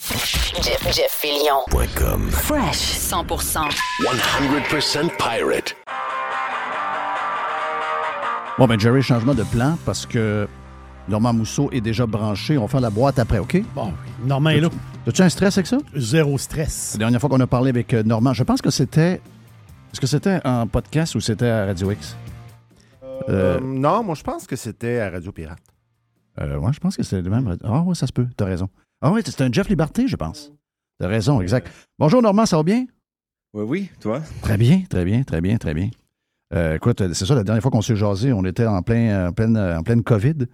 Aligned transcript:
Jeff, 0.00 0.94
Jeff 0.94 1.10
Fresh 2.30 2.98
100%. 2.98 3.68
100% 4.00 5.10
pirate. 5.18 5.76
Bon, 8.58 8.66
ben 8.68 8.78
Jerry, 8.78 9.02
changement 9.02 9.34
de 9.34 9.42
plan 9.42 9.76
parce 9.84 10.06
que 10.06 10.48
Normand 11.08 11.32
Mousseau 11.32 11.68
est 11.72 11.80
déjà 11.80 12.06
branché. 12.06 12.56
On 12.58 12.62
va 12.62 12.68
faire 12.68 12.80
la 12.80 12.90
boîte 12.90 13.18
après, 13.18 13.38
OK? 13.38 13.60
Bon, 13.74 13.92
Normand 14.24 14.50
est 14.50 14.60
là. 14.60 14.68
As-tu 15.06 15.22
un 15.22 15.28
stress 15.28 15.58
avec 15.58 15.66
ça? 15.66 15.78
Zéro 15.96 16.38
stress. 16.38 16.92
La 16.94 16.98
dernière 17.00 17.20
fois 17.20 17.28
qu'on 17.28 17.40
a 17.40 17.46
parlé 17.48 17.70
avec 17.70 17.92
euh, 17.92 18.04
Normand, 18.04 18.32
je 18.32 18.44
pense 18.44 18.62
que 18.62 18.70
c'était. 18.70 19.14
Est-ce 19.92 20.00
que 20.00 20.06
c'était 20.06 20.40
en 20.44 20.68
podcast 20.68 21.16
ou 21.16 21.20
c'était 21.20 21.48
à 21.48 21.66
Radio 21.66 21.90
X? 21.90 22.16
Euh, 23.28 23.58
non, 23.60 24.04
moi, 24.04 24.14
je 24.14 24.22
pense 24.22 24.46
que 24.46 24.54
c'était 24.54 25.00
à 25.00 25.10
Radio 25.10 25.32
Pirate. 25.32 25.58
Euh, 26.40 26.56
ouais, 26.56 26.72
je 26.72 26.78
pense 26.78 26.96
que 26.96 27.02
c'était 27.02 27.22
le 27.22 27.30
même. 27.30 27.56
Ah, 27.64 27.80
ouais, 27.80 27.94
ça 27.96 28.06
se 28.06 28.12
peut, 28.12 28.26
t'as 28.36 28.44
raison. 28.44 28.68
Ah 29.00 29.12
oui, 29.12 29.20
c'est 29.24 29.40
un 29.40 29.52
Jeff 29.52 29.68
Liberté, 29.68 30.08
je 30.08 30.16
pense. 30.16 30.52
T'as 30.98 31.06
raison, 31.06 31.40
exact. 31.40 31.70
Bonjour 31.98 32.20
Normand, 32.20 32.46
ça 32.46 32.56
va 32.56 32.64
bien? 32.64 32.84
Oui, 33.54 33.64
oui, 33.64 33.90
toi? 34.00 34.20
Très 34.42 34.56
bien, 34.56 34.82
très 34.90 35.04
bien, 35.04 35.22
très 35.22 35.40
bien, 35.40 35.56
très 35.56 35.72
bien. 35.72 35.90
Euh, 36.52 36.74
écoute, 36.74 37.00
c'est 37.12 37.24
ça, 37.24 37.36
la 37.36 37.44
dernière 37.44 37.62
fois 37.62 37.70
qu'on 37.70 37.82
s'est 37.82 37.94
jasé, 37.94 38.32
on 38.32 38.44
était 38.44 38.66
en, 38.66 38.82
plein, 38.82 39.28
en, 39.28 39.32
pleine, 39.32 39.56
en 39.56 39.82
pleine 39.84 40.02
COVID. 40.02 40.46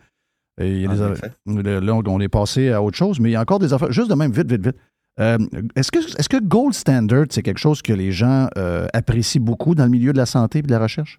Et 0.61 0.83
il 0.83 0.91
là, 0.91 1.95
on 1.95 2.21
est 2.21 2.29
passé 2.29 2.71
à 2.71 2.83
autre 2.83 2.99
chose, 2.99 3.19
mais 3.19 3.31
il 3.31 3.33
y 3.33 3.37
a 3.37 3.41
encore 3.41 3.61
des 3.61 3.73
affaires. 3.73 3.91
Juste 3.91 4.11
de 4.11 4.15
même, 4.15 4.31
vite, 4.31 4.51
vite, 4.51 4.63
vite. 4.63 4.77
Euh, 5.21 5.39
est-ce, 5.75 5.91
que, 5.91 5.99
est-ce 5.99 6.29
que 6.29 6.37
Gold 6.37 6.75
Standard, 6.75 7.27
c'est 7.31 7.43
quelque 7.43 7.59
chose 7.59 7.81
que 7.81 7.93
les 7.95 8.13
gens 8.13 8.49
euh, 8.59 8.87
apprécient 8.93 9.41
beaucoup 9.41 9.75
dans 9.75 9.85
le 9.85 9.91
milieu 9.91 10.13
de 10.13 10.19
la 10.19 10.27
santé 10.27 10.59
et 10.59 10.63
de 10.63 10.71
la 10.71 10.81
recherche? 10.81 11.19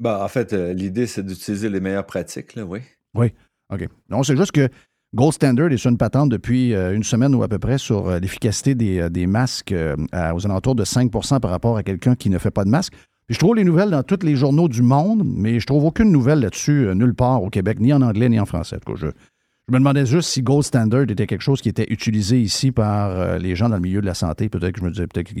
Bah, 0.00 0.22
en 0.24 0.28
fait, 0.28 0.52
l'idée, 0.52 1.06
c'est 1.06 1.24
d'utiliser 1.24 1.68
les 1.68 1.80
meilleures 1.80 2.06
pratiques, 2.06 2.56
là, 2.56 2.64
oui. 2.64 2.80
Oui, 3.14 3.32
OK. 3.72 3.86
Non, 4.10 4.22
c'est 4.22 4.36
juste 4.36 4.52
que 4.52 4.68
Gold 5.14 5.32
Standard 5.32 5.72
est 5.72 5.78
sur 5.78 5.90
une 5.90 5.96
patente 5.96 6.28
depuis 6.28 6.74
euh, 6.74 6.94
une 6.94 7.02
semaine 7.02 7.34
ou 7.34 7.42
à 7.42 7.48
peu 7.48 7.58
près 7.58 7.78
sur 7.78 8.08
euh, 8.08 8.18
l'efficacité 8.18 8.74
des, 8.74 8.98
euh, 8.98 9.26
masques 9.26 9.74
aux 9.74 10.46
alentours 10.46 10.74
de 10.74 10.84
5% 10.84 11.40
par 11.40 11.50
rapport 11.50 11.78
à 11.78 11.82
quelqu'un 11.82 12.14
qui 12.14 12.28
ne 12.28 12.36
fait 12.36 12.50
pas 12.50 12.64
de 12.64 12.68
masque. 12.68 12.92
je 13.30 13.38
trouve 13.38 13.56
les 13.56 13.64
nouvelles 13.64 13.90
dans 13.90 14.02
tous 14.02 14.22
les 14.22 14.36
journaux 14.36 14.68
du 14.68 14.82
monde, 14.82 15.22
mais 15.24 15.60
je 15.60 15.66
trouve 15.66 15.84
aucune 15.84 16.12
nouvelle 16.12 16.40
là-dessus 16.40 16.94
nulle 16.94 17.14
part 17.14 17.42
au 17.42 17.48
Québec, 17.48 17.80
ni 17.80 17.92
en 17.94 18.02
anglais 18.02 18.28
ni 18.28 18.38
en 18.38 18.44
français. 18.44 18.78
Je, 18.96 19.06
je 19.06 19.72
me 19.72 19.78
demandais 19.78 20.04
juste 20.04 20.28
si 20.28 20.42
Gold 20.42 20.64
Standard 20.64 21.02
était 21.02 21.26
quelque 21.26 21.42
chose 21.42 21.62
qui 21.62 21.70
était 21.70 21.86
utilisé 21.90 22.40
ici 22.40 22.70
par 22.70 23.38
les 23.38 23.56
gens 23.56 23.70
dans 23.70 23.76
le 23.76 23.82
milieu 23.82 24.02
de 24.02 24.06
la 24.06 24.14
santé. 24.14 24.50
Peut-être 24.50 24.72
que 24.72 24.80
je 24.80 24.84
me 24.84 24.90
disais 24.90 25.06
peut-être 25.06 25.32
que, 25.32 25.40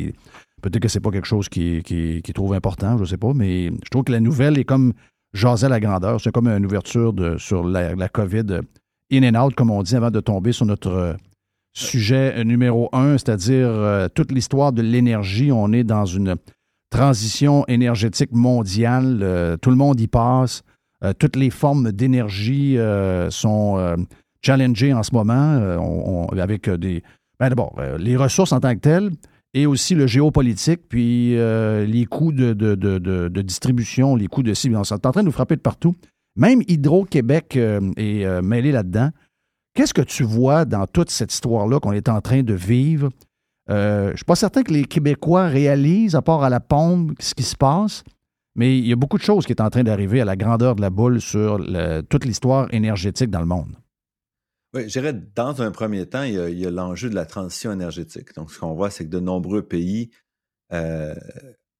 peut-être 0.62 0.80
que 0.80 0.88
c'est 0.88 1.00
pas 1.00 1.10
quelque 1.10 1.26
chose 1.26 1.48
qui, 1.50 1.82
qui, 1.82 2.32
trouve 2.34 2.54
important, 2.54 2.96
je 2.96 3.02
ne 3.02 3.06
sais 3.06 3.16
pas, 3.18 3.32
mais 3.34 3.66
je 3.66 3.90
trouve 3.90 4.04
que 4.04 4.12
la 4.12 4.20
nouvelle 4.20 4.58
est 4.58 4.64
comme 4.64 4.92
jaser 5.34 5.66
à 5.66 5.70
la 5.70 5.80
grandeur. 5.80 6.20
C'est 6.20 6.32
comme 6.32 6.48
une 6.48 6.64
ouverture 6.64 7.14
sur 7.38 7.64
la, 7.64 7.94
la 7.94 8.08
COVID 8.08 8.60
in 9.10 9.22
and 9.22 9.34
out, 9.34 9.54
comme 9.54 9.70
on 9.70 9.82
dit, 9.82 9.96
avant 9.96 10.10
de 10.10 10.20
tomber 10.20 10.52
sur 10.52 10.66
notre 10.66 10.90
euh, 10.90 11.14
sujet 11.72 12.44
numéro 12.44 12.88
un, 12.92 13.12
c'est-à-dire 13.12 13.68
euh, 13.68 14.08
toute 14.12 14.32
l'histoire 14.32 14.72
de 14.72 14.82
l'énergie. 14.82 15.50
On 15.52 15.72
est 15.72 15.84
dans 15.84 16.04
une 16.04 16.36
transition 16.90 17.64
énergétique 17.68 18.32
mondiale. 18.32 19.20
Euh, 19.22 19.56
tout 19.56 19.70
le 19.70 19.76
monde 19.76 20.00
y 20.00 20.08
passe. 20.08 20.62
toutes 21.18 21.36
les 21.36 21.50
formes 21.50 21.92
d'énergie 21.92 22.76
sont 23.30 23.96
challengées 24.44 24.92
en 24.92 25.02
ce 25.04 25.14
moment 25.14 26.26
avec 26.32 26.68
des. 26.68 27.02
Ben 27.38 27.50
D'abord, 27.50 27.80
les 27.98 28.16
ressources 28.16 28.50
en 28.50 28.58
tant 28.58 28.74
que 28.74 28.80
telles 28.80 29.10
et 29.54 29.64
aussi 29.66 29.94
le 29.94 30.08
géopolitique, 30.08 30.88
puis 30.88 31.36
les 31.36 32.06
coûts 32.10 32.32
de, 32.32 32.52
de, 32.52 33.42
distribution, 33.42 34.16
les 34.16 34.26
coûts 34.26 34.42
de 34.42 34.54
cible. 34.54 34.74
On 34.74 34.82
est 34.82 34.92
en 34.92 35.12
train 35.12 35.20
de 35.20 35.26
nous 35.26 35.30
frapper 35.30 35.54
de 35.54 35.60
partout. 35.60 35.94
Même 36.38 36.62
Hydro-Québec 36.68 37.56
euh, 37.56 37.80
est 37.96 38.24
euh, 38.24 38.42
mêlé 38.42 38.70
là-dedans. 38.70 39.10
Qu'est-ce 39.74 39.92
que 39.92 40.02
tu 40.02 40.22
vois 40.22 40.64
dans 40.64 40.86
toute 40.86 41.10
cette 41.10 41.32
histoire-là 41.32 41.80
qu'on 41.80 41.92
est 41.92 42.08
en 42.08 42.20
train 42.20 42.42
de 42.42 42.54
vivre? 42.54 43.10
Euh, 43.70 44.06
je 44.06 44.12
ne 44.12 44.16
suis 44.16 44.24
pas 44.24 44.36
certain 44.36 44.62
que 44.62 44.72
les 44.72 44.84
Québécois 44.84 45.48
réalisent, 45.48 46.14
à 46.14 46.22
part 46.22 46.44
à 46.44 46.48
la 46.48 46.60
pompe, 46.60 47.12
ce 47.18 47.34
qui 47.34 47.42
se 47.42 47.56
passe, 47.56 48.04
mais 48.54 48.78
il 48.78 48.86
y 48.86 48.92
a 48.92 48.96
beaucoup 48.96 49.18
de 49.18 49.22
choses 49.22 49.46
qui 49.46 49.52
sont 49.52 49.62
en 49.62 49.70
train 49.70 49.82
d'arriver 49.82 50.20
à 50.20 50.24
la 50.24 50.36
grandeur 50.36 50.76
de 50.76 50.80
la 50.80 50.90
boule 50.90 51.20
sur 51.20 51.58
toute 52.08 52.24
l'histoire 52.24 52.72
énergétique 52.72 53.30
dans 53.30 53.40
le 53.40 53.46
monde. 53.46 53.76
Oui, 54.74 54.84
je 54.84 55.00
dirais, 55.00 55.14
dans 55.34 55.60
un 55.60 55.70
premier 55.70 56.06
temps, 56.06 56.22
il 56.22 56.58
y 56.58 56.66
a, 56.66 56.70
l'enjeu 56.70 57.10
de 57.10 57.14
la 57.14 57.26
transition 57.26 57.72
énergétique. 57.72 58.34
Donc, 58.36 58.50
ce 58.50 58.58
qu'on 58.58 58.74
voit, 58.74 58.90
c'est 58.90 59.04
que 59.04 59.10
de 59.10 59.20
nombreux 59.20 59.62
pays 59.62 60.10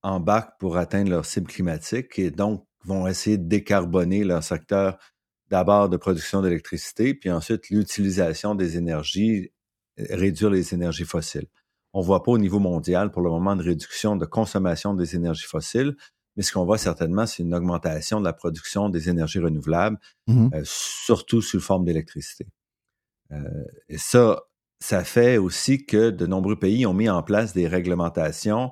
embarquent 0.03 0.59
pour 0.59 0.77
atteindre 0.77 1.11
leur 1.11 1.25
cible 1.25 1.47
climatique 1.47 2.19
et 2.19 2.31
donc 2.31 2.68
vont 2.85 3.07
essayer 3.07 3.39
de 3.39 3.49
décarboner 3.49 4.25
leur 4.25 4.43
secteur 4.43 4.99
d'abord 5.51 5.89
de 5.89 5.97
production 5.97 6.43
d'électricité, 6.43 7.15
puis 7.15 7.31
ensuite 7.31 7.71
l'utilisation 7.71 8.55
des 8.55 8.77
énergies, 8.77 9.51
euh, 9.99 10.05
réduire 10.11 10.51
les 10.51 10.75
énergies 10.75 11.05
fossiles. 11.05 11.47
On 11.95 12.01
ne 12.01 12.05
voit 12.05 12.23
pas 12.23 12.33
au 12.33 12.39
niveau 12.39 12.59
mondial 12.59 13.11
pour 13.11 13.23
le 13.23 13.31
moment 13.31 13.57
de 13.57 13.63
réduction 13.63 14.17
de 14.17 14.27
consommation 14.27 14.95
des 14.95 15.17
énergies 15.17 15.47
fossiles, 15.47 15.97
mais 16.37 16.43
ce 16.43 16.53
qu'on 16.53 16.65
voit 16.65 16.79
certainement, 16.79 17.27
c'est 17.27 17.43
une 17.43 17.55
augmentation 17.55 18.21
de 18.21 18.25
la 18.25 18.33
production 18.33 18.89
des 18.89 19.09
énergies 19.09 19.41
renouvelables, 19.41 19.99
mmh 20.27 20.51
euh, 20.55 20.63
surtout 20.65 21.43
sous 21.43 21.61
forme 21.61 21.85
d'électricité. 21.85 22.47
Euh, 23.33 23.65
et 23.89 23.99
ça, 23.99 24.43
ça 24.81 25.03
fait 25.03 25.39
aussi 25.39 25.85
que 25.85 26.11
de 26.11 26.27
nombreux 26.27 26.59
pays 26.59 26.87
ont 26.87 26.95
mis 26.95 27.09
en 27.09 27.23
place 27.23 27.55
des 27.55 27.67
réglementations 27.67 28.71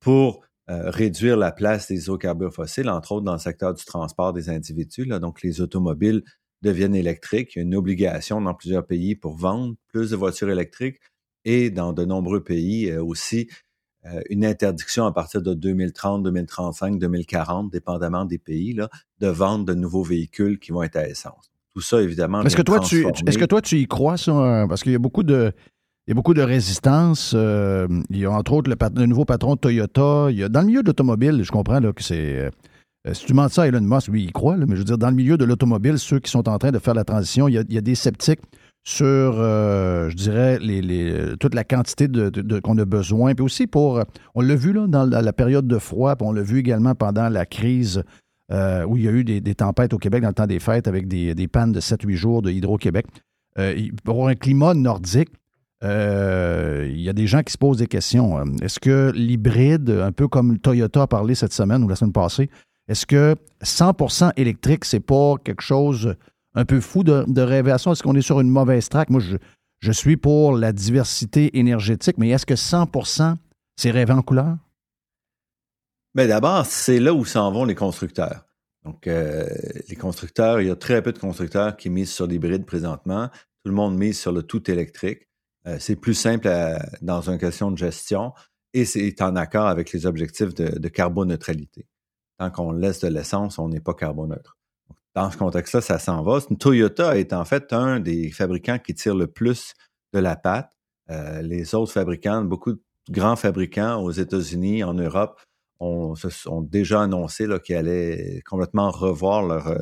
pour 0.00 0.45
réduire 0.68 1.36
la 1.36 1.52
place 1.52 1.88
des 1.88 2.02
hydrocarbures 2.02 2.52
fossiles, 2.52 2.88
entre 2.88 3.12
autres 3.12 3.24
dans 3.24 3.34
le 3.34 3.38
secteur 3.38 3.74
du 3.74 3.84
transport 3.84 4.32
des 4.32 4.48
individus. 4.50 5.04
Là, 5.04 5.18
donc, 5.18 5.42
les 5.42 5.60
automobiles 5.60 6.22
deviennent 6.62 6.94
électriques. 6.94 7.54
Il 7.54 7.58
y 7.58 7.60
a 7.60 7.64
une 7.64 7.74
obligation 7.74 8.40
dans 8.40 8.54
plusieurs 8.54 8.86
pays 8.86 9.14
pour 9.14 9.36
vendre 9.36 9.74
plus 9.88 10.10
de 10.10 10.16
voitures 10.16 10.50
électriques 10.50 10.98
et 11.44 11.70
dans 11.70 11.92
de 11.92 12.04
nombreux 12.04 12.42
pays 12.42 12.92
aussi 12.96 13.48
une 14.30 14.44
interdiction 14.44 15.04
à 15.04 15.12
partir 15.12 15.42
de 15.42 15.52
2030, 15.52 16.22
2035, 16.22 16.98
2040, 16.98 17.70
dépendamment 17.70 18.24
des 18.24 18.38
pays, 18.38 18.72
là, 18.72 18.88
de 19.18 19.26
vendre 19.26 19.64
de 19.64 19.74
nouveaux 19.74 20.04
véhicules 20.04 20.60
qui 20.60 20.70
vont 20.72 20.84
être 20.84 20.96
à 20.96 21.08
essence. 21.08 21.50
Tout 21.74 21.80
ça, 21.80 22.00
évidemment. 22.00 22.42
Est-ce 22.42 22.56
que, 22.56 22.62
toi, 22.62 22.80
tu, 22.80 23.04
est-ce 23.26 23.36
que 23.36 23.44
toi, 23.44 23.60
tu 23.60 23.78
y 23.78 23.86
crois, 23.86 24.16
ça? 24.16 24.66
Parce 24.68 24.82
qu'il 24.82 24.92
y 24.92 24.94
a 24.94 24.98
beaucoup 25.00 25.24
de. 25.24 25.52
Il 26.06 26.10
y 26.10 26.12
a 26.12 26.14
beaucoup 26.14 26.34
de 26.34 26.42
résistance. 26.42 27.32
Euh, 27.34 27.88
il 28.10 28.18
y 28.18 28.26
a 28.26 28.30
entre 28.30 28.52
autres 28.52 28.70
le, 28.70 29.06
nouveau 29.06 29.24
patron 29.24 29.56
de 29.56 29.60
Toyota. 29.60 30.28
Dans 30.48 30.60
le 30.60 30.66
milieu 30.66 30.82
de 30.82 30.86
l'automobile, 30.86 31.42
je 31.42 31.50
comprends 31.50 31.80
que 31.80 32.02
c'est. 32.02 32.48
Euh, 33.08 33.12
si 33.12 33.26
tu 33.26 33.32
demandes 33.32 33.50
ça 33.50 33.62
à 33.62 33.66
Elon 33.66 33.80
Musk, 33.80 34.08
lui, 34.08 34.22
il 34.22 34.32
croit, 34.32 34.56
mais 34.56 34.76
je 34.76 34.80
veux 34.80 34.84
dire, 34.84 34.98
dans 34.98 35.10
le 35.10 35.16
milieu 35.16 35.36
de 35.36 35.44
l'automobile, 35.44 35.98
ceux 35.98 36.20
qui 36.20 36.30
sont 36.30 36.48
en 36.48 36.58
train 36.58 36.70
de 36.70 36.78
faire 36.78 36.94
la 36.94 37.02
transition, 37.02 37.48
il 37.48 37.54
y 37.54 37.78
a, 37.78 37.80
des 37.80 37.94
sceptiques 37.96 38.40
sur, 38.84 39.06
euh, 39.06 40.08
je 40.10 40.14
dirais, 40.14 40.60
toute 41.40 41.54
la 41.54 41.64
quantité 41.64 42.06
de, 42.06 42.60
qu'on 42.60 42.78
a 42.78 42.84
besoin. 42.84 43.34
Puis 43.34 43.44
aussi 43.44 43.66
pour, 43.66 44.00
on 44.36 44.40
l'a 44.42 44.54
vu 44.54 44.72
là, 44.72 44.86
dans 44.86 45.04
la, 45.04 45.32
période 45.32 45.66
de 45.66 45.78
froid, 45.78 46.14
puis 46.14 46.26
on 46.26 46.32
l'a 46.32 46.42
vu 46.42 46.60
également 46.60 46.94
pendant 46.94 47.28
la 47.28 47.46
crise 47.46 48.04
où 48.52 48.96
il 48.96 49.02
y 49.02 49.08
a 49.08 49.10
eu 49.10 49.24
des, 49.24 49.54
tempêtes 49.56 49.92
au 49.92 49.98
Québec 49.98 50.22
dans 50.22 50.28
le 50.28 50.34
temps 50.34 50.46
des 50.46 50.60
fêtes 50.60 50.86
avec 50.86 51.08
des, 51.08 51.48
pannes 51.48 51.72
de 51.72 51.80
7-8 51.80 52.14
jours 52.14 52.42
de 52.42 52.52
Hydro-Québec. 52.52 53.06
Pour 54.04 54.28
un 54.28 54.34
climat 54.36 54.74
nordique, 54.74 55.30
euh, 55.84 56.88
il 56.90 57.00
y 57.00 57.08
a 57.08 57.12
des 57.12 57.26
gens 57.26 57.42
qui 57.42 57.52
se 57.52 57.58
posent 57.58 57.78
des 57.78 57.86
questions. 57.86 58.42
Est-ce 58.62 58.80
que 58.80 59.12
l'hybride, 59.14 59.90
un 59.90 60.12
peu 60.12 60.28
comme 60.28 60.58
Toyota 60.58 61.02
a 61.02 61.06
parlé 61.06 61.34
cette 61.34 61.52
semaine 61.52 61.84
ou 61.84 61.88
la 61.88 61.96
semaine 61.96 62.12
passée, 62.12 62.50
est-ce 62.88 63.04
que 63.04 63.34
100% 63.62 64.32
électrique, 64.36 64.84
c'est 64.84 65.00
pas 65.00 65.34
quelque 65.42 65.62
chose 65.62 66.14
un 66.54 66.64
peu 66.64 66.80
fou 66.80 67.02
de, 67.02 67.40
rêvation? 67.40 67.92
Est-ce 67.92 68.02
qu'on 68.02 68.14
est 68.14 68.22
sur 68.22 68.40
une 68.40 68.48
mauvaise 68.48 68.88
traque? 68.88 69.10
Moi, 69.10 69.20
je, 69.20 69.36
je 69.80 69.92
suis 69.92 70.16
pour 70.16 70.56
la 70.56 70.72
diversité 70.72 71.58
énergétique, 71.58 72.16
mais 72.18 72.30
est-ce 72.30 72.46
que 72.46 72.54
100% 72.54 73.34
c'est 73.76 73.90
rêver 73.90 74.12
en 74.12 74.22
couleur? 74.22 74.56
Mais 76.14 76.26
d'abord, 76.26 76.64
c'est 76.64 76.98
là 76.98 77.12
où 77.12 77.26
s'en 77.26 77.52
vont 77.52 77.64
les 77.64 77.74
constructeurs. 77.74 78.46
Donc, 78.84 79.06
euh, 79.06 79.48
les 79.88 79.96
constructeurs, 79.96 80.60
il 80.60 80.68
y 80.68 80.70
a 80.70 80.76
très 80.76 81.02
peu 81.02 81.12
de 81.12 81.18
constructeurs 81.18 81.76
qui 81.76 81.90
misent 81.90 82.12
sur 82.12 82.26
l'hybride 82.26 82.64
présentement. 82.64 83.28
Tout 83.64 83.70
le 83.70 83.72
monde 83.72 83.98
mise 83.98 84.18
sur 84.18 84.32
le 84.32 84.42
tout 84.44 84.70
électrique. 84.70 85.28
Euh, 85.66 85.76
c'est 85.80 85.96
plus 85.96 86.14
simple 86.14 86.48
dans 87.02 87.28
une 87.28 87.38
question 87.38 87.70
de 87.70 87.78
gestion 87.78 88.32
et 88.72 88.84
c'est 88.84 89.22
en 89.22 89.36
accord 89.36 89.66
avec 89.66 89.92
les 89.92 90.06
objectifs 90.06 90.54
de, 90.54 90.88
carboneutralité. 90.88 91.86
Tant 92.38 92.50
qu'on 92.50 92.72
laisse 92.72 93.00
de 93.00 93.08
l'essence, 93.08 93.58
on 93.58 93.68
n'est 93.68 93.80
pas 93.80 93.94
carboneutre. 93.94 94.58
Dans 95.14 95.30
ce 95.30 95.38
contexte-là, 95.38 95.80
ça 95.80 95.98
s'en 95.98 96.22
va. 96.22 96.40
Toyota 96.60 97.16
est 97.16 97.32
en 97.32 97.46
fait 97.46 97.72
un 97.72 98.00
des 98.00 98.30
fabricants 98.30 98.78
qui 98.78 98.94
tire 98.94 99.14
le 99.14 99.28
plus 99.28 99.72
de 100.12 100.18
la 100.18 100.36
patte. 100.36 100.70
Euh, 101.10 101.40
les 101.40 101.74
autres 101.74 101.92
fabricants, 101.92 102.42
beaucoup 102.42 102.74
de 102.74 102.82
grands 103.10 103.36
fabricants 103.36 104.02
aux 104.02 104.10
États-Unis, 104.10 104.84
en 104.84 104.92
Europe, 104.92 105.40
ont, 105.80 106.14
déjà 106.62 107.02
annoncé 107.02 107.46
qu'ils 107.64 107.76
allaient 107.76 108.42
complètement 108.44 108.90
revoir 108.90 109.68
euh, 109.68 109.78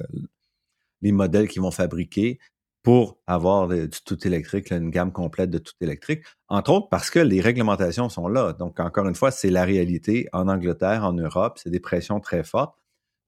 les 1.03 1.13
modèles 1.13 1.49
qu'ils 1.49 1.63
vont 1.63 1.71
fabriquer 1.71 2.39
pour 2.85 3.19
avoir 3.27 3.69
du 3.69 3.89
tout 4.05 4.27
électrique, 4.27 4.71
une 4.71 4.91
gamme 4.91 5.11
complète 5.11 5.49
de 5.49 5.57
tout 5.57 5.73
électrique, 5.81 6.23
entre 6.49 6.71
autres 6.71 6.89
parce 6.91 7.09
que 7.09 7.19
les 7.19 7.41
réglementations 7.41 8.11
sont 8.11 8.29
là. 8.29 8.53
Donc, 8.53 8.79
encore 8.79 9.09
une 9.09 9.15
fois, 9.15 9.31
c'est 9.31 9.49
la 9.49 9.65
réalité 9.65 10.29
en 10.35 10.49
Angleterre, 10.49 11.03
en 11.03 11.15
Europe, 11.15 11.59
c'est 11.61 11.71
des 11.71 11.81
pressions 11.81 12.21
très 12.21 12.45
fortes. 12.45 12.77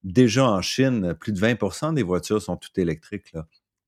Déjà 0.03 0.47
en 0.47 0.61
Chine, 0.61 1.15
plus 1.19 1.33
de 1.33 1.39
20% 1.39 1.95
des 1.95 2.03
voitures 2.03 2.39
sont 2.39 2.55
toutes 2.55 2.77
électriques. 2.77 3.33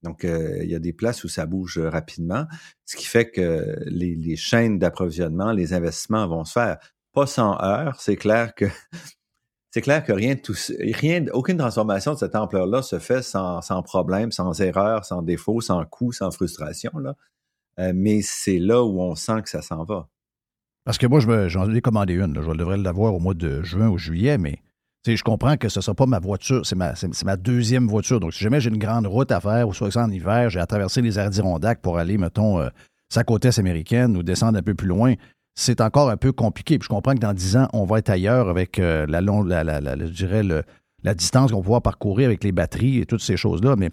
Donc, 0.02 0.26
euh, 0.26 0.58
il 0.64 0.72
y 0.72 0.76
a 0.76 0.80
des 0.80 0.92
places 0.92 1.24
où 1.24 1.28
ça 1.28 1.46
bouge 1.46 1.78
rapidement, 1.78 2.48
ce 2.86 2.96
qui 2.96 3.06
fait 3.06 3.30
que 3.30 3.78
les, 3.86 4.16
les 4.16 4.36
chaînes 4.38 4.80
d'approvisionnement, 4.80 5.52
les 5.52 5.74
investissements 5.74 6.28
vont 6.28 6.46
se 6.46 6.54
faire 6.54 6.80
pas 7.14 7.28
sans 7.28 7.56
heurts. 7.62 8.02
C'est 8.02 8.16
clair 8.16 8.56
que 8.56 8.66
c'est 9.72 9.82
clair 9.82 10.04
que 10.04 10.12
rien, 10.12 10.36
tout, 10.36 10.56
aucune 11.34 11.58
transformation 11.58 12.14
de 12.14 12.18
cette 12.18 12.36
ampleur-là 12.36 12.82
se 12.82 12.98
fait 12.98 13.22
sans, 13.22 13.62
problème, 13.84 14.32
sans 14.32 14.60
erreur, 14.62 15.06
sans 15.06 15.22
défaut, 15.22 15.62
sans 15.62 15.86
coût, 15.86 16.12
sans 16.12 16.32
frustration. 16.32 16.92
Euh, 17.80 17.92
mais 17.96 18.22
c'est 18.22 18.60
là 18.60 18.84
où 18.84 19.00
on 19.00 19.16
sent 19.16 19.44
que 19.44 19.50
ça 19.50 19.62
s'en 19.62 19.84
va. 19.84 20.08
Parce 20.86 20.98
que 20.98 21.06
moi, 21.06 21.20
j'en 21.48 21.72
ai 21.72 21.82
commandé 21.82 22.16
une. 22.16 22.42
Je 22.42 22.52
devrais 22.52 22.78
l'avoir 22.78 23.14
au 23.14 23.20
mois 23.20 23.36
de 23.36 23.62
juin 23.62 23.90
ou 23.90 23.98
juillet, 23.98 24.40
mais 24.40 24.60
je 25.06 25.24
comprends 25.24 25.56
que 25.56 25.70
ce 25.70 25.80
ne 25.80 25.84
sera 25.84 25.96
pas 25.96 26.06
ma 26.06 26.20
voiture, 26.20 26.66
c'est 26.66 26.76
ma, 26.76 27.38
deuxième 27.38 27.88
voiture. 27.88 28.20
Donc, 28.20 28.34
si 28.34 28.44
jamais 28.44 28.60
j'ai 28.60 28.70
une 28.70 28.80
grande 28.80 29.06
route 29.06 29.32
à 29.32 29.40
faire, 29.40 29.68
ou 29.68 29.74
soit 29.74 29.96
en 29.98 30.10
hiver, 30.10 30.50
j'ai 30.50 30.60
à 30.60 30.66
traverser 30.66 31.02
les 31.02 31.20
Adirondacks 31.20 31.82
pour 31.82 32.00
aller, 32.00 32.18
mettons, 32.18 32.60
euh, 32.60 32.70
sa 33.10 33.24
côte 33.24 33.46
est 33.46 33.60
américaine 33.60 34.18
ou 34.18 34.24
descendre 34.24 34.58
un 34.58 34.64
peu 34.64 34.74
plus 34.74 34.88
loin, 34.88 35.14
c'est 35.60 35.82
encore 35.82 36.10
un 36.10 36.18
peu 36.18 36.32
compliqué. 36.32 36.80
Puis 36.80 36.86
je 36.86 36.90
comprends 36.90 37.14
que 37.14 37.20
dans 37.20 37.34
10 37.34 37.58
ans, 37.58 37.68
on 37.74 37.84
va 37.84 38.00
être 38.00 38.10
ailleurs 38.10 38.48
avec 38.48 38.80
euh, 38.80 39.06
la, 39.08 39.20
la, 39.22 39.82
la 41.04 41.14
distance 41.14 41.52
qu'on 41.52 41.58
va 41.58 41.64
pouvoir 41.64 41.82
parcourir 41.82 42.28
avec 42.28 42.44
les 42.46 42.54
batteries 42.54 43.00
et 43.00 43.06
toutes 43.06 43.22
ces 43.22 43.36
choses-là. 43.36 43.76
Mais 43.78 43.90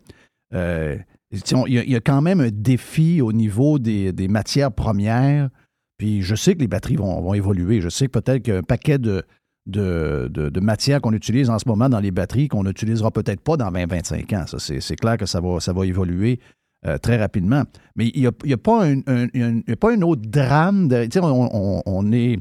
euh, 0.54 0.96
il, 1.32 1.90
y 1.90 1.96
a, 1.96 2.00
quand 2.00 2.22
même 2.22 2.40
un 2.40 2.50
défi 2.52 3.20
au 3.20 3.32
niveau 3.32 3.80
des, 3.80 4.12
matières 4.28 4.70
premières. 4.70 5.50
Puis 5.98 6.22
je 6.22 6.36
sais 6.36 6.54
que 6.54 6.60
les 6.60 6.68
batteries 6.68 6.96
vont, 6.96 7.34
évoluer. 7.34 7.80
Je 7.80 7.88
sais 7.88 8.06
que 8.06 8.18
peut-être 8.18 8.44
qu'un 8.44 8.62
paquet 8.62 8.98
de, 8.98 9.24
de, 9.66 10.60
matières 10.60 11.00
qu'on 11.00 11.14
utilise 11.14 11.50
en 11.50 11.58
ce 11.58 11.68
moment 11.68 11.88
dans 11.88 12.00
les 12.00 12.12
batteries 12.12 12.46
qu'on 12.46 12.62
n'utilisera 12.62 13.10
peut-être 13.10 13.40
pas 13.40 13.56
dans 13.56 13.72
20-25 13.72 14.36
ans. 14.36 14.44
c'est, 14.58 14.96
clair 14.96 15.16
que 15.16 15.26
ça 15.26 15.40
va, 15.40 15.58
ça 15.58 15.72
va 15.72 15.84
évoluer. 15.84 16.38
Euh, 16.84 16.98
très 16.98 17.16
rapidement. 17.16 17.64
Mais 17.96 18.08
il 18.14 18.20
n'y 18.44 18.52
a, 18.52 18.56
pas 18.58 18.86
un, 18.86 19.00
pas 19.00 19.92
un 19.92 20.02
autre 20.02 20.22
drame. 20.26 20.88
on, 21.16 21.82
on, 21.84 22.12
est, 22.12 22.38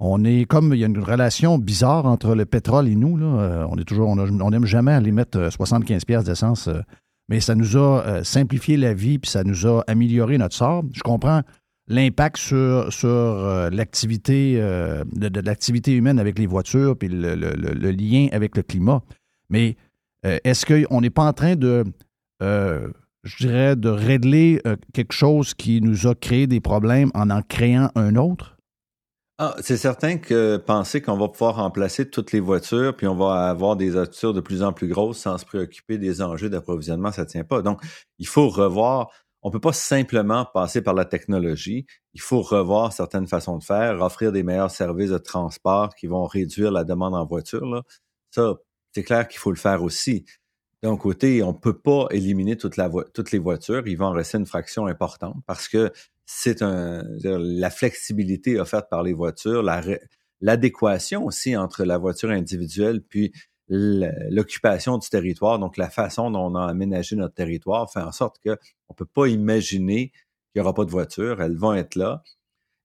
on 0.00 0.24
est 0.24 0.46
comme 0.46 0.72
il 0.72 0.80
y 0.80 0.84
a 0.84 0.86
une 0.86 0.98
relation 0.98 1.58
bizarre 1.58 2.06
entre 2.06 2.34
le 2.34 2.46
pétrole 2.46 2.88
et 2.88 2.96
nous. 2.96 3.16
Là. 3.18 3.26
Euh, 3.26 3.66
on 3.70 3.76
est 3.76 3.84
toujours, 3.84 4.08
on 4.08 4.50
n'aime 4.50 4.64
jamais 4.64 4.92
aller 4.92 5.12
mettre 5.12 5.52
75 5.52 6.02
euh, 6.02 6.04
pièces 6.06 6.24
d'essence, 6.24 6.68
mais 7.28 7.40
ça 7.40 7.54
nous 7.54 7.76
a 7.76 8.24
simplifié 8.24 8.78
la 8.78 8.94
vie 8.94 9.18
puis 9.18 9.30
ça 9.30 9.44
nous 9.44 9.66
a 9.66 9.84
amélioré 9.86 10.38
notre 10.38 10.56
sort. 10.56 10.82
Je 10.92 11.02
comprends 11.02 11.42
l'impact 11.86 12.38
sur, 12.38 12.92
sur 12.92 13.68
l'activité 13.70 14.54
de, 14.56 15.40
l'activité 15.40 15.92
humaine 15.92 16.18
avec 16.18 16.38
les 16.38 16.46
voitures 16.46 16.96
puis 16.96 17.08
le 17.10 17.90
lien 17.90 18.28
avec 18.32 18.56
le 18.56 18.62
climat. 18.62 19.02
Mais 19.50 19.76
est-ce 20.24 20.66
qu'on 20.66 21.00
n'est 21.00 21.10
pas 21.10 21.24
en 21.24 21.32
train 21.32 21.54
de 21.54 21.84
je 23.24 23.46
dirais, 23.46 23.76
de 23.76 23.88
régler 23.88 24.60
euh, 24.66 24.76
quelque 24.94 25.12
chose 25.12 25.54
qui 25.54 25.80
nous 25.80 26.06
a 26.06 26.14
créé 26.14 26.46
des 26.46 26.60
problèmes 26.60 27.10
en 27.14 27.30
en 27.30 27.42
créant 27.42 27.90
un 27.94 28.16
autre? 28.16 28.58
Ah, 29.40 29.54
c'est 29.60 29.76
certain 29.76 30.18
que 30.18 30.56
penser 30.56 31.00
qu'on 31.00 31.16
va 31.16 31.28
pouvoir 31.28 31.56
remplacer 31.56 32.10
toutes 32.10 32.32
les 32.32 32.40
voitures, 32.40 32.96
puis 32.96 33.06
on 33.06 33.14
va 33.14 33.48
avoir 33.48 33.76
des 33.76 33.90
voitures 33.90 34.34
de 34.34 34.40
plus 34.40 34.64
en 34.64 34.72
plus 34.72 34.88
grosses 34.88 35.18
sans 35.18 35.38
se 35.38 35.44
préoccuper 35.46 35.96
des 35.96 36.22
enjeux 36.22 36.50
d'approvisionnement, 36.50 37.12
ça 37.12 37.22
ne 37.22 37.28
tient 37.28 37.44
pas. 37.44 37.62
Donc, 37.62 37.80
il 38.18 38.26
faut 38.26 38.48
revoir. 38.48 39.10
On 39.42 39.50
ne 39.50 39.52
peut 39.52 39.60
pas 39.60 39.72
simplement 39.72 40.44
passer 40.52 40.82
par 40.82 40.94
la 40.94 41.04
technologie. 41.04 41.86
Il 42.14 42.20
faut 42.20 42.42
revoir 42.42 42.92
certaines 42.92 43.28
façons 43.28 43.58
de 43.58 43.62
faire, 43.62 44.00
offrir 44.02 44.32
des 44.32 44.42
meilleurs 44.42 44.72
services 44.72 45.10
de 45.10 45.18
transport 45.18 45.94
qui 45.94 46.08
vont 46.08 46.24
réduire 46.26 46.72
la 46.72 46.82
demande 46.82 47.14
en 47.14 47.24
voiture. 47.24 47.84
Ça, 48.32 48.54
c'est 48.92 49.04
clair 49.04 49.28
qu'il 49.28 49.38
faut 49.38 49.52
le 49.52 49.56
faire 49.56 49.84
aussi. 49.84 50.24
D'un 50.82 50.96
côté, 50.96 51.42
on 51.42 51.52
ne 51.52 51.58
peut 51.58 51.78
pas 51.78 52.06
éliminer 52.10 52.56
toutes 52.56 52.76
les 52.76 53.38
voitures. 53.38 53.86
Il 53.86 53.96
va 53.96 54.06
en 54.06 54.12
rester 54.12 54.38
une 54.38 54.46
fraction 54.46 54.86
importante 54.86 55.36
parce 55.46 55.68
que 55.68 55.92
c'est 56.24 56.60
la 56.62 57.70
flexibilité 57.70 58.60
offerte 58.60 58.88
par 58.88 59.02
les 59.02 59.12
voitures, 59.12 59.64
l'adéquation 60.40 61.24
aussi 61.24 61.56
entre 61.56 61.84
la 61.84 61.98
voiture 61.98 62.30
individuelle 62.30 63.02
puis 63.02 63.32
l'occupation 63.68 64.98
du 64.98 65.08
territoire, 65.08 65.58
donc 65.58 65.76
la 65.76 65.90
façon 65.90 66.30
dont 66.30 66.52
on 66.52 66.54
a 66.54 66.66
aménagé 66.66 67.16
notre 67.16 67.34
territoire 67.34 67.92
fait 67.92 68.00
en 68.00 68.12
sorte 68.12 68.38
qu'on 68.42 68.52
ne 68.52 68.94
peut 68.94 69.04
pas 69.04 69.26
imaginer 69.26 70.10
qu'il 70.10 70.56
n'y 70.56 70.62
aura 70.62 70.74
pas 70.74 70.84
de 70.84 70.90
voitures. 70.90 71.42
Elles 71.42 71.56
vont 71.56 71.74
être 71.74 71.96
là. 71.96 72.22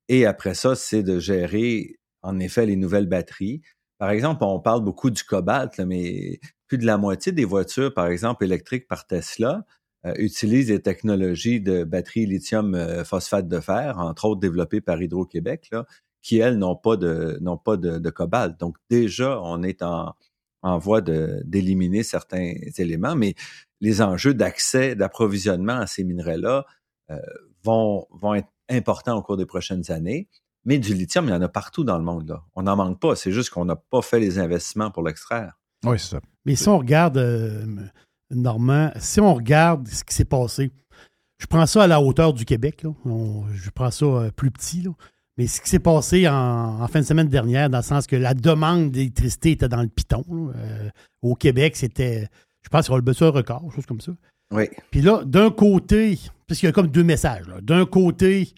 Et 0.10 0.26
après 0.26 0.56
ça, 0.56 0.76
c'est 0.76 1.04
de 1.04 1.20
gérer, 1.20 1.96
en 2.22 2.40
effet, 2.40 2.66
les 2.66 2.76
nouvelles 2.76 3.08
batteries. 3.08 3.62
Par 3.98 4.10
exemple, 4.10 4.44
on 4.44 4.60
parle 4.60 4.84
beaucoup 4.84 5.10
du 5.10 5.24
cobalt, 5.24 5.80
mais 5.80 6.42
plus 6.74 6.80
de 6.80 6.88
la 6.88 6.98
moitié 6.98 7.32
des 7.32 7.46
voitures, 7.46 7.94
par 7.94 8.08
exemple, 8.08 8.44
électriques 8.44 8.88
par 8.88 9.06
Tesla, 9.06 9.64
euh, 10.08 10.14
utilisent 10.18 10.70
des 10.70 10.82
technologies 10.82 11.62
de 11.62 11.84
batterie 11.84 12.26
lithium 12.26 12.74
euh, 12.74 13.04
phosphate 13.04 13.48
de 13.48 13.60
fer, 13.60 14.00
entre 14.00 14.26
autres 14.26 14.40
développées 14.42 14.82
par 14.82 15.00
Hydro-Québec, 15.00 15.70
qui, 16.24 16.40
elles, 16.40 16.58
n'ont 16.58 16.76
pas 16.76 16.98
de 16.98 18.10
cobalt. 18.10 18.60
Donc, 18.60 18.78
déjà, 18.90 19.40
on 19.44 19.62
est 19.62 19.84
en, 19.84 20.16
voie 20.80 21.02
d'éliminer 21.02 22.02
certains 22.02 22.56
éléments, 22.80 23.16
mais 23.16 23.36
les 23.80 24.02
enjeux 24.02 24.34
d'accès, 24.34 24.96
d'approvisionnement 24.96 25.78
à 25.78 25.86
ces 25.86 26.04
minerais-là 26.04 26.66
euh, 27.12 27.20
vont, 27.64 28.08
être 28.34 28.50
importants 28.68 29.16
au 29.16 29.22
cours 29.22 29.38
des 29.38 29.46
prochaines 29.46 29.92
années. 29.92 30.28
Mais 30.66 30.80
du 30.80 30.96
lithium, 30.96 31.26
il 31.26 31.30
y 31.30 31.34
en 31.34 31.42
a 31.44 31.50
partout 31.50 31.84
dans 31.84 32.00
le 32.00 32.04
monde. 32.04 32.42
On 32.56 32.64
n'en 32.64 32.76
manque 32.76 33.00
pas. 33.00 33.16
C'est 33.16 33.32
juste 33.32 33.52
qu'on 33.52 33.66
n'a 33.66 33.76
pas 33.76 34.02
fait 34.02 34.20
les 34.20 34.40
investissements 34.40 34.90
pour 34.90 35.04
l'extraire. 35.04 35.60
Oui, 35.84 36.00
c'est 36.00 36.12
ça. 36.12 36.22
Mais 36.46 36.56
si 36.56 36.68
on 36.68 36.78
regarde, 36.78 37.18
euh, 37.18 37.66
Normand, 38.32 38.92
si 38.98 39.20
on 39.20 39.34
regarde 39.34 39.88
ce 39.88 40.04
qui 40.04 40.14
s'est 40.16 40.26
passé, 40.26 40.72
je 41.40 41.48
prends 41.48 41.66
ça 41.66 41.84
à 41.84 41.88
la 41.88 42.02
hauteur 42.02 42.34
du 42.34 42.46
Québec. 42.46 42.84
je 43.06 43.70
prends 43.72 43.92
ça 43.92 44.06
euh, 44.06 44.32
plus 44.32 44.52
petit. 44.52 44.86
Mais 45.38 45.48
ce 45.48 45.62
qui 45.62 45.70
s'est 45.70 45.80
passé 45.80 46.28
en, 46.28 46.88
fin 46.88 47.00
de 47.00 47.06
semaine 47.06 47.28
dernière, 47.28 47.70
dans 47.70 47.80
le 47.80 47.84
sens 47.84 48.06
que 48.06 48.16
la 48.16 48.34
demande 48.34 48.92
d'électricité 48.92 49.52
était 49.52 49.68
dans 49.68 49.82
le 49.82 49.88
piton. 49.88 50.24
Euh, 50.30 50.90
au 51.22 51.36
Québec, 51.36 51.76
c'était, 51.76 52.30
je 52.62 52.70
pense, 52.70 52.86
sur 52.86 52.98
le 52.98 53.04
un 53.08 53.30
record, 53.30 53.72
chose 53.74 53.86
comme 53.86 54.02
ça. 54.02 54.12
Oui. 54.52 54.66
Puis 54.92 55.02
là, 55.02 55.24
d'un 55.26 55.50
côté, 55.50 56.20
parce 56.48 56.60
qu'il 56.60 56.68
y 56.68 56.70
a 56.70 56.74
comme 56.74 56.88
deux 56.88 57.04
messages. 57.04 57.46
D'un 57.62 57.86
côté, 57.86 58.54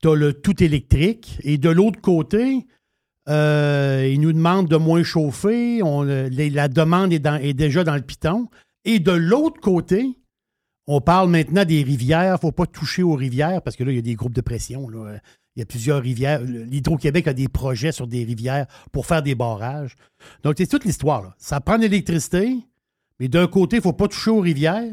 tu 0.00 0.08
as 0.08 0.14
le 0.14 0.32
tout 0.32 0.62
électrique, 0.62 1.38
et 1.42 1.58
de 1.58 1.68
l'autre 1.68 2.00
côté, 2.00 2.66
euh, 3.28 4.08
ils 4.10 4.20
nous 4.20 4.32
demandent 4.32 4.68
de 4.68 4.76
moins 4.76 5.02
chauffer. 5.02 5.82
On, 5.82 6.02
la 6.02 6.68
demande 6.68 7.12
est, 7.12 7.54
déjà 7.54 7.84
dans 7.84 7.94
le 7.94 8.02
piton. 8.02 8.48
Et 8.84 8.98
de 8.98 9.12
l'autre 9.12 9.60
côté, 9.60 10.18
on 10.86 11.00
parle 11.00 11.30
maintenant 11.30 11.64
des 11.64 11.82
rivières. 11.82 12.30
Il 12.30 12.32
ne 12.32 12.38
faut 12.38 12.52
pas 12.52 12.66
toucher 12.66 13.02
aux 13.02 13.14
rivières 13.14 13.62
parce 13.62 13.76
que 13.76 13.84
là, 13.84 13.92
il 13.92 13.96
y 13.96 13.98
a 13.98 14.02
des 14.02 14.14
groupes 14.14 14.34
de 14.34 14.40
pression. 14.40 14.88
Il 15.54 15.60
y 15.60 15.62
a 15.62 15.66
plusieurs 15.66 16.02
rivières. 16.02 16.42
L'Hydro-Québec 16.42 17.28
a 17.28 17.32
des 17.32 17.48
projets 17.48 17.92
sur 17.92 18.06
des 18.06 18.24
rivières 18.24 18.66
pour 18.90 19.06
faire 19.06 19.22
des 19.22 19.34
barrages. 19.34 19.96
Donc, 20.42 20.54
c'est 20.58 20.66
toute 20.66 20.84
l'histoire. 20.84 21.34
Ça 21.38 21.60
prend 21.60 21.76
de 21.76 21.82
l'électricité, 21.82 22.58
mais 23.20 23.28
d'un 23.28 23.46
côté, 23.46 23.76
il 23.76 23.80
ne 23.80 23.84
faut 23.84 23.92
pas 23.92 24.08
toucher 24.08 24.30
aux 24.30 24.40
rivières. 24.40 24.90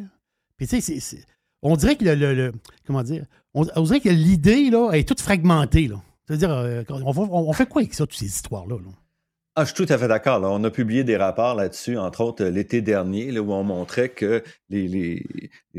On 1.61 1.75
dirait 1.75 1.95
que 1.95 2.05
le, 2.05 2.51
Comment 2.85 3.03
dire? 3.03 3.25
On, 3.53 3.63
dirait 3.63 3.99
que 3.99 4.09
l'idée, 4.09 4.69
là, 4.69 4.91
est 4.91 5.07
toute 5.07 5.21
fragmentée, 5.21 5.89
C'est-à-dire, 6.29 6.51
euh, 6.51 6.83
on, 6.89 7.53
fait 7.53 7.67
quoi 7.67 7.81
avec 7.81 7.95
ça, 7.95 8.05
toutes 8.05 8.19
ces 8.19 8.27
histoires-là? 8.27 8.75
là? 8.75 8.91
Ah, 9.55 9.65
je 9.65 9.73
suis 9.73 9.83
tout 9.83 9.91
à 9.91 9.97
fait 9.97 10.07
d'accord. 10.07 10.39
On 10.43 10.63
a 10.63 10.69
publié 10.69 11.03
des 11.03 11.17
rapports 11.17 11.55
là-dessus, 11.55 11.97
entre 11.97 12.21
autres 12.21 12.43
euh, 12.43 12.51
l'été 12.51 12.83
dernier, 12.83 13.37
où 13.39 13.51
on 13.51 13.63
montrait 13.63 14.09
que 14.09 14.43
les, 14.69 15.25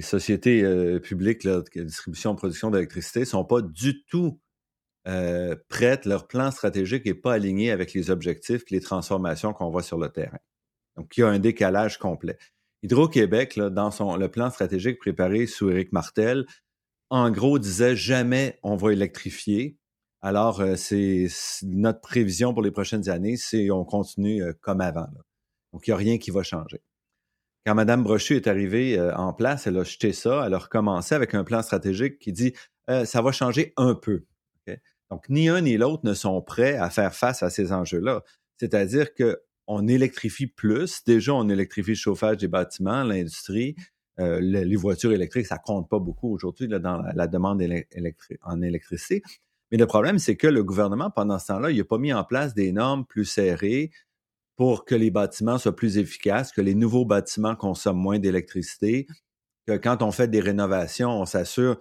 sociétés 0.00 0.64
euh, 0.64 0.99
publiques 0.99 1.45
de 1.45 1.62
distribution 1.85 2.35
et 2.35 2.37
production 2.37 2.73
d'électricité 2.73 3.21
ne 3.21 3.25
sont 3.26 3.45
pas 3.45 3.62
du 3.62 4.04
tout 4.04 4.40
prêtes. 5.69 6.04
Leur 6.04 6.26
plan 6.26 6.50
stratégique 6.50 7.07
n'est 7.07 7.14
pas 7.14 7.35
aligné 7.35 7.71
avec 7.71 7.95
les 7.95 8.11
objectifs 8.11 8.62
et 8.71 8.75
les 8.75 8.80
transformations 8.80 9.52
qu'on 9.52 9.71
voit 9.71 9.85
sur 9.85 9.99
le 9.99 10.09
terrain. 10.09 10.38
Donc, 10.97 11.16
il 11.16 11.21
y 11.21 11.23
a 11.23 11.28
un 11.28 11.38
décalage 11.38 11.97
complet. 11.99 12.38
Hydro-Québec, 12.83 13.59
dans 13.59 13.92
son, 13.92 14.16
le 14.16 14.28
plan 14.28 14.50
stratégique 14.50 14.99
préparé 14.99 15.47
sous 15.47 15.71
Éric 15.71 15.92
Martel, 15.92 16.45
en 17.09 17.30
gros, 17.30 17.59
disait 17.59 17.97
jamais 17.97 18.59
on 18.62 18.76
va 18.76 18.92
électrifier 18.92 19.79
alors, 20.22 20.60
euh, 20.60 20.76
c'est 20.76 21.28
notre 21.62 22.00
prévision 22.00 22.52
pour 22.52 22.62
les 22.62 22.70
prochaines 22.70 23.08
années, 23.08 23.36
c'est 23.36 23.70
on 23.70 23.84
continue 23.84 24.42
euh, 24.42 24.52
comme 24.60 24.80
avant. 24.82 25.08
Donc, 25.72 25.86
il 25.86 25.90
n'y 25.90 25.94
a 25.94 25.96
rien 25.96 26.18
qui 26.18 26.30
va 26.30 26.42
changer. 26.42 26.82
Quand 27.64 27.74
Mme 27.74 28.02
Brochu 28.02 28.36
est 28.36 28.46
arrivée 28.46 28.98
euh, 28.98 29.14
en 29.16 29.32
place, 29.32 29.66
elle 29.66 29.78
a 29.78 29.84
jeté 29.84 30.12
ça, 30.12 30.44
elle 30.46 30.54
a 30.54 30.58
recommencé 30.58 31.14
avec 31.14 31.34
un 31.34 31.44
plan 31.44 31.62
stratégique 31.62 32.18
qui 32.18 32.32
dit 32.32 32.54
ça 33.04 33.22
va 33.22 33.30
changer 33.30 33.72
un 33.76 33.94
peu. 33.94 34.24
Donc, 35.12 35.28
ni 35.28 35.48
un 35.48 35.60
ni 35.60 35.76
l'autre 35.76 36.04
ne 36.04 36.12
sont 36.12 36.42
prêts 36.42 36.76
à 36.76 36.90
faire 36.90 37.14
face 37.14 37.44
à 37.44 37.48
ces 37.48 37.70
enjeux-là. 37.70 38.24
C'est-à-dire 38.56 39.14
qu'on 39.14 39.86
électrifie 39.86 40.48
plus. 40.48 41.04
Déjà, 41.04 41.32
on 41.34 41.48
électrifie 41.48 41.92
le 41.92 41.96
chauffage 41.96 42.38
des 42.38 42.48
bâtiments, 42.48 43.04
l'industrie. 43.04 43.76
les 44.18 44.74
voitures 44.74 45.12
électriques, 45.12 45.46
ça 45.46 45.58
compte 45.58 45.88
pas 45.88 46.00
beaucoup 46.00 46.32
aujourd'hui 46.34 46.66
dans 46.66 47.00
la, 47.14 47.26
demande 47.28 47.62
en 48.42 48.60
électricité. 48.60 49.22
Mais 49.70 49.78
le 49.78 49.86
problème, 49.86 50.18
c'est 50.18 50.36
que 50.36 50.46
le 50.46 50.64
gouvernement, 50.64 51.10
pendant 51.10 51.38
ce 51.38 51.48
temps-là, 51.48 51.70
il 51.70 51.78
n'a 51.78 51.84
pas 51.84 51.98
mis 51.98 52.12
en 52.12 52.24
place 52.24 52.54
des 52.54 52.72
normes 52.72 53.04
plus 53.06 53.24
serrées 53.24 53.90
pour 54.56 54.84
que 54.84 54.94
les 54.94 55.10
bâtiments 55.10 55.58
soient 55.58 55.74
plus 55.74 55.96
efficaces, 55.96 56.52
que 56.52 56.60
les 56.60 56.74
nouveaux 56.74 57.04
bâtiments 57.04 57.56
consomment 57.56 58.00
moins 58.00 58.18
d'électricité, 58.18 59.06
que 59.66 59.76
quand 59.76 60.02
on 60.02 60.10
fait 60.10 60.28
des 60.28 60.40
rénovations, 60.40 61.20
on 61.20 61.24
s'assure 61.24 61.78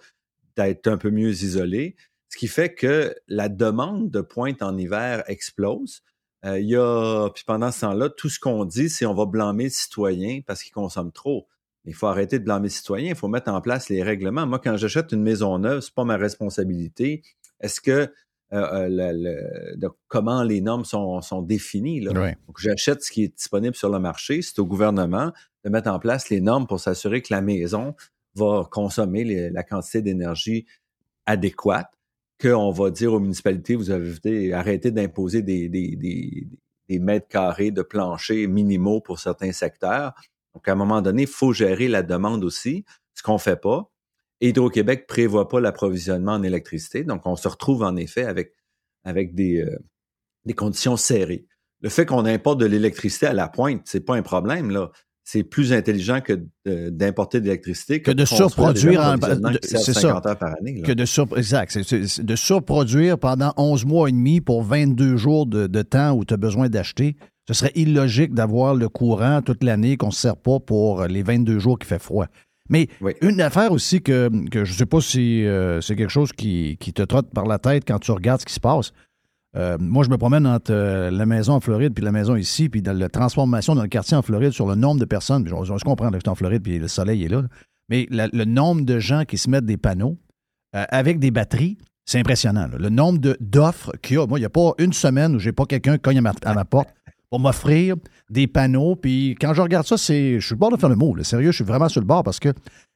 d'être 0.56 0.88
un 0.88 0.98
peu 0.98 1.10
mieux 1.10 1.32
isolé, 1.32 1.96
ce 2.30 2.38
qui 2.38 2.48
fait 2.48 2.74
que 2.74 3.16
la 3.28 3.50
demande 3.50 4.12
de 4.12 4.22
pointe 4.22 4.62
en 4.62 4.78
hiver 4.78 5.24
explose. 5.28 6.04
Euh, 6.46 6.60
il 6.60 6.70
y 6.70 6.76
a, 6.76 7.30
puis 7.34 7.44
pendant 7.46 7.72
ce 7.72 7.82
temps-là, 7.82 8.10
tout 8.10 8.30
ce 8.30 8.40
qu'on 8.40 8.64
dit, 8.66 8.90
c'est 8.90 9.06
on 9.06 9.14
va 9.14 9.26
blâmer 9.26 9.66
le 9.66 9.70
citoyen 9.70 10.42
parce 10.46 10.64
qu'il 10.64 10.72
consomme 10.72 11.12
trop. 11.12 11.48
Il 11.86 11.94
faut 11.94 12.08
arrêter 12.08 12.40
de 12.40 12.44
blâmer 12.44 12.68
le 12.68 12.74
citoyen, 12.74 13.10
il 13.10 13.16
faut 13.16 13.28
mettre 13.28 13.52
en 13.52 13.62
place 13.62 13.90
les 13.90 14.04
règlements. 14.04 14.46
Moi, 14.46 14.60
quand 14.60 14.78
j'achète 14.78 15.12
une 15.12 15.24
maison 15.24 15.58
neuve, 15.58 15.82
c'est 15.82 15.94
pas 15.94 16.04
ma 16.04 16.18
responsabilité 16.18 17.24
est-ce 17.62 17.82
que 17.82 18.12
euh, 18.52 18.90
euh, 18.90 19.90
comment 20.08 20.44
les 20.44 20.62
normes 20.62 20.86
sont, 20.86 21.42
définies. 21.42 22.02
Là? 22.02 22.34
j'achète 22.58 23.04
ce 23.04 23.12
qui 23.12 23.24
est 23.24 23.36
disponible 23.36 23.76
sur 23.76 23.90
le 23.90 24.00
marché. 24.00 24.42
C'est 24.42 24.58
au 24.60 24.66
gouvernement 24.66 25.32
de 25.64 25.70
mettre 25.70 25.90
en 25.90 26.00
place 26.00 26.30
les 26.30 26.42
normes 26.42 26.66
pour 26.66 26.80
s'assurer 26.80 27.22
que 27.22 27.34
la 27.34 27.42
maison 27.42 27.96
va 28.36 28.68
consommer 28.72 29.50
la 29.50 29.64
quantité 29.64 30.02
d'énergie 30.02 30.66
adéquate, 31.26 31.92
qu'on 32.42 32.72
va 32.72 32.90
dire 32.90 33.14
aux 33.14 33.20
municipalités, 33.20 33.76
vous 33.76 33.92
avez 33.92 34.54
arrêté 34.54 34.92
d'imposer 34.92 35.42
des, 35.42 35.70
des, 35.70 37.00
mètres 37.00 37.28
carrés 37.28 37.70
de 37.70 37.84
plancher 37.84 38.48
minimaux 38.48 39.00
pour 39.00 39.20
certains 39.20 39.52
secteurs. 39.52 40.14
Donc, 40.56 40.68
à 40.68 40.72
un 40.72 40.76
moment 40.76 41.02
donné, 41.02 41.24
il 41.24 41.28
faut 41.28 41.54
gérer 41.54 41.88
la 41.88 42.02
demande 42.02 42.44
aussi, 42.44 42.84
ce 43.14 43.22
qu'on 43.22 43.34
ne 43.34 43.40
fait 43.40 43.62
pas. 43.62 43.92
Hydro-Québec 44.42 45.06
prévoit 45.08 45.48
pas 45.48 45.60
l'approvisionnement 45.60 46.34
en 46.34 46.44
électricité. 46.44 47.04
Donc, 47.04 47.26
on 47.26 47.36
se 47.36 47.48
retrouve 47.48 47.84
en 47.84 47.96
effet 47.96 48.24
avec, 48.24 48.54
avec 49.04 49.36
des, 49.36 49.62
euh, 49.62 49.78
des 50.46 50.54
conditions 50.54 50.98
serrées. 50.98 51.46
Le 51.82 51.90
fait 51.90 52.06
qu'on 52.06 52.26
importe 52.26 52.60
de 52.60 52.66
l'électricité 52.66 53.28
à 53.28 53.34
la 53.34 53.48
pointe, 53.48 53.82
c'est 53.86 54.02
pas 54.02 54.16
un 54.16 54.22
problème, 54.22 54.72
là. 54.72 54.92
C'est 55.24 55.44
plus 55.44 55.74
intelligent 55.74 56.22
que 56.22 56.42
d'importer 56.90 57.40
de 57.40 57.46
l'électricité 57.46 58.02
que, 58.02 58.10
de 58.10 58.26
surproduire 58.26 59.00
en, 59.00 59.16
c'est 59.62 59.94
ça, 59.94 60.08
heures 60.08 60.22
par 60.24 60.56
année. 60.58 60.82
Que 60.82 60.92
de 60.92 61.06
sur, 61.06 61.28
exact. 61.38 61.78
de 61.78 62.36
surproduire 62.36 63.20
pendant 63.20 63.54
11 63.56 63.86
mois 63.86 64.10
et 64.10 64.12
demi 64.12 64.42
pour 64.42 64.64
22 64.64 65.18
jours 65.18 65.46
de, 65.46 65.68
de 65.68 65.82
temps 65.84 66.14
où 66.14 66.26
tu 66.26 66.34
as 66.34 66.38
besoin 66.38 66.68
d'acheter. 66.68 67.16
Ce 67.48 67.54
serait 67.54 67.72
illogique 67.76 68.34
d'avoir 68.34 68.74
le 68.74 68.90
courant 68.90 69.44
toute 69.44 69.64
l'année 69.64 69.98
qu'on 69.98 70.08
ne 70.08 70.12
se 70.12 70.22
sert 70.22 70.38
pas 70.38 70.60
pour 70.60 71.04
les 71.04 71.22
22 71.22 71.60
jours 71.60 71.78
qui 71.78 71.88
fait 71.88 72.02
froid. 72.02 72.26
Mais 72.70 72.88
une 73.22 73.42
affaire 73.42 73.72
aussi 73.72 74.02
que, 74.02 74.30
je 74.54 74.60
ne 74.60 74.66
sais 74.66 74.86
pas 74.86 75.02
si 75.02 75.46
euh, 75.46 75.82
c'est 75.82 75.96
quelque 75.96 76.12
chose 76.12 76.32
qui, 76.32 76.78
te 76.78 77.02
trotte 77.02 77.32
par 77.32 77.46
la 77.46 77.60
tête 77.60 77.84
quand 77.86 78.00
tu 78.00 78.12
regardes 78.12 78.42
ce 78.42 78.46
qui 78.46 78.54
se 78.54 78.60
passe. 78.60 78.92
Euh, 79.58 79.78
moi, 79.80 80.04
je 80.04 80.10
me 80.10 80.18
promène 80.18 80.46
entre 80.46 80.72
euh, 80.72 81.10
la 81.10 81.26
maison 81.26 81.54
en 81.54 81.60
Floride 81.60 81.94
puis 81.96 82.06
la 82.06 82.12
maison 82.12 82.36
ici, 82.36 82.70
puis 82.70 82.84
dans 82.84 82.96
la 82.96 83.10
transformation 83.10 83.74
dans 83.74 83.82
le 83.82 83.88
quartier 83.88 84.16
en 84.16 84.22
Floride 84.22 84.52
sur 84.52 84.68
le 84.68 84.76
nombre 84.76 85.00
de 85.00 85.06
personnes. 85.06 85.48
Je, 85.48 85.56
je 85.56 85.84
comprends 85.84 86.12
que 86.12 86.18
c'est 86.18 86.28
en 86.28 86.36
Floride 86.36 86.62
puis 86.62 86.78
le 86.78 86.88
soleil 86.88 87.24
est 87.24 87.30
là. 87.30 87.44
Mais 87.90 88.08
le 88.12 88.46
nombre 88.46 88.84
de 88.84 89.00
gens 89.00 89.26
qui 89.26 89.40
se 89.40 89.50
mettent 89.50 89.66
des 89.66 89.78
panneaux 89.78 90.20
avec 90.74 91.18
des 91.18 91.32
batteries, 91.32 91.80
c'est 92.06 92.20
impressionnant. 92.20 92.68
Le 92.78 92.90
nombre 92.90 93.36
d'offres 93.40 93.92
qu'il 94.04 94.18
y 94.18 94.20
a. 94.20 94.28
Moi, 94.28 94.38
il 94.38 94.44
n'y 94.44 94.46
a 94.46 94.52
pas 94.52 94.74
une 94.78 94.94
semaine 94.94 95.36
où 95.36 95.40
j'ai 95.40 95.52
pas 95.52 95.66
quelqu'un 95.66 95.96
qui 95.96 96.02
cogne 96.02 96.22
à 96.44 96.54
ma 96.54 96.66
porte 96.66 96.90
pour 97.30 97.40
m'offrir 97.40 97.96
des 98.30 98.48
panneaux. 98.48 98.96
Puis 98.96 99.36
quand 99.40 99.54
je 99.54 99.62
regarde 99.62 99.86
ça, 99.86 99.96
je 99.96 100.40
suis 100.40 100.40
le 100.52 100.56
bord 100.56 100.72
de 100.72 100.78
faire 100.78 100.90
le 100.90 100.96
mot. 100.96 101.16
Sérieux, 101.24 101.52
je 101.52 101.58
suis 101.58 101.66
vraiment 101.66 101.90
sur 101.90 102.02
le 102.02 102.08
bord 102.08 102.24
parce 102.24 102.40
que 102.40 102.54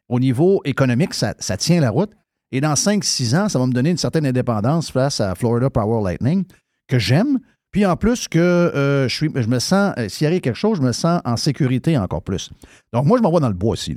au 0.09 0.19
niveau 0.19 0.61
économique, 0.65 1.13
ça, 1.13 1.33
tient 1.57 1.79
la 1.79 1.89
route. 1.89 2.11
Et 2.51 2.61
dans 2.61 2.73
5-6 2.73 3.35
ans, 3.35 3.49
ça 3.49 3.57
va 3.57 3.65
me 3.65 3.73
donner 3.73 3.89
une 3.89 3.97
certaine 3.97 4.25
indépendance 4.25 4.91
face 4.91 5.19
à 5.19 5.33
Florida 5.33 5.69
Power 5.69 6.03
Lightning 6.03 6.43
que 6.87 6.99
j'aime. 6.99 7.39
Puis 7.71 7.85
en 7.85 7.95
plus 7.95 8.27
que 8.27 8.37
euh, 8.37 9.07
je, 9.07 9.47
me 9.47 9.57
sens, 9.57 9.93
euh, 9.97 10.07
s'il 10.07 10.27
arrive 10.27 10.41
quelque 10.41 10.57
chose, 10.57 10.77
je 10.77 10.83
me 10.83 10.91
sens 10.91 11.19
en 11.25 11.35
sécurité 11.35 11.97
encore 11.97 12.21
plus. 12.21 12.51
Donc 12.91 13.05
moi, 13.05 13.17
je 13.17 13.23
m'envoie 13.23 13.39
dans 13.39 13.47
le 13.47 13.55
bois 13.55 13.75
ici. 13.75 13.95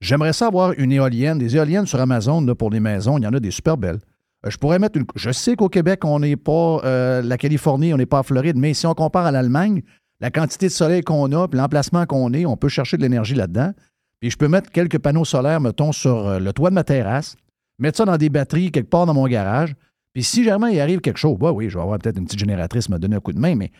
J'aimerais 0.00 0.32
ça 0.32 0.48
avoir 0.48 0.72
une 0.72 0.90
éolienne, 0.90 1.38
des 1.38 1.54
éoliennes 1.54 1.86
sur 1.86 2.00
Amazon 2.00 2.44
pour 2.56 2.70
les 2.70 2.80
maisons. 2.80 3.18
Il 3.18 3.22
y 3.22 3.26
en 3.28 3.32
a 3.32 3.38
des 3.38 3.52
super 3.52 3.76
belles. 3.76 4.00
Euh, 4.44 4.50
je 4.50 4.58
pourrais 4.58 4.78
mettre 4.78 4.98
une. 4.98 5.06
Je 5.14 5.30
sais 5.30 5.56
qu'au 5.56 5.68
Québec, 5.68 6.04
on 6.04 6.18
n'est 6.20 6.36
pas 6.36 6.80
la 7.22 7.38
Californie, 7.38 7.94
on 7.94 7.96
n'est 7.96 8.06
pas 8.06 8.20
en 8.20 8.22
Floride, 8.22 8.56
mais 8.56 8.74
si 8.74 8.86
on 8.86 8.94
compare 8.94 9.26
à 9.26 9.30
l'Allemagne, 9.30 9.82
la 10.22 10.30
quantité 10.30 10.66
de 10.66 10.72
soleil 10.72 11.02
qu'on 11.02 11.32
a, 11.32 11.48
puis 11.48 11.58
l'emplacement 11.58 12.06
qu'on 12.06 12.32
est, 12.32 12.46
on 12.46 12.56
peut 12.56 12.68
chercher 12.68 12.96
de 12.96 13.02
l'énergie 13.02 13.34
là-dedans. 13.34 13.72
Puis 14.20 14.30
je 14.30 14.36
peux 14.36 14.46
mettre 14.46 14.70
quelques 14.70 15.00
panneaux 15.00 15.24
solaires, 15.24 15.60
mettons, 15.60 15.90
sur 15.90 16.28
euh, 16.28 16.38
le 16.38 16.52
toit 16.52 16.70
de 16.70 16.76
ma 16.76 16.84
terrasse, 16.84 17.34
mettre 17.80 17.98
ça 17.98 18.04
dans 18.04 18.16
des 18.16 18.28
batteries 18.28 18.70
quelque 18.70 18.88
part 18.88 19.04
dans 19.04 19.14
mon 19.14 19.26
garage. 19.26 19.74
Puis 20.14 20.22
si 20.22 20.44
jamais 20.44 20.74
il 20.74 20.80
arrive 20.80 21.00
quelque 21.00 21.18
chose, 21.18 21.36
bah 21.36 21.50
oui, 21.50 21.68
je 21.68 21.76
vais 21.76 21.82
avoir 21.82 21.98
peut-être 21.98 22.18
une 22.18 22.26
petite 22.26 22.38
génératrice 22.38 22.88
me 22.88 22.98
donner 22.98 23.16
un 23.16 23.20
coup 23.20 23.32
de 23.32 23.40
main, 23.40 23.56
mais 23.56 23.72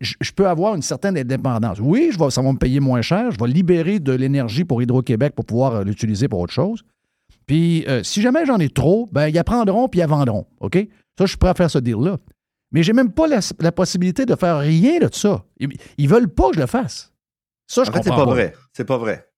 je, 0.00 0.32
peux 0.32 0.48
avoir 0.48 0.74
une 0.74 0.82
certaine 0.82 1.16
indépendance. 1.16 1.78
Oui, 1.78 2.10
je 2.12 2.18
vais, 2.18 2.28
ça 2.30 2.42
va 2.42 2.52
me 2.52 2.58
payer 2.58 2.80
moins 2.80 3.02
cher, 3.02 3.30
je 3.30 3.38
vais 3.38 3.46
libérer 3.46 4.00
de 4.00 4.12
l'énergie 4.12 4.64
pour 4.64 4.82
Hydro-Québec 4.82 5.34
pour 5.36 5.44
pouvoir 5.44 5.76
euh, 5.76 5.84
l'utiliser 5.84 6.26
pour 6.26 6.40
autre 6.40 6.52
chose. 6.52 6.82
Puis 7.46 7.84
euh, 7.88 8.02
si 8.02 8.22
jamais 8.22 8.46
j'en 8.46 8.58
ai 8.58 8.68
trop, 8.68 9.08
ben 9.12 9.28
ils 9.28 9.38
apprendront 9.38 9.88
puis 9.88 10.00
ils 10.00 10.06
vendront. 10.06 10.46
OK? 10.60 10.76
Ça, 11.18 11.24
je 11.24 11.26
suis 11.26 11.38
prêt 11.38 11.50
à 11.50 11.54
faire 11.54 11.70
ce 11.70 11.78
deal-là. 11.78 12.18
Mais 12.72 12.82
j'ai 12.82 12.92
même 12.92 13.12
pas 13.12 13.26
la, 13.28 13.72
possibilité 13.72 14.26
de 14.26 14.34
faire 14.34 14.58
rien 14.58 14.98
de 14.98 15.08
ça. 15.12 15.44
Ils, 15.58 15.68
ne 15.98 16.08
veulent 16.08 16.28
pas 16.28 16.48
que 16.50 16.56
je 16.56 16.60
le 16.60 16.66
fasse. 16.66 17.12
Ça, 17.68 17.84
je 17.84 17.90
en 17.90 17.92
fait, 17.92 18.02
c'est 18.02 18.10
pas, 18.10 18.24
vrai. 18.24 18.52
C'est 18.72 18.84
pas 18.84 18.98
vrai. 18.98 19.30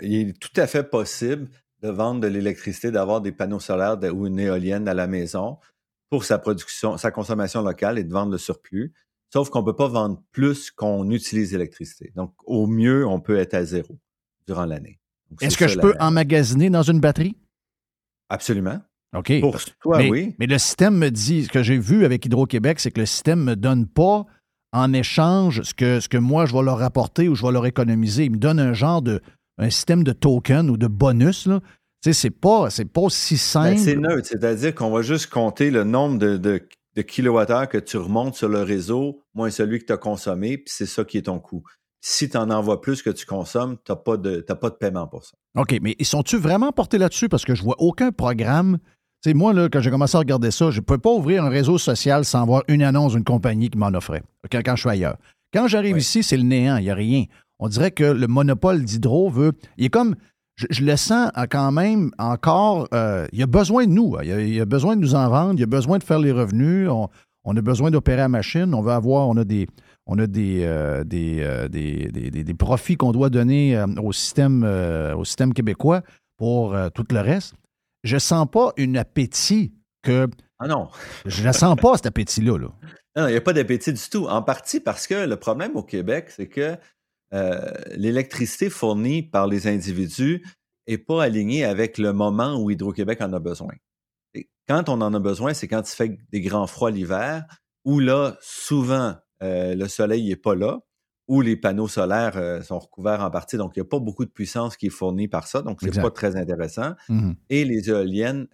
il 0.00 0.14
est 0.14 0.40
tout 0.40 0.60
à 0.60 0.66
fait 0.66 0.84
possible 0.84 1.48
de 1.82 1.90
vendre 1.90 2.22
de 2.22 2.28
l'électricité, 2.28 2.90
d'avoir 2.90 3.20
des 3.20 3.30
panneaux 3.30 3.60
solaires 3.60 3.98
ou 4.14 4.26
une 4.26 4.40
éolienne 4.40 4.88
à 4.88 4.94
la 4.94 5.06
maison 5.06 5.58
pour 6.08 6.24
sa 6.24 6.38
production, 6.38 6.96
sa 6.96 7.10
consommation 7.10 7.60
locale 7.60 7.98
et 7.98 8.04
de 8.04 8.12
vendre 8.12 8.32
le 8.32 8.38
surplus. 8.38 8.94
Sauf 9.30 9.50
qu'on 9.50 9.60
ne 9.60 9.66
peut 9.66 9.76
pas 9.76 9.88
vendre 9.88 10.22
plus 10.32 10.70
qu'on 10.70 11.10
utilise 11.10 11.52
l'électricité. 11.52 12.10
Donc, 12.16 12.32
au 12.46 12.66
mieux, 12.66 13.06
on 13.06 13.20
peut 13.20 13.36
être 13.36 13.52
à 13.52 13.64
zéro 13.64 13.98
durant 14.46 14.64
l'année. 14.64 14.97
Est-ce 15.40 15.56
que 15.56 15.68
je 15.68 15.78
peux 15.78 15.94
emmagasiner 16.00 16.70
dans 16.70 16.82
une 16.82 17.00
batterie? 17.00 17.36
Absolument. 18.28 18.80
OK. 19.16 19.40
Pour 19.40 19.58
toi, 19.80 19.98
mais, 19.98 20.10
oui. 20.10 20.34
Mais 20.38 20.46
le 20.46 20.58
système 20.58 20.96
me 20.96 21.10
dit, 21.10 21.44
ce 21.44 21.48
que 21.48 21.62
j'ai 21.62 21.78
vu 21.78 22.04
avec 22.04 22.26
Hydro-Québec, 22.26 22.78
c'est 22.80 22.90
que 22.90 23.00
le 23.00 23.06
système 23.06 23.40
ne 23.40 23.44
me 23.44 23.56
donne 23.56 23.86
pas 23.86 24.26
en 24.72 24.92
échange 24.92 25.62
ce 25.62 25.72
que, 25.72 26.00
ce 26.00 26.08
que 26.08 26.18
moi 26.18 26.44
je 26.44 26.52
vais 26.54 26.62
leur 26.62 26.82
apporter 26.82 27.28
ou 27.28 27.34
je 27.34 27.44
vais 27.44 27.52
leur 27.52 27.64
économiser. 27.64 28.24
Il 28.24 28.32
me 28.32 28.36
donne 28.36 28.60
un 28.60 28.74
genre 28.74 29.00
de 29.00 29.22
un 29.58 29.70
système 29.70 30.04
de 30.04 30.12
token 30.12 30.70
ou 30.70 30.76
de 30.76 30.86
bonus. 30.86 31.46
Là. 31.46 31.60
Tu 32.02 32.12
sais, 32.12 32.12
c'est 32.12 32.30
pas, 32.30 32.68
pas 32.68 33.08
si 33.08 33.34
ben, 33.34 33.38
simple. 33.38 33.78
c'est 33.78 33.96
neutre, 33.96 34.28
c'est-à-dire 34.28 34.74
qu'on 34.74 34.90
va 34.90 35.02
juste 35.02 35.28
compter 35.28 35.70
le 35.70 35.82
nombre 35.82 36.18
de, 36.18 36.36
de, 36.36 36.62
de 36.94 37.02
kilowattheures 37.02 37.68
que 37.68 37.78
tu 37.78 37.96
remontes 37.96 38.36
sur 38.36 38.48
le 38.48 38.62
réseau, 38.62 39.24
moins 39.34 39.50
celui 39.50 39.80
que 39.80 39.86
tu 39.86 39.92
as 39.92 39.96
consommé, 39.96 40.58
puis 40.58 40.72
c'est 40.72 40.86
ça 40.86 41.04
qui 41.04 41.18
est 41.18 41.22
ton 41.22 41.40
coût. 41.40 41.64
Si 42.00 42.28
tu 42.28 42.36
en 42.36 42.50
envoies 42.50 42.80
plus 42.80 43.02
que 43.02 43.10
tu 43.10 43.26
consommes, 43.26 43.76
tu 43.84 43.92
n'as 43.92 43.96
pas, 43.96 44.16
de, 44.16 44.40
pas 44.40 44.70
de 44.70 44.74
paiement 44.74 45.06
pour 45.06 45.24
ça. 45.24 45.32
OK, 45.56 45.76
mais 45.82 45.96
ils 45.98 46.06
sont-tu 46.06 46.36
vraiment 46.36 46.70
portés 46.70 46.98
là-dessus? 46.98 47.28
Parce 47.28 47.44
que 47.44 47.54
je 47.54 47.62
vois 47.62 47.76
aucun 47.78 48.12
programme. 48.12 48.78
Sais, 49.24 49.34
moi, 49.34 49.52
là, 49.52 49.68
quand 49.68 49.80
j'ai 49.80 49.90
commencé 49.90 50.16
à 50.16 50.20
regarder 50.20 50.52
ça, 50.52 50.70
je 50.70 50.78
ne 50.78 50.84
peux 50.84 50.98
pas 50.98 51.10
ouvrir 51.10 51.44
un 51.44 51.48
réseau 51.48 51.76
social 51.76 52.24
sans 52.24 52.46
voir 52.46 52.62
une 52.68 52.82
annonce 52.82 53.14
d'une 53.14 53.24
compagnie 53.24 53.68
qui 53.68 53.78
m'en 53.78 53.88
offrait 53.88 54.22
quand, 54.50 54.60
quand, 54.64 54.76
je 54.76 54.82
suis 54.82 54.90
ailleurs. 54.90 55.16
Quand 55.52 55.66
j'arrive 55.66 55.98
ici, 55.98 56.22
c'est 56.22 56.36
le 56.36 56.44
néant, 56.44 56.76
il 56.76 56.84
n'y 56.84 56.90
a 56.90 56.94
rien. 56.94 57.24
On 57.58 57.68
dirait 57.68 57.90
que 57.90 58.04
le 58.04 58.26
monopole 58.26 58.84
d'hydro 58.84 59.30
veut. 59.30 59.52
Il 59.76 59.86
est 59.86 59.90
comme. 59.90 60.14
Je, 60.56 60.84
le 60.84 60.96
sens 60.96 61.30
quand 61.50 61.70
même 61.70 62.10
encore. 62.18 62.88
Euh, 62.92 63.26
il 63.32 63.38
y 63.38 63.42
a 63.42 63.46
besoin 63.46 63.86
de 63.86 63.92
nous. 63.92 64.16
Il 64.22 64.54
y 64.54 64.60
a, 64.60 64.64
besoin 64.64 64.96
de 64.96 65.00
nous 65.00 65.14
en 65.14 65.28
vendre. 65.28 65.54
Il 65.54 65.60
y 65.60 65.64
a 65.64 65.66
besoin 65.66 65.98
de 65.98 66.04
faire 66.04 66.18
les 66.18 66.32
revenus. 66.32 66.88
On, 67.44 67.56
a 67.56 67.60
besoin 67.60 67.90
d'opérer 67.90 68.22
à 68.22 68.28
machine. 68.28 68.74
On 68.74 68.82
veut 68.82 68.92
avoir. 68.92 69.28
On 69.28 69.36
a 69.36 69.44
des. 69.44 69.68
On 70.08 70.18
a 70.18 70.26
des, 70.26 70.62
euh, 70.64 71.04
euh, 71.12 71.68
des, 71.68 72.08
des, 72.10 72.54
profits 72.54 72.96
qu'on 72.96 73.12
doit 73.12 73.28
donner 73.28 73.82
au, 74.02 74.12
système, 74.12 74.64
au 75.16 75.24
système 75.24 75.52
québécois 75.52 76.02
pour 76.36 76.76
tout 76.94 77.04
le 77.10 77.20
reste. 77.20 77.54
Je 78.04 78.16
sens 78.16 78.46
pas 78.50 78.72
une 78.76 78.96
appétit 78.96 79.74
que. 80.02 80.26
Ah 80.60 80.66
non. 80.66 80.88
je 81.26 81.46
ne 81.46 81.52
sens 81.52 81.76
pas, 81.76 81.96
cet 81.96 82.06
appétit-là. 82.06 82.58
Là. 82.58 82.68
Non, 83.16 83.28
il 83.28 83.32
n'y 83.32 83.36
a 83.36 83.40
pas 83.40 83.52
d'appétit 83.52 83.92
du 83.92 84.08
tout. 84.10 84.26
En 84.26 84.42
partie 84.42 84.80
parce 84.80 85.06
que 85.06 85.26
le 85.26 85.36
problème 85.36 85.76
au 85.76 85.82
Québec, 85.82 86.30
c'est 86.30 86.48
que 86.48 86.76
euh, 87.34 87.70
l'électricité 87.94 88.70
fournie 88.70 89.22
par 89.22 89.46
les 89.46 89.66
individus 89.66 90.44
n'est 90.86 90.98
pas 90.98 91.22
alignée 91.22 91.64
avec 91.64 91.98
le 91.98 92.12
moment 92.12 92.56
où 92.56 92.70
Hydro-Québec 92.70 93.20
en 93.20 93.32
a 93.32 93.38
besoin. 93.38 93.74
quand 94.66 94.88
on 94.88 95.00
en 95.00 95.12
a 95.12 95.18
besoin, 95.18 95.52
c'est 95.52 95.68
quand 95.68 95.82
il 95.90 95.94
fait 95.94 96.18
des 96.30 96.40
grands 96.40 96.66
froids 96.66 96.90
l'hiver, 96.90 97.44
où 97.84 98.00
là, 98.00 98.36
souvent, 98.40 99.16
euh, 99.42 99.74
le 99.74 99.88
soleil 99.88 100.28
n'est 100.28 100.36
pas 100.36 100.54
là, 100.54 100.80
où 101.26 101.40
les 101.42 101.56
panneaux 101.56 101.88
solaires 101.88 102.36
euh, 102.36 102.62
sont 102.62 102.78
recouverts 102.78 103.22
en 103.22 103.30
partie, 103.30 103.56
donc 103.56 103.72
il 103.76 103.80
n'y 103.80 103.86
a 103.86 103.88
pas 103.88 103.98
beaucoup 103.98 104.24
de 104.24 104.30
puissance 104.30 104.76
qui 104.76 104.86
est 104.86 104.90
fournie 104.90 105.28
par 105.28 105.46
ça, 105.46 105.62
donc 105.62 105.78
c'est 105.82 106.00
pas 106.00 106.10
très 106.10 106.36
intéressant. 106.36 106.92
Mmh 107.08 107.32
Et 107.50 107.64
les 107.64 107.90
éoliennes, 107.90 108.46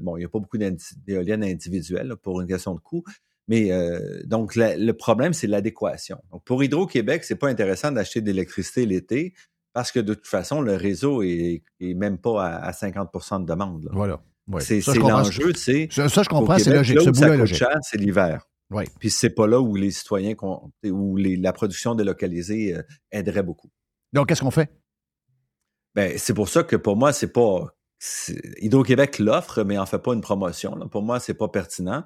bon, 0.00 0.16
il 0.16 0.20
n'y 0.20 0.24
a 0.24 0.28
pas 0.28 0.38
beaucoup 0.38 0.58
d'éoliennes 0.58 1.44
individuelles 1.44 2.14
pour 2.22 2.40
une 2.40 2.46
question 2.46 2.74
de 2.74 2.80
coût, 2.80 3.04
mais 3.48 3.72
euh, 3.72 4.22
donc, 4.24 4.56
le 4.56 4.92
problème, 4.92 5.32
c'est 5.32 5.46
l'adéquation. 5.46 6.18
Donc, 6.32 6.44
pour 6.44 6.62
Hydro-Québec, 6.62 7.24
c'est 7.24 7.36
pas 7.36 7.48
intéressant 7.48 7.92
d'acheter 7.92 8.20
de 8.20 8.26
l'électricité 8.26 8.86
l'été 8.86 9.34
parce 9.72 9.90
que 9.92 10.00
de 10.00 10.14
toute 10.14 10.26
façon, 10.26 10.60
le 10.60 10.76
réseau 10.76 11.22
est, 11.22 11.62
même 11.80 12.18
pas 12.18 12.46
à, 12.46 12.70
50% 12.70 13.42
de 13.42 13.46
demande. 13.46 13.88
Voilà. 13.92 14.20
C'est 14.60 14.80
l'enjeu, 14.96 15.52
c'est. 15.54 15.88
Ça, 15.90 16.06
je 16.06 16.28
comprends, 16.28 16.58
c'est 16.58 16.74
logique. 16.74 17.00
ce 17.00 17.66
c'est 17.82 17.98
l'hiver. 17.98 18.46
Oui. 18.70 18.84
Puis 18.98 19.10
c'est 19.10 19.30
pas 19.30 19.46
là 19.46 19.60
où 19.60 19.76
les 19.76 19.90
citoyens, 19.90 20.34
où 20.84 21.16
la 21.16 21.52
production 21.52 21.94
délocalisée 21.94 22.74
euh, 22.74 22.82
aiderait 23.10 23.42
beaucoup. 23.42 23.70
Donc, 24.12 24.28
qu'est-ce 24.28 24.40
qu'on 24.40 24.50
fait? 24.50 24.70
Ben, 25.94 26.16
c'est 26.18 26.34
pour 26.34 26.48
ça 26.48 26.62
que 26.62 26.76
pour 26.76 26.96
moi, 26.96 27.12
c'est 27.12 27.32
pas. 27.32 27.74
Hydro-Québec 28.60 29.18
l'offre, 29.18 29.62
mais 29.62 29.78
en 29.78 29.86
fait 29.86 29.98
pas 29.98 30.12
une 30.12 30.20
promotion. 30.20 30.88
Pour 30.88 31.02
moi, 31.02 31.20
c'est 31.20 31.34
pas 31.34 31.48
pertinent 31.48 32.04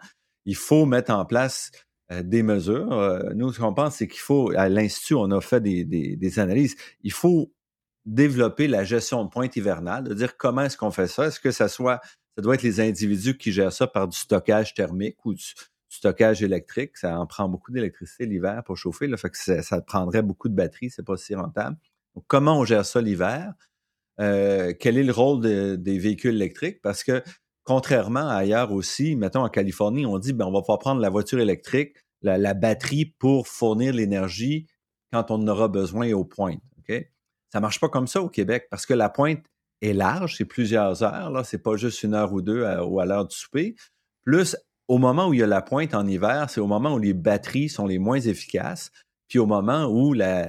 il 0.48 0.56
faut 0.56 0.86
mettre 0.86 1.12
en 1.12 1.26
place 1.26 1.70
euh, 2.10 2.22
des 2.22 2.42
mesures. 2.42 2.90
Euh, 2.92 3.20
nous, 3.34 3.52
ce 3.52 3.60
qu'on 3.60 3.74
pense, 3.74 3.96
c'est 3.96 4.08
qu'il 4.08 4.20
faut, 4.20 4.50
à 4.56 4.70
l'Institut, 4.70 5.14
on 5.14 5.30
a 5.30 5.42
fait 5.42 5.60
des, 5.60 6.38
analyses, 6.38 6.74
il 7.02 7.12
faut 7.12 7.52
développer 8.06 8.66
la 8.66 8.82
gestion 8.82 9.24
de 9.24 9.28
pointe 9.28 9.56
hivernale, 9.56 10.04
de 10.04 10.14
dire 10.14 10.38
comment 10.38 10.62
est-ce 10.62 10.78
qu'on 10.78 10.90
fait 10.90 11.06
ça? 11.06 11.26
Est-ce 11.26 11.38
que 11.38 11.50
ça 11.50 11.68
soit, 11.68 12.00
ça 12.34 12.42
doit 12.42 12.54
être 12.54 12.62
les 12.62 12.80
individus 12.80 13.36
qui 13.36 13.52
gèrent 13.52 13.72
ça 13.72 13.86
par 13.86 14.08
du 14.08 14.16
stockage 14.16 14.72
thermique 14.72 15.18
ou 15.26 15.34
du, 15.34 15.44
stockage 15.88 16.42
électrique. 16.42 16.96
Ça 16.96 17.18
en 17.18 17.26
prend 17.26 17.48
beaucoup 17.48 17.72
d'électricité 17.72 18.26
l'hiver 18.26 18.62
pour 18.64 18.76
chauffer. 18.76 19.06
Là, 19.06 19.16
fait 19.16 19.30
que 19.30 19.36
ça, 19.36 19.80
prendrait 19.80 20.22
beaucoup 20.22 20.48
de 20.48 20.54
batteries, 20.54 20.90
c'est 20.90 21.04
pas 21.04 21.16
si 21.16 21.34
rentable. 21.34 21.76
Comment 22.26 22.58
on 22.58 22.64
gère 22.64 22.84
ça 22.84 23.00
l'hiver? 23.00 23.54
Euh, 24.20 24.74
quel 24.78 24.98
est 24.98 25.04
le 25.04 25.12
rôle 25.12 25.40
des 25.40 25.98
véhicules 25.98 26.34
électriques? 26.34 26.80
Parce 26.82 27.04
que 27.04 27.22
contrairement 27.68 28.28
à 28.28 28.36
ailleurs 28.36 28.72
aussi, 28.72 29.14
mettons 29.14 29.44
en 29.44 29.50
Californie, 29.50 30.06
on 30.06 30.18
dit 30.18 30.32
ben, 30.32 30.46
on 30.46 30.52
va 30.52 30.60
pouvoir 30.60 30.78
prendre 30.78 31.00
la 31.00 31.10
voiture 31.10 31.38
électrique, 31.38 31.96
la, 32.22 32.54
batterie 32.54 33.14
pour 33.18 33.46
fournir 33.46 33.92
l'énergie 33.92 34.66
quand 35.12 35.30
on 35.30 35.34
en 35.34 35.48
aura 35.48 35.68
besoin 35.68 36.10
au 36.12 36.24
pointe. 36.24 36.62
OK? 36.78 37.06
Ça 37.50 37.60
marche 37.60 37.78
pas 37.78 37.88
comme 37.88 38.06
ça 38.06 38.22
au 38.22 38.28
Québec 38.28 38.68
parce 38.70 38.86
que 38.86 38.94
la 38.94 39.08
pointe 39.10 39.44
est 39.82 39.92
large, 39.92 40.36
c'est 40.36 40.44
plusieurs 40.44 41.02
heures, 41.02 41.30
là, 41.30 41.44
c'est 41.44 41.62
pas 41.62 41.76
juste 41.76 42.02
une 42.02 42.14
heure 42.14 42.32
ou 42.32 42.42
deux 42.42 42.64
ou 42.80 43.00
à 43.00 43.04
l'heure 43.04 43.26
du 43.26 43.36
souper. 43.36 43.76
Plus, 44.24 44.56
au 44.88 44.98
moment 44.98 45.28
où 45.28 45.34
il 45.34 45.40
y 45.40 45.42
a 45.42 45.46
la 45.46 45.62
pointe 45.62 45.94
en 45.94 46.06
hiver, 46.06 46.48
c'est 46.50 46.60
au 46.60 46.66
moment 46.66 46.94
où 46.94 46.98
les 46.98 47.14
batteries 47.14 47.68
sont 47.68 47.86
les 47.86 47.98
moins 47.98 48.20
efficaces, 48.20 48.90
puis 49.28 49.38
au 49.38 49.46
moment 49.46 49.84
où 49.84 50.14
la, 50.14 50.48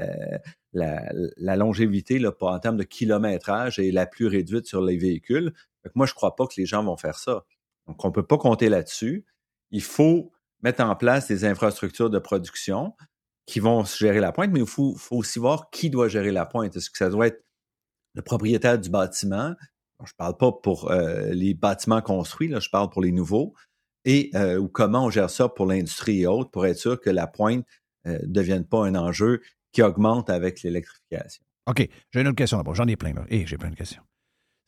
la, 0.72 1.56
longévité, 1.58 2.20
là, 2.20 2.32
en 2.40 2.60
termes 2.60 2.78
de 2.78 2.84
kilométrage, 2.84 3.80
est 3.80 3.92
la 3.92 4.06
plus 4.06 4.28
réduite 4.28 4.66
sur 4.66 4.82
les 4.82 4.98
véhicules 4.98 5.54
moi, 5.96 6.06
je 6.06 6.12
ne 6.12 6.16
crois 6.16 6.36
pas 6.36 6.48
que 6.48 6.54
les 6.58 6.66
gens 6.66 6.84
vont 6.84 6.98
faire 6.98 7.18
ça. 7.18 7.46
Donc, 7.88 8.04
on 8.04 8.10
ne 8.10 8.14
peut 8.14 8.26
pas 8.26 8.38
compter 8.38 8.70
là-dessus. 8.70 9.26
Il 9.72 9.82
faut 9.82 10.32
mettre 10.62 10.84
en 10.84 10.96
place 10.96 11.28
des 11.28 11.46
infrastructures 11.46 12.10
de 12.10 12.20
production 12.20 12.94
qui 13.46 13.60
vont 13.60 13.84
gérer 13.84 14.20
la 14.20 14.32
pointe, 14.32 14.52
mais 14.52 14.60
il 14.60 14.68
faut, 14.68 14.96
aussi 15.12 15.40
voir 15.40 15.70
qui 15.72 15.90
doit 15.90 16.08
gérer 16.08 16.32
la 16.32 16.46
pointe. 16.46 16.76
Est-ce 16.76 16.90
que 16.90 16.98
ça 16.98 17.10
doit 17.10 17.28
être 17.28 17.44
le 18.14 18.22
propriétaire 18.22 18.78
du 18.78 18.90
bâtiment? 18.90 19.56
je 20.06 20.14
ne 20.14 20.18
parle 20.18 20.38
pas 20.38 20.54
pour 20.54 20.92
euh, 20.92 21.32
les 21.32 21.54
bâtiments 21.54 22.02
construits, 22.02 22.48
là, 22.48 22.62
je 22.62 22.70
parle 22.70 22.90
pour 22.90 23.02
les 23.02 23.12
nouveaux. 23.12 23.54
Et 24.10 24.32
euh, 24.36 24.58
ou 24.58 24.68
comment 24.68 25.06
on 25.06 25.10
gère 25.10 25.30
ça 25.30 25.50
pour 25.50 25.66
l'industrie 25.66 26.22
et 26.22 26.28
autres 26.28 26.50
pour 26.50 26.66
être 26.66 26.78
sûr 26.78 27.00
que 27.00 27.10
la 27.10 27.28
pointe 27.28 27.66
ne 28.06 28.14
euh, 28.14 28.20
devienne 28.24 28.66
pas 28.66 28.86
un 28.86 28.96
enjeu 28.96 29.42
qui 29.72 29.82
augmente 29.82 30.30
avec 30.30 30.64
l'électrification. 30.64 31.44
OK. 31.68 31.88
J'ai 32.12 32.22
une 32.22 32.28
autre 32.28 32.38
question 32.38 32.58
d'abord. 32.58 32.76
J'en 32.76 32.88
ai 32.88 32.96
plein 32.96 33.14
là. 33.14 33.24
Et 33.30 33.46
j'ai 33.46 33.58
plein 33.58 33.70
de 33.70 33.76
questions 33.76 34.02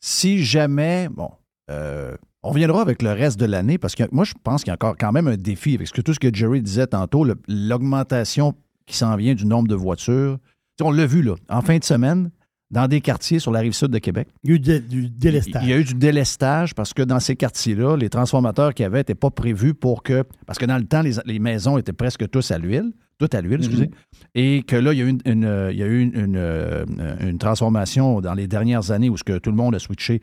si 0.02 0.44
jamais, 0.44 1.08
bon, 1.08 1.30
euh, 1.70 2.14
on 2.42 2.50
reviendra 2.50 2.82
avec 2.82 3.02
le 3.02 3.12
reste 3.12 3.38
de 3.38 3.46
l'année 3.46 3.78
parce 3.78 3.94
que 3.94 4.02
moi, 4.10 4.24
je 4.24 4.34
pense 4.42 4.64
qu'il 4.64 4.70
y 4.70 4.72
a 4.72 4.74
encore 4.74 4.96
quand 4.98 5.12
même 5.12 5.28
un 5.28 5.36
défi 5.36 5.74
avec 5.76 5.90
que, 5.90 6.00
tout 6.02 6.12
ce 6.12 6.18
que 6.18 6.34
Jerry 6.34 6.60
disait 6.60 6.88
tantôt, 6.88 7.24
l'augmentation 7.48 8.54
qui 8.84 8.96
s'en 8.96 9.16
vient 9.16 9.34
du 9.34 9.46
nombre 9.46 9.68
de 9.68 9.76
voitures. 9.76 10.38
on 10.80 10.90
l'a 10.90 11.06
vu, 11.06 11.22
là, 11.22 11.36
en 11.48 11.62
fin 11.62 11.78
de 11.78 11.84
semaine, 11.84 12.30
dans 12.72 12.88
des 12.88 13.02
quartiers 13.02 13.38
sur 13.38 13.52
la 13.52 13.60
rive 13.60 13.74
sud 13.74 13.88
de 13.88 13.98
Québec. 13.98 14.28
Il 14.42 14.50
y 14.50 14.52
a 14.52 14.56
eu 14.56 14.80
du, 14.80 15.10
délestage. 15.10 15.62
Il 15.62 15.68
y 15.68 15.72
a 15.74 15.78
eu 15.78 15.84
du 15.84 15.94
délestage 15.94 16.74
parce 16.74 16.94
que 16.94 17.02
dans 17.02 17.20
ces 17.20 17.36
quartiers-là, 17.36 17.96
les 17.96 18.08
transformateurs 18.08 18.72
qu'il 18.72 18.84
y 18.84 18.86
avait 18.86 19.00
n'étaient 19.00 19.14
pas 19.14 19.30
prévus 19.30 19.74
pour 19.74 20.02
que. 20.02 20.24
Parce 20.46 20.58
que 20.58 20.64
dans 20.64 20.78
le 20.78 20.84
temps, 20.84 21.02
les, 21.02 21.38
maisons 21.38 21.76
étaient 21.76 21.92
presque 21.92 22.28
tous 22.30 22.50
à 22.50 22.58
l'huile, 22.58 22.92
toutes 23.18 23.34
à 23.34 23.42
l'huile, 23.42 23.60
mm-hmm. 23.60 23.64
excusez. 23.64 23.90
Et 24.34 24.62
que 24.62 24.76
là, 24.76 24.94
il 24.94 24.98
y 24.98 25.02
a 25.02 25.04
eu, 25.04 25.18
une, 25.26 25.68
il 25.70 25.76
y 25.76 25.82
a 25.82 25.86
eu 25.86 26.00
une, 26.00 26.36
euh, 26.36 26.84
une, 27.20 27.38
transformation 27.38 28.22
dans 28.22 28.34
les 28.34 28.48
dernières 28.48 28.90
années 28.90 29.10
où 29.10 29.18
ce 29.18 29.24
que 29.24 29.36
tout 29.36 29.50
le 29.50 29.56
monde 29.56 29.74
a 29.74 29.78
switché 29.78 30.22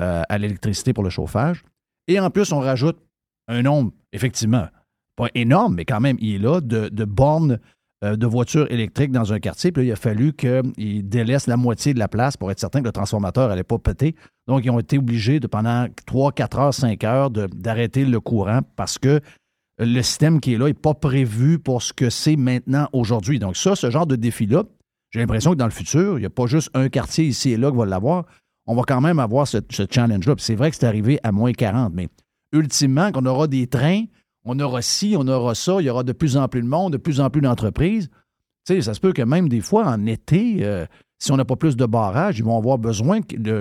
euh, 0.00 0.22
à 0.26 0.38
l'électricité 0.38 0.94
pour 0.94 1.04
le 1.04 1.10
chauffage. 1.10 1.62
Et 2.08 2.18
en 2.18 2.30
plus, 2.30 2.52
on 2.52 2.60
rajoute 2.60 2.98
un 3.48 3.62
nombre, 3.62 3.92
effectivement, 4.12 4.66
pas 5.14 5.28
énorme, 5.34 5.74
mais 5.74 5.84
quand 5.84 6.00
même, 6.00 6.16
il 6.20 6.36
est 6.36 6.38
là, 6.38 6.62
de, 6.62 6.88
de 6.88 7.04
bornes 7.04 7.52
euh, 7.52 7.58
de 8.02 8.26
voitures 8.26 8.70
électriques 8.70 9.12
dans 9.12 9.32
un 9.32 9.38
quartier. 9.38 9.72
Puis 9.72 9.86
il 9.86 9.92
a 9.92 9.96
fallu 9.96 10.32
qu'ils 10.32 11.08
délaissent 11.08 11.46
la 11.46 11.56
moitié 11.56 11.94
de 11.94 11.98
la 11.98 12.08
place 12.08 12.36
pour 12.36 12.50
être 12.50 12.58
certain 12.58 12.80
que 12.80 12.86
le 12.86 12.92
transformateur 12.92 13.48
n'allait 13.48 13.62
pas 13.62 13.78
péter. 13.78 14.16
Donc, 14.48 14.64
ils 14.64 14.70
ont 14.70 14.80
été 14.80 14.98
obligés 14.98 15.38
de, 15.38 15.46
pendant 15.46 15.86
3, 16.06 16.32
4 16.32 16.58
heures, 16.58 16.74
5 16.74 17.04
heures, 17.04 17.30
d'arrêter 17.30 18.04
le 18.04 18.20
courant 18.20 18.60
parce 18.76 18.98
que 18.98 19.20
le 19.78 20.02
système 20.02 20.40
qui 20.40 20.54
est 20.54 20.58
là 20.58 20.66
n'est 20.66 20.74
pas 20.74 20.94
prévu 20.94 21.58
pour 21.58 21.82
ce 21.82 21.92
que 21.92 22.10
c'est 22.10 22.36
maintenant 22.36 22.88
aujourd'hui. 22.92 23.38
Donc, 23.38 23.56
ça, 23.56 23.76
ce 23.76 23.90
genre 23.90 24.06
de 24.06 24.16
défi-là, 24.16 24.64
j'ai 25.10 25.20
l'impression 25.20 25.52
que 25.52 25.56
dans 25.56 25.66
le 25.66 25.70
futur, 25.70 26.18
il 26.18 26.20
n'y 26.20 26.26
a 26.26 26.30
pas 26.30 26.46
juste 26.46 26.70
un 26.74 26.88
quartier 26.88 27.24
ici 27.24 27.50
et 27.50 27.56
là 27.56 27.70
qui 27.70 27.76
va 27.76 27.86
l'avoir. 27.86 28.24
On 28.66 28.74
va 28.74 28.82
quand 28.82 29.00
même 29.00 29.18
avoir 29.18 29.46
ce, 29.46 29.58
ce 29.70 29.84
challenge-là. 29.88 30.34
c'est 30.38 30.54
vrai 30.54 30.70
que 30.70 30.76
c'est 30.76 30.86
arrivé 30.86 31.18
à 31.22 31.32
moins 31.32 31.52
40, 31.52 31.92
mais 31.94 32.08
ultimement, 32.52 33.12
qu'on 33.12 33.26
aura 33.26 33.46
des 33.46 33.66
trains 33.66 34.04
on 34.44 34.58
aura 34.58 34.82
ci, 34.82 35.14
on 35.18 35.26
aura 35.28 35.54
ça, 35.54 35.76
il 35.80 35.86
y 35.86 35.90
aura 35.90 36.02
de 36.02 36.12
plus 36.12 36.36
en 36.36 36.48
plus 36.48 36.62
de 36.62 36.66
monde, 36.66 36.92
de 36.92 36.98
plus 36.98 37.20
en 37.20 37.30
plus 37.30 37.40
d'entreprises. 37.40 38.08
Tu 38.66 38.74
sais, 38.74 38.82
ça 38.82 38.94
se 38.94 39.00
peut 39.00 39.12
que 39.12 39.22
même 39.22 39.48
des 39.48 39.60
fois, 39.60 39.86
en 39.86 40.06
été, 40.06 40.58
euh, 40.60 40.86
si 41.18 41.32
on 41.32 41.36
n'a 41.36 41.44
pas 41.44 41.56
plus 41.56 41.76
de 41.76 41.86
barrage, 41.86 42.38
ils 42.38 42.44
vont 42.44 42.56
avoir 42.56 42.78
besoin 42.78 43.20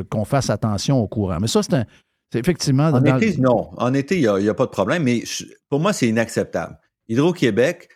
qu'on 0.10 0.26
fasse 0.26 0.50
attention 0.50 1.00
au 1.00 1.08
courant. 1.08 1.38
Mais 1.40 1.48
ça, 1.48 1.62
c'est 1.64 1.86
effectivement. 2.40 2.88
En 2.88 3.04
été, 3.04 3.38
non. 3.38 3.70
En 3.78 3.94
été, 3.94 4.20
il 4.20 4.30
n'y 4.42 4.50
a, 4.50 4.54
pas 4.54 4.66
de 4.66 4.72
problème, 4.72 5.04
mais 5.04 5.24
pour 5.70 5.80
moi, 5.80 5.94
c'est 5.94 6.08
inacceptable. 6.08 6.80
Hydro-Québec 7.08 7.90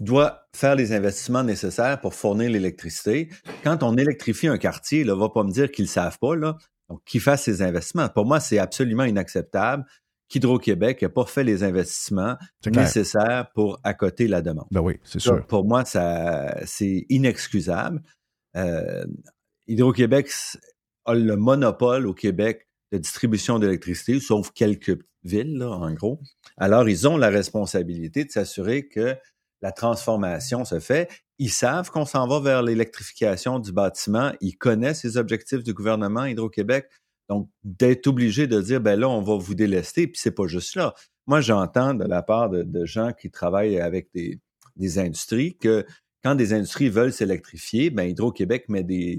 doit 0.00 0.46
faire 0.54 0.74
les 0.74 0.92
investissements 0.92 1.42
nécessaires 1.42 2.00
pour 2.00 2.14
fournir 2.14 2.50
l'électricité. 2.50 3.28
Quand 3.64 3.82
on 3.82 3.96
électrifie 3.96 4.48
un 4.48 4.58
quartier, 4.58 5.04
ne 5.04 5.12
va 5.12 5.28
pas 5.28 5.42
me 5.42 5.50
dire 5.50 5.70
qu'ils 5.70 5.84
ne 5.84 5.90
savent 5.90 6.18
pas, 6.18 6.36
là, 6.36 6.56
donc 6.88 7.02
qu'ils 7.04 7.20
fassent 7.20 7.44
ces 7.44 7.62
investissements. 7.62 8.08
Pour 8.08 8.26
moi, 8.26 8.40
c'est 8.40 8.58
absolument 8.58 9.04
inacceptable 9.04 9.84
qu'Hydro-Québec 10.32 11.02
n'ait 11.02 11.08
pas 11.10 11.26
fait 11.26 11.44
les 11.44 11.62
investissements 11.62 12.36
nécessaires 12.66 13.50
pour 13.54 13.78
accoter 13.84 14.28
la 14.28 14.40
demande. 14.40 14.66
Ben 14.70 14.80
oui, 14.80 14.98
c'est 15.04 15.20
sûr. 15.20 15.46
pour 15.46 15.66
moi, 15.66 15.84
ça, 15.84 16.56
c'est 16.64 17.04
inexcusable. 17.10 18.02
Euh, 18.56 19.04
Hydro-Québec 19.66 20.30
a 21.04 21.14
le 21.14 21.36
monopole 21.36 22.06
au 22.06 22.14
Québec 22.14 22.66
de 22.92 22.98
distribution 22.98 23.58
d'électricité, 23.58 24.20
sauf 24.20 24.50
quelques 24.52 24.98
villes, 25.22 25.62
en 25.62 25.92
gros. 25.92 26.18
Alors, 26.56 26.88
ils 26.88 27.06
ont 27.06 27.18
la 27.18 27.28
responsabilité 27.28 28.24
de 28.24 28.30
s'assurer 28.30 28.88
que 28.88 29.16
la 29.60 29.70
transformation 29.70 30.64
se 30.64 30.80
fait. 30.80 31.10
Ils 31.38 31.50
savent 31.50 31.90
qu'on 31.90 32.06
s'en 32.06 32.26
va 32.26 32.40
vers 32.40 32.62
l'électrification 32.62 33.58
du 33.58 33.72
bâtiment. 33.72 34.32
Ils 34.40 34.56
connaissent 34.56 35.04
les 35.04 35.18
objectifs 35.18 35.62
du 35.62 35.74
gouvernement 35.74 36.24
Hydro-Québec. 36.24 36.88
Donc, 37.32 37.48
d'être 37.64 38.08
obligé 38.08 38.46
de 38.46 38.60
dire, 38.60 38.82
ben 38.82 39.00
là, 39.00 39.08
on 39.08 39.22
va 39.22 39.36
vous 39.36 39.54
délester, 39.54 40.06
puis 40.06 40.20
c'est 40.22 40.32
pas 40.32 40.46
juste 40.46 40.76
là. 40.76 40.94
Moi, 41.26 41.40
j'entends 41.40 41.94
de 41.94 42.04
la 42.04 42.22
part 42.22 42.50
de, 42.50 42.84
gens 42.84 43.12
qui 43.12 43.30
travaillent 43.30 43.80
avec 43.80 44.10
des, 44.14 44.38
industries 44.98 45.56
que 45.56 45.86
quand 46.22 46.34
des 46.34 46.52
industries 46.52 46.90
veulent 46.90 47.12
s'électrifier, 47.12 47.88
ben 47.88 48.04
Hydro-Québec 48.04 48.68
met 48.68 48.82
des, 48.82 49.18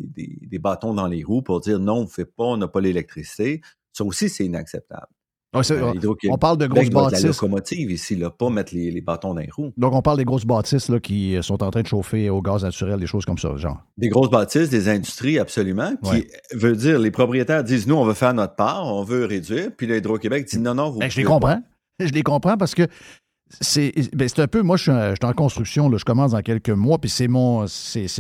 bâtons 0.60 0.94
dans 0.94 1.08
les 1.08 1.24
roues 1.24 1.42
pour 1.42 1.60
dire 1.60 1.80
non, 1.80 1.96
on 1.96 2.02
ne 2.04 2.08
fait 2.08 2.26
pas, 2.26 2.44
on 2.44 2.58
n'a 2.58 2.68
pas 2.68 2.82
l'électricité. 2.82 3.62
Ça 3.94 4.04
aussi, 4.04 4.30
c'est 4.30 4.46
inacceptable. 4.46 5.08
Euh, 5.56 5.94
on 6.30 6.38
parle 6.38 6.58
de 6.58 6.68
grosses 6.68 6.90
bâtisses. 6.90 7.22
la 7.22 7.30
locomotive 7.30 7.92
ici, 7.92 8.16
là, 8.16 8.30
pas 8.30 8.50
mettre 8.50 8.74
les, 8.74 9.02
bâtons 9.02 9.34
dans 9.34 9.40
les 9.42 9.50
roues. 9.52 9.72
Donc, 9.78 9.94
on 9.94 10.02
parle 10.02 10.18
des 10.18 10.26
grosses 10.26 10.46
bâtisses 10.46 10.90
là, 10.90 11.00
qui 11.00 11.38
sont 11.42 11.62
en 11.62 11.70
train 11.70 11.82
de 11.82 11.88
chauffer 11.88 12.30
au 12.30 12.42
gaz 12.42 12.64
naturel, 12.64 13.00
des 13.00 13.06
choses 13.06 13.26
comme 13.26 13.38
ça, 13.38 13.56
genre. 13.58 13.78
Des 13.98 14.10
grosses 14.10 14.30
bâtisses, 14.30 14.70
des 14.70 14.90
industries, 14.90 15.40
absolument, 15.40 15.94
qui 16.04 16.26
veut 16.54 16.76
dire, 16.76 17.00
les 17.00 17.12
propriétaires 17.12 17.64
disent, 17.64 17.88
nous, 17.88 17.96
on 17.96 18.06
veut 18.06 18.14
faire 18.14 18.34
notre 18.34 18.56
part, 18.56 18.86
on 18.86 19.04
veut 19.04 19.26
réduire, 19.26 19.70
puis 19.76 19.88
l'Hydro-Québec 19.88 20.48
dit, 20.48 20.60
non, 20.60 20.74
non, 20.74 20.90
vous. 20.90 21.00
Ben, 21.00 21.10
je 21.10 21.18
les 21.18 21.24
comprends. 21.24 21.62
Je 22.00 22.12
les 22.12 22.24
comprends 22.24 22.58
parce 22.58 22.74
que 22.74 22.88
ben, 24.14 24.28
c'est 24.28 24.40
un 24.40 24.48
peu, 24.48 24.62
moi, 24.62 24.78
je 24.78 24.84
suis, 24.84 25.26
en 25.26 25.34
construction, 25.34 25.90
là, 25.90 25.98
je 25.98 26.06
commence 26.06 26.32
dans 26.32 26.42
quelques 26.42 26.70
mois, 26.70 26.98
puis 26.98 27.10
c'est 27.10 27.28
mon, 27.28 27.66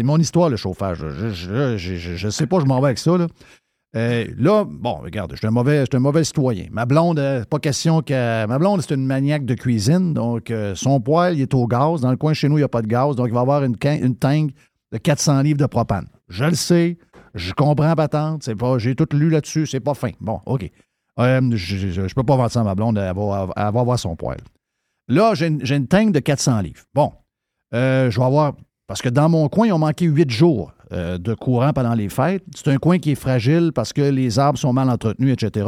mon 0.04 0.17
histoire, 0.19 0.50
le 0.50 0.58
chauffage. 0.58 1.00
Je 1.00 2.26
ne 2.26 2.30
sais 2.30 2.48
pas, 2.48 2.60
je 2.60 2.65
m'en 2.65 2.80
vais 2.80 2.88
avec 2.88 3.00
ça. 3.00 3.17
Là. 3.17 3.28
Euh, 3.95 4.25
là, 4.38 4.65
bon, 4.67 4.95
regarde, 4.95 5.32
je 5.34 5.38
suis 5.38 5.47
un 5.47 5.51
mauvais, 5.51 6.23
citoyen. 6.23 6.65
Ma 6.71 6.86
blonde, 6.86 7.19
euh, 7.19 7.43
pas 7.45 7.60
question 7.60 8.01
que. 8.01 8.45
Ma 8.47 8.58
blonde, 8.58 8.82
c'est 8.82 8.95
une 8.95 9.06
maniaque 9.06 9.45
de 9.45 9.53
cuisine, 9.53 10.13
donc 10.13 10.49
euh, 10.49 10.73
son 10.73 10.99
poêle, 10.99 11.36
il 11.36 11.41
est 11.41 11.53
au 11.53 11.67
gaz. 11.67 12.01
Dans 12.01 12.10
le 12.10 12.17
coin 12.17 12.34
chez 12.34 12.49
nous, 12.49 12.58
il 12.58 12.62
n'y 12.62 12.65
a 12.65 12.69
pas 12.69 12.82
de 12.82 12.88
gaz, 12.88 13.15
donc 13.15 13.27
il 13.27 13.34
va 13.34 13.41
avoir 13.41 13.63
une, 13.63 13.77
une 13.84 14.51
de 14.91 14.97
400 14.97 15.41
livres 15.41 15.60
de 15.60 15.67
propane. 15.67 16.08
Je 16.27 16.45
le 16.45 16.56
sais, 16.56 16.97
je 17.36 17.53
comprends 17.53 17.93
patente, 17.93 18.43
c'est 18.43 18.56
pas, 18.56 18.79
j'ai 18.79 18.95
tout 18.95 19.08
lu 19.13 19.29
là-dessus, 19.29 19.67
c'est 19.67 19.79
pas 19.79 19.93
fin. 19.93 20.12
Bon, 20.19 20.41
OK. 20.47 20.69
je 21.17 22.01
ne 22.01 22.13
peux 22.13 22.23
pas 22.23 22.36
vendre 22.36 22.51
ça 22.51 22.62
à 22.62 22.63
ma 22.63 22.73
blonde, 22.73 22.97
elle 22.97 23.13
va, 23.15 23.49
avoir 23.56 23.99
son 23.99 24.15
poêle. 24.15 24.41
Là, 25.08 25.36
j'ai 25.36 25.47
une, 25.47 25.62
une 25.62 26.12
de 26.12 26.19
400 26.19 26.62
livres. 26.62 26.82
Bon, 26.95 27.12
je 27.71 28.10
vais 28.10 28.25
avoir. 28.25 28.53
Parce 28.93 29.01
que 29.01 29.10
dans 29.10 29.27
mon 29.27 29.49
coin, 29.49 29.65
ils 29.65 29.73
ont 29.73 29.79
manqué 29.79 30.06
huit 30.06 30.29
jours. 30.29 30.71
Euh, 30.91 31.17
de 31.17 31.34
courant 31.34 31.73
pendant 31.73 31.95
les 31.95 32.10
fêtes. 32.10 32.43
C'est 32.56 32.67
un 32.67 32.77
coin 32.77 32.99
qui 32.99 33.10
est 33.10 33.15
fragile 33.15 33.71
parce 33.73 33.91
que 33.91 34.03
les 34.03 34.38
arbres 34.38 34.60
sont 34.60 34.71
mal 34.71 34.88
entretenus, 34.88 35.34
etc. 35.34 35.67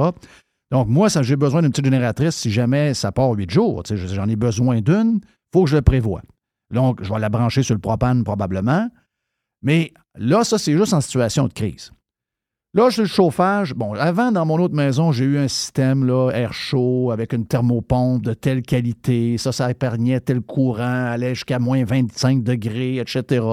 Donc, 0.70 0.88
moi, 0.88 1.08
j'ai 1.10 1.36
besoin 1.36 1.64
d'une 1.64 1.72
petite 1.72 1.86
génératrice 1.86 2.36
si 2.36 2.52
jamais 2.52 2.94
ça 2.94 3.12
part 3.12 3.32
huit 3.32 3.50
jours. 3.50 3.82
J'en 3.90 4.30
ai 4.30 4.36
besoin 4.36 4.82
d'une, 4.82 5.22
il 5.24 5.28
faut 5.52 5.64
que 5.64 5.72
je 5.72 5.78
le 5.78 5.82
prévoie. 5.82 6.22
Donc, 6.72 7.02
je 7.02 7.12
vais 7.12 7.18
la 7.18 7.30
brancher 7.30 7.64
sur 7.64 7.74
le 7.74 7.80
propane 7.80 8.24
probablement. 8.24 8.88
Mais 9.64 9.92
là, 10.14 10.44
ça, 10.44 10.60
c'est 10.60 10.78
juste 10.78 10.94
en 10.94 11.02
situation 11.02 11.48
de 11.48 11.54
crise. 11.54 11.92
Là, 12.76 12.90
j'ai 12.90 13.04
le 13.04 13.08
chauffage. 13.08 13.74
Bon, 13.74 13.94
avant, 13.94 14.34
dans 14.34 14.46
mon 14.46 14.60
autre 14.60 14.76
maison, 14.76 15.14
j'ai 15.14 15.24
eu 15.24 15.38
un 15.38 15.48
système, 15.48 16.04
là, 16.04 16.30
air 16.32 16.52
chaud, 16.52 17.10
avec 17.10 17.32
une 17.32 17.48
thermopompe 17.48 18.22
de 18.22 18.34
telle 18.34 18.64
qualité. 18.64 19.38
Ça, 19.38 19.54
ça 19.54 19.72
épargnait 19.72 20.20
tel 20.20 20.42
courant, 20.42 21.06
allait 21.06 21.36
jusqu'à 21.36 21.58
moins 21.58 21.86
25 21.86 22.44
degrés, 22.44 22.98
etc. 22.98 23.46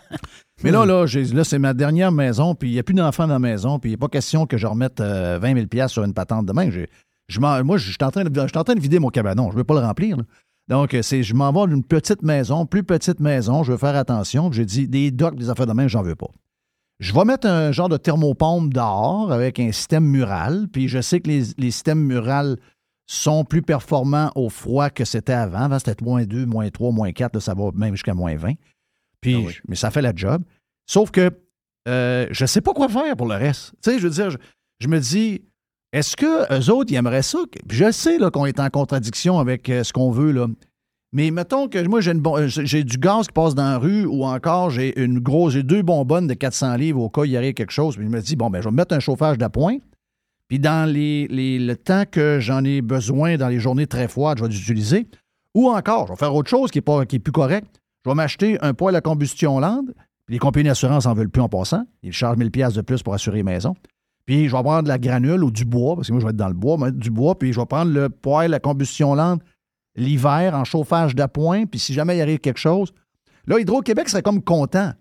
Mais 0.64 0.72
là, 0.72 0.84
là, 0.84 1.04
là 1.04 1.44
c'est 1.44 1.58
ma 1.60 1.72
dernière 1.72 2.10
maison, 2.10 2.56
puis 2.56 2.70
il 2.70 2.72
n'y 2.72 2.80
a 2.80 2.82
plus 2.82 2.94
d'enfants 2.94 3.28
dans 3.28 3.34
la 3.34 3.38
maison, 3.38 3.78
puis 3.78 3.90
il 3.90 3.92
n'est 3.92 3.96
pas 3.96 4.08
question 4.08 4.44
que 4.44 4.56
je 4.56 4.66
remette 4.66 5.00
20 5.00 5.40
000 5.70 5.88
sur 5.88 6.02
une 6.02 6.12
patente 6.12 6.44
demain. 6.44 6.68
Je, 7.28 7.38
moi, 7.38 7.76
je 7.76 7.92
suis 7.92 7.96
en, 8.02 8.10
train 8.10 8.24
de, 8.24 8.80
vider 8.80 8.98
mon 8.98 9.10
cabanon. 9.10 9.50
Je 9.50 9.54
ne 9.54 9.58
veux 9.58 9.64
pas 9.64 9.74
le 9.74 9.86
remplir. 9.86 10.16
Donc, 10.66 10.96
c'est, 11.02 11.22
je 11.22 11.34
m'en 11.34 11.52
vais 11.52 11.72
d'une 11.72 11.84
petite 11.84 12.22
maison, 12.22 12.66
plus 12.66 12.82
petite 12.82 13.20
maison. 13.20 13.62
Je 13.62 13.70
veux 13.70 13.78
faire 13.78 13.94
attention. 13.94 14.50
J'ai 14.50 14.64
dit, 14.64 14.88
des 14.88 15.12
docks, 15.12 15.36
des 15.36 15.48
affaires 15.48 15.68
de 15.68 15.74
main, 15.74 15.86
j'en 15.86 16.02
veux 16.02 16.16
pas. 16.16 16.30
Je 17.00 17.12
vais 17.12 17.24
mettre 17.24 17.46
un 17.46 17.72
genre 17.72 17.88
de 17.88 17.96
thermopompe 17.96 18.72
dehors 18.72 19.32
avec 19.32 19.58
un 19.58 19.72
système 19.72 20.04
mural. 20.04 20.68
Puis 20.72 20.88
je 20.88 21.00
sais 21.00 21.20
que 21.20 21.28
les, 21.28 21.70
systèmes 21.70 22.00
murales 22.00 22.56
sont 23.06 23.44
plus 23.44 23.62
performants 23.62 24.30
au 24.34 24.48
froid 24.48 24.90
que 24.90 25.04
c'était 25.04 25.32
avant. 25.32 25.58
Avant, 25.58 25.78
c'était 25.78 26.02
moins 26.04 26.24
2, 26.24 26.46
moins 26.46 26.70
3, 26.70 26.92
moins 26.92 27.12
4. 27.12 27.40
ça 27.40 27.54
va 27.54 27.70
même 27.74 27.94
jusqu'à 27.94 28.14
moins 28.14 28.36
20. 28.36 28.52
Puis, 29.20 29.46
ah 29.48 29.50
Mais 29.68 29.76
ça 29.76 29.90
fait 29.90 30.02
la 30.02 30.12
job. 30.14 30.42
Sauf 30.86 31.10
que 31.10 31.30
euh, 31.88 32.26
je 32.30 32.44
ne 32.44 32.46
sais 32.46 32.60
pas 32.60 32.72
quoi 32.72 32.88
faire 32.88 33.16
pour 33.16 33.26
le 33.26 33.34
reste. 33.34 33.72
Tu 33.82 33.90
sais, 33.90 33.98
je 33.98 34.04
veux 34.06 34.14
dire, 34.14 34.36
je, 34.80 34.88
me 34.88 34.98
dis, 35.00 35.42
est-ce 35.92 36.16
que 36.16 36.52
eux 36.52 36.72
autres, 36.72 36.92
ils 36.92 36.96
aimeraient 36.96 37.22
ça? 37.22 37.40
je 37.70 37.90
sais 37.90 38.18
qu'on 38.32 38.46
est 38.46 38.60
en 38.60 38.70
contradiction 38.70 39.38
avec 39.38 39.68
euh, 39.68 39.84
ce 39.84 39.92
qu'on 39.92 40.10
veut, 40.10 40.32
là. 40.32 40.46
Mais 41.14 41.30
mettons 41.30 41.68
que 41.68 41.82
moi, 41.86 42.00
j'ai, 42.00 42.10
euh, 42.10 42.48
j'ai 42.48 42.84
du 42.84 42.98
gaz 42.98 43.28
qui 43.28 43.32
passe 43.32 43.54
dans 43.54 43.64
la 43.64 43.78
rue 43.78 44.04
ou 44.04 44.24
encore 44.24 44.70
j'ai 44.70 45.00
une 45.00 45.20
grosse, 45.20 45.54
j'ai 45.54 45.62
deux 45.62 45.82
bonbonnes 45.82 46.26
de 46.26 46.34
400 46.34 46.76
livres 46.76 47.00
au 47.00 47.08
cas 47.08 47.22
où 47.22 47.24
il 47.24 47.30
y 47.30 47.38
aurait 47.38 47.54
quelque 47.54 47.72
chose. 47.72 47.96
Puis 47.96 48.04
je 48.04 48.10
me 48.10 48.20
dis, 48.20 48.36
bon, 48.36 48.50
ben, 48.50 48.60
je 48.60 48.68
vais 48.68 48.74
mettre 48.74 48.94
un 48.94 49.00
chauffage 49.00 49.38
d'appoint. 49.38 49.78
Puis 50.48 50.58
dans 50.58 50.90
le 50.92 51.74
temps 51.74 52.02
que 52.10 52.38
j'en 52.40 52.64
ai 52.64 52.82
besoin 52.82 53.36
dans 53.36 53.48
les 53.48 53.60
journées 53.60 53.86
très 53.86 54.08
froides, 54.08 54.38
je 54.38 54.44
vais 54.44 54.50
l'utiliser. 54.50 55.06
Ou 55.54 55.70
encore, 55.70 56.08
je 56.08 56.12
vais 56.12 56.18
faire 56.18 56.34
autre 56.34 56.50
chose 56.50 56.70
qui 56.70 56.78
est, 56.78 57.18
plus 57.18 57.32
correct. 57.32 57.66
Je 58.04 58.10
vais 58.10 58.14
m'acheter 58.14 58.58
un 58.60 58.74
poêle 58.74 58.96
à 58.96 59.00
combustion 59.00 59.60
lente 59.60 59.86
les 60.28 60.38
compagnies 60.38 60.68
d'assurance 60.68 61.06
n'en 61.06 61.14
veulent 61.14 61.30
plus 61.30 61.42
en 61.42 61.48
passant. 61.48 61.84
Ils 62.02 62.12
chargent 62.12 62.38
1000 62.38 62.50
pièces 62.50 62.74
de 62.74 62.80
plus 62.80 63.02
pour 63.02 63.14
assurer 63.14 63.38
les 63.38 63.42
maisons. 63.42 63.74
Puis 64.26 64.48
je 64.48 64.56
vais 64.56 64.62
prendre 64.62 64.84
de 64.84 64.88
la 64.88 64.98
granule 64.98 65.44
ou 65.44 65.50
du 65.50 65.66
bois, 65.66 65.96
parce 65.96 66.08
que 66.08 66.12
moi 66.12 66.20
je 66.20 66.26
vais 66.26 66.30
être 66.30 66.36
dans 66.36 66.48
le 66.48 66.54
bois, 66.54 66.78
mettre 66.78 66.96
du 66.96 67.10
bois, 67.10 67.38
puis 67.38 67.52
je 67.52 67.60
vais 67.60 67.66
prendre 67.66 67.92
le 67.92 68.08
poêle 68.08 68.54
à 68.54 68.58
combustion 68.58 69.14
lente 69.14 69.42
l'hiver 69.96 70.54
en 70.54 70.64
chauffage 70.64 71.14
d'appoint, 71.14 71.66
puis 71.66 71.78
si 71.78 71.92
jamais 71.92 72.16
il 72.16 72.20
arrive 72.20 72.38
quelque 72.38 72.58
chose, 72.58 72.92
là, 73.46 73.58
Hydro-Québec 73.58 74.08
serait 74.08 74.22
comme 74.22 74.42
content. 74.42 74.92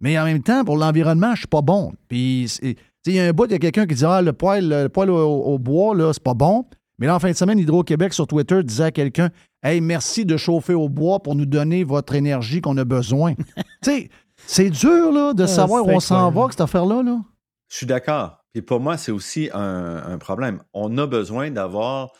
Mais 0.00 0.18
en 0.18 0.24
même 0.24 0.42
temps, 0.42 0.64
pour 0.64 0.76
l'environnement, 0.76 1.34
je 1.34 1.40
suis 1.40 1.48
pas 1.48 1.62
bon. 1.62 1.92
Puis 2.08 2.58
il 3.06 3.12
y 3.12 3.20
a 3.20 3.26
un 3.26 3.32
bout, 3.32 3.46
il 3.46 3.52
y 3.52 3.54
a 3.54 3.58
quelqu'un 3.58 3.86
qui 3.86 3.94
dit 3.94 4.04
Ah, 4.04 4.20
le 4.20 4.32
poêle, 4.32 4.68
le 4.68 4.88
poêle 4.88 5.10
au, 5.10 5.42
au 5.42 5.58
bois, 5.58 5.94
là, 5.94 6.12
c'est 6.12 6.22
pas 6.22 6.34
bon. 6.34 6.66
Mais 6.98 7.06
là, 7.06 7.16
en 7.16 7.18
fin 7.18 7.30
de 7.30 7.36
semaine, 7.36 7.58
Hydro-Québec 7.58 8.12
sur 8.12 8.26
Twitter 8.26 8.62
disait 8.62 8.84
à 8.84 8.90
quelqu'un 8.90 9.30
Hey, 9.62 9.80
merci 9.80 10.24
de 10.24 10.36
chauffer 10.36 10.74
au 10.74 10.88
bois 10.88 11.20
pour 11.20 11.36
nous 11.36 11.46
donner 11.46 11.84
votre 11.84 12.14
énergie 12.14 12.60
qu'on 12.60 12.76
a 12.78 12.84
besoin. 12.84 13.34
tu 13.56 13.62
sais, 13.82 14.10
c'est 14.46 14.70
dur 14.70 15.12
là, 15.12 15.32
de 15.34 15.44
ah, 15.44 15.46
savoir 15.46 15.86
où 15.86 15.90
on 15.90 16.00
s'en 16.00 16.30
va, 16.30 16.48
cette 16.50 16.62
affaire-là. 16.62 17.02
Là. 17.02 17.20
Je 17.68 17.76
suis 17.76 17.86
d'accord. 17.86 18.38
Puis 18.52 18.62
pour 18.62 18.80
moi, 18.80 18.96
c'est 18.96 19.12
aussi 19.12 19.48
un, 19.54 20.18
problème. 20.18 20.62
On 20.74 20.98
a 20.98 21.06
besoin 21.06 21.50
d'avoir 21.50 22.10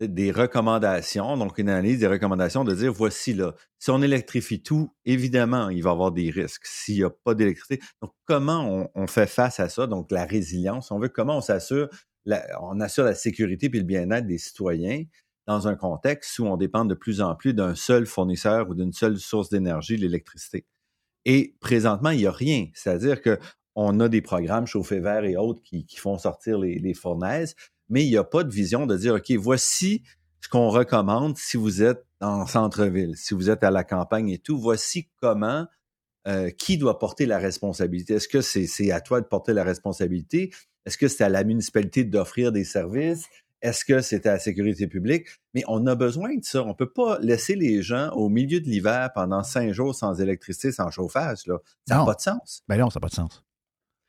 des 0.00 0.30
recommandations, 0.30 1.36
donc 1.36 1.58
une 1.58 1.68
analyse 1.68 1.98
des 1.98 2.06
recommandations, 2.06 2.64
de 2.64 2.74
dire 2.74 2.92
voici 2.92 3.34
là, 3.34 3.54
si 3.78 3.90
on 3.90 4.00
électrifie 4.00 4.62
tout, 4.62 4.94
évidemment, 5.04 5.70
il 5.70 5.82
va 5.82 5.90
y 5.90 5.92
avoir 5.92 6.12
des 6.12 6.30
risques 6.30 6.66
s'il 6.66 6.96
n'y 6.96 7.04
a 7.04 7.10
pas 7.10 7.34
d'électricité. 7.34 7.80
Donc, 8.00 8.12
comment 8.24 8.88
on, 8.94 9.06
fait 9.06 9.26
face 9.26 9.58
à 9.58 9.68
ça? 9.68 9.86
Donc, 9.86 10.10
la 10.12 10.24
résilience, 10.24 10.90
on 10.92 10.98
veut 10.98 11.08
comment 11.08 11.38
on 11.38 11.40
s'assure, 11.40 11.88
on 12.60 12.80
assure 12.80 13.04
la 13.04 13.14
sécurité 13.14 13.66
et 13.66 13.78
le 13.78 13.84
bien-être 13.84 14.26
des 14.26 14.38
citoyens 14.38 15.04
dans 15.46 15.66
un 15.66 15.74
contexte 15.74 16.38
où 16.38 16.46
on 16.46 16.56
dépend 16.56 16.84
de 16.84 16.94
plus 16.94 17.20
en 17.20 17.34
plus 17.34 17.54
d'un 17.54 17.74
seul 17.74 18.06
fournisseur 18.06 18.68
ou 18.68 18.74
d'une 18.74 18.92
seule 18.92 19.18
source 19.18 19.48
d'énergie, 19.48 19.96
l'électricité? 19.96 20.66
Et 21.24 21.56
présentement, 21.60 22.10
il 22.10 22.18
n'y 22.18 22.26
a 22.26 22.32
rien. 22.32 22.66
C'est-à-dire 22.74 23.20
qu'on 23.22 24.00
a 24.00 24.08
des 24.08 24.22
programmes 24.22 24.66
chauffés 24.66 25.00
verts 25.00 25.24
et 25.24 25.36
autres 25.36 25.62
qui, 25.62 25.86
font 25.96 26.18
sortir 26.18 26.58
les, 26.58 26.94
fournaises, 26.94 27.54
mais 27.88 28.04
il 28.04 28.10
n'y 28.10 28.16
a 28.16 28.24
pas 28.24 28.44
de 28.44 28.52
vision 28.52 28.86
de 28.86 28.96
dire, 28.96 29.14
OK, 29.14 29.30
voici 29.32 30.02
ce 30.40 30.48
qu'on 30.48 30.68
recommande 30.68 31.36
si 31.36 31.56
vous 31.56 31.82
êtes 31.82 32.04
en 32.20 32.46
centre-ville, 32.46 33.16
si 33.16 33.34
vous 33.34 33.50
êtes 33.50 33.64
à 33.64 33.70
la 33.70 33.84
campagne 33.84 34.28
et 34.30 34.38
tout. 34.38 34.58
Voici 34.58 35.08
comment, 35.20 35.66
euh, 36.26 36.50
qui 36.50 36.78
doit 36.78 36.98
porter 36.98 37.26
la 37.26 37.38
responsabilité. 37.38 38.14
Est-ce 38.14 38.28
que 38.28 38.40
c'est 38.40 38.90
à 38.90 39.00
toi 39.00 39.20
de 39.20 39.26
porter 39.26 39.52
la 39.52 39.64
responsabilité? 39.64 40.52
Est-ce 40.86 40.98
que 40.98 41.08
c'est 41.08 41.24
à 41.24 41.28
la 41.28 41.44
municipalité 41.44 42.04
d'offrir 42.04 42.52
des 42.52 42.64
services? 42.64 43.26
Est-ce 43.60 43.84
que 43.84 44.00
c'était 44.00 44.28
à 44.28 44.34
la 44.34 44.38
sécurité 44.38 44.86
publique? 44.86 45.26
Mais 45.52 45.64
on 45.66 45.86
a 45.86 45.96
besoin 45.96 46.36
de 46.36 46.44
ça. 46.44 46.62
On 46.62 46.68
ne 46.68 46.72
peut 46.74 46.92
pas 46.92 47.18
laisser 47.20 47.56
les 47.56 47.82
gens 47.82 48.10
au 48.10 48.28
milieu 48.28 48.60
de 48.60 48.68
l'hiver 48.68 49.10
pendant 49.14 49.42
cinq 49.42 49.72
jours 49.72 49.94
sans 49.94 50.20
électricité, 50.20 50.70
sans 50.70 50.90
chauffage. 50.90 51.46
Là. 51.46 51.58
Ça 51.88 51.96
n'a 51.96 52.04
pas 52.04 52.14
de 52.14 52.20
sens. 52.20 52.62
Ben 52.68 52.78
non, 52.78 52.88
ça 52.88 52.98
n'a 52.98 53.00
pas 53.00 53.08
de 53.08 53.14
sens. 53.14 53.42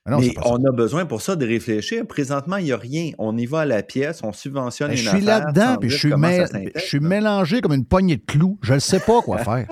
Mais 0.09 0.33
on 0.45 0.63
a 0.65 0.71
besoin 0.71 1.05
pour 1.05 1.21
ça 1.21 1.35
de 1.35 1.45
réfléchir. 1.45 2.05
Présentement, 2.07 2.57
il 2.57 2.65
n'y 2.65 2.71
a 2.71 2.77
rien. 2.77 3.11
On 3.17 3.37
y 3.37 3.45
va 3.45 3.61
à 3.61 3.65
la 3.65 3.83
pièce, 3.83 4.21
on 4.23 4.31
subventionne 4.31 4.89
ben, 4.89 4.97
Je 4.97 5.09
suis 5.09 5.21
là-dedans, 5.21 5.77
puis 5.79 5.89
je 5.89 5.97
suis, 5.97 6.11
je 6.75 6.81
suis 6.81 6.99
mélangé 6.99 7.61
comme 7.61 7.73
une 7.73 7.85
poignée 7.85 8.17
de 8.17 8.25
clous. 8.25 8.57
Je 8.61 8.73
ne 8.73 8.79
sais 8.79 8.99
pas 8.99 9.21
quoi 9.21 9.37
faire. 9.43 9.67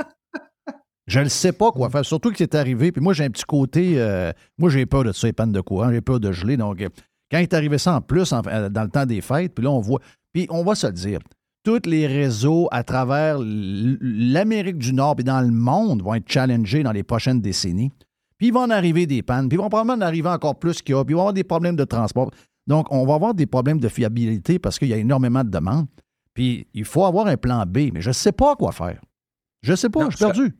Je 1.07 1.21
ne 1.21 1.29
sais 1.29 1.53
pas 1.53 1.71
quoi 1.71 1.89
faire. 1.89 2.05
Surtout 2.05 2.31
que 2.31 2.37
c'est 2.37 2.53
arrivé. 2.53 2.91
Puis 2.91 3.01
moi, 3.01 3.13
j'ai 3.13 3.23
un 3.23 3.29
petit 3.29 3.45
côté. 3.45 3.93
Euh, 3.95 4.33
moi, 4.57 4.69
j'ai 4.69 4.85
peur 4.85 5.05
de 5.05 5.13
ça, 5.13 5.27
les 5.27 5.33
pannes 5.33 5.53
de 5.53 5.61
courant. 5.61 5.91
J'ai 5.91 6.01
peur 6.01 6.19
de 6.19 6.31
geler. 6.33 6.57
Donc, 6.57 6.81
euh, 6.81 6.89
quand 7.31 7.37
il 7.37 7.43
est 7.43 7.53
arrivé 7.53 7.77
ça 7.77 7.95
en 7.95 8.01
plus 8.01 8.33
euh, 8.33 8.69
dans 8.69 8.83
le 8.83 8.89
temps 8.89 9.05
des 9.05 9.21
fêtes, 9.21 9.55
puis 9.55 9.63
là, 9.63 9.71
on 9.71 9.79
voit. 9.79 10.01
Puis 10.33 10.47
on 10.49 10.63
va 10.63 10.75
se 10.75 10.87
le 10.87 10.93
dire. 10.93 11.19
Tous 11.63 11.81
les 11.85 12.07
réseaux 12.07 12.67
à 12.71 12.83
travers 12.83 13.39
l'Amérique 13.41 14.77
du 14.77 14.93
Nord 14.93 15.15
et 15.19 15.23
dans 15.23 15.41
le 15.41 15.51
monde 15.51 16.01
vont 16.01 16.13
être 16.13 16.29
challengés 16.29 16.83
dans 16.83 16.93
les 16.93 17.03
prochaines 17.03 17.41
décennies. 17.41 17.91
Puis 18.37 18.47
il 18.47 18.53
va 18.53 18.61
en 18.61 18.69
arriver 18.69 19.07
des 19.07 19.23
pannes. 19.23 19.49
Puis 19.49 19.57
ils 19.57 19.61
vont 19.61 19.69
probablement 19.69 20.03
en 20.03 20.07
arriver 20.07 20.29
encore 20.29 20.59
plus 20.59 20.81
qu'il 20.81 20.95
y 20.95 20.97
a. 20.97 21.03
Puis 21.03 21.13
il 21.13 21.15
va 21.15 21.19
y 21.19 21.21
avoir 21.21 21.33
des 21.33 21.43
problèmes 21.43 21.75
de 21.75 21.83
transport. 21.83 22.31
Donc, 22.67 22.87
on 22.91 23.05
va 23.05 23.15
avoir 23.15 23.33
des 23.33 23.45
problèmes 23.45 23.79
de 23.79 23.87
fiabilité 23.87 24.59
parce 24.59 24.77
qu'il 24.77 24.89
y 24.89 24.93
a 24.93 24.97
énormément 24.97 25.43
de 25.43 25.49
demandes. 25.49 25.87
Puis 26.33 26.67
il 26.73 26.85
faut 26.85 27.05
avoir 27.05 27.27
un 27.27 27.37
plan 27.37 27.65
B, 27.65 27.89
mais 27.93 28.01
je 28.01 28.09
ne 28.09 28.13
sais 28.13 28.31
pas 28.31 28.55
quoi 28.55 28.71
faire. 28.71 29.01
Je 29.63 29.71
ne 29.71 29.75
sais 29.75 29.89
pas, 29.89 30.09
je 30.09 30.15
suis 30.15 30.25
perdu. 30.25 30.55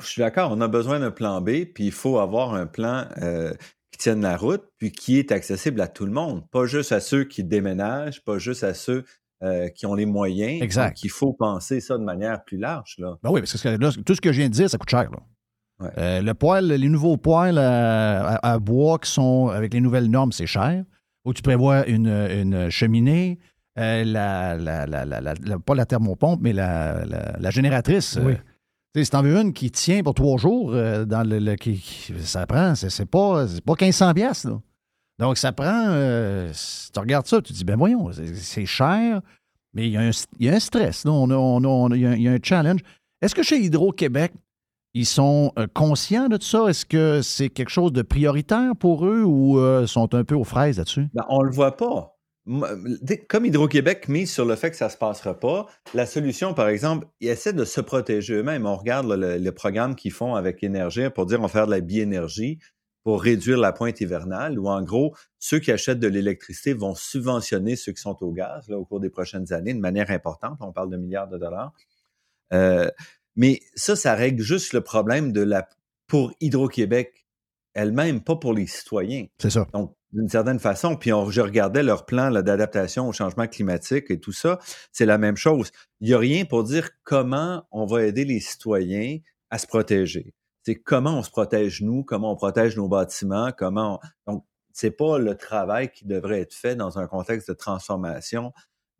Je 0.00 0.06
suis 0.06 0.20
d'accord, 0.20 0.50
on 0.50 0.60
a 0.60 0.68
besoin 0.68 0.98
d'un 0.98 1.10
plan 1.10 1.40
B, 1.40 1.64
puis 1.72 1.86
il 1.86 1.92
faut 1.92 2.18
avoir 2.18 2.54
un 2.54 2.66
plan 2.66 3.06
euh, 3.18 3.54
qui 3.90 3.98
tienne 3.98 4.20
la 4.20 4.36
route, 4.36 4.64
puis 4.78 4.92
qui 4.92 5.18
est 5.18 5.32
accessible 5.32 5.80
à 5.80 5.88
tout 5.88 6.04
le 6.04 6.12
monde, 6.12 6.42
pas 6.50 6.66
juste 6.66 6.92
à 6.92 7.00
ceux 7.00 7.24
qui 7.24 7.44
déménagent, 7.44 8.22
pas 8.24 8.38
juste 8.38 8.64
à 8.64 8.74
ceux 8.74 9.04
euh, 9.42 9.68
qui 9.68 9.86
ont 9.86 9.94
les 9.94 10.06
moyens. 10.06 10.60
Exact. 10.62 10.88
Donc, 10.88 11.04
il 11.04 11.10
faut 11.10 11.32
penser 11.32 11.80
ça 11.80 11.96
de 11.96 12.02
manière 12.02 12.42
plus 12.44 12.58
large. 12.58 12.96
Là. 12.98 13.16
Ben 13.22 13.30
oui, 13.30 13.40
parce 13.40 13.52
que 13.52 14.02
tout 14.02 14.14
ce 14.14 14.20
que 14.20 14.32
je 14.32 14.40
viens 14.40 14.48
de 14.48 14.54
dire, 14.54 14.68
ça 14.68 14.76
coûte 14.76 14.90
cher. 14.90 15.08
Euh, 15.82 16.22
le 16.22 16.34
poêle, 16.34 16.66
les 16.66 16.88
nouveaux 16.88 17.16
poêles 17.16 17.58
à, 17.58 18.58
bois 18.58 18.98
qui 18.98 19.10
sont 19.10 19.48
avec 19.48 19.74
les 19.74 19.80
nouvelles 19.80 20.10
normes, 20.10 20.32
c'est 20.32 20.46
cher. 20.46 20.84
Ou 21.24 21.34
tu 21.34 21.42
prévois 21.42 21.86
une, 21.86 22.70
cheminée, 22.70 23.38
la, 23.76 24.56
pas 25.64 25.74
la 25.74 25.86
thermopompe, 25.86 26.40
mais 26.40 26.52
la, 26.52 27.50
génératrice. 27.50 28.18
Oui. 28.22 28.34
Si 29.04 29.10
t'en 29.10 29.22
veux 29.22 29.36
une 29.36 29.52
qui 29.52 29.70
tient 29.70 30.02
pour 30.02 30.14
trois 30.14 30.38
jours, 30.38 30.70
euh, 30.72 31.04
dans 31.04 31.22
le, 31.28 31.54
qui, 31.56 31.84
ça 32.20 32.46
prend, 32.46 32.74
c'est 32.74 33.04
pas, 33.04 33.46
pas 33.64 33.74
1500 33.78 34.14
pièces. 34.14 34.46
Donc, 35.18 35.36
ça 35.36 35.52
prend, 35.52 35.88
euh, 35.88 36.50
si 36.52 36.90
tu 36.92 36.98
regardes 36.98 37.26
ça, 37.26 37.42
tu 37.42 37.52
te 37.52 37.58
dis, 37.58 37.64
ben 37.64 37.76
voyons, 37.76 38.10
c'est 38.12 38.66
cher, 38.66 39.20
mais 39.74 39.86
il 39.88 39.92
y, 39.92 39.98
a 39.98 40.00
un, 40.00 40.60
stress, 40.60 41.04
On 41.06 41.90
il, 41.92 42.00
y 42.00 42.28
a, 42.28 42.32
un 42.32 42.38
challenge. 42.42 42.80
Est-ce 43.20 43.34
que 43.34 43.42
chez 43.42 43.58
Hydro-Québec, 43.58 44.32
ils 44.96 45.06
sont 45.06 45.52
euh, 45.58 45.66
conscients 45.72 46.28
de 46.28 46.36
tout 46.36 46.46
ça? 46.46 46.66
Est-ce 46.68 46.86
que 46.86 47.22
c'est 47.22 47.48
quelque 47.48 47.70
chose 47.70 47.92
de 47.92 48.02
prioritaire 48.02 48.72
pour 48.78 49.06
eux 49.06 49.22
ou 49.22 49.58
sont 49.86 50.14
un 50.14 50.24
peu 50.24 50.34
aux 50.34 50.44
fraises 50.44 50.78
là-dessus? 50.78 51.08
Ben, 51.14 51.24
on 51.28 51.42
le 51.42 51.50
voit 51.50 51.76
pas 51.76 52.16
comme 53.28 53.44
Hydro-Québec 53.44 54.08
mise 54.08 54.32
sur 54.32 54.44
le 54.44 54.54
fait 54.54 54.70
que 54.70 54.76
ça 54.76 54.86
ne 54.86 54.90
se 54.90 54.96
passera 54.96 55.38
pas, 55.38 55.66
la 55.94 56.06
solution, 56.06 56.54
par 56.54 56.68
exemple, 56.68 57.06
ils 57.20 57.28
essaient 57.28 57.52
de 57.52 57.64
se 57.64 57.80
protéger 57.80 58.34
eux-mêmes. 58.34 58.66
On 58.66 58.76
regarde 58.76 59.10
le, 59.10 59.50
programme 59.50 59.96
qu'ils 59.96 60.12
font 60.12 60.36
avec 60.36 60.62
Énergie 60.62 61.10
pour 61.10 61.26
dire 61.26 61.40
on 61.40 61.42
va 61.42 61.48
faire 61.48 61.66
de 61.66 61.72
la 61.72 61.80
biénergie 61.80 62.58
pour 63.02 63.22
réduire 63.22 63.58
la 63.58 63.72
pointe 63.72 64.00
hivernale, 64.00 64.58
où 64.58 64.68
en 64.68 64.82
gros, 64.82 65.14
ceux 65.38 65.60
qui 65.60 65.70
achètent 65.70 66.00
de 66.00 66.08
l'électricité 66.08 66.72
vont 66.72 66.94
subventionner 66.94 67.76
ceux 67.76 67.92
qui 67.92 68.02
sont 68.02 68.16
au 68.20 68.32
gaz 68.32 68.68
là, 68.68 68.78
au 68.78 68.84
cours 68.84 69.00
des 69.00 69.10
prochaines 69.10 69.52
années 69.52 69.74
de 69.74 69.80
manière 69.80 70.10
importante. 70.10 70.58
On 70.60 70.72
parle 70.72 70.90
de 70.90 70.96
milliards 70.96 71.28
de 71.28 71.38
dollars. 71.38 71.72
Euh, 72.52 72.88
mais 73.36 73.60
ça, 73.74 73.96
ça 73.96 74.14
règle 74.14 74.42
juste 74.42 74.72
le 74.72 74.80
problème 74.80 75.32
de 75.32 75.42
la 75.42 75.68
pour 76.06 76.32
Hydro-Québec 76.40 77.26
elle-même, 77.74 78.22
pas 78.22 78.36
pour 78.36 78.54
les 78.54 78.66
citoyens. 78.66 79.26
C'est 79.38 79.50
ça. 79.50 79.66
Donc, 79.74 79.94
d'une 80.12 80.28
certaine 80.28 80.58
façon. 80.58 80.96
Puis 80.96 81.12
on, 81.12 81.30
je 81.30 81.42
regardais 81.42 81.82
leur 81.82 82.06
plan 82.06 82.30
d'adaptation 82.30 83.06
au 83.06 83.12
changement 83.12 83.46
climatique 83.46 84.10
et 84.10 84.18
tout 84.18 84.32
ça. 84.32 84.58
C'est 84.92 85.04
la 85.04 85.18
même 85.18 85.36
chose. 85.36 85.70
Il 86.00 86.08
n'y 86.08 86.14
a 86.14 86.18
rien 86.18 86.44
pour 86.46 86.64
dire 86.64 86.88
comment 87.04 87.64
on 87.70 87.84
va 87.84 88.04
aider 88.04 88.24
les 88.24 88.40
citoyens 88.40 89.18
à 89.50 89.58
se 89.58 89.66
protéger. 89.66 90.34
C'est 90.62 90.76
comment 90.76 91.18
on 91.18 91.22
se 91.22 91.30
protège 91.30 91.82
nous, 91.82 92.02
comment 92.02 92.32
on 92.32 92.36
protège 92.36 92.76
nos 92.76 92.88
bâtiments, 92.88 93.52
comment 93.56 94.00
on... 94.26 94.32
donc 94.32 94.44
c'est 94.72 94.90
pas 94.90 95.18
le 95.18 95.36
travail 95.36 95.90
qui 95.90 96.06
devrait 96.06 96.40
être 96.40 96.54
fait 96.54 96.76
dans 96.76 96.98
un 96.98 97.06
contexte 97.06 97.48
de 97.48 97.54
transformation 97.54 98.52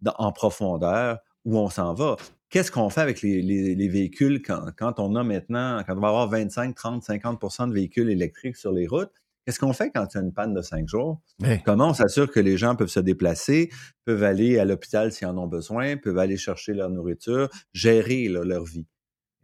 en 0.06 0.32
profondeur 0.32 1.18
où 1.46 1.56
on 1.58 1.70
s'en 1.70 1.94
va. 1.94 2.16
Qu'est-ce 2.50 2.70
qu'on 2.70 2.90
fait 2.90 3.00
avec 3.00 3.22
les, 3.22 3.40
les, 3.42 3.88
véhicules 3.88 4.42
quand, 4.42 4.66
quand, 4.76 5.00
on 5.00 5.16
a 5.16 5.24
maintenant, 5.24 5.82
quand 5.86 5.96
on 5.96 6.00
va 6.00 6.08
avoir 6.08 6.28
25, 6.28 6.74
30, 6.74 7.02
50% 7.02 7.68
de 7.68 7.72
véhicules 7.72 8.10
électriques 8.10 8.56
sur 8.56 8.72
les 8.72 8.86
routes? 8.86 9.10
Qu'est-ce 9.44 9.60
qu'on 9.60 9.72
fait 9.72 9.90
quand 9.94 10.06
il 10.12 10.16
y 10.16 10.20
a 10.20 10.22
une 10.24 10.32
panne 10.32 10.54
de 10.54 10.60
cinq 10.60 10.88
jours? 10.88 11.20
Comment 11.64 11.90
on 11.90 11.94
s'assure 11.94 12.30
que 12.30 12.40
les 12.40 12.56
gens 12.56 12.74
peuvent 12.74 12.88
se 12.88 13.00
déplacer, 13.00 13.70
peuvent 14.04 14.24
aller 14.24 14.58
à 14.58 14.64
l'hôpital 14.64 15.12
s'ils 15.12 15.28
en 15.28 15.38
ont 15.38 15.46
besoin, 15.46 15.96
peuvent 15.96 16.18
aller 16.18 16.36
chercher 16.36 16.74
leur 16.74 16.90
nourriture, 16.90 17.48
gérer 17.72 18.28
leur 18.28 18.64
vie? 18.64 18.86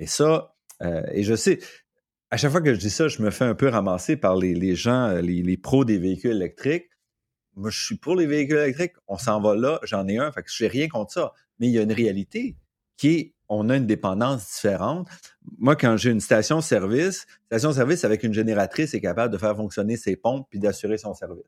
Et 0.00 0.06
ça, 0.06 0.56
euh, 0.82 1.02
et 1.12 1.22
je 1.22 1.34
sais, 1.34 1.60
à 2.32 2.36
chaque 2.36 2.50
fois 2.50 2.60
que 2.60 2.74
je 2.74 2.80
dis 2.80 2.90
ça, 2.90 3.06
je 3.06 3.22
me 3.22 3.30
fais 3.30 3.44
un 3.44 3.54
peu 3.54 3.68
ramasser 3.68 4.16
par 4.16 4.36
les, 4.36 4.74
gens, 4.74 5.08
euh, 5.08 5.20
les, 5.20 5.56
pros 5.56 5.84
des 5.84 5.98
véhicules 5.98 6.32
électriques. 6.32 6.88
Moi, 7.54 7.70
je 7.70 7.84
suis 7.84 7.96
pour 7.96 8.16
les 8.16 8.26
véhicules 8.26 8.56
électriques. 8.56 8.94
On 9.06 9.18
s'en 9.18 9.40
va 9.40 9.54
là, 9.54 9.78
j'en 9.84 10.08
ai 10.08 10.18
un, 10.18 10.32
fait 10.32 10.42
que 10.42 10.50
je 10.50 10.64
n'ai 10.64 10.68
rien 10.68 10.88
contre 10.88 11.12
ça. 11.12 11.32
Mais 11.62 11.68
il 11.68 11.72
y 11.72 11.78
a 11.78 11.82
une 11.82 11.92
réalité 11.92 12.56
qui 12.98 13.08
est 13.08 13.34
on 13.48 13.68
a 13.68 13.76
une 13.76 13.86
dépendance 13.86 14.50
différente. 14.50 15.08
Moi, 15.58 15.76
quand 15.76 15.96
j'ai 15.96 16.10
une 16.10 16.20
station-service, 16.20 17.26
station-service 17.46 18.04
avec 18.04 18.22
une 18.22 18.32
génératrice 18.32 18.94
est 18.94 19.00
capable 19.00 19.32
de 19.32 19.38
faire 19.38 19.54
fonctionner 19.54 19.96
ses 19.96 20.16
pompes 20.16 20.46
puis 20.50 20.58
d'assurer 20.58 20.98
son 20.98 21.14
service. 21.14 21.44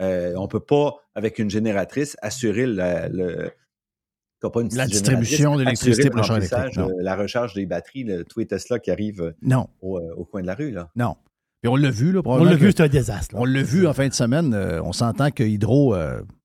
Euh, 0.00 0.32
on 0.36 0.42
ne 0.42 0.46
peut 0.46 0.60
pas, 0.60 0.96
avec 1.14 1.38
une 1.38 1.50
génératrice, 1.50 2.16
assurer 2.22 2.66
la, 2.66 3.08
la 3.10 4.86
distribution 4.86 5.56
d'électricité 5.56 6.08
pour 6.08 6.30
euh, 6.30 6.88
la 7.00 7.16
recharge 7.16 7.52
des 7.52 7.66
batteries, 7.66 8.04
le, 8.04 8.24
tous 8.24 8.40
les 8.40 8.46
Tesla 8.46 8.78
qui 8.78 8.90
arrivent 8.90 9.22
euh, 9.22 9.36
non. 9.42 9.68
Au, 9.82 10.24
coin 10.24 10.40
de 10.40 10.46
la 10.46 10.54
rue. 10.54 10.70
Là. 10.70 10.90
Non. 10.96 11.16
Puis 11.62 11.68
on 11.68 11.76
l'a 11.76 11.90
vu, 11.90 12.12
là, 12.12 12.22
On 12.24 12.42
l'a 12.42 12.56
vu, 12.56 12.70
c'est 12.70 12.82
un 12.82 12.88
désastre. 12.88 13.34
On 13.38 13.44
l'a 13.44 13.62
vu 13.62 13.86
en 13.86 13.92
fin 13.92 14.08
de 14.08 14.14
semaine. 14.14 14.54
on 14.82 14.92
s'entend 14.92 15.30
que 15.30 15.42
Hydro, 15.42 15.94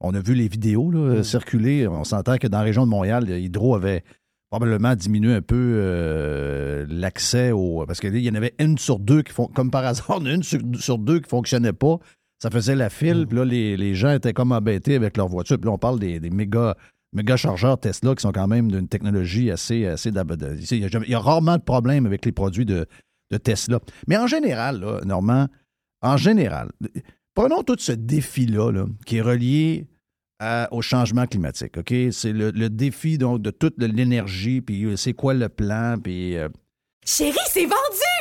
on 0.01 0.13
a 0.13 0.19
vu 0.19 0.33
les 0.33 0.47
vidéos 0.47 0.91
mm. 0.91 1.23
circuler. 1.23 1.87
On 1.87 2.03
s'entend 2.03 2.37
que 2.37 2.47
dans 2.47 2.57
la 2.57 2.63
région 2.65 2.85
de 2.85 2.89
Montréal, 2.89 3.29
Hydro 3.29 3.75
avait 3.75 4.03
probablement 4.49 4.95
diminuer 4.95 5.33
un 5.33 5.41
peu 5.41 5.73
euh, 5.75 6.85
l'accès 6.87 7.51
au. 7.51 7.83
Parce 7.85 7.99
qu'il 7.99 8.17
y 8.17 8.29
en 8.29 8.35
avait 8.35 8.53
une 8.59 8.77
sur 8.77 8.99
deux 8.99 9.21
qui 9.21 9.33
font, 9.33 9.47
comme 9.47 9.71
par 9.71 9.85
hasard, 9.85 10.21
une 10.25 10.43
sur, 10.43 10.97
deux 10.97 11.17
qui 11.17 11.25
ne 11.25 11.29
fonctionnait 11.29 11.73
pas. 11.73 11.97
Ça 12.39 12.49
faisait 12.49 12.75
la 12.75 12.89
file, 12.89 13.21
mm. 13.21 13.25
puis 13.27 13.37
là, 13.37 13.45
les, 13.45 13.95
gens 13.95 14.11
étaient 14.11 14.33
comme 14.33 14.51
embêtés 14.51 14.95
avec 14.95 15.17
leur 15.17 15.27
voiture. 15.27 15.57
Puis 15.57 15.65
là, 15.65 15.71
on 15.73 15.77
parle 15.77 15.99
des, 15.99 16.19
méga, 16.29 16.75
méga 17.13 17.37
chargeurs 17.37 17.79
Tesla 17.79 18.13
qui 18.15 18.21
sont 18.21 18.31
quand 18.31 18.47
même 18.47 18.71
d'une 18.71 18.87
technologie 18.87 19.51
assez. 19.51 19.85
assez 19.85 20.09
il, 20.09 21.09
y 21.09 21.13
a, 21.15 21.19
rarement 21.19 21.57
de 21.57 21.63
problèmes 21.63 22.05
avec 22.05 22.25
les 22.25 22.31
produits 22.31 22.65
de, 22.65 22.87
Tesla. 23.43 23.79
Mais 24.07 24.17
en 24.17 24.27
général, 24.27 24.79
là, 24.79 25.01
Normand, 25.05 25.47
en 26.01 26.17
général, 26.17 26.71
prenons 27.33 27.63
tout 27.63 27.77
ce 27.79 27.91
défi-là 27.91 28.71
là, 28.71 28.85
qui 29.05 29.17
est 29.17 29.21
relié 29.21 29.87
au 30.71 30.81
changement 30.81 31.25
climatique. 31.25 31.77
OK? 31.77 31.93
C'est 32.11 32.33
le, 32.33 32.69
défi 32.69 33.17
donc, 33.17 33.41
de 33.41 33.51
toute 33.51 33.81
l'énergie, 33.81 34.61
puis 34.61 34.85
euh, 34.85 34.95
c'est 34.95 35.13
quoi 35.13 35.33
le 35.33 35.49
plan, 35.49 35.97
puis. 36.01 36.37
Euh, 36.37 36.49
Chérie, 37.05 37.37
c'est 37.47 37.65
vendu! 37.65 38.14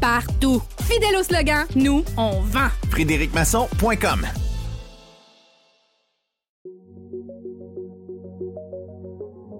partout. 0.00 0.62
Fidèle 0.82 1.16
au 1.18 1.22
slogan, 1.22 1.66
nous, 1.74 2.04
on 2.16 2.40
vend. 2.40 2.68
FrédéricMasson.com 2.90 4.26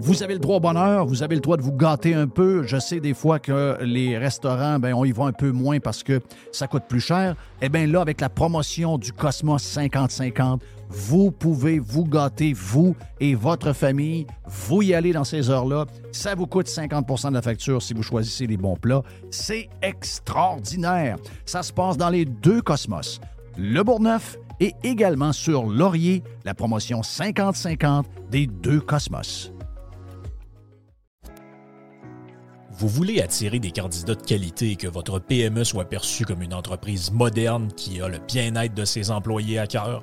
Vous 0.03 0.23
avez 0.23 0.33
le 0.33 0.41
droit 0.41 0.57
au 0.57 0.61
bonheur, 0.61 1.05
vous 1.05 1.23
avez 1.23 1.35
le 1.35 1.43
droit 1.43 1.59
de 1.59 1.63
vous 1.63 1.75
gâter 1.75 2.15
un 2.15 2.27
peu. 2.27 2.63
Je 2.63 2.79
sais 2.79 3.01
des 3.01 3.13
fois 3.13 3.39
que 3.39 3.77
les 3.83 4.17
restaurants, 4.17 4.79
ben, 4.79 4.95
on 4.95 5.05
y 5.05 5.13
va 5.13 5.25
un 5.25 5.33
peu 5.33 5.51
moins 5.51 5.79
parce 5.79 6.03
que 6.03 6.21
ça 6.53 6.67
coûte 6.67 6.85
plus 6.89 7.01
cher. 7.01 7.37
Eh 7.61 7.69
bien 7.69 7.87
là, 7.87 8.01
avec 8.01 8.23
la 8.23 8.31
promotion 8.31 8.97
du 8.97 9.13
Cosmos 9.13 9.63
50-50, 9.63 10.61
vous 10.91 11.31
pouvez 11.31 11.79
vous 11.79 12.05
gâter, 12.05 12.53
vous 12.53 12.97
et 13.21 13.35
votre 13.35 13.73
famille. 13.73 14.27
Vous 14.47 14.83
y 14.83 14.93
allez 14.93 15.13
dans 15.13 15.25
ces 15.25 15.49
heures-là. 15.49 15.87
Ça 16.11 16.35
vous 16.35 16.47
coûte 16.47 16.67
50% 16.67 17.29
de 17.29 17.35
la 17.35 17.43
facture 17.43 17.81
si 17.81 17.95
vous 17.95 18.03
choisissez 18.03 18.47
les 18.47 18.57
bons 18.57 18.77
plats. 18.77 19.03
C'est 19.31 19.69
extraordinaire. 19.83 21.17
Ça 21.47 21.63
se 21.63 21.73
passe 21.73 21.97
dans 21.97 22.11
les 22.11 22.25
deux 22.25 22.61
cosmos 22.61 23.21
Le 23.57 23.83
Bourgneuf 23.83 24.37
et 24.59 24.75
également 24.83 25.33
sur 25.33 25.65
Laurier, 25.65 26.23
la 26.45 26.55
promotion 26.55 27.01
50-50 27.01 28.05
des 28.31 28.47
deux 28.47 28.81
Cosmos. 28.81 29.53
Vous 32.73 32.89
voulez 32.89 33.21
attirer 33.21 33.59
des 33.59 33.73
candidats 33.73 34.15
de 34.15 34.23
qualité 34.23 34.71
et 34.71 34.77
que 34.77 34.87
votre 34.87 35.19
PME 35.19 35.65
soit 35.65 35.85
perçue 35.85 36.25
comme 36.25 36.43
une 36.43 36.55
entreprise 36.55 37.11
moderne 37.11 37.69
qui 37.77 38.01
a 38.01 38.09
le 38.09 38.19
bien-être 38.19 38.75
de 38.75 38.85
ses 38.85 39.11
employés 39.11 39.59
à 39.59 39.67
cœur? 39.67 40.03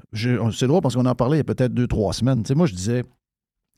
C'est 0.13 0.67
drôle 0.67 0.81
parce 0.81 0.95
qu'on 0.95 1.05
en 1.05 1.15
parlait 1.15 1.37
il 1.37 1.39
y 1.39 1.41
a 1.41 1.45
peut-être 1.45 1.73
deux, 1.73 1.87
trois 1.87 2.13
semaines. 2.13 2.43
moi, 2.55 2.67
je 2.67 2.73
disais, 2.73 3.03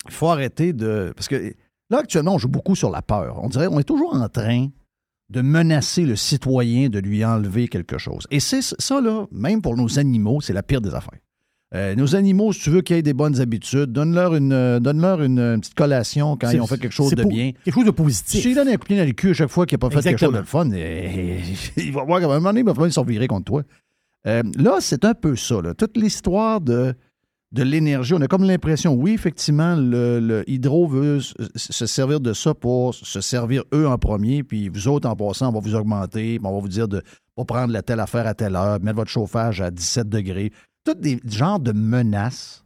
il 0.06 0.14
faut 0.14 0.28
arrêter 0.28 0.74
de. 0.74 1.14
Parce 1.16 1.28
que 1.28 1.54
Là, 1.94 2.00
actuellement, 2.00 2.34
on 2.34 2.38
joue 2.40 2.48
beaucoup 2.48 2.76
sur 2.76 2.90
la 2.90 3.04
peur. 3.04 3.40
On 3.44 3.50
dirait 3.50 3.68
qu'on 3.68 3.80
est 3.80 3.84
toujours 3.84 4.16
en 4.16 4.28
train 4.28 4.68
de 5.30 5.42
menacer 5.42 6.06
le 6.06 6.16
citoyen 6.16 6.90
de 6.90 6.98
lui 6.98 7.24
enlever 7.24 7.68
quelque 7.68 8.00
chose. 8.00 8.26
Et 8.32 8.40
c'est 8.40 8.62
ça, 8.62 9.00
là, 9.00 9.28
même 9.32 9.62
pour 9.62 9.78
nos 9.78 10.00
animaux, 10.00 10.42
c'est 10.42 10.54
la 10.54 10.64
pire 10.64 10.82
des 10.82 10.96
affaires. 10.96 11.20
Euh, 11.76 11.96
nos 11.96 12.16
animaux, 12.16 12.52
si 12.52 12.62
tu 12.62 12.70
veux 12.72 12.82
qu'ils 12.82 12.98
aient 12.98 13.02
des 13.04 13.14
bonnes 13.14 13.40
habitudes, 13.42 13.92
donne-leur 13.92 14.36
une, 14.36 14.54
euh, 14.54 14.80
donne 14.80 15.04
une, 15.04 15.60
petite 15.60 15.74
collation 15.74 16.38
quand 16.38 16.50
ils 16.50 16.62
ont 16.62 16.68
fait 16.68 16.80
quelque 16.80 16.94
chose 16.94 17.12
de 17.12 17.24
bien. 17.24 17.52
Quelque 17.64 17.74
chose 17.74 17.86
de 17.86 17.92
positif. 17.92 18.42
Si 18.42 18.48
tu 18.50 18.56
donnes 18.56 18.70
un 18.70 18.78
coup 18.78 18.88
dans 18.90 19.06
le 19.06 19.12
cul 19.12 19.32
à 19.32 19.34
chaque 19.34 19.50
fois 19.50 19.66
qu'il 19.68 19.76
n'a 19.76 19.80
pas 19.80 19.90
fait 19.90 20.10
quelque 20.10 20.20
chose 20.20 20.34
de 20.34 20.42
fun, 20.44 20.70
il 21.78 21.92
va 21.94 22.04
voir 22.04 22.20
qu'à 22.20 22.26
un 22.26 22.30
moment 22.30 22.50
donné, 22.50 22.60
il 22.60 22.66
va 22.66 22.74
falloir 22.74 22.92
s'en 22.92 23.04
virer 23.04 23.28
contre 23.28 23.46
toi. 23.46 23.64
Euh, 24.28 24.44
là, 24.58 24.78
c'est 24.80 25.06
un 25.06 25.14
peu 25.14 25.36
ça. 25.36 25.56
Toute 25.78 25.98
l'histoire 25.98 26.62
de 26.62 26.96
l'énergie. 27.56 28.14
On 28.14 28.22
a 28.22 28.28
comme 28.28 28.44
l'impression, 28.44 28.94
oui, 28.94 29.14
effectivement, 29.14 29.76
le, 29.78 30.44
Hydro 30.48 30.88
veut 30.88 31.20
se 31.20 31.86
servir 31.86 32.20
de 32.20 32.34
ça 32.34 32.54
pour 32.54 32.96
se 32.96 33.22
servir 33.22 33.64
eux 33.74 33.88
en 33.88 33.98
premier, 33.98 34.44
puis 34.44 34.70
vous 34.70 34.88
autres, 34.88 35.08
en 35.08 35.16
passant, 35.16 35.50
on 35.50 35.52
va 35.54 35.60
vous 35.60 35.76
augmenter, 35.76 36.40
on 36.44 36.54
va 36.54 36.60
vous 36.60 36.68
dire 36.68 36.88
de 36.88 37.04
pas 37.36 37.46
prendre 37.46 37.74
la 37.74 37.82
telle 37.82 38.00
affaire 38.00 38.28
à 38.28 38.34
telle 38.34 38.56
heure, 38.56 38.80
mettre 38.82 38.98
votre 38.98 39.12
chauffage 39.12 39.62
à 39.62 39.72
17 39.72 40.10
degrés. 40.10 40.52
Tout 40.84 40.96
des 40.96 41.20
genres 41.26 41.60
de 41.60 41.72
menaces 41.72 42.64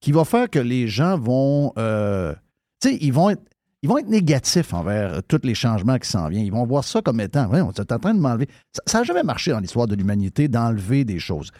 qui 0.00 0.12
vont 0.12 0.24
faire 0.24 0.50
que 0.50 0.58
les 0.58 0.88
gens 0.88 1.18
vont. 1.18 1.72
Euh, 1.78 2.34
tu 2.80 2.90
sais, 2.90 2.98
ils 3.00 3.12
vont 3.12 3.30
être. 3.30 3.42
Ils 3.82 3.88
vont 3.88 3.98
être 3.98 4.08
négatifs 4.08 4.72
envers 4.72 5.22
tous 5.24 5.40
les 5.44 5.54
changements 5.54 5.98
qui 5.98 6.08
s'en 6.08 6.28
viennent. 6.28 6.46
Ils 6.46 6.52
vont 6.52 6.66
voir 6.66 6.82
ça 6.84 7.02
comme 7.02 7.20
étant, 7.20 7.48
on 7.50 7.54
est 7.54 7.92
en 7.92 7.98
train 7.98 8.14
de 8.14 8.20
m'enlever. 8.20 8.48
Ça 8.86 8.98
n'a 8.98 9.04
jamais 9.04 9.22
marché 9.22 9.50
dans 9.50 9.60
l'histoire 9.60 9.86
de 9.86 9.94
l'humanité 9.94 10.48
d'enlever 10.48 11.04
des 11.04 11.18
choses. 11.18 11.50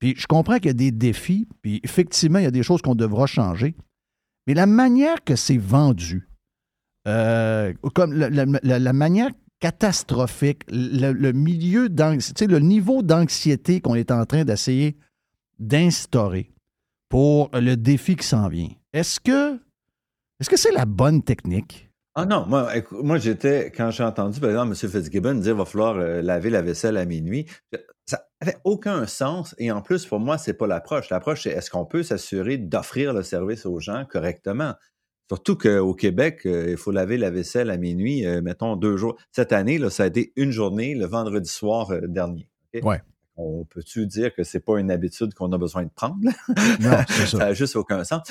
Puis 0.00 0.14
je 0.16 0.26
comprends 0.26 0.56
qu'il 0.56 0.66
y 0.66 0.70
a 0.70 0.74
des 0.74 0.90
défis, 0.90 1.46
puis 1.62 1.80
effectivement, 1.84 2.38
il 2.38 2.44
y 2.44 2.48
a 2.48 2.50
des 2.50 2.62
choses 2.62 2.82
qu'on 2.82 2.94
devra 2.94 3.26
changer. 3.26 3.74
Mais 4.46 4.54
la 4.54 4.66
manière 4.66 5.22
que 5.22 5.36
c'est 5.36 5.58
vendu, 5.58 6.28
euh, 7.06 7.72
comme 7.94 8.12
la, 8.14 8.92
manière 8.92 9.30
catastrophique, 9.60 10.62
le, 10.70 11.32
milieu 11.32 11.88
le 11.88 12.58
niveau 12.58 13.02
d'anxiété 13.02 13.80
qu'on 13.80 13.94
est 13.94 14.10
en 14.10 14.24
train 14.24 14.44
d'essayer 14.44 14.96
d'instaurer 15.58 16.50
pour 17.10 17.50
le 17.52 17.76
défi 17.76 18.16
qui 18.16 18.26
s'en 18.26 18.48
vient. 18.48 18.70
Est-ce 18.92 19.20
que 19.20 19.60
est-ce 20.40 20.48
que 20.48 20.56
c'est 20.56 20.72
la 20.72 20.86
bonne 20.86 21.22
technique? 21.22 21.90
Ah 22.14 22.26
non, 22.26 22.44
moi, 22.46 22.72
moi 22.90 23.18
j'étais, 23.18 23.70
quand 23.70 23.90
j'ai 23.90 24.02
entendu, 24.02 24.40
par 24.40 24.50
exemple, 24.50 24.70
M. 24.70 24.90
Fitzgibbon 24.90 25.34
dire 25.34 25.52
qu'il 25.52 25.52
va 25.52 25.64
falloir 25.64 25.96
euh, 25.96 26.22
laver 26.22 26.50
la 26.50 26.60
vaisselle 26.60 26.96
à 26.96 27.04
minuit, 27.04 27.46
ça 28.06 28.26
n'avait 28.40 28.56
aucun 28.64 29.06
sens. 29.06 29.54
Et 29.58 29.70
en 29.70 29.80
plus, 29.80 30.06
pour 30.06 30.18
moi, 30.18 30.36
c'est 30.36 30.54
pas 30.54 30.66
l'approche. 30.66 31.10
L'approche, 31.10 31.44
c'est 31.44 31.50
est-ce 31.50 31.70
qu'on 31.70 31.84
peut 31.84 32.02
s'assurer 32.02 32.58
d'offrir 32.58 33.12
le 33.12 33.22
service 33.22 33.64
aux 33.64 33.78
gens 33.78 34.04
correctement? 34.10 34.74
Surtout 35.28 35.56
qu'au 35.56 35.94
Québec, 35.94 36.40
euh, 36.46 36.70
il 36.70 36.76
faut 36.76 36.90
laver 36.90 37.16
la 37.16 37.30
vaisselle 37.30 37.70
à 37.70 37.76
minuit, 37.76 38.26
euh, 38.26 38.42
mettons 38.42 38.74
deux 38.74 38.96
jours. 38.96 39.16
Cette 39.30 39.52
année, 39.52 39.78
là, 39.78 39.88
ça 39.88 40.02
a 40.02 40.06
été 40.06 40.32
une 40.34 40.50
journée, 40.50 40.96
le 40.96 41.06
vendredi 41.06 41.48
soir 41.48 41.92
dernier. 42.08 42.48
Ouais. 42.82 43.00
On 43.40 43.64
peut-tu 43.64 44.06
dire 44.06 44.34
que 44.34 44.44
c'est 44.44 44.60
pas 44.60 44.78
une 44.78 44.90
habitude 44.90 45.34
qu'on 45.34 45.50
a 45.52 45.58
besoin 45.58 45.84
de 45.84 45.90
prendre? 45.90 46.16
non, 46.80 46.90
ça. 47.08 47.26
ça 47.26 47.38
n'a 47.38 47.52
juste 47.54 47.76
aucun 47.76 48.04
sens. 48.04 48.22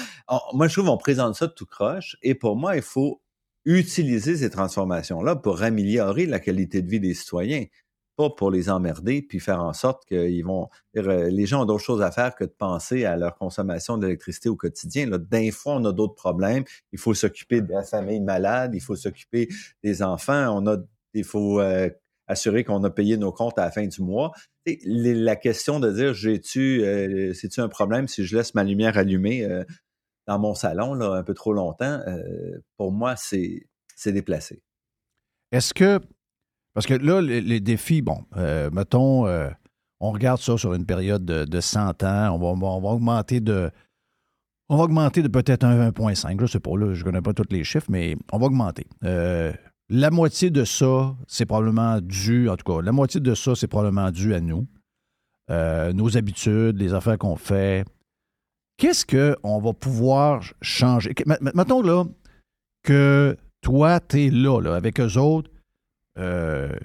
moi, 0.54 0.68
je 0.68 0.74
trouve 0.74 0.86
qu'on 0.86 0.98
présente 0.98 1.36
ça 1.36 1.48
de 1.48 1.54
tout 1.54 1.66
croche. 1.66 2.16
Et 2.22 2.36
pour 2.36 2.56
moi, 2.56 2.76
il 2.76 2.82
faut 2.82 3.22
utiliser 3.66 4.38
ces 4.38 4.50
transformations-là 4.50 5.36
pour 5.36 5.62
améliorer 5.64 6.26
la 6.26 6.40
qualité 6.40 6.82
de 6.82 6.90
vie 6.90 7.00
des 7.00 7.14
citoyens, 7.14 7.66
pas 8.16 8.30
pour 8.30 8.52
les 8.52 8.70
emmerder 8.70 9.22
puis 9.22 9.40
faire 9.40 9.62
en 9.62 9.74
sorte 9.74 10.06
qu'ils 10.06 10.44
vont. 10.44 10.70
Euh, 10.98 11.30
les 11.30 11.46
gens 11.46 11.64
ont 11.64 11.66
d'autres 11.66 11.84
choses 11.84 12.02
à 12.02 12.12
faire 12.12 12.36
que 12.36 12.44
de 12.44 12.50
penser 12.50 13.06
à 13.06 13.16
leur 13.16 13.38
consommation 13.38 13.98
d'électricité 13.98 14.50
au 14.50 14.56
quotidien. 14.56 15.08
D'un 15.08 15.52
fois, 15.52 15.76
on 15.76 15.86
a 15.86 15.94
d'autres 15.94 16.16
problèmes. 16.16 16.64
Il 16.92 17.00
faut 17.00 17.14
s'occuper 17.14 17.62
de 17.62 17.72
la 17.72 17.84
famille 17.84 18.20
malade, 18.20 18.72
il 18.76 18.82
faut 18.82 18.96
s'occuper 18.96 19.48
des 19.84 20.04
enfants, 20.04 20.58
on 20.58 20.68
a, 20.68 20.78
il 21.14 21.24
faut 21.24 21.60
euh, 21.60 21.90
assurer 22.30 22.64
qu'on 22.64 22.84
a 22.86 22.90
payé 22.90 23.18
nos 23.18 23.34
comptes 23.34 23.60
à 23.60 23.66
la 23.66 23.72
fin 23.72 23.86
du 23.86 24.02
mois. 24.02 24.32
la 24.86 25.36
question 25.36 25.82
de 25.82 25.92
dire 25.92 26.14
j'ai-tu, 26.14 26.84
euh, 26.84 27.34
c'est-tu 27.34 27.60
un 27.60 27.68
problème 27.68 28.08
si 28.08 28.26
je 28.26 28.38
laisse 28.38 28.56
ma 28.56 28.64
lumière 28.64 28.98
allumée 28.98 29.46
dans 30.30 30.38
mon 30.38 30.54
salon 30.54 31.02
un 31.02 31.24
peu 31.24 31.34
trop 31.34 31.54
longtemps, 31.54 32.02
euh, 32.08 32.62
pour 32.78 32.92
moi, 32.92 33.16
c'est 33.16 33.66
déplacé. 34.06 34.62
Est-ce 35.52 35.74
que. 35.74 36.00
Parce 36.76 36.86
que 36.86 36.94
là, 36.94 37.20
les, 37.20 37.60
défis, 37.60 38.04
bon, 38.04 38.24
euh, 38.38 38.70
mettons, 38.70 39.26
euh, 39.26 39.50
on 40.00 40.12
regarde 40.12 40.40
ça 40.40 40.56
sur 40.56 40.76
une 40.76 40.86
période 40.86 41.26
de, 41.26 41.60
100 41.60 42.04
ans, 42.04 42.30
on 42.36 42.38
va, 42.38 42.68
on 42.68 42.80
va, 42.80 42.90
augmenter 42.90 43.42
de. 43.42 43.72
On 44.70 44.78
va 44.78 44.84
augmenter 44.84 45.24
de 45.24 45.28
peut-être 45.30 45.66
1,5. 45.66 46.38
Je 46.38 46.42
ne 46.44 46.48
sais 46.48 46.60
pas, 46.60 46.78
là, 46.78 46.94
je 46.94 47.00
ne 47.00 47.04
connais 47.04 47.22
pas 47.24 47.34
tous 47.34 47.50
les 47.50 47.64
chiffres, 47.64 47.88
mais 47.90 48.16
on 48.32 48.38
va 48.38 48.46
augmenter. 48.46 48.86
La 49.90 50.12
moitié 50.12 50.50
de 50.50 50.64
ça, 50.64 51.16
c'est 51.28 51.46
probablement 51.46 52.00
dû, 52.02 52.50
en 52.50 52.56
tout 52.56 52.72
cas, 52.72 52.82
la 52.82 52.92
moitié 52.92 53.20
de 53.20 53.34
ça, 53.34 53.56
c'est 53.56 53.68
probablement 53.68 54.12
dû 54.12 54.34
à 54.34 54.40
nous. 54.40 54.68
nos 55.50 56.18
habitudes, 56.18 56.78
les 56.78 56.94
affaires 56.94 57.18
qu'on 57.18 57.36
fait, 57.36 57.86
qu'est-ce 58.80 59.06
qu'on 59.06 59.60
va 59.60 59.74
pouvoir 59.74 60.42
changer? 60.62 61.14
Mettons 61.54 61.82
là 61.82 62.06
que 62.82 63.38
toi, 63.62 64.00
tu 64.00 64.26
es 64.26 64.30
là, 64.32 64.60
là, 64.62 64.76
avec 64.76 65.00
eux 65.00 65.18
autres. 65.18 65.52
Euh, 66.18 66.76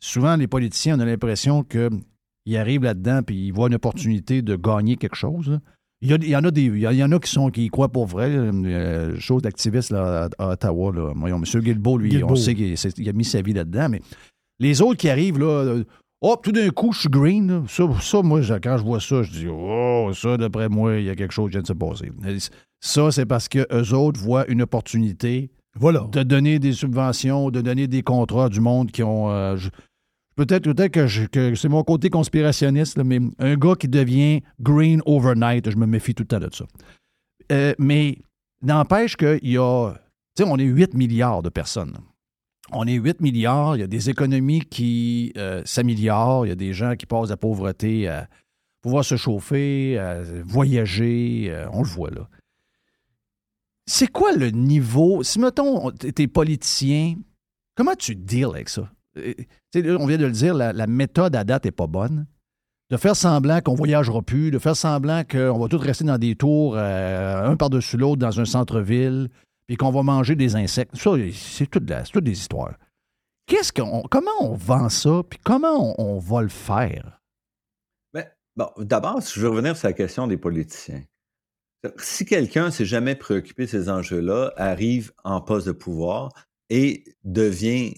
souvent, 0.00 0.36
les 0.36 0.48
politiciens, 0.48 0.98
on 0.98 1.00
a 1.00 1.04
l'impression 1.04 1.62
qu'ils 1.62 2.56
arrivent 2.56 2.84
là-dedans 2.84 3.20
et 3.28 3.34
ils 3.34 3.52
voient 3.52 3.68
une 3.68 3.74
opportunité 3.74 4.42
de 4.42 4.56
gagner 4.56 4.96
quelque 4.96 5.16
chose. 5.16 5.60
Il 6.06 6.28
y, 6.28 6.36
en 6.36 6.44
a 6.44 6.50
des, 6.50 6.64
il 6.64 6.80
y 6.80 7.02
en 7.02 7.12
a 7.12 7.18
qui 7.18 7.30
sont 7.30 7.50
qui 7.50 7.68
croient 7.68 7.88
pour 7.88 8.06
vrai. 8.06 8.28
Euh, 8.30 9.18
chose 9.18 9.40
d'activiste 9.40 9.92
à, 9.92 10.28
Ottawa. 10.38 10.92
Là. 10.92 11.12
M. 11.14 11.42
Guilbeault, 11.42 11.98
lui, 11.98 12.22
on 12.22 12.36
sait 12.36 12.54
qu'il 12.54 13.08
a 13.08 13.12
mis 13.12 13.24
sa 13.24 13.40
vie 13.40 13.54
là-dedans. 13.54 13.88
Mais 13.88 14.02
les 14.60 14.82
autres 14.82 14.98
qui 14.98 15.08
arrivent, 15.08 15.38
là, 15.38 15.82
Oh, 16.26 16.36
tout 16.42 16.52
d'un 16.52 16.70
coup, 16.70 16.90
je 16.90 17.00
suis 17.00 17.08
green. 17.10 17.64
Ça, 17.68 17.84
ça, 18.00 18.22
moi, 18.22 18.40
quand 18.62 18.78
je 18.78 18.82
vois 18.82 18.98
ça, 18.98 19.22
je 19.22 19.30
dis 19.30 19.46
Oh, 19.46 20.10
ça, 20.14 20.38
d'après 20.38 20.70
moi, 20.70 20.96
il 20.96 21.04
y 21.04 21.10
a 21.10 21.14
quelque 21.14 21.34
chose 21.34 21.50
qui 21.50 21.52
vient 21.52 21.60
de 21.60 21.66
se 21.66 21.74
passer. 21.74 22.10
Ça, 22.80 23.10
c'est 23.10 23.26
parce 23.26 23.46
qu'eux 23.46 23.92
autres 23.92 24.18
voient 24.18 24.46
une 24.48 24.62
opportunité 24.62 25.50
voilà. 25.76 26.08
de 26.12 26.22
donner 26.22 26.58
des 26.58 26.72
subventions, 26.72 27.50
de 27.50 27.60
donner 27.60 27.88
des 27.88 28.02
contrats 28.02 28.48
du 28.48 28.60
monde 28.60 28.90
qui 28.90 29.02
ont. 29.02 29.30
Euh, 29.30 29.58
peut-être 30.36 30.72
peut 30.72 30.88
que, 30.88 31.26
que 31.26 31.54
c'est 31.54 31.68
mon 31.68 31.82
côté 31.84 32.10
conspirationniste, 32.10 32.98
mais 32.98 33.20
un 33.38 33.56
gars 33.56 33.74
qui 33.74 33.88
devient 33.88 34.42
green 34.60 35.02
overnight, 35.06 35.70
je 35.70 35.76
me 35.76 35.86
méfie 35.86 36.14
tout 36.14 36.24
le 36.24 36.28
temps 36.28 36.40
de 36.40 36.50
ça. 36.52 36.64
Euh, 37.52 37.74
mais 37.78 38.18
n'empêche 38.62 39.16
qu'il 39.16 39.50
y 39.50 39.58
a. 39.58 39.92
Tu 40.36 40.42
sais, 40.42 40.50
on 40.50 40.56
est 40.56 40.64
8 40.64 40.94
milliards 40.94 41.42
de 41.42 41.48
personnes 41.48 41.96
on 42.72 42.86
est 42.86 42.94
8 42.94 43.20
milliards, 43.20 43.76
il 43.76 43.80
y 43.80 43.82
a 43.82 43.86
des 43.86 44.10
économies 44.10 44.60
qui 44.60 45.32
euh, 45.36 45.62
s'améliorent, 45.64 46.46
il 46.46 46.50
y 46.50 46.52
a 46.52 46.56
des 46.56 46.72
gens 46.72 46.96
qui 46.96 47.06
passent 47.06 47.28
de 47.28 47.32
la 47.32 47.36
pauvreté 47.36 48.08
à 48.08 48.28
pouvoir 48.80 49.04
se 49.04 49.16
chauffer, 49.16 49.98
à 49.98 50.22
voyager, 50.44 51.46
euh, 51.50 51.68
on 51.72 51.82
le 51.82 51.88
voit 51.88 52.10
là. 52.10 52.28
C'est 53.86 54.10
quoi 54.10 54.32
le 54.32 54.50
niveau? 54.50 55.22
Si, 55.22 55.38
mettons, 55.38 55.90
t'es 55.90 56.26
politicien, 56.26 57.16
comment 57.74 57.94
tu 57.94 58.16
deals 58.16 58.46
avec 58.46 58.70
ça? 58.70 58.90
Euh, 59.16 59.96
on 59.98 60.06
vient 60.06 60.18
de 60.18 60.26
le 60.26 60.32
dire, 60.32 60.54
la, 60.54 60.86
méthode 60.86 61.36
à 61.36 61.44
date 61.44 61.64
n'est 61.64 61.72
pas 61.72 61.86
bonne. 61.86 62.26
De 62.90 62.96
faire 62.96 63.16
semblant 63.16 63.60
qu'on 63.60 63.72
ne 63.72 63.78
voyagera 63.78 64.22
plus, 64.22 64.50
de 64.50 64.58
faire 64.58 64.76
semblant 64.76 65.24
qu'on 65.24 65.58
va 65.58 65.68
tous 65.68 65.78
rester 65.78 66.04
dans 66.04 66.18
des 66.18 66.36
tours, 66.36 66.76
un 66.76 67.56
par-dessus 67.56 67.96
l'autre, 67.96 68.18
dans 68.18 68.40
un 68.40 68.44
centre-ville, 68.44 69.30
puis 69.66 69.76
qu'on 69.76 69.90
va 69.90 70.02
manger 70.02 70.36
des 70.36 70.54
insectes. 70.54 70.96
Ça, 70.96 71.12
c'est 71.32 71.66
toutes 71.66 71.84
des 71.84 72.32
histoires. 72.32 72.74
Qu'est-ce 73.46 73.72
qu'on, 73.72 74.02
comment 74.10 74.30
on 74.40 74.54
vend 74.54 74.88
ça, 74.88 75.22
puis 75.28 75.38
comment 75.42 76.00
on, 76.00 76.18
va 76.18 76.42
le 76.42 76.48
faire? 76.48 77.20
Ben, 78.12 78.26
Bon, 78.56 78.70
d'abord, 78.78 79.20
je 79.20 79.40
veux 79.40 79.50
revenir 79.50 79.76
sur 79.76 79.88
la 79.88 79.92
question 79.92 80.26
des 80.26 80.38
politiciens. 80.38 81.02
Si 81.98 82.24
quelqu'un 82.24 82.70
s'est 82.70 82.86
jamais 82.86 83.14
préoccupé 83.14 83.64
de 83.64 83.70
ces 83.70 83.90
enjeux-là, 83.90 84.54
arrive 84.56 85.12
en 85.24 85.42
poste 85.42 85.66
de 85.66 85.72
pouvoir 85.72 86.32
et 86.70 87.04
devient, 87.24 87.94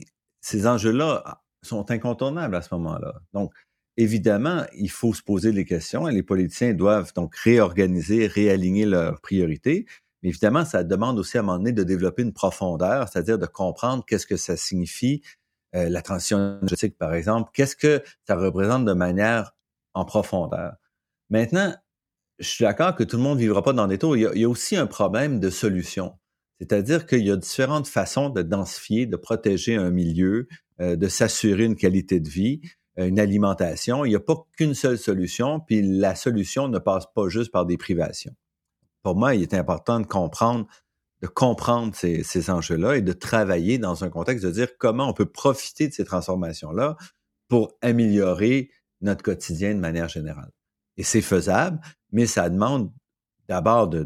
ces 0.46 0.68
enjeux-là 0.68 1.42
sont 1.62 1.90
incontournables 1.90 2.54
à 2.54 2.62
ce 2.62 2.72
moment-là. 2.74 3.14
Donc, 3.32 3.52
évidemment, 3.96 4.64
il 4.78 4.90
faut 4.90 5.12
se 5.12 5.20
poser 5.20 5.50
des 5.50 5.64
questions 5.64 6.06
et 6.06 6.12
les 6.12 6.22
politiciens 6.22 6.72
doivent 6.72 7.12
donc 7.14 7.34
réorganiser, 7.34 8.28
réaligner 8.28 8.86
leurs 8.86 9.20
priorités. 9.20 9.86
Mais 10.22 10.28
évidemment, 10.28 10.64
ça 10.64 10.84
demande 10.84 11.18
aussi 11.18 11.36
à 11.36 11.40
un 11.40 11.42
moment 11.42 11.58
donné 11.58 11.72
de 11.72 11.82
développer 11.82 12.22
une 12.22 12.32
profondeur, 12.32 13.08
c'est-à-dire 13.08 13.40
de 13.40 13.46
comprendre 13.46 14.04
qu'est-ce 14.06 14.26
que 14.26 14.36
ça 14.36 14.56
signifie, 14.56 15.20
euh, 15.74 15.88
la 15.88 16.00
transition 16.00 16.38
énergétique, 16.58 16.96
par 16.96 17.12
exemple, 17.12 17.50
qu'est-ce 17.52 17.74
que 17.74 18.04
ça 18.24 18.36
représente 18.36 18.84
de 18.84 18.92
manière 18.92 19.52
en 19.94 20.04
profondeur? 20.04 20.74
Maintenant, 21.28 21.74
je 22.38 22.48
suis 22.48 22.64
d'accord 22.64 22.94
que 22.94 23.02
tout 23.02 23.16
le 23.16 23.22
monde 23.24 23.38
ne 23.38 23.42
vivra 23.42 23.64
pas 23.64 23.72
dans 23.72 23.88
des 23.88 23.98
tours. 23.98 24.16
Il 24.16 24.22
y, 24.22 24.44
a, 24.44 24.48
aussi 24.48 24.76
un 24.76 24.86
problème 24.86 25.40
de 25.40 25.50
solution. 25.50 26.16
C'est-à-dire 26.60 27.06
qu'il 27.06 27.24
y 27.26 27.30
a 27.30 27.36
différentes 27.36 27.86
façons 27.86 28.30
de 28.30 28.42
densifier, 28.42 29.06
de 29.06 29.16
protéger 29.16 29.76
un 29.76 29.90
milieu, 29.90 30.48
euh, 30.80 30.96
de 30.96 31.08
s'assurer 31.08 31.64
une 31.64 31.76
qualité 31.76 32.20
de 32.20 32.28
vie, 32.28 32.60
euh, 32.98 33.06
une 33.06 33.20
alimentation. 33.20 34.04
Il 34.04 34.10
n'y 34.10 34.16
a 34.16 34.20
pas 34.20 34.36
qu'une 34.56 34.74
seule 34.74 34.98
solution, 34.98 35.60
puis 35.60 35.82
la 35.82 36.14
solution 36.14 36.68
ne 36.68 36.78
passe 36.78 37.04
pas 37.14 37.28
juste 37.28 37.52
par 37.52 37.66
des 37.66 37.76
privations. 37.76 38.34
Pour 39.02 39.16
moi, 39.16 39.34
il 39.34 39.42
est 39.42 39.54
important 39.54 40.00
de 40.00 40.06
comprendre, 40.06 40.66
de 41.22 41.26
comprendre 41.26 41.94
ces, 41.94 42.22
ces 42.22 42.50
enjeux-là 42.50 42.96
et 42.96 43.02
de 43.02 43.12
travailler 43.12 43.78
dans 43.78 44.04
un 44.04 44.08
contexte 44.08 44.44
de 44.44 44.50
dire 44.50 44.76
comment 44.78 45.08
on 45.08 45.12
peut 45.12 45.30
profiter 45.30 45.88
de 45.88 45.92
ces 45.92 46.04
transformations-là 46.04 46.96
pour 47.48 47.76
améliorer 47.82 48.70
notre 49.02 49.22
quotidien 49.22 49.74
de 49.74 49.80
manière 49.80 50.08
générale. 50.08 50.50
Et 50.96 51.02
c'est 51.02 51.20
faisable, 51.20 51.80
mais 52.12 52.26
ça 52.26 52.48
demande 52.48 52.90
d'abord 53.48 53.88
de, 53.88 54.02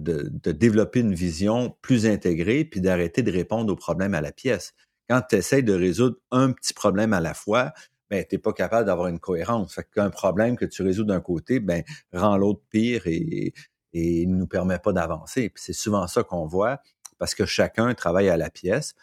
développer 0.52 1.00
une 1.00 1.14
vision 1.14 1.76
plus 1.82 2.06
intégrée, 2.06 2.64
puis 2.64 2.80
d'arrêter 2.80 3.22
de 3.22 3.32
répondre 3.32 3.72
aux 3.72 3.76
problèmes 3.76 4.14
à 4.14 4.20
la 4.20 4.32
pièce. 4.32 4.72
Quand 5.08 5.22
tu 5.28 5.36
essaies 5.36 5.62
de 5.62 5.72
résoudre 5.72 6.16
un 6.30 6.52
petit 6.52 6.74
problème 6.74 7.12
à 7.12 7.20
la 7.20 7.34
fois, 7.34 7.72
ben, 8.10 8.24
tu 8.28 8.34
n'es 8.34 8.38
pas 8.38 8.52
capable 8.52 8.86
d'avoir 8.86 9.08
une 9.08 9.20
cohérence. 9.20 9.74
Fait 9.74 9.86
qu'un 9.92 10.10
problème 10.10 10.56
que 10.56 10.64
tu 10.64 10.82
résous 10.82 11.04
d'un 11.04 11.20
côté, 11.20 11.60
ben, 11.60 11.82
rend 12.12 12.36
l'autre 12.36 12.62
pire 12.70 13.06
et, 13.06 13.52
et 13.92 14.26
ne 14.26 14.36
nous 14.36 14.46
permet 14.46 14.78
pas 14.78 14.92
d'avancer. 14.92 15.52
c'est 15.56 15.72
souvent 15.72 16.06
ça 16.06 16.22
qu'on 16.22 16.46
voit, 16.46 16.80
parce 17.18 17.34
que 17.34 17.46
chacun 17.46 17.92
travaille 17.94 18.28
à 18.28 18.36
la 18.36 18.50
pièce, 18.50 18.94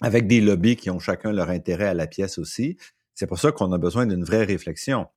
avec 0.00 0.26
des 0.26 0.40
lobbies 0.40 0.76
qui 0.76 0.90
ont 0.90 1.00
chacun 1.00 1.32
leur 1.32 1.50
intérêt 1.50 1.86
à 1.86 1.94
la 1.94 2.06
pièce 2.06 2.38
aussi. 2.38 2.76
C'est 3.14 3.26
pour 3.26 3.38
ça 3.38 3.52
qu'on 3.52 3.72
a 3.72 3.78
besoin 3.78 4.06
d'une 4.06 4.24
vraie 4.24 4.44
réflexion. 4.44 5.08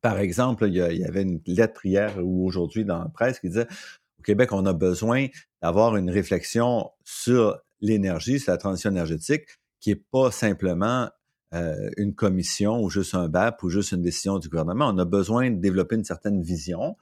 Par 0.00 0.18
exemple, 0.18 0.66
il 0.68 0.74
y, 0.74 1.04
avait 1.04 1.22
une 1.22 1.40
lettre 1.46 1.84
hier 1.84 2.18
ou 2.22 2.46
aujourd'hui 2.46 2.84
dans 2.84 2.98
la 2.98 3.08
presse 3.08 3.40
qui 3.40 3.48
disait 3.48 3.66
au 4.18 4.22
Québec, 4.22 4.52
on 4.52 4.66
a 4.66 4.72
besoin 4.72 5.26
d'avoir 5.62 5.96
une 5.96 6.10
réflexion 6.10 6.90
sur 7.04 7.58
l'énergie, 7.80 8.40
sur 8.40 8.52
la 8.52 8.58
transition 8.58 8.90
énergétique, 8.90 9.44
qui 9.80 9.90
n'est 9.90 10.02
pas 10.10 10.30
simplement 10.30 11.08
euh, 11.54 11.90
une 11.96 12.14
commission 12.14 12.82
ou 12.82 12.90
juste 12.90 13.14
un 13.14 13.28
BAP 13.28 13.62
ou 13.62 13.70
juste 13.70 13.92
une 13.92 14.02
décision 14.02 14.38
du 14.38 14.48
gouvernement. 14.48 14.88
On 14.88 14.98
a 14.98 15.04
besoin 15.04 15.50
de 15.50 15.56
développer 15.56 15.96
une 15.96 16.04
certaine 16.04 16.42
vision. 16.42 16.96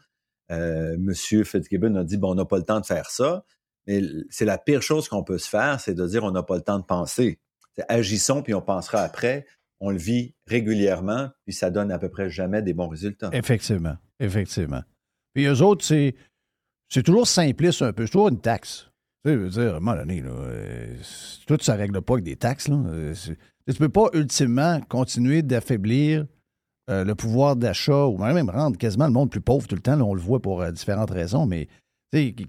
Euh, 0.53 0.97
Monsieur 0.99 1.43
Fitzgibbon 1.43 1.97
a 1.97 2.05
dit 2.05 2.17
bon, 2.17 2.33
on 2.33 2.35
n'a 2.35 2.45
pas 2.45 2.59
le 2.59 2.65
temps 2.65 2.81
de 2.81 2.87
faire 2.87 3.11
ça, 3.11 3.45
mais 3.87 4.03
c'est 4.31 4.45
la 4.45 4.59
pire 4.59 4.83
chose 4.83 5.09
qu'on 5.09 5.25
peut 5.25 5.39
se 5.39 5.49
faire, 5.49 5.81
c'est 5.81 5.95
de 5.95 6.07
dire 6.07 6.23
on 6.23 6.31
n'a 6.31 6.43
pas 6.43 6.57
le 6.57 6.63
temps 6.63 6.79
de 6.79 6.85
penser. 6.85 7.41
Agissons 7.89 8.43
puis 8.43 8.55
on 8.55 8.63
pensera 8.63 9.01
après 9.01 9.47
on 9.81 9.91
le 9.91 9.99
vit 9.99 10.35
régulièrement, 10.47 11.29
puis 11.45 11.55
ça 11.55 11.71
donne 11.71 11.91
à 11.91 11.99
peu 11.99 12.09
près 12.09 12.31
jamais 12.31 12.63
des 12.63 12.75
bons 12.75 12.89
résultats. 12.89 13.31
Effectivement, 13.33 13.97
effectivement. 14.21 14.83
Puis 15.35 15.45
eux 15.47 15.63
autres, 15.63 15.85
c'est, 15.85 16.15
toujours 17.03 17.27
simpliste 17.27 17.83
un 17.83 17.93
peu. 17.93 18.07
C'est 18.07 18.13
toujours 18.13 18.29
une 18.29 18.41
taxe. 18.41 18.91
Tu 19.25 19.37
veux 19.37 19.51
dire, 19.51 19.75
à 19.75 19.77
un 19.77 19.81
moment 19.81 19.97
donné, 19.97 20.23
là, 20.23 20.31
euh, 20.31 20.97
tout 21.47 21.59
ça 21.61 21.75
ne 21.75 21.79
règle 21.79 22.01
pas 22.01 22.15
avec 22.15 22.25
des 22.25 22.37
taxes. 22.37 22.71
Euh, 22.71 23.13
tu 23.15 23.37
ne 23.67 23.75
peux 23.75 23.89
pas 23.89 24.09
ultimement 24.15 24.81
continuer 24.89 25.43
d'affaiblir 25.43 26.27
euh, 26.89 27.05
le 27.05 27.15
pouvoir 27.15 27.57
d'achat 27.57 28.07
ou 28.07 28.17
même 28.19 28.49
rendre 28.49 28.79
quasiment 28.79 29.07
le 29.07 29.13
monde 29.13 29.31
plus 29.31 29.41
pauvre 29.41 29.67
tout 29.67 29.75
le 29.75 29.83
temps. 29.83 30.01
on 30.01 30.15
le 30.15 30.21
voit 30.21 30.41
pour 30.41 30.65
différentes 30.73 31.11
raisons, 31.11 31.45
mais 31.45 31.69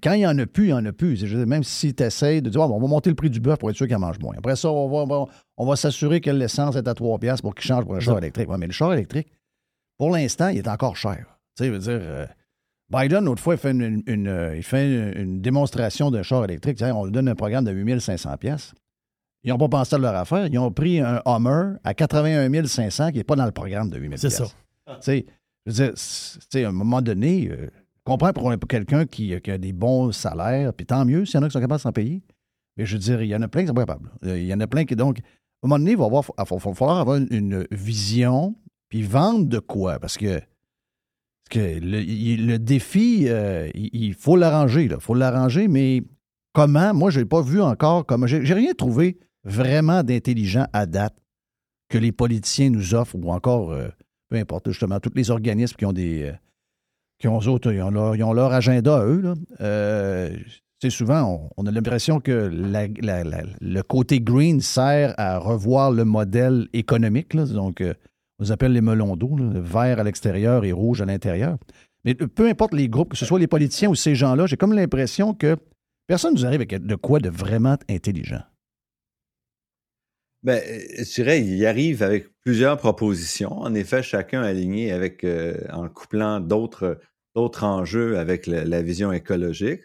quand 0.01 0.13
il 0.13 0.20
n'y 0.20 0.28
en 0.28 0.38
a 0.38 0.45
plus, 0.45 0.65
il 0.65 0.68
n'y 0.68 0.74
en 0.74 0.86
a 0.86 0.91
plus. 0.91 1.24
même 1.45 1.63
si 1.63 1.93
tu 1.93 2.03
essaies 2.03 2.41
de 2.41 2.49
dire, 2.49 2.61
on 2.61 2.80
va 2.80 2.88
monter 2.88 3.09
le 3.09 3.15
prix 3.15 3.30
du 3.30 3.39
bœuf 3.39 3.57
pour 3.59 3.70
être 3.70 3.76
sûr 3.76 3.88
qu'il 3.88 3.97
mange 3.97 4.20
moins. 4.20 4.36
Après 4.38 4.55
ça, 4.55 4.70
on 4.70 5.05
va, 5.05 5.26
on 5.57 5.65
va, 5.65 5.76
s'assurer 5.76 6.22
que 6.22 6.30
l'essence 6.30 6.76
est 6.76 6.88
à 6.88 6.93
3 6.93 7.20
piastres 7.20 7.41
pour 7.41 7.55
qu'il 7.55 7.65
change 7.65 7.86
pour 7.86 7.95
un 7.95 7.99
char 7.99 8.18
électrique. 8.18 8.47
mais 8.57 8.68
le 8.68 8.74
char 8.74 8.93
électrique, 8.93 9.28
pour 9.97 10.11
l'instant, 10.11 10.49
il 10.49 10.57
est 10.57 10.68
encore 10.68 10.95
cher. 10.95 11.26
Tu 11.55 11.63
sais, 11.63 11.70
veut 11.70 11.80
dire, 11.80 11.99
euh, 11.99 12.26
Biden, 12.89 13.26
l'autre 13.26 13.41
fois, 13.41 13.55
il 13.55 13.57
fait 13.57 13.72
une, 13.72 14.28
euh, 14.28 14.55
il 14.55 14.63
fait 14.63 15.13
une, 15.20 15.41
démonstration 15.41 16.11
d'un 16.11 16.24
char 16.24 16.45
électrique. 16.45 16.82
On 16.82 17.05
lui 17.05 17.11
donne 17.11 17.28
un 17.28 17.36
programme 17.36 17.65
de 17.65 17.72
8500 17.72 18.38
pièces. 18.38 18.74
Ils 19.43 19.49
n'ont 19.49 19.57
pas 19.57 19.70
pensé 19.70 19.95
à 19.95 19.99
leur 19.99 20.15
affaire. 20.15 20.47
Ils 20.47 20.59
ont 20.59 20.72
pris 20.72 20.99
un 20.99 21.22
Hummer 21.26 21.78
à 21.84 21.93
81 21.93 22.65
500 22.65 23.11
qui 23.11 23.18
n'est 23.18 23.24
pas 23.24 23.36
dans 23.36 23.45
le 23.45 23.51
programme 23.51 23.89
de 23.89 23.97
8000 23.97 24.18
C'est 24.18 24.30
ça. 24.30 24.45
Tu 24.45 24.93
sais, 25.01 25.26
je 25.65 25.84
veux 25.84 25.93
dire, 26.51 26.68
à 26.68 26.70
un 26.70 26.74
moment 26.74 27.01
donné, 27.01 27.49
euh, 27.51 27.70
comprends 28.08 28.32
pour 28.32 28.68
quelqu'un 28.68 29.05
qui, 29.05 29.34
a 29.34 29.58
des 29.58 29.74
bons 29.74 30.12
salaires, 30.12 30.74
puis 30.74 30.86
tant 30.86 31.03
mieux 31.03 31.26
s'il 31.26 31.36
y 31.36 31.38
en 31.39 31.43
a 31.43 31.47
qui 31.47 31.53
sont 31.53 31.60
capables 31.60 31.80
de 31.80 31.84
s'en 31.84 31.91
payer. 31.91 32.24
Mais 32.78 32.86
je 32.86 32.93
veux 32.93 32.99
dire, 32.99 33.22
il 33.22 33.28
y 33.28 33.36
en 33.36 33.41
a 33.41 33.47
plein 33.47 33.62
qui 33.62 33.68
sont 33.68 33.74
pas 33.74 33.82
capables. 33.82 34.10
Euh, 34.26 34.39
il 34.39 34.45
y 34.45 34.53
en 34.53 34.60
a 34.62 34.68
plein 34.68 34.86
qui, 34.86 34.95
donc, 34.95 35.20
à 35.20 35.22
un 35.22 35.68
moment 35.68 35.80
donné, 35.80 35.91
il 35.91 35.97
va, 35.97 36.05
avoir, 36.05 36.24
falloir 36.24 36.99
avoir 36.99 37.18
une, 37.18 37.68
vision, 37.72 38.55
puis 38.89 39.01
vendre 39.01 39.47
de 39.47 39.60
quoi? 39.60 39.99
Parce 39.99 40.18
que, 40.18 40.39
que 41.49 41.80
le, 41.82 42.58
défi, 42.58 43.26
euh, 43.28 43.70
il, 43.74 44.14
faut 44.14 44.38
l'arranger. 44.38 44.86
Il 44.86 44.95
faut 44.99 45.16
l'arranger, 45.16 45.68
mais 45.68 46.03
comment? 46.53 46.93
Moi, 46.93 47.10
je 47.10 47.20
n'ai 47.20 47.26
pas 47.26 47.41
vu 47.41 47.62
encore 47.62 48.05
comment. 48.05 48.28
J'ai 48.28 48.53
rien 48.53 48.74
trouvé 48.74 49.18
vraiment 49.43 50.03
d'intelligent 50.03 50.68
à 50.72 50.86
date 50.86 51.18
que 51.89 51.97
les 51.97 52.12
politiciens 52.12 52.70
nous 52.70 52.95
offrent, 52.95 53.16
ou 53.16 53.32
encore, 53.32 53.72
euh, 53.72 53.89
peu 54.30 54.38
importe, 54.38 54.70
justement, 54.70 54.99
tous 54.99 55.14
les 55.16 55.30
organismes 55.30 55.76
qui 55.76 55.86
ont 55.86 55.93
des 55.93 56.32
qui 57.20 57.28
ont, 57.28 57.38
autres, 57.38 57.72
ils 57.72 57.82
ont, 57.82 58.34
leur, 58.34 58.53
agenda 58.53 58.97
à 58.97 59.05
eux. 59.05 59.22
Là. 59.22 59.34
Euh, 59.61 60.30
souvent, 60.89 61.49
on, 61.57 61.65
a 61.65 61.72
l'impression 61.72 62.20
que 62.20 62.51
le 62.51 63.82
côté 63.82 64.22
green 64.22 64.61
sert 64.61 65.13
à 65.18 65.39
revoir 65.39 65.91
le 65.91 66.05
modèle 66.05 66.68
économique. 66.74 67.36
Donc, 67.36 67.82
euh, 67.82 67.93
on 68.39 68.43
les 68.43 68.51
appelle 68.51 68.74
les 68.74 68.82
melons 68.82 69.15
d'eau, 69.15 69.36
vert 69.39 69.99
à 69.99 70.03
l'extérieur 70.03 70.63
et 70.63 70.72
rouge 70.72 71.01
à 71.01 71.05
l'intérieur. 71.05 71.57
Mais 72.05 72.13
peu 72.13 72.47
importe 72.47 72.74
les 72.74 72.88
groupes, 72.88 73.09
que 73.09 73.18
ce 73.18 73.26
soit 73.26 73.39
les 73.39 73.47
politiciens 73.47 73.89
ou 73.89 73.95
ces 73.95 74.15
gens-là, 74.15 74.45
j'ai 74.45 74.57
comme 74.57 74.74
l'impression 74.74 75.34
que 75.34 75.57
personne 76.05 76.34
ne 76.34 76.39
nous 76.39 76.45
arrive 76.45 76.61
avec 76.61 76.86
de 76.86 76.95
quoi 76.95 77.20
de 77.20 77.30
vraiment 77.30 77.78
intelligent. 77.89 78.41
Ben, 80.47 80.63
je 80.97 81.13
dirais, 81.15 81.41
il 81.41 81.65
arrive 81.65 82.01
avec 82.03 82.29
plusieurs 82.45 82.77
propositions. 82.77 83.51
En 83.51 83.73
effet, 83.73 84.01
chacun 84.01 84.41
aligné 84.43 84.93
avec, 84.93 85.25
euh, 85.25 85.57
en 85.73 85.89
couplant 85.89 86.39
d'autres, 86.39 87.01
enjeux 87.63 88.17
avec 88.17 88.47
la, 88.47 88.81
vision 88.81 89.11
écologique. 89.11 89.81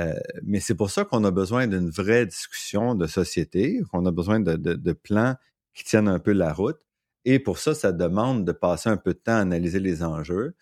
Euh, 0.00 0.12
mais 0.42 0.58
c'est 0.58 0.74
pour 0.74 0.90
ça 0.90 1.04
qu'on 1.04 1.22
a 1.22 1.30
besoin 1.30 1.68
d'une 1.68 1.88
vraie 1.88 2.26
discussion 2.26 2.96
de 2.96 3.06
société, 3.06 3.80
qu'on 3.92 4.04
a 4.04 4.10
besoin 4.10 4.40
de, 4.40 4.92
plans 4.92 5.36
qui 5.72 5.84
tiennent 5.84 6.08
un 6.08 6.18
peu 6.18 6.32
la 6.32 6.52
route. 6.52 6.80
Et 7.24 7.38
pour 7.38 7.58
ça, 7.58 7.72
ça 7.72 7.92
demande 7.92 8.44
de 8.44 8.50
passer 8.50 8.88
un 8.90 8.96
peu 8.96 9.14
de 9.14 9.20
temps 9.20 9.36
à 9.36 9.42
analyser 9.42 9.78
les 9.78 10.02
enjeux, 10.02 10.56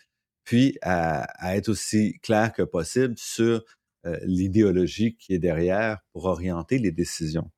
puis 0.45 0.77
à, 0.83 1.57
être 1.57 1.71
aussi 1.71 2.19
clair 2.23 2.53
que 2.53 2.63
possible 2.63 3.15
sur 3.17 3.65
euh, 4.05 4.19
l'idéologie 4.25 5.17
qui 5.17 5.33
est 5.33 5.39
derrière 5.39 6.01
pour 6.13 6.27
orienter 6.27 6.77
les 6.79 6.93
décisions. 6.93 7.51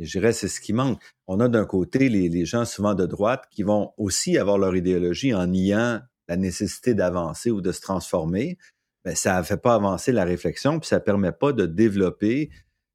Et 0.00 0.06
je 0.06 0.18
dirais, 0.18 0.32
c'est 0.32 0.48
ce 0.48 0.60
qui 0.60 0.72
manque. 0.72 1.00
On 1.26 1.40
a 1.40 1.48
d'un 1.48 1.66
côté 1.66 2.08
les, 2.08 2.44
gens 2.46 2.64
souvent 2.64 2.94
de 2.94 3.04
droite 3.04 3.44
qui 3.50 3.62
vont 3.62 3.92
aussi 3.98 4.38
avoir 4.38 4.56
leur 4.56 4.74
idéologie 4.74 5.34
en 5.34 5.46
niant 5.46 6.00
la 6.26 6.36
nécessité 6.36 6.94
d'avancer 6.94 7.50
ou 7.50 7.60
de 7.60 7.70
se 7.70 7.82
transformer. 7.82 8.56
Mais 9.04 9.14
ça 9.14 9.38
ne 9.38 9.42
fait 9.42 9.58
pas 9.58 9.74
avancer 9.74 10.10
la 10.10 10.24
réflexion, 10.24 10.80
puis 10.80 10.88
ça 10.88 10.96
ne 10.96 11.02
permet 11.02 11.32
pas 11.32 11.52
de 11.52 11.66
développer 11.66 12.50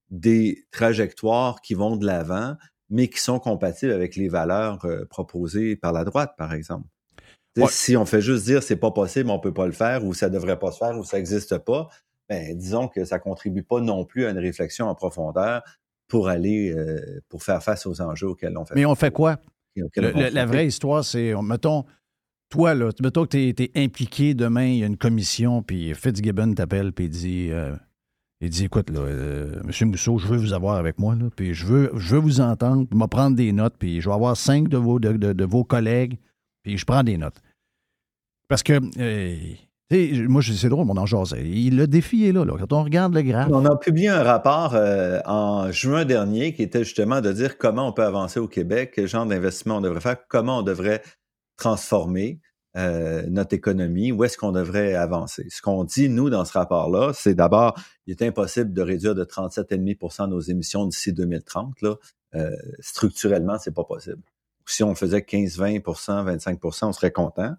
des 0.10 0.66
trajectoires 0.72 1.62
qui 1.62 1.76
vont 1.76 1.96
de 1.96 2.06
l'avant, 2.06 2.56
mais 2.90 3.08
qui 3.08 3.20
sont 3.20 3.40
compatibles 3.40 3.92
avec 3.92 4.16
les 4.16 4.28
valeurs 4.28 4.84
euh, 4.86 5.06
proposées 5.06 5.76
par 5.76 5.94
la 5.94 6.06
droite, 6.06 6.34
par 6.38 6.54
exemple. 6.54 6.88
Si 7.70 7.96
on 7.96 8.06
fait 8.06 8.22
juste 8.22 8.46
dire 8.46 8.62
c'est 8.62 8.76
pas 8.76 8.92
possible, 8.92 9.30
on 9.30 9.40
peut 9.40 9.54
pas 9.54 9.66
le 9.66 9.72
faire, 9.72 10.04
ou 10.06 10.14
ça 10.14 10.30
devrait 10.30 10.60
pas 10.60 10.72
se 10.72 10.78
faire, 10.80 10.98
ou 10.98 11.04
ça 11.04 11.18
n'existe 11.18 11.58
pas, 11.60 11.88
ben, 12.30 12.58
disons 12.58 12.88
que 12.88 13.06
ça 13.06 13.18
contribue 13.20 13.64
pas 13.64 13.80
non 13.80 14.06
plus 14.06 14.26
à 14.26 14.32
une 14.32 14.40
réflexion 14.40 14.88
en 14.88 14.96
profondeur 14.96 15.64
pour 16.08 16.30
aller, 16.30 16.72
euh, 16.72 17.22
pour 17.30 17.44
faire 17.44 17.64
face 17.64 17.86
aux 17.86 18.02
enjeux 18.02 18.30
auxquels 18.30 18.58
on 18.58 18.66
fait. 18.66 18.76
Mais 18.76 18.86
on 18.86 18.96
fait 18.96 19.12
quoi? 19.12 19.40
la 19.76 20.46
vraie 20.46 20.68
histoire, 20.68 21.04
c'est, 21.04 21.34
mettons, 21.42 21.86
toi, 22.50 22.74
là, 22.74 22.90
mettons 23.02 23.26
que 23.26 23.52
tu 23.52 23.64
es, 23.64 23.72
impliqué 23.76 24.34
demain, 24.34 24.66
il 24.66 24.78
y 24.78 24.84
a 24.84 24.88
une 24.88 24.98
commission, 24.98 25.64
puis 25.64 25.94
Fitzgibbon 25.94 26.54
t'appelle, 26.54 26.94
puis 26.94 27.06
il 27.06 27.10
dit, 27.10 27.48
euh, 27.52 27.76
il 28.42 28.50
dit, 28.50 28.66
écoute, 28.66 28.90
là, 28.90 29.00
euh, 29.00 29.62
M. 29.64 29.90
Mousseau, 29.90 30.18
je 30.18 30.28
veux 30.28 30.38
vous 30.38 30.54
avoir 30.54 30.76
avec 30.76 31.00
moi, 31.00 31.16
là, 31.16 31.26
puis 31.36 31.54
je 31.54 31.66
veux, 31.66 31.92
je 31.96 32.16
veux 32.16 32.22
vous 32.22 32.42
entendre, 32.42 32.88
puis 32.88 32.98
me 32.98 33.08
prendre 33.08 33.36
des 33.36 33.52
notes, 33.52 33.76
puis 33.78 34.02
je 34.02 34.10
vais 34.10 34.16
avoir 34.16 34.38
cinq 34.38 34.70
de 34.70 34.78
vos, 34.78 35.00
de, 35.00 35.46
vos 35.46 35.64
collègues, 35.64 36.18
puis 36.64 36.78
je 36.78 36.86
prends 36.86 37.04
des 37.04 37.18
notes. 37.18 37.42
Parce 38.48 38.64
que, 38.64 38.80
euh, 39.00 39.54
moi, 39.92 40.42
c'est 40.42 40.70
drôle, 40.70 40.86
mon 40.86 40.98
ange 40.98 41.16
Le 41.34 41.86
défi 41.86 42.26
est 42.26 42.32
là, 42.32 42.44
Quand 42.46 42.74
on 42.74 42.84
regarde 42.84 43.14
le 43.14 43.22
graphe. 43.22 43.50
On 43.52 43.66
a 43.66 43.76
publié 43.76 44.10
un 44.10 44.24
rapport 44.24 44.74
euh, 44.74 45.20
en 45.26 45.72
juin 45.72 46.06
dernier 46.06 46.54
qui 46.54 46.64
était 46.64 46.84
justement 46.84 47.22
de 47.22 47.32
dire 47.32 47.58
comment 47.58 47.88
on 47.88 47.94
peut 47.94 48.04
avancer 48.04 48.40
au 48.40 48.48
Québec, 48.48 48.94
quel 48.96 49.08
genre 49.08 49.26
d'investissement 49.26 49.78
on 49.78 49.82
devrait 49.82 50.02
faire, 50.02 50.18
comment 50.28 50.60
on 50.60 50.64
devrait 50.64 51.04
transformer 51.58 52.40
euh, 52.78 53.24
notre 53.30 53.54
économie, 53.54 54.12
où 54.12 54.24
est-ce 54.24 54.38
qu'on 54.38 54.52
devrait 54.52 54.96
avancer. 54.96 55.48
Ce 55.50 55.62
qu'on 55.62 55.86
dit, 55.86 56.10
nous, 56.10 56.30
dans 56.30 56.44
ce 56.44 56.54
rapport-là, 56.54 57.12
c'est 57.14 57.34
d'abord, 57.34 57.80
il 58.06 58.12
est 58.12 58.22
impossible 58.22 58.74
de 58.74 58.82
réduire 58.82 59.16
de 59.16 59.24
37,5% 59.24 60.28
nos 60.28 60.42
émissions 60.42 60.86
d'ici 60.86 61.14
2030. 61.14 61.82
Là. 61.82 61.96
Euh, 62.34 62.50
structurellement, 62.80 63.58
c'est 63.60 63.74
pas 63.74 63.86
possible. 63.86 64.22
Si 64.66 64.84
on 64.84 64.94
faisait 64.96 65.22
15, 65.22 65.58
20% 65.60 66.38
25% 66.38 66.86
on 66.88 66.92
serait 66.92 67.12
content. 67.12 67.54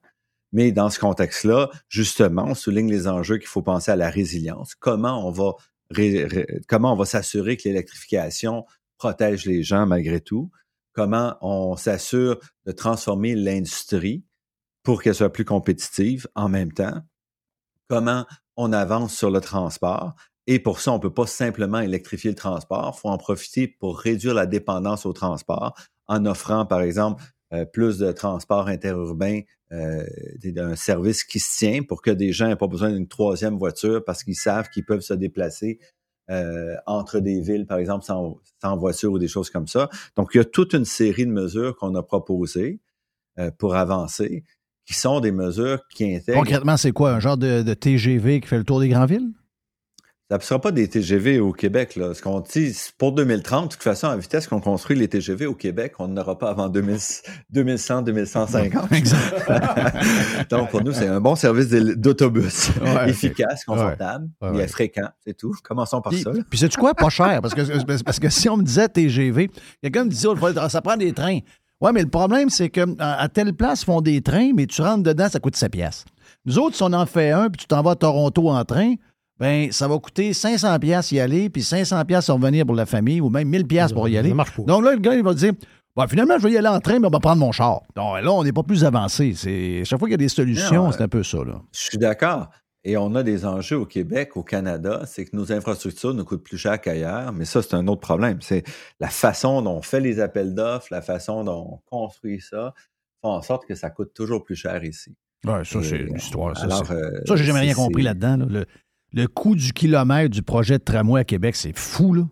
Mais 0.56 0.72
dans 0.72 0.88
ce 0.88 0.98
contexte-là, 0.98 1.68
justement, 1.90 2.44
on 2.46 2.54
souligne 2.54 2.90
les 2.90 3.08
enjeux 3.08 3.36
qu'il 3.36 3.46
faut 3.46 3.60
penser 3.60 3.90
à 3.90 3.96
la 3.96 4.08
résilience. 4.08 4.74
Comment 4.74 5.22
on 5.28 5.30
va 5.30 7.04
s'assurer 7.04 7.58
que 7.58 7.68
l'électrification 7.68 8.64
protège 8.96 9.44
les 9.44 9.62
gens 9.62 9.84
malgré 9.84 10.18
tout? 10.18 10.50
Comment 10.94 11.36
on 11.42 11.76
s'assure 11.76 12.40
de 12.64 12.72
transformer 12.72 13.34
l'industrie 13.34 14.24
pour 14.82 15.02
qu'elle 15.02 15.14
soit 15.14 15.30
plus 15.30 15.44
compétitive 15.44 16.26
en 16.34 16.48
même 16.48 16.72
temps? 16.72 17.02
Comment 17.88 18.24
on 18.56 18.72
avance 18.72 19.14
sur 19.14 19.30
le 19.30 19.42
transport? 19.42 20.14
Et 20.46 20.58
pour 20.58 20.80
ça, 20.80 20.92
on 20.92 20.94
ne 20.96 21.02
peut 21.02 21.12
pas 21.12 21.26
simplement 21.26 21.80
électrifier 21.80 22.30
le 22.30 22.36
transport. 22.36 22.94
Il 22.96 23.00
faut 23.02 23.10
en 23.10 23.18
profiter 23.18 23.68
pour 23.68 23.98
réduire 23.98 24.32
la 24.32 24.46
dépendance 24.46 25.04
au 25.04 25.12
transport 25.12 25.78
en 26.06 26.24
offrant, 26.24 26.64
par 26.64 26.80
exemple, 26.80 27.22
euh, 27.52 27.64
plus 27.64 27.98
de 27.98 28.12
transport 28.12 28.68
interurbain, 28.68 29.40
euh, 29.72 30.04
d'un 30.44 30.76
service 30.76 31.24
qui 31.24 31.40
se 31.40 31.58
tient 31.58 31.82
pour 31.82 32.00
que 32.00 32.12
des 32.12 32.32
gens 32.32 32.46
n'aient 32.46 32.56
pas 32.56 32.68
besoin 32.68 32.92
d'une 32.92 33.08
troisième 33.08 33.58
voiture 33.58 34.04
parce 34.04 34.22
qu'ils 34.22 34.36
savent 34.36 34.68
qu'ils 34.70 34.84
peuvent 34.84 35.00
se 35.00 35.14
déplacer 35.14 35.80
euh, 36.30 36.74
entre 36.86 37.20
des 37.20 37.40
villes, 37.40 37.66
par 37.66 37.78
exemple, 37.78 38.04
sans, 38.04 38.38
sans, 38.60 38.76
voiture 38.76 39.12
ou 39.12 39.18
des 39.18 39.28
choses 39.28 39.50
comme 39.50 39.66
ça. 39.66 39.88
Donc, 40.16 40.30
il 40.34 40.38
y 40.38 40.40
a 40.40 40.44
toute 40.44 40.72
une 40.72 40.84
série 40.84 41.26
de 41.26 41.30
mesures 41.30 41.76
qu'on 41.76 41.94
a 41.94 42.02
proposées 42.02 42.80
euh, 43.38 43.50
pour 43.56 43.74
avancer 43.76 44.44
qui 44.84 44.94
sont 44.94 45.20
des 45.20 45.32
mesures 45.32 45.86
qui 45.88 46.14
intègrent. 46.14 46.38
Concrètement, 46.38 46.76
c'est 46.76 46.92
quoi? 46.92 47.12
Un 47.12 47.20
genre 47.20 47.36
de, 47.36 47.74
TGV 47.74 48.40
qui 48.40 48.48
fait 48.48 48.58
le 48.58 48.64
tour 48.64 48.80
des 48.80 48.88
grandes 48.88 49.10
villes? 49.10 49.32
Ça 50.28 50.38
ne 50.38 50.42
sera 50.42 50.60
pas 50.60 50.72
des 50.72 50.88
TGV 50.88 51.38
au 51.38 51.52
Québec. 51.52 51.94
Là. 51.94 52.12
Ce 52.12 52.20
qu'on 52.20 52.40
dit, 52.40 52.76
pour 52.98 53.12
2030, 53.12 53.64
de 53.64 53.72
toute 53.74 53.82
façon, 53.84 54.08
à 54.08 54.16
vitesse 54.16 54.48
qu'on 54.48 54.60
construit 54.60 54.96
les 54.96 55.06
TGV 55.06 55.46
au 55.46 55.54
Québec, 55.54 55.94
on 56.00 56.08
n'aura 56.08 56.36
pas 56.36 56.50
avant 56.50 56.68
2100, 56.68 58.02
2150. 58.02 58.90
Exact. 58.92 59.52
Donc, 60.50 60.70
pour 60.70 60.82
nous, 60.82 60.92
c'est 60.92 61.06
un 61.06 61.20
bon 61.20 61.36
service 61.36 61.68
d'autobus. 61.68 62.70
efficace, 63.06 63.64
confortable, 63.64 64.28
et 64.54 64.66
fréquent, 64.66 65.08
c'est 65.24 65.36
tout. 65.36 65.54
Commençons 65.62 66.00
par 66.00 66.12
ça. 66.12 66.32
Puis, 66.50 66.58
c'est-tu 66.58 66.76
quoi? 66.76 66.92
Pas 66.92 67.08
cher. 67.08 67.40
Parce 67.40 67.54
que, 67.54 68.02
parce 68.02 68.18
que 68.18 68.28
si 68.28 68.48
on 68.48 68.56
me 68.56 68.64
disait 68.64 68.88
TGV, 68.88 69.48
quelqu'un 69.80 70.04
me 70.04 70.10
disait, 70.10 70.26
oh, 70.26 70.68
ça 70.68 70.80
prend 70.80 70.96
des 70.96 71.12
trains. 71.12 71.38
Oui, 71.80 71.90
mais 71.94 72.02
le 72.02 72.08
problème, 72.08 72.50
c'est 72.50 72.70
que 72.70 72.80
à 72.98 73.28
telle 73.28 73.52
place, 73.52 73.82
ils 73.82 73.84
font 73.84 74.00
des 74.00 74.22
trains, 74.22 74.50
mais 74.54 74.66
tu 74.66 74.82
rentres 74.82 75.04
dedans, 75.04 75.28
ça 75.28 75.38
coûte 75.38 75.54
7 75.54 75.70
pièces. 75.70 76.04
Nous 76.46 76.58
autres, 76.58 76.74
si 76.74 76.82
on 76.82 76.92
en 76.92 77.06
fait 77.06 77.30
un, 77.30 77.48
puis 77.48 77.60
tu 77.60 77.66
t'en 77.66 77.82
vas 77.82 77.92
à 77.92 77.96
Toronto 77.96 78.48
en 78.48 78.64
train, 78.64 78.94
ben 79.38 79.70
ça 79.70 79.88
va 79.88 79.98
coûter 79.98 80.32
500 80.32 80.78
pièces 80.78 81.12
y 81.12 81.20
aller, 81.20 81.50
puis 81.50 81.62
500 81.62 82.04
pièces 82.04 82.30
revenir 82.30 82.64
pour 82.64 82.74
la 82.74 82.86
famille, 82.86 83.20
ou 83.20 83.28
même 83.28 83.48
1000 83.48 83.66
pièces 83.66 83.92
pour 83.92 84.08
y 84.08 84.16
aller. 84.16 84.30
Donc 84.30 84.84
là, 84.84 84.92
le 84.92 84.98
gars, 84.98 85.14
il 85.14 85.22
va 85.22 85.34
dire, 85.34 85.52
bon, 85.94 86.06
finalement, 86.06 86.38
je 86.38 86.44
vais 86.44 86.52
y 86.52 86.56
aller 86.56 86.68
en 86.68 86.80
train, 86.80 86.98
mais 86.98 87.06
on 87.06 87.10
va 87.10 87.20
prendre 87.20 87.40
mon 87.40 87.52
char. 87.52 87.82
Donc 87.94 88.22
là, 88.22 88.32
on 88.32 88.44
n'est 88.44 88.52
pas 88.52 88.62
plus 88.62 88.84
avancé. 88.84 89.34
C'est 89.34 89.84
chaque 89.84 89.98
fois 89.98 90.08
qu'il 90.08 90.14
y 90.14 90.14
a 90.14 90.18
des 90.18 90.28
solutions, 90.28 90.90
c'est 90.92 91.02
un 91.02 91.08
peu 91.08 91.22
ça. 91.22 91.38
Là. 91.38 91.60
Je 91.72 91.80
suis 91.80 91.98
d'accord. 91.98 92.48
Et 92.88 92.96
on 92.96 93.16
a 93.16 93.24
des 93.24 93.44
enjeux 93.44 93.78
au 93.78 93.84
Québec, 93.84 94.36
au 94.36 94.44
Canada, 94.44 95.02
c'est 95.06 95.24
que 95.24 95.34
nos 95.34 95.50
infrastructures 95.50 96.14
nous 96.14 96.24
coûtent 96.24 96.44
plus 96.44 96.56
cher 96.56 96.80
qu'ailleurs, 96.80 97.32
mais 97.32 97.44
ça, 97.44 97.60
c'est 97.60 97.74
un 97.74 97.88
autre 97.88 98.00
problème. 98.00 98.40
C'est 98.42 98.62
la 99.00 99.08
façon 99.08 99.60
dont 99.60 99.78
on 99.78 99.82
fait 99.82 99.98
les 99.98 100.20
appels 100.20 100.54
d'offres, 100.54 100.86
la 100.92 101.02
façon 101.02 101.42
dont 101.42 101.66
on 101.68 101.78
construit 101.84 102.40
ça, 102.40 102.74
fait 103.22 103.28
en 103.28 103.42
sorte 103.42 103.66
que 103.66 103.74
ça 103.74 103.90
coûte 103.90 104.14
toujours 104.14 104.44
plus 104.44 104.54
cher 104.54 104.84
ici. 104.84 105.16
Oui, 105.44 105.64
ça, 105.64 105.82
c'est 105.82 105.96
une 105.96 106.14
histoire. 106.14 106.56
Ça, 106.56 106.66
euh, 106.92 107.20
ça 107.26 107.34
j'ai 107.34 107.42
jamais 107.42 107.60
rien 107.60 107.74
compris 107.74 108.02
là-dedans. 108.02 108.46
Le, 108.48 108.66
coût 109.24 109.56
du 109.56 109.72
kilomètre 109.72 110.30
du 110.30 110.42
projet 110.42 110.78
de 110.78 110.84
tramway 110.84 111.22
à 111.22 111.24
Québec, 111.24 111.56
c'est 111.56 111.76
fou, 111.76 112.12
là. 112.12 112.22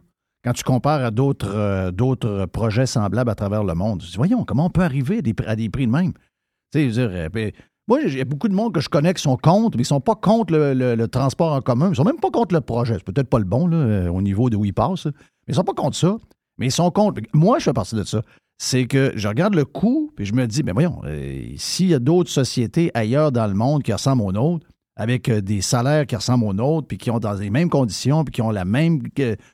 Quand 0.45 0.53
tu 0.53 0.62
compares 0.62 1.03
à 1.03 1.11
d'autres 1.11 1.55
euh, 1.55 2.47
projets 2.47 2.85
semblables 2.85 3.30
à 3.30 3.35
travers 3.35 3.64
le 3.64 3.74
monde, 3.74 4.03
tu 4.03 4.11
dis, 4.11 4.16
voyons, 4.16 4.45
comment 4.45 4.66
on 4.66 4.70
peut 4.70 4.82
arriver 4.82 5.22
à 5.47 5.57
des, 5.57 5.70
prix 5.70 5.87
de 5.87 5.91
même? 5.91 6.12
Tu 6.70 6.93
sais, 6.93 7.01
euh, 7.01 7.28
moi, 7.87 8.01
il 8.03 8.16
y 8.16 8.20
a 8.20 8.24
beaucoup 8.24 8.49
de 8.49 8.55
monde 8.55 8.72
que 8.72 8.80
je 8.80 8.89
connais 8.89 9.12
qui 9.12 9.22
sont 9.22 9.37
contre, 9.37 9.76
mais 9.76 9.82
ils 9.82 9.87
ne 9.87 9.89
sont 9.89 10.01
pas 10.01 10.14
contre 10.14 10.55
le, 10.55 11.07
transport 11.07 11.53
en 11.53 11.61
commun. 11.61 11.91
Ils 11.91 11.97
sont 11.97 12.05
même 12.05 12.20
pas 12.20 12.30
contre 12.30 12.55
le 12.55 12.62
projet. 12.62 12.95
C'est 12.95 13.05
peut-être 13.05 13.28
pas 13.28 13.39
le 13.39 13.45
bon 13.45 13.66
là, 13.66 13.76
euh, 13.76 14.09
au 14.09 14.22
niveau 14.22 14.49
de 14.49 14.57
où 14.57 14.64
ils 14.64 14.72
passent. 14.72 15.07
Mais 15.07 15.12
ils 15.49 15.55
sont 15.55 15.64
pas 15.64 15.74
contre 15.74 15.97
ça. 15.97 16.16
Mais 16.59 16.66
ils 16.66 16.72
sont 16.72 16.91
contre. 16.91 17.20
Moi, 17.35 17.59
je 17.59 17.64
fais 17.64 17.72
partie 17.72 17.95
de 17.95 18.05
ça. 18.05 18.22
C'est 18.57 18.87
que 18.87 19.12
je 19.16 19.28
regarde 19.28 19.55
le 19.55 19.64
coût, 19.64 20.12
puis 20.14 20.24
je 20.24 20.32
me 20.32 20.47
dis, 20.47 20.62
mais 20.62 20.72
voyons, 20.72 21.01
euh, 21.05 21.43
s'il 21.57 21.89
y 21.89 21.95
a 21.95 21.99
d'autres 21.99 22.30
sociétés 22.30 22.91
ailleurs 22.95 23.32
dans 23.32 23.47
le 23.47 23.55
monde 23.55 23.82
qui 23.82 23.93
ressemblent 23.93 24.22
aux 24.22 24.32
nôtres, 24.32 24.66
avec 24.97 25.28
euh, 25.28 25.40
des 25.40 25.61
salaires 25.61 26.07
qui 26.07 26.16
ressemblent 26.16 26.45
aux 26.45 26.53
nôtres, 26.53 26.86
puis 26.86 26.99
qui 26.99 27.11
ont 27.11 27.18
dans 27.18 27.34
les 27.34 27.51
mêmes 27.51 27.70
conditions, 27.70 28.24
puis 28.24 28.32
qui 28.32 28.42
ont 28.42 28.51
la 28.51 28.64
même 28.64 29.03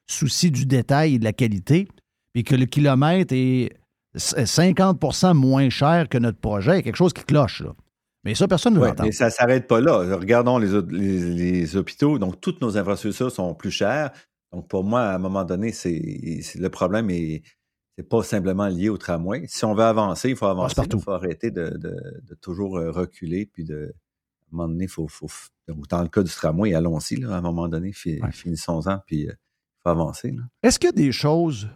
souci 0.07 0.51
du 0.51 0.67
détail 0.67 1.15
et 1.15 1.19
de 1.19 1.25
la 1.25 1.33
qualité, 1.33 1.89
puis 2.33 2.45
que 2.45 2.55
le 2.55 2.67
kilomètre 2.67 3.35
est 3.35 3.71
50% 4.17 5.35
moins 5.35 5.71
cher 5.71 6.09
que 6.09 6.19
notre 6.19 6.39
projet, 6.39 6.73
il 6.73 6.77
y 6.77 6.79
a 6.79 6.83
quelque 6.83 6.97
chose 6.97 7.13
qui 7.13 7.25
cloche. 7.25 7.63
Là. 7.63 7.73
Mais 8.25 8.35
ça, 8.35 8.47
personne 8.49 8.75
ne 8.75 8.81
l'entend. 8.81 9.05
Mais 9.05 9.13
ça 9.13 9.27
ne 9.27 9.31
s'arrête 9.31 9.67
pas 9.67 9.81
là. 9.81 10.17
Regardons 10.17 10.59
les, 10.59 11.77
hôpitaux. 11.77 12.19
Donc, 12.19 12.41
toutes 12.41 12.61
nos 12.61 12.77
infrastructures 12.77 13.31
sont 13.31 13.55
plus 13.55 13.71
chères. 13.71 14.11
Donc, 14.53 14.69
pour 14.69 14.85
moi, 14.85 15.03
à 15.03 15.15
un 15.15 15.19
moment 15.19 15.45
donné, 15.45 15.73
c'est 15.73 16.43
le 16.57 16.69
problème 16.69 17.09
est 17.11 17.43
c'est 17.97 18.09
pas 18.09 18.23
simplement 18.23 18.69
lié 18.69 18.89
au 18.89 18.97
tramway. 18.97 19.45
Si 19.47 19.63
on 19.67 19.75
veut 19.75 19.85
avancer, 19.85 20.31
il 20.31 20.37
faut 20.37 20.47
avancer. 20.47 20.81
Il 20.91 21.01
faut 21.01 21.11
arrêter 21.11 21.51
de, 21.51 21.79
toujours 22.41 22.79
euh, 22.79 22.91
reculer. 22.91 23.45
Puis 23.45 23.65
de, 23.65 23.93
un 24.53 24.57
moment 24.57 24.69
donné, 24.69 24.85
il 24.85 24.89
faut, 24.89 25.09
dans 25.89 26.03
le 26.03 26.09
cas 26.09 26.23
du 26.23 26.31
tramway, 26.31 26.75
allons-y. 26.75 27.25
À 27.25 27.37
un 27.37 27.41
moment 27.41 27.69
donné, 27.69 27.93
finissons-en. 27.93 28.99
Puis 29.07 29.29
euh, 29.29 29.33
il 29.33 29.83
faut 29.83 29.91
avancer. 29.91 30.37
Est-ce 30.63 30.79
qu'il 30.79 30.89
y 30.89 30.93
a 30.93 30.93
des 30.93 31.13
choses 31.13 31.69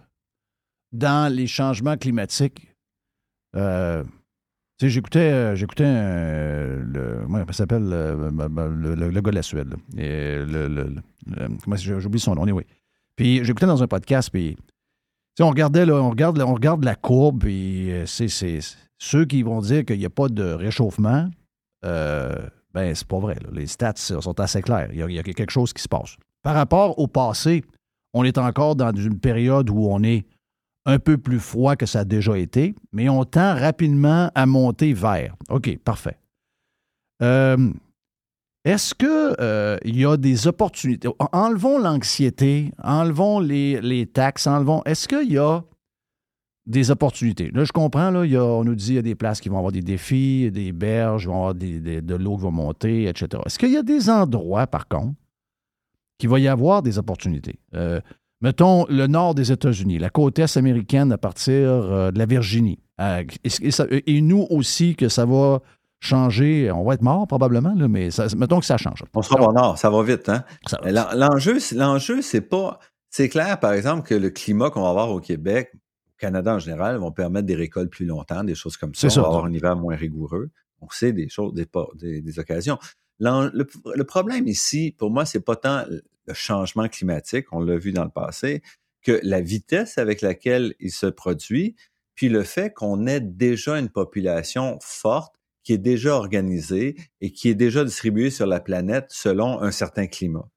dans 0.93 1.33
les 1.33 1.47
changements 1.47 1.97
climatiques? 1.97 2.75
Euh, 3.57 4.05
j'écoutais, 4.81 5.33
euh, 5.33 5.55
j'écoutais 5.55 5.85
euh, 5.87 6.83
le, 6.85 7.23
comment 7.25 7.45
il 7.47 7.55
s'appelle, 7.55 7.89
euh, 7.93 8.31
le, 8.31 8.95
le, 8.95 9.21
gars 9.21 9.31
de 9.31 9.37
la 9.37 9.43
Suède. 9.43 9.75
Et 9.97 10.39
le, 10.45 10.97
comment 11.63 11.77
j'oublie 11.77 12.21
son 12.21 12.35
nom, 12.35 12.45
oui. 12.45 12.65
Puis 13.17 13.45
j'écoutais 13.45 13.67
dans 13.67 13.83
un 13.83 13.87
podcast, 13.87 14.31
puis 14.33 14.57
on 15.41 15.49
regardait, 15.49 15.87
là, 15.87 15.95
on 15.95 16.11
regarde, 16.11 16.41
on 16.41 16.55
regarde 16.55 16.85
la 16.85 16.97
courbe, 16.97 17.41
puis 17.41 17.93
c'est, 18.07 18.29
ceux 18.99 19.25
qui 19.25 19.43
vont 19.43 19.61
dire 19.61 19.85
qu'il 19.85 19.99
n'y 19.99 20.05
a 20.05 20.11
pas 20.11 20.29
de 20.29 20.45
réchauffement, 20.45 21.31
ben 22.75 22.95
c'est 22.95 23.07
pas 23.07 23.21
vrai. 23.21 23.37
Les 23.53 23.67
stats 23.67 23.95
sont 23.97 24.41
assez 24.41 24.61
clairs. 24.61 24.89
Il 24.93 24.99
y, 24.99 25.19
a, 25.19 25.23
quelque 25.23 25.51
chose 25.51 25.73
qui 25.73 25.83
se 25.83 25.89
passe. 25.89 26.17
Par 26.43 26.55
rapport 26.55 26.99
au 26.99 27.07
passé, 27.07 27.63
on 28.13 28.25
est 28.25 28.37
encore 28.37 28.77
dans 28.77 28.93
une 28.95 29.19
période 29.19 29.71
où 29.71 29.87
on 29.89 30.03
est 30.03 30.27
un 30.87 30.99
peu 30.99 31.17
plus 31.17 31.41
froid 31.41 31.77
que 31.77 31.87
ça 31.87 32.01
a 32.01 32.05
déjà 32.05 32.37
été, 32.37 32.75
mais 32.93 33.09
on 33.09 33.25
tend 33.25 33.55
rapidement 33.55 34.31
à 34.35 34.45
monter 34.45 34.93
vers. 34.93 35.35
OK, 35.49 35.79
parfait. 35.79 36.19
Euh, 37.23 37.73
est-ce 38.65 38.95
qu'il 38.95 39.09
euh, 39.09 39.79
y 39.85 40.05
a 40.05 40.17
des 40.17 40.47
opportunités? 40.47 41.09
Enlevons 41.33 41.79
l'anxiété, 41.79 42.73
enlevons 42.83 43.39
les, 43.39 44.07
taxes, 44.13 44.47
enlevons. 44.47 44.83
Est-ce 44.85 45.07
qu'il 45.07 45.33
y 45.33 45.39
a 45.39 45.63
des 46.67 46.91
opportunités? 46.91 47.51
Là, 47.53 47.65
je 47.65 47.73
comprends, 47.73 48.11
là, 48.11 48.21
on 48.21 48.65
nous 48.65 48.75
dit 48.75 48.87
qu'il 48.87 48.95
y 48.95 48.99
a 48.99 49.03
des 49.03 49.15
places 49.15 49.41
qui 49.41 49.49
vont 49.49 49.59
avoir 49.59 49.73
des 49.73 49.83
défis, 49.83 50.51
des 50.51 50.73
berges, 50.73 51.27
vont 51.27 51.49
avoir 51.49 51.55
de 51.55 52.15
l'eau 52.15 52.37
qui 52.37 52.43
va 52.43 52.51
monter, 52.51 53.05
etc. 53.09 53.43
Est-ce 53.47 53.59
qu'il 53.59 53.73
y 53.73 53.77
a 53.77 53.83
des 53.83 54.11
endroits, 54.11 54.67
par 54.67 54.89
contre, 54.89 55.15
qui 56.19 56.27
va 56.27 56.39
y 56.39 56.49
avoir 56.49 56.83
des 56.83 56.99
opportunités? 56.99 57.59
Euh, 57.75 58.01
mettons, 58.41 58.87
le 58.89 59.07
nord 59.07 59.35
des 59.35 59.53
États-Unis, 59.53 59.99
la 59.99 60.11
côte 60.11 60.39
est 60.39 60.57
américaine 60.57 61.13
à 61.13 61.19
partir 61.19 61.53
euh, 61.55 62.11
de 62.11 62.19
la 62.19 62.27
Virginie. 62.27 62.79
Euh, 63.01 63.25
et, 64.07 64.21
nous 64.21 64.47
aussi, 64.51 64.95
que 64.95 65.09
ça 65.09 65.27
va 65.27 65.61
changer. 66.01 66.71
On 66.71 66.85
va 66.85 66.95
être 66.95 67.03
mort 67.03 67.27
probablement, 67.27 67.75
mais 67.75 68.11
mettons 68.37 68.61
que 68.61 68.67
ça 68.67 68.77
change. 68.77 69.03
On 69.15 69.23
sera 69.23 69.37
pas 69.37 69.53
nord, 69.53 69.79
ça 69.79 69.91
va 69.91 70.03
vite. 70.03 70.29
Hein? 70.29 70.45
L'enjeu, 70.85 71.59
l'enjeu, 71.75 72.23
c'est 72.23 72.43
pas. 72.43 72.79
C'est 73.11 73.29
clair, 73.29 73.61
par 73.61 73.73
exemple, 73.73 74.07
que 74.07 74.15
le 74.15 74.31
climat 74.31 74.71
qu'on 74.71 74.83
va 74.83 74.91
avoir 74.91 75.11
au 75.11 75.21
Québec, 75.21 75.71
au 75.73 75.79
Canada 76.25 76.55
en 76.55 76.59
général, 76.59 76.97
vont 76.97 77.13
permettre 77.13 77.47
des 77.47 77.55
récoltes 77.55 77.91
plus 77.91 78.07
longtemps, 78.07 78.45
des 78.45 78.55
choses 78.55 78.79
comme 78.79 78.95
ça. 78.95 79.09
On 79.09 79.23
va 79.23 79.27
avoir 79.29 79.45
un 79.45 79.53
hiver 79.53 79.77
moins 79.77 79.95
rigoureux. 79.95 80.51
On 80.81 80.89
sait 80.89 81.13
des 81.13 81.29
choses, 81.29 81.53
des, 81.53 81.67
des, 82.23 82.39
occasions. 82.39 82.79
Le, 83.21 83.67
le, 83.95 84.05
problème 84.05 84.49
ici, 84.49 84.95
pour 84.97 85.11
moi, 85.11 85.27
c'est 85.27 85.41
pas 85.41 85.57
tant 85.57 85.85
le 86.27 86.35
changement 86.35 86.89
climatique, 86.89 87.47
on 87.53 87.61
l'a 87.61 87.77
vu 87.77 87.93
dans 87.93 88.05
le 88.05 88.11
passé, 88.11 88.63
que 89.03 89.21
la 89.23 89.43
vitesse 89.43 89.99
avec 89.99 90.23
laquelle 90.23 90.75
il 90.81 90.91
se 90.91 91.07
produit, 91.07 91.77
puis 92.15 92.31
le 92.31 92.43
fait 92.43 92.73
qu'on 92.73 93.07
ait 93.07 93.21
déjà 93.21 93.79
une 93.79 93.91
population 93.91 94.79
forte 94.81 95.35
qui 95.63 95.75
est 95.75 95.79
déjà 95.79 96.15
organisé 96.15 96.97
et 97.21 97.33
qui 97.33 97.49
est 97.51 97.55
déjà 97.55 97.85
distribué 97.85 98.31
sur 98.31 98.47
la 98.47 98.61
planète 98.61 99.07
selon 99.09 99.61
un 99.61 99.71
certain 99.71 100.07
climat. 100.07 100.49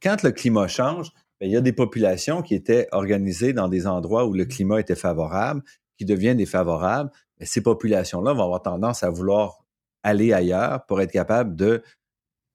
Quand 0.00 0.22
le 0.22 0.30
climat 0.30 0.68
change, 0.68 1.10
ben, 1.42 1.48
il 1.48 1.52
y 1.52 1.56
a 1.56 1.60
des 1.60 1.72
populations 1.72 2.40
qui 2.40 2.54
étaient 2.54 2.86
organisées 2.92 3.52
dans 3.52 3.66
des 3.66 3.88
endroits 3.88 4.26
où 4.26 4.32
le 4.32 4.44
climat 4.44 4.78
était 4.78 4.94
favorable, 4.94 5.60
qui 5.98 6.04
deviennent 6.04 6.36
défavorables. 6.36 7.10
Ces 7.40 7.62
populations-là 7.62 8.32
vont 8.32 8.44
avoir 8.44 8.62
tendance 8.62 9.02
à 9.02 9.10
vouloir 9.10 9.64
aller 10.04 10.32
ailleurs 10.32 10.86
pour 10.86 11.00
être 11.00 11.10
capable 11.10 11.56
de 11.56 11.82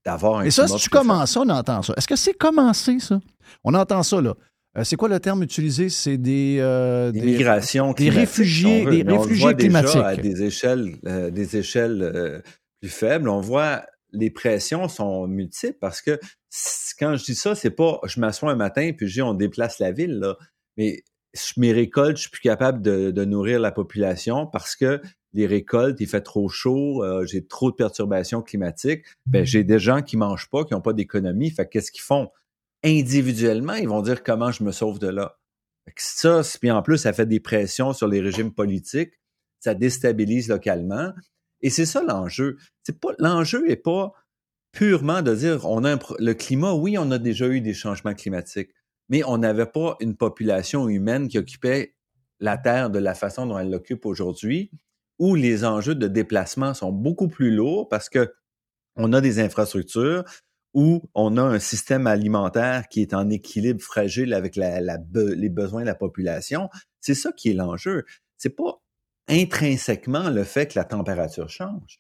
d'avoir 0.06 0.40
un 0.40 0.46
Et 0.46 0.52
ça, 0.52 0.70
si 0.70 0.78
tu 0.78 0.88
commences 0.90 1.32
ça, 1.32 1.42
on 1.42 1.50
entend 1.50 1.82
ça. 1.82 1.96
Est-ce 1.98 2.08
que 2.08 2.16
c'est 2.16 2.34
commencé, 2.34 3.00
ça? 3.00 3.20
On 3.66 3.74
entend 3.74 4.04
ça, 4.04 4.22
là. 4.22 4.36
Euh, 4.78 4.86
c'est 4.86 4.96
quoi 4.96 5.10
le 5.10 5.20
terme 5.20 5.44
utilisé? 5.44 5.90
C'est 5.90 6.18
des, 6.18 6.60
euh, 6.62 7.12
des, 7.12 7.20
migrations 7.20 7.92
des 7.92 8.10
réfugiés, 8.10 8.86
des 8.86 9.04
réfugiés 9.04 9.54
climatiques. 9.54 10.02
à 10.02 10.16
des 10.16 10.44
échelles, 10.44 10.96
euh, 11.06 11.30
des 11.30 11.58
échelles 11.58 12.42
plus 12.80 12.90
faibles, 12.90 13.28
on 13.28 13.42
voit 13.42 13.84
les 14.12 14.30
pressions 14.30 14.88
sont 14.88 15.28
multiples 15.28 15.78
parce 15.80 16.02
que 16.02 16.20
quand 17.00 17.16
je 17.16 17.24
dis 17.24 17.36
ça, 17.36 17.56
c'est 17.56 17.72
pas 17.72 18.00
je 18.06 18.20
m'assois 18.20 18.52
un 18.52 18.56
matin 18.56 18.92
puis 18.96 19.08
je 19.08 19.14
dis 19.16 19.22
on 19.22 19.34
déplace 19.34 19.80
la 19.80 19.92
ville, 19.92 20.20
là. 20.20 20.38
mais 20.78 21.04
mes 21.58 21.72
récoltes, 21.72 22.18
je 22.18 22.22
suis 22.22 22.32
plus 22.32 22.42
capable 22.42 22.82
de, 22.82 23.12
de, 23.12 23.26
nourrir 23.26 23.60
la 23.60 23.72
population 23.72 24.48
parce 24.48 24.76
que 24.76 25.02
les 25.34 25.46
récoltes, 25.46 26.00
il 26.00 26.08
fait 26.08 26.22
trop 26.22 26.50
chaud, 26.50 27.04
j'ai 27.26 27.46
trop 27.46 27.70
de 27.70 27.76
perturbations 27.76 28.42
climatiques. 28.42 29.06
Ben, 29.28 29.46
j'ai 29.46 29.64
des 29.64 29.78
gens 29.78 30.02
qui 30.02 30.18
mangent 30.18 30.50
pas, 30.50 30.64
qui 30.64 30.74
n'ont 30.74 30.82
pas 30.82 30.94
d'économie. 30.94 31.52
Fait 31.52 31.68
qu'est-ce 31.68 31.92
qu'ils 31.92 32.02
font? 32.02 32.30
individuellement, 32.84 33.74
ils 33.74 33.88
vont 33.88 34.02
dire 34.02 34.24
comment 34.24 34.52
je 34.52 34.64
me 34.64 34.72
sauve 34.72 35.00
de 35.00 35.08
là. 35.08 35.38
Ça, 35.96 36.42
puis 36.60 36.72
en 36.72 36.82
plus, 36.82 36.98
ça 36.98 37.14
fait 37.14 37.26
des 37.26 37.40
pressions 37.40 37.94
sur 37.94 38.08
les 38.08 38.20
régimes 38.20 38.54
politiques, 38.54 39.14
ça 39.60 39.74
déstabilise 39.74 40.50
localement. 40.50 41.14
Et 41.62 41.70
c'est 41.70 41.86
ça 41.86 42.04
l'enjeu. 42.04 42.58
C'est 42.84 43.00
pas 43.00 43.10
l'enjeu 43.20 43.70
est 43.70 43.76
pas 43.78 44.12
purement 44.72 45.22
de 45.22 45.34
dire 45.36 45.66
on 45.66 45.84
a 45.84 45.98
le 46.20 46.34
climat. 46.34 46.74
Oui, 46.74 46.98
on 46.98 47.12
a 47.12 47.18
déjà 47.18 47.48
eu 47.48 47.62
des 47.62 47.74
changements 47.74 48.14
climatiques, 48.14 48.72
mais 49.10 49.24
on 49.24 49.38
n'avait 49.38 49.66
pas 49.66 49.96
une 50.00 50.16
population 50.16 50.88
humaine 50.90 51.28
qui 51.28 51.38
occupait 51.38 51.96
la 52.40 52.58
Terre 52.58 52.90
de 52.90 53.00
la 53.00 53.16
façon 53.16 53.48
dont 53.48 53.58
elle 53.58 53.72
l'occupe 53.72 54.06
aujourd'hui, 54.06 54.72
où 55.20 55.36
les 55.36 55.66
enjeux 55.66 55.96
de 55.96 56.08
déplacement 56.08 56.74
sont 56.74 56.92
beaucoup 56.92 57.28
plus 57.28 57.52
lourds 57.52 57.90
parce 57.90 58.10
que 58.10 58.32
on 58.96 59.14
a 59.14 59.22
des 59.22 59.40
infrastructures, 59.40 60.24
où 60.74 61.02
on 61.16 61.38
a 61.38 61.42
un 61.42 61.60
système 61.60 62.08
alimentaire 62.08 62.88
qui 62.88 63.02
est 63.02 63.14
en 63.14 63.30
équilibre 63.30 63.82
fragile 63.82 64.34
avec 64.34 64.56
les 64.56 65.50
besoins 65.50 65.82
de 65.82 65.88
la 65.88 65.96
population. 65.96 66.70
C'est 67.00 67.16
ça 67.16 67.32
qui 67.32 67.50
est 67.50 67.54
l'enjeu. 67.54 68.06
C'est 68.38 68.56
pas 68.56 68.80
intrinsèquement 69.28 70.30
le 70.30 70.44
fait 70.44 70.68
que 70.68 70.80
la 70.80 70.86
température 70.86 71.50
change. 71.50 72.00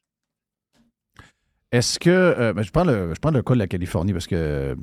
Est-ce 1.71 1.99
que. 1.99 2.09
Euh, 2.09 2.53
ben, 2.53 2.61
je, 2.61 2.71
prends 2.71 2.85
je 2.85 3.53
de 3.53 3.59
la 3.59 3.67
Californie? 3.67 4.13
Parce 4.13 4.27
que 4.27 4.75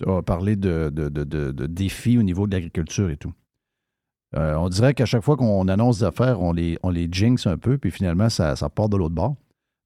tu 0.00 0.10
as 0.10 0.22
parlé 0.22 0.56
de, 0.56 0.90
défis 1.66 2.18
au 2.18 2.22
niveau 2.22 2.46
de 2.46 2.52
l'agriculture 2.52 3.10
et 3.10 3.16
tout. 3.16 3.32
Euh, 4.34 4.54
on 4.54 4.68
dirait 4.68 4.94
qu'à 4.94 5.04
chaque 5.04 5.22
fois 5.22 5.36
qu'on 5.36 5.68
annonce 5.68 5.98
des 5.98 6.04
affaires, 6.04 6.40
on 6.40 6.52
les, 6.52 6.78
on 6.82 6.92
jinx 6.92 7.46
un 7.46 7.58
peu, 7.58 7.76
puis 7.76 7.90
finalement, 7.90 8.30
ça, 8.30 8.56
ça 8.56 8.68
part 8.70 8.88
de 8.88 8.96
l'autre 8.96 9.14
bord. 9.14 9.36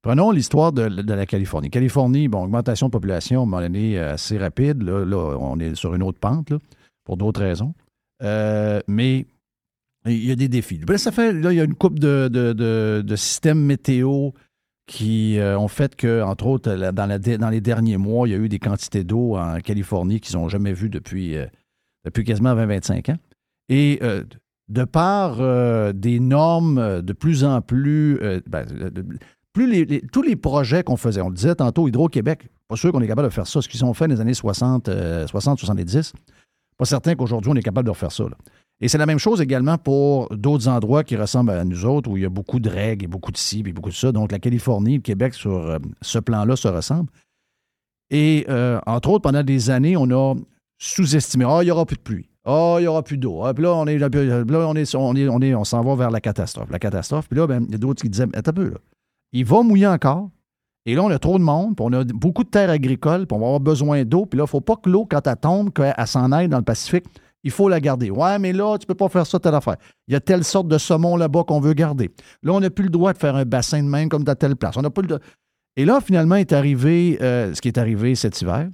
Prenons 0.01 0.31
l'histoire 0.31 0.71
de, 0.71 0.83
la 0.83 1.25
Californie. 1.25 1.69
Californie, 1.69 2.29
bon, 2.29 2.43
augmentation 2.43 2.87
de 2.87 2.91
population, 2.91 3.41
à 3.41 3.43
un 3.43 3.45
moment 3.45 3.61
donné, 3.61 3.99
assez 3.99 4.37
rapide. 4.37 4.81
Là, 4.83 5.05
on 5.39 5.59
est 5.59 5.75
sur 5.75 5.93
une 5.95 6.03
autre 6.03 6.19
pente, 6.19 6.53
pour 7.03 7.17
d'autres 7.17 7.41
raisons. 7.41 7.73
Euh, 8.23 8.79
mais 8.87 9.25
il 10.07 10.25
y 10.25 10.31
a 10.31 10.35
des 10.35 10.47
défis. 10.47 10.79
ça 10.97 11.11
fait, 11.11 11.33
là, 11.33 11.51
il 11.51 11.55
y 11.57 11.61
a 11.61 11.63
une 11.63 11.75
coupe 11.75 11.99
de, 11.99 13.15
systèmes 13.15 13.59
météo 13.59 14.31
qui 14.87 15.37
euh, 15.37 15.59
ont 15.59 15.67
fait 15.67 15.95
que, 15.95 16.21
entre 16.21 16.47
autres, 16.47 16.73
dans, 16.73 17.07
dans, 17.07 17.49
les 17.49 17.61
derniers 17.61 17.97
mois, 17.97 18.27
il 18.27 18.31
y 18.31 18.33
a 18.35 18.37
eu 18.37 18.49
des 18.49 18.59
quantités 18.59 19.03
d'eau 19.03 19.35
en 19.35 19.59
Californie 19.59 20.21
qu'ils 20.21 20.37
n'ont 20.37 20.47
jamais 20.47 20.73
vues 20.73 20.89
depuis, 20.89 21.35
depuis 22.05 22.23
quasiment 22.23 22.55
20-25 22.55 23.11
ans. 23.11 23.17
Et 23.69 23.99
de 24.69 24.83
par 24.85 25.93
des 25.93 26.19
normes 26.19 27.01
de 27.01 27.13
plus 27.13 27.43
en 27.43 27.61
plus, 27.61 28.19
ben, 28.47 28.65
tous 29.53 30.21
les 30.21 30.35
projets 30.37 30.83
qu'on 30.83 30.97
faisait, 30.97 31.21
on 31.21 31.29
le 31.29 31.35
disait 31.35 31.55
tantôt, 31.55 31.87
Hydro-Québec, 31.89 32.47
pas 32.69 32.75
sûr 32.77 32.91
qu'on 32.91 33.01
est 33.01 33.07
capable 33.07 33.27
de 33.27 33.33
faire 33.33 33.47
ça, 33.47 33.61
ce 33.61 33.67
qu'ils 33.67 33.83
ont 33.83 33.93
fait 33.93 34.07
dans 34.07 34.15
les 34.15 34.21
années 34.21 34.33
60, 34.33 34.89
60 35.27 35.59
70, 35.59 36.13
pas 36.77 36.85
certain 36.85 37.15
qu'aujourd'hui 37.15 37.51
on 37.51 37.55
est 37.55 37.63
capable 37.63 37.87
de 37.87 37.91
refaire 37.91 38.11
ça. 38.11 38.25
Et 38.79 38.87
c'est 38.87 38.97
la 38.97 39.05
même 39.05 39.17
chose 39.17 39.41
également 39.41 39.77
pour 39.77 40.29
d'autres 40.35 40.67
endroits 40.67 41.03
qui 41.03 41.15
ressemblent 41.15 41.51
à 41.51 41.63
nous 41.63 41.85
autres, 41.85 42.09
où 42.09 42.17
il 42.17 42.23
y 42.23 42.25
a 42.25 42.29
beaucoup 42.29 42.59
de 42.59 42.69
règles 42.69 43.05
et 43.05 43.07
beaucoup 43.07 43.31
de 43.31 43.37
ci 43.37 43.63
et 43.65 43.73
beaucoup 43.73 43.89
de 43.89 43.95
ça. 43.95 44.11
Donc 44.11 44.31
la 44.31 44.39
Californie, 44.39 44.95
le 44.95 45.01
Québec, 45.01 45.33
sur 45.33 45.51
euh, 45.51 45.79
ce 46.01 46.19
plan-là, 46.19 46.55
se 46.55 46.67
ressemblent. 46.67 47.09
Et 48.11 48.45
euh, 48.49 48.79
entre 48.85 49.09
autres, 49.09 49.23
pendant 49.23 49.43
des 49.43 49.69
années, 49.69 49.97
on 49.97 50.09
a 50.11 50.35
sous-estimé, 50.77 51.45
ah, 51.47 51.59
il 51.61 51.65
n'y 51.65 51.71
aura 51.71 51.85
plus 51.85 51.97
de 51.97 52.01
pluie. 52.01 52.29
Ah, 52.45 52.75
il 52.77 52.83
n'y 52.83 52.87
aura 52.87 53.03
plus 53.03 53.17
d'eau. 53.17 53.43
Ah, 53.43 53.53
puis 53.53 53.63
là, 53.63 53.73
on 53.73 53.87
est, 53.87 53.97
là, 53.97 54.09
on 54.13 54.75
est, 54.75 54.95
on 54.95 55.15
est, 55.15 55.27
on 55.27 55.41
est, 55.41 55.55
on 55.55 55.63
s'en 55.63 55.81
va 55.81 55.95
vers 55.95 56.11
la 56.11 56.21
catastrophe. 56.21 56.69
La 56.69 56.79
catastrophe. 56.79 57.27
Puis 57.27 57.37
là, 57.37 57.47
ben, 57.47 57.65
il 57.67 57.71
y 57.71 57.75
a 57.75 57.77
d'autres 57.79 58.01
qui 58.01 58.09
disaient, 58.09 58.27
attends 58.33 58.51
un 58.51 58.53
peu, 58.53 58.69
là 58.69 58.77
il 59.31 59.45
va 59.45 59.61
mouiller 59.61 59.87
encore. 59.87 60.29
Et 60.85 60.95
là, 60.95 61.03
on 61.03 61.09
a 61.09 61.19
trop 61.19 61.37
de 61.37 61.43
monde, 61.43 61.75
puis 61.75 61.85
on 61.87 61.91
a 61.93 62.03
beaucoup 62.05 62.43
de 62.43 62.49
terres 62.49 62.69
agricoles, 62.69 63.27
puis 63.27 63.35
on 63.35 63.39
va 63.39 63.45
avoir 63.45 63.59
besoin 63.59 64.05
d'eau. 64.05 64.25
Puis 64.25 64.37
là, 64.37 64.43
il 64.43 64.45
ne 64.45 64.49
faut 64.49 64.61
pas 64.61 64.77
que 64.77 64.89
l'eau, 64.89 65.05
quand 65.05 65.27
elle 65.27 65.35
tombe, 65.35 65.73
qu'elle 65.73 65.93
s'en 66.05 66.31
aille 66.31 66.47
dans 66.47 66.57
le 66.57 66.63
Pacifique, 66.63 67.05
il 67.43 67.51
faut 67.51 67.69
la 67.69 67.79
garder. 67.79 68.09
Ouais, 68.09 68.39
mais 68.39 68.53
là, 68.53 68.77
tu 68.77 68.83
ne 68.83 68.87
peux 68.87 68.95
pas 68.95 69.09
faire 69.09 69.25
ça, 69.25 69.39
telle 69.39 69.55
affaire. 69.55 69.77
Il 70.07 70.13
y 70.13 70.15
a 70.15 70.19
telle 70.19 70.43
sorte 70.43 70.67
de 70.67 70.77
saumon 70.77 71.15
là-bas 71.15 71.43
qu'on 71.43 71.59
veut 71.59 71.73
garder. 71.73 72.11
Là, 72.43 72.53
on 72.53 72.59
n'a 72.59 72.69
plus 72.69 72.85
le 72.85 72.89
droit 72.89 73.13
de 73.13 73.17
faire 73.17 73.35
un 73.35 73.45
bassin 73.45 73.81
de 73.81 73.87
même 73.87 74.09
comme 74.09 74.23
dans 74.23 74.35
telle 74.35 74.55
place. 74.55 74.75
On 74.77 74.81
n'a 74.81 74.89
plus 74.89 75.07
le 75.07 75.19
Et 75.75 75.85
là, 75.85 75.99
finalement, 76.01 76.35
est 76.35 76.53
arrivé 76.53 77.17
euh, 77.21 77.53
ce 77.53 77.61
qui 77.61 77.67
est 77.67 77.77
arrivé 77.77 78.15
cet 78.15 78.41
hiver. 78.41 78.69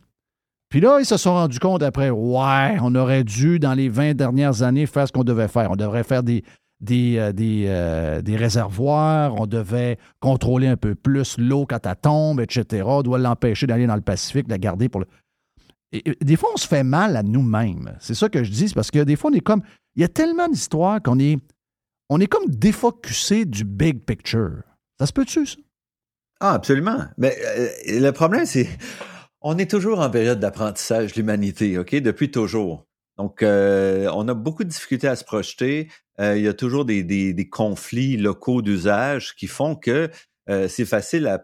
Puis 0.70 0.82
là, 0.82 0.97
ils 0.99 1.05
se 1.05 1.18
sont 1.18 1.34
rendus 1.34 1.59
compte 1.59 1.84
après, 1.84 2.09
ouais, 2.09 2.78
on 2.82 2.95
aurait 2.95 3.24
dû, 3.24 3.59
dans 3.59 3.76
les 3.76 3.89
20 3.89 4.16
dernières 4.16 4.64
années, 4.64 4.88
faire 4.88 5.07
ce 5.07 5.11
qu'on 5.11 5.24
devait 5.24 5.47
faire. 5.47 5.70
On 5.70 5.76
devrait 5.76 6.03
faire 6.03 6.24
des, 6.24 6.43
des, 6.84 7.18
euh, 7.18 7.32
euh, 7.39 8.22
des, 8.22 8.36
réservoirs, 8.36 9.39
on 9.39 9.45
devait 9.45 9.97
contrôler 10.20 10.68
un 10.68 10.76
peu 10.76 10.95
plus 10.95 11.38
l'eau 11.38 11.66
quand 11.68 11.86
elle 11.86 11.95
tombe, 11.95 12.41
etc. 12.41 12.84
On 12.86 13.01
doit 13.01 13.20
l'empêcher 13.20 13.68
d'aller 13.68 13.88
dans 13.88 13.95
le 13.95 14.01
Pacifique, 14.01 14.47
la 14.49 14.57
garder 14.57 14.89
pour 14.89 15.01
le. 15.01 15.07
Des 16.21 16.35
fois, 16.35 16.49
on 16.53 16.57
se 16.57 16.67
fait 16.67 16.83
mal 16.83 17.15
à 17.15 17.23
nous-mêmes. 17.23 17.95
C'est 17.99 18.15
ça 18.15 18.29
que 18.29 18.43
je 18.43 18.51
dis, 18.51 18.73
parce 18.73 18.91
que 18.91 18.99
des 18.99 19.15
fois, 19.15 19.31
on 19.31 19.33
est 19.33 19.41
comme. 19.41 19.61
Il 19.95 20.01
y 20.01 20.05
a 20.05 20.07
tellement 20.07 20.47
d'histoires 20.47 21.01
qu'on 21.01 21.19
est. 21.19 21.37
On 22.09 22.19
est 22.19 22.27
comme 22.27 22.47
défocusé 22.47 23.45
du 23.45 23.63
big 23.63 24.03
picture. 24.03 24.63
Ça 24.99 25.05
se 25.05 25.13
peut-tu, 25.13 25.45
ça? 25.45 25.57
Ah, 26.39 26.53
absolument. 26.53 27.05
Mais 27.17 27.35
euh, 27.57 27.69
le 27.87 28.11
problème, 28.11 28.45
c'est. 28.45 28.67
On 29.41 29.57
est 29.57 29.69
toujours 29.69 29.99
en 29.99 30.09
période 30.09 30.39
d'apprentissage, 30.39 31.15
l'humanité, 31.15 31.77
OK? 31.77 31.95
Depuis 31.95 32.31
toujours. 32.31 32.85
Donc, 33.17 33.43
euh, 33.43 34.09
on 34.13 34.27
a 34.27 34.33
beaucoup 34.33 34.63
de 34.63 34.69
difficultés 34.69 35.07
à 35.07 35.15
se 35.15 35.23
projeter. 35.23 35.89
Euh, 36.19 36.37
il 36.37 36.43
y 36.43 36.47
a 36.47 36.53
toujours 36.53 36.85
des, 36.85 37.03
des, 37.03 37.49
conflits 37.49 38.17
locaux 38.17 38.61
d'usage 38.61 39.35
qui 39.35 39.47
font 39.47 39.75
que 39.75 40.09
c'est 40.47 40.85
facile 40.85 41.27
à... 41.27 41.43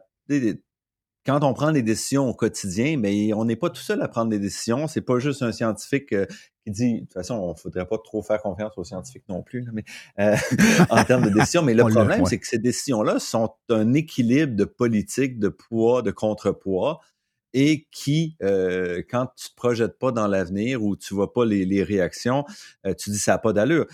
Quand 1.30 1.44
on 1.44 1.54
prend 1.54 1.72
des 1.72 1.84
décisions 1.84 2.28
au 2.28 2.34
quotidien, 2.34 2.98
mais 2.98 3.34
on 3.36 3.46
n'est 3.46 3.56
pas 3.56 3.70
tout 3.70 3.84
seul 3.84 4.02
à 4.02 4.08
prendre 4.08 4.32
des 4.32 4.40
décisions. 4.40 4.88
C'est 4.88 5.02
pas 5.02 5.20
juste 5.20 5.44
un 5.44 5.52
scientifique 5.52 6.16
qui 6.64 6.72
dit, 6.72 6.94
de 6.96 7.00
toute 7.02 7.14
façon, 7.14 7.36
on 7.36 7.50
ne 7.50 7.54
faudrait 7.54 7.86
pas 7.86 8.00
trop 8.04 8.24
faire 8.24 8.42
confiance 8.42 8.72
aux 8.78 8.84
scientifiques 8.84 9.26
non 9.30 9.44
plus, 9.44 9.64
mais 9.72 9.84
en 10.90 11.04
termes 11.04 11.26
de 11.26 11.30
décisions. 11.30 11.62
Mais 11.62 11.76
le 11.76 11.86
problème, 11.86 12.26
c'est 12.26 12.40
que 12.40 12.48
ces 12.48 12.58
décisions-là 12.58 13.20
sont 13.20 13.54
un 13.70 13.94
équilibre 13.94 14.56
de 14.56 14.66
politique, 14.66 15.38
de 15.38 15.50
poids, 15.50 16.02
de 16.02 16.10
contrepoids 16.10 17.00
et 17.54 17.88
qui, 17.92 18.36
euh, 18.42 19.04
quand 19.08 19.28
tu 19.36 19.50
te 19.50 19.56
projettes 19.56 20.00
pas 20.00 20.12
dans 20.12 20.26
l'avenir 20.26 20.82
ou 20.84 20.96
tu 20.96 21.14
vois 21.14 21.32
pas 21.32 21.46
les, 21.46 21.84
réactions, 21.84 22.44
euh, 22.88 22.96
tu 22.96 23.12
dis 23.12 23.20
ça 23.20 23.34
n'a 23.34 23.38
pas 23.38 23.54
d'allure. 23.54 23.86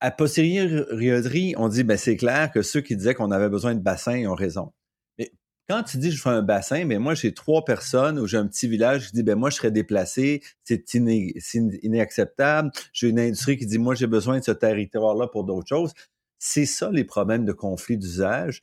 À 0.00 0.10
posteriori, 0.10 1.54
on 1.58 1.68
dit 1.68 1.84
ben 1.84 1.96
c'est 1.96 2.16
clair 2.16 2.50
que 2.50 2.62
ceux 2.62 2.80
qui 2.80 2.96
disaient 2.96 3.14
qu'on 3.14 3.30
avait 3.30 3.48
besoin 3.48 3.76
de 3.76 3.80
bassins 3.80 4.26
ont 4.26 4.34
raison. 4.34 4.72
Quand 5.68 5.82
tu 5.82 5.98
dis 5.98 6.10
je 6.10 6.22
fais 6.22 6.30
un 6.30 6.40
bassin, 6.40 6.86
mais 6.86 6.94
ben, 6.94 7.02
moi 7.02 7.14
j'ai 7.14 7.34
trois 7.34 7.62
personnes 7.62 8.18
ou 8.18 8.26
j'ai 8.26 8.38
un 8.38 8.46
petit 8.46 8.66
village 8.66 9.08
qui 9.08 9.16
dit 9.16 9.22
ben 9.22 9.36
moi 9.36 9.50
je 9.50 9.56
serais 9.56 9.70
déplacé, 9.70 10.42
c'est 10.64 10.94
inacceptable. 10.94 12.70
J'ai 12.94 13.08
une 13.08 13.20
industrie 13.20 13.58
qui 13.58 13.66
dit 13.66 13.76
moi 13.76 13.94
j'ai 13.94 14.06
besoin 14.06 14.38
de 14.38 14.44
ce 14.44 14.52
territoire-là 14.52 15.26
pour 15.28 15.44
d'autres 15.44 15.68
choses. 15.68 15.92
C'est 16.38 16.64
ça 16.64 16.90
les 16.90 17.04
problèmes 17.04 17.44
de 17.44 17.52
conflit 17.52 17.98
d'usage 17.98 18.62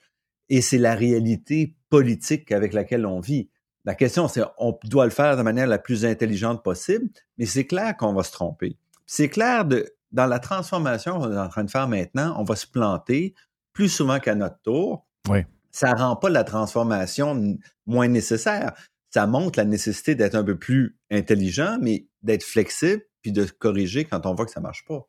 et 0.49 0.61
c'est 0.61 0.79
la 0.79 0.95
réalité 0.95 1.75
politique 1.89 2.51
avec 2.51 2.73
laquelle 2.73 3.05
on 3.05 3.19
vit. 3.19 3.49
La 3.83 3.93
question, 3.93 4.27
c'est 4.27 4.41
on 4.57 4.75
doit 4.85 5.05
le 5.05 5.11
faire 5.11 5.37
de 5.37 5.43
manière 5.43 5.67
la 5.67 5.77
plus 5.77 6.05
intelligente 6.05 6.63
possible, 6.63 7.09
mais 7.37 7.45
c'est 7.45 7.67
clair 7.67 7.95
qu'on 7.97 8.13
va 8.13 8.23
se 8.23 8.31
tromper. 8.31 8.77
C'est 9.05 9.29
clair 9.29 9.65
de 9.65 9.93
dans 10.11 10.25
la 10.25 10.39
transformation 10.39 11.19
qu'on 11.19 11.31
est 11.31 11.37
en 11.37 11.49
train 11.49 11.65
de 11.65 11.69
faire 11.69 11.87
maintenant, 11.87 12.35
on 12.39 12.43
va 12.43 12.55
se 12.55 12.65
planter 12.65 13.35
plus 13.73 13.89
souvent 13.89 14.19
qu'à 14.19 14.33
notre 14.33 14.59
tour. 14.63 15.05
Oui. 15.29 15.41
Ça 15.75 15.93
rend 15.93 16.15
pas 16.15 16.29
la 16.29 16.45
transformation 16.45 17.57
moins 17.85 18.07
nécessaire. 18.07 18.71
Ça 19.09 19.27
montre 19.27 19.59
la 19.59 19.65
nécessité 19.65 20.15
d'être 20.15 20.35
un 20.35 20.43
peu 20.45 20.57
plus 20.57 20.97
intelligent, 21.11 21.77
mais 21.81 22.07
d'être 22.21 22.43
flexible 22.43 23.01
puis 23.21 23.33
de 23.33 23.43
corriger 23.43 24.05
quand 24.05 24.25
on 24.25 24.35
voit 24.35 24.45
que 24.45 24.53
ça 24.53 24.61
marche 24.61 24.85
pas. 24.87 25.05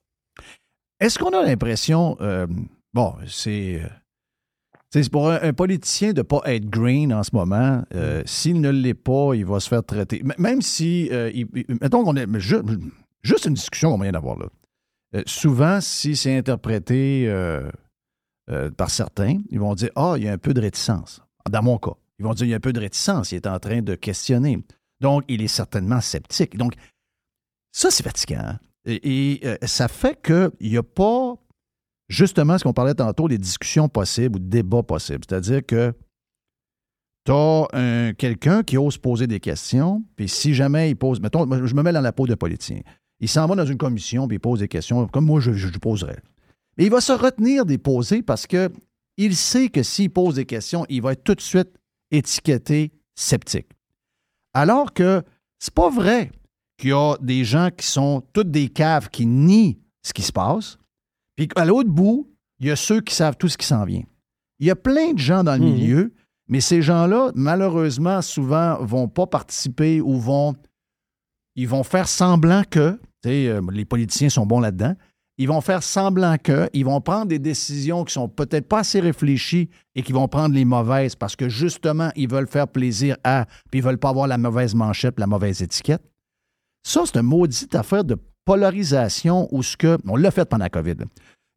Est-ce 0.98 1.20
qu'on 1.20 1.30
a 1.30 1.44
l'impression, 1.44 2.16
euh, 2.20 2.48
bon, 2.92 3.14
c'est 3.28 3.80
euh, 3.80 3.88
C'est 4.90 5.08
pour 5.08 5.30
un, 5.30 5.52
politicien 5.52 6.12
de 6.12 6.18
ne 6.18 6.22
pas 6.22 6.40
être 6.46 6.68
green 6.68 7.14
en 7.14 7.22
ce 7.22 7.30
moment. 7.32 7.84
Euh, 7.94 8.24
s'il 8.26 8.60
ne 8.60 8.70
l'est 8.70 8.94
pas, 8.94 9.34
il 9.34 9.46
va 9.46 9.60
se 9.60 9.68
faire 9.68 9.84
traiter. 9.84 10.24
même 10.36 10.62
si, 10.62 11.08
euh, 11.12 11.30
mettons 11.80 12.02
qu'on 12.02 12.16
est. 12.16 12.26
Juste, 13.22 13.44
une 13.44 13.54
discussion 13.54 13.92
qu'on 13.92 14.02
vient 14.02 14.10
d'avoir 14.10 14.36
là. 14.36 14.46
Euh, 15.14 15.22
souvent, 15.26 15.80
si 15.80 16.16
c'est 16.16 16.36
interprété 16.36 17.32
par 18.76 18.90
certains, 18.90 19.38
ils 19.50 19.58
vont 19.58 19.74
dire 19.74 19.90
Ah, 19.96 20.14
il 20.16 20.24
y 20.24 20.28
a 20.28 20.32
un 20.32 20.38
peu 20.38 20.54
de 20.54 20.60
réticence. 20.60 21.20
Dans 21.50 21.62
mon 21.62 21.78
cas, 21.78 21.94
ils 22.18 22.24
vont 22.24 22.34
dire 22.34 22.46
il 22.46 22.50
y 22.50 22.54
a 22.54 22.56
un 22.56 22.60
peu 22.60 22.72
de 22.72 22.80
réticence. 22.80 23.32
Il 23.32 23.36
est 23.36 23.46
en 23.46 23.58
train 23.58 23.82
de 23.82 23.94
questionner. 23.94 24.58
Donc, 25.00 25.24
il 25.28 25.42
est 25.42 25.48
certainement 25.48 26.00
sceptique. 26.00 26.56
Donc, 26.56 26.74
ça, 27.72 27.90
c'est 27.90 28.02
fatigant. 28.02 28.40
Hein. 28.40 28.58
Et, 28.86 29.42
ça 29.62 29.88
fait 29.88 30.20
qu'il 30.22 30.50
n'y 30.60 30.76
a 30.76 30.82
pas 30.82 31.34
justement 32.08 32.56
ce 32.56 32.64
qu'on 32.64 32.72
parlait 32.72 32.94
tantôt, 32.94 33.26
les 33.26 33.38
discussions 33.38 33.88
possibles 33.88 34.36
ou 34.36 34.38
débats 34.38 34.82
possibles. 34.82 35.24
C'est-à-dire 35.28 35.66
que 35.66 35.92
tu 37.24 37.32
as 37.32 38.12
quelqu'un 38.16 38.62
qui 38.62 38.78
ose 38.78 38.96
poser 38.98 39.26
des 39.26 39.40
questions, 39.40 40.04
puis 40.14 40.28
si 40.28 40.54
jamais 40.54 40.90
il 40.90 40.96
pose, 40.96 41.20
mettons, 41.20 41.46
je 41.66 41.74
me 41.74 41.82
mets 41.82 41.92
dans 41.92 42.00
la 42.00 42.12
peau 42.12 42.26
de 42.26 42.34
politicien. 42.34 42.80
Il 43.18 43.28
s'en 43.28 43.46
va 43.46 43.56
dans 43.56 43.66
une 43.66 43.78
commission, 43.78 44.28
puis 44.28 44.36
il 44.36 44.40
pose 44.40 44.60
des 44.60 44.68
questions, 44.68 45.06
comme 45.08 45.24
moi 45.24 45.40
je, 45.40 45.52
je, 45.52 45.68
poserais. 45.78 46.18
Mais 46.76 46.84
il 46.84 46.90
va 46.90 47.00
se 47.00 47.12
retenir 47.12 47.64
des 47.64 47.78
poser 47.78 48.22
parce 48.22 48.46
que 48.46 48.70
il 49.16 49.34
sait 49.34 49.68
que 49.68 49.82
s'il 49.82 50.10
pose 50.10 50.34
des 50.34 50.44
questions, 50.44 50.84
il 50.88 51.00
va 51.02 51.12
être 51.12 51.24
tout 51.24 51.34
de 51.34 51.40
suite 51.40 51.70
étiqueté 52.10 52.92
sceptique. 53.14 53.68
Alors 54.52 54.92
que 54.92 55.22
c'est 55.58 55.72
pas 55.72 55.88
vrai 55.88 56.30
qu'il 56.76 56.90
y 56.90 56.92
a 56.92 57.16
des 57.20 57.44
gens 57.44 57.70
qui 57.74 57.86
sont 57.86 58.22
toutes 58.32 58.50
des 58.50 58.68
caves 58.68 59.08
qui 59.08 59.26
nient 59.26 59.78
ce 60.02 60.12
qui 60.12 60.22
se 60.22 60.32
passe, 60.32 60.78
puis 61.36 61.48
à 61.56 61.64
l'autre 61.64 61.90
bout, 61.90 62.30
il 62.58 62.66
y 62.66 62.70
a 62.70 62.76
ceux 62.76 63.00
qui 63.00 63.14
savent 63.14 63.36
tout 63.36 63.48
ce 63.48 63.58
qui 63.58 63.66
s'en 63.66 63.84
vient. 63.84 64.04
Il 64.58 64.66
y 64.66 64.70
a 64.70 64.76
plein 64.76 65.12
de 65.12 65.18
gens 65.18 65.44
dans 65.44 65.54
le 65.54 65.66
mhm. 65.66 65.74
milieu, 65.74 66.14
mais 66.48 66.60
ces 66.60 66.80
gens-là, 66.80 67.32
malheureusement, 67.34 68.22
souvent, 68.22 68.82
vont 68.82 69.08
pas 69.08 69.26
participer 69.26 70.00
ou 70.00 70.18
vont. 70.18 70.54
Ils 71.54 71.68
vont 71.68 71.82
faire 71.82 72.08
semblant 72.08 72.62
que. 72.68 72.98
Euh, 73.26 73.60
les 73.72 73.84
politiciens 73.84 74.28
sont 74.28 74.46
bons 74.46 74.60
là-dedans. 74.60 74.94
Ils 75.38 75.48
vont 75.48 75.60
faire 75.60 75.82
semblant 75.82 76.36
que, 76.38 76.70
ils 76.72 76.84
vont 76.84 77.00
prendre 77.00 77.26
des 77.26 77.38
décisions 77.38 78.04
qui 78.04 78.14
sont 78.14 78.28
peut-être 78.28 78.68
pas 78.68 78.80
assez 78.80 79.00
réfléchies 79.00 79.68
et 79.94 80.02
qui 80.02 80.12
vont 80.12 80.28
prendre 80.28 80.54
les 80.54 80.64
mauvaises 80.64 81.14
parce 81.14 81.36
que 81.36 81.48
justement, 81.48 82.10
ils 82.16 82.28
veulent 82.28 82.48
faire 82.48 82.68
plaisir 82.68 83.16
à, 83.22 83.46
puis 83.70 83.80
ils 83.80 83.82
veulent 83.82 83.98
pas 83.98 84.08
avoir 84.08 84.26
la 84.26 84.38
mauvaise 84.38 84.74
manchette, 84.74 85.18
la 85.20 85.26
mauvaise 85.26 85.60
étiquette. 85.60 86.02
Ça, 86.82 87.02
c'est 87.04 87.16
une 87.16 87.26
maudite 87.26 87.74
affaire 87.74 88.04
de 88.04 88.16
polarisation 88.44 89.48
où 89.50 89.62
ce 89.62 89.76
que. 89.76 89.98
On 90.06 90.16
l'a 90.16 90.30
fait 90.30 90.48
pendant 90.48 90.64
la 90.64 90.70
COVID. 90.70 90.96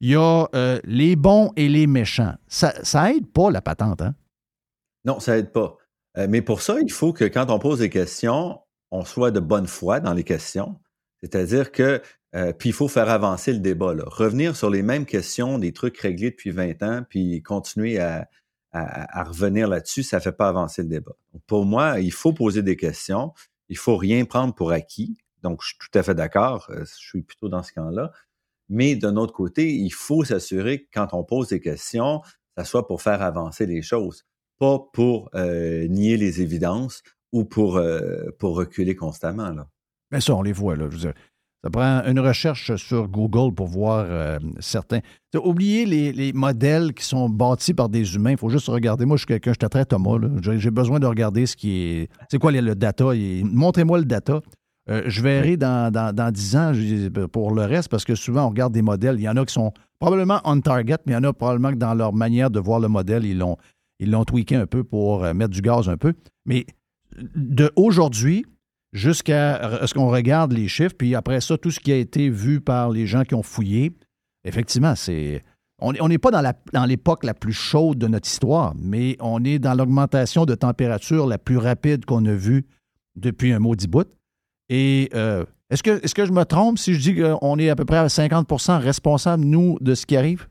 Il 0.01 0.09
y 0.09 0.15
a 0.15 0.47
euh, 0.55 0.79
les 0.83 1.15
bons 1.15 1.51
et 1.55 1.69
les 1.69 1.87
méchants. 1.87 2.33
Ça, 2.47 2.73
ça 2.83 3.13
aide 3.13 3.27
pas 3.27 3.51
la 3.51 3.61
patente, 3.61 4.01
hein? 4.01 4.15
Non, 5.05 5.19
ça 5.19 5.37
aide 5.37 5.51
pas. 5.51 5.77
Euh, 6.17 6.27
mais 6.29 6.41
pour 6.41 6.61
ça, 6.61 6.79
il 6.81 6.91
faut 6.91 7.13
que 7.13 7.25
quand 7.25 7.49
on 7.49 7.59
pose 7.59 7.79
des 7.79 7.89
questions, 7.89 8.59
on 8.91 9.05
soit 9.05 9.31
de 9.31 9.39
bonne 9.39 9.67
foi 9.67 9.99
dans 9.99 10.13
les 10.13 10.23
questions. 10.23 10.79
C'est-à-dire 11.21 11.71
que, 11.71 12.01
euh, 12.35 12.53
puis 12.53 12.69
il 12.69 12.73
faut 12.73 12.87
faire 12.87 13.09
avancer 13.09 13.53
le 13.53 13.59
débat. 13.59 13.95
Revenir 14.05 14.55
sur 14.55 14.69
les 14.69 14.83
mêmes 14.83 15.05
questions, 15.05 15.57
des 15.57 15.73
trucs 15.73 15.97
réglés 15.97 16.31
depuis 16.31 16.51
20 16.51 16.83
ans, 16.83 17.03
puis 17.09 17.41
continuer 17.41 17.99
à, 17.99 18.27
revenir 18.71 19.67
là-dessus, 19.67 20.03
ça 20.03 20.17
ne 20.17 20.21
fait 20.21 20.31
pas 20.31 20.47
avancer 20.47 20.83
le 20.83 20.89
débat. 20.89 21.13
pour 21.47 21.65
moi, 21.65 21.99
il 21.99 22.11
faut 22.11 22.33
poser 22.33 22.61
des 22.61 22.75
questions. 22.75 23.33
Il 23.67 23.77
faut 23.77 23.97
rien 23.97 24.25
prendre 24.25 24.53
pour 24.53 24.71
acquis. 24.71 25.17
Donc, 25.41 25.61
je 25.63 25.69
suis 25.69 25.77
tout 25.79 25.97
à 25.97 26.03
fait 26.03 26.13
d'accord. 26.13 26.67
Euh, 26.69 26.85
je 26.85 27.07
suis 27.07 27.21
plutôt 27.23 27.49
dans 27.49 27.63
ce 27.63 27.73
camp-là. 27.73 28.11
Mais 28.67 28.95
d'un 28.95 29.15
autre 29.15 29.33
côté, 29.33 29.73
il 29.73 29.89
faut 29.89 30.23
s'assurer 30.23 30.83
que 30.83 30.87
quand 30.93 31.13
on 31.13 31.23
pose 31.23 31.47
des 31.47 31.59
questions, 31.59 32.21
ça 32.55 32.63
soit 32.63 32.85
pour 32.85 33.01
faire 33.01 33.23
avancer 33.23 33.65
les 33.65 33.81
choses, 33.81 34.25
pas 34.59 34.79
pour 34.93 35.31
euh, 35.33 35.87
nier 35.87 36.17
les 36.17 36.41
évidences 36.41 37.01
ou 37.31 37.45
pour, 37.45 37.81
pour 38.37 38.55
reculer 38.55 38.95
constamment. 38.95 39.49
Là. 39.49 39.67
Mais 40.11 40.21
ça, 40.21 40.35
on 40.35 40.41
les 40.41 40.53
voit. 40.53 40.75
Là. 40.75 40.89
Ça 41.63 41.69
prend 41.69 42.01
une 42.05 42.19
recherche 42.19 42.75
sur 42.77 43.09
Google 43.09 43.53
pour 43.53 43.67
voir 43.67 44.39
certains. 44.59 44.99
Oubliez 45.35 45.85
les, 45.85 46.13
les, 46.13 46.31
modèles 46.31 46.93
qui 46.93 47.03
sont 47.03 47.27
bâtis 47.27 47.73
par 47.73 47.89
des 47.89 48.15
humains. 48.15 48.31
Il 48.31 48.37
faut 48.37 48.49
juste 48.49 48.67
regarder. 48.67 49.05
Moi, 49.05 49.17
je 49.17 49.21
suis 49.21 49.27
quelqu'un, 49.27 49.51
je 49.51 49.57
suis 49.61 49.69
très 49.69 49.83
Thomas. 49.83 50.17
J'ai 50.41 50.71
besoin 50.71 50.99
de 50.99 51.05
regarder 51.05 51.45
ce 51.45 51.57
qui 51.57 51.81
est. 51.81 52.09
C'est 52.31 52.39
quoi 52.39 52.51
le 52.51 52.75
data? 52.75 53.11
Montrez-moi 53.43 53.97
le 53.97 54.05
data. 54.05 54.39
Euh, 54.89 55.03
je 55.05 55.21
verrai 55.21 55.55
dans, 55.55 55.91
dans, 55.91 56.31
10 56.31 56.55
ans 56.55 56.71
pour 57.31 57.53
le 57.53 57.63
reste, 57.63 57.89
parce 57.89 58.05
que 58.05 58.15
souvent, 58.15 58.45
on 58.45 58.49
regarde 58.49 58.73
des 58.73 58.81
modèles. 58.81 59.17
Il 59.19 59.23
y 59.23 59.29
en 59.29 59.37
a 59.37 59.45
qui 59.45 59.53
sont 59.53 59.71
probablement 59.99 60.41
on 60.45 60.59
target, 60.61 60.97
mais 61.05 61.13
il 61.13 61.15
y 61.15 61.17
en 61.17 61.23
a 61.23 61.33
probablement 61.33 61.71
que 61.71 61.77
dans 61.77 61.93
leur 61.93 62.13
manière 62.13 62.49
de 62.49 62.59
voir 62.59 62.79
le 62.79 62.87
modèle, 62.87 63.25
ils 63.25 63.37
l'ont, 63.37 63.57
ils 63.99 64.09
l'ont 64.09 64.25
tweaké 64.25 64.55
un 64.55 64.65
peu 64.65 64.83
pour 64.83 65.23
euh, 65.23 65.33
mettre 65.33 65.51
du 65.51 65.61
gaz 65.61 65.89
un 65.89 65.97
peu. 65.97 66.13
Mais 66.45 66.65
de 67.35 67.71
aujourd'hui 67.75 68.45
jusqu'à 68.93 69.85
ce 69.85 69.93
qu'on 69.93 70.09
regarde 70.09 70.53
les 70.53 70.67
chiffres, 70.67 70.95
puis 70.97 71.15
après 71.15 71.41
ça, 71.41 71.57
tout 71.57 71.71
ce 71.71 71.79
qui 71.79 71.91
a 71.91 71.97
été 71.97 72.29
vu 72.29 72.61
par 72.61 72.89
les 72.89 73.05
gens 73.05 73.23
qui 73.23 73.35
ont 73.35 73.43
fouillé, 73.43 73.91
effectivement, 74.43 74.95
c'est. 74.95 75.43
On 75.81 76.09
n'est 76.09 76.17
pas 76.17 76.29
dans, 76.29 76.85
l'époque 76.85 77.23
la 77.23 77.33
plus 77.33 77.53
chaude 77.53 77.97
de 77.97 78.07
notre 78.07 78.27
histoire, 78.27 78.73
mais 78.75 79.15
on 79.21 79.45
est 79.45 79.59
dans 79.59 79.73
l'augmentation 79.75 80.45
de 80.45 80.53
température 80.53 81.25
la 81.25 81.37
plus 81.37 81.55
rapide 81.55 82.03
qu'on 82.03 82.25
a 82.25 82.33
vue 82.33 82.65
depuis 83.15 83.53
un 83.53 83.59
maudit 83.59 83.87
bout. 83.87 84.09
Et 84.67 85.09
euh, 85.13 85.45
est-ce 85.69 85.81
que, 85.81 86.03
est 86.03 86.13
que 86.13 86.25
je 86.25 86.33
me 86.33 86.43
trompe 86.43 86.79
si 86.79 86.95
je 86.95 86.99
dis 86.99 87.15
qu'on 87.15 87.57
est 87.59 87.69
à 87.69 87.77
peu 87.77 87.85
près 87.85 87.97
à 87.97 88.07
50% 88.07 88.79
responsable, 88.79 89.45
nous, 89.45 89.77
de 89.79 89.95
ce 89.95 90.05
qui 90.05 90.17
arrive? 90.17 90.47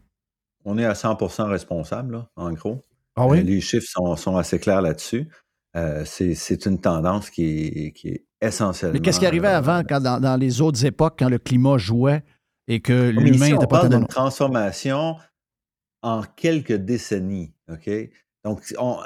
On 0.65 0.79
est 0.79 0.85
à 0.85 0.93
100% 0.93 1.49
responsable, 1.49 2.25
en 2.37 2.53
gros. 2.53 2.85
Ah 3.17 3.27
oui? 3.27 3.41
Euh, 3.41 3.43
les 3.43 3.61
chiffres 3.61 3.89
sont, 4.17 4.37
assez 4.37 4.59
clairs 4.59 4.83
là-dessus. 4.83 5.29
Euh, 5.79 6.05
c'est 6.05 6.67
une 6.67 6.81
tendance 6.81 7.31
qui 7.31 7.67
est, 7.67 7.93
qui 7.93 8.09
est 8.09 8.27
essentiellement. 8.41 8.95
Mais 8.95 9.01
qu'est-ce 9.01 9.21
qui 9.21 9.27
arrivait 9.27 9.49
avant, 9.49 9.83
quand, 9.89 10.01
dans, 10.01 10.41
les 10.41 10.61
autres 10.61 10.85
époques, 10.85 11.17
quand 11.19 11.29
le 11.29 11.39
climat 11.39 11.79
jouait 11.79 12.25
et 12.67 12.81
que 12.81 13.11
l'humain 13.11 13.53
n'était 13.53 13.67
pas 13.67 13.89
d'une 13.89 14.07
transformation 14.07 15.17
en 16.03 16.23
quelques 16.37 16.75
décennies. 16.75 17.53
OK? 17.71 17.91
Donc, 18.45 18.63
on, 18.79 18.99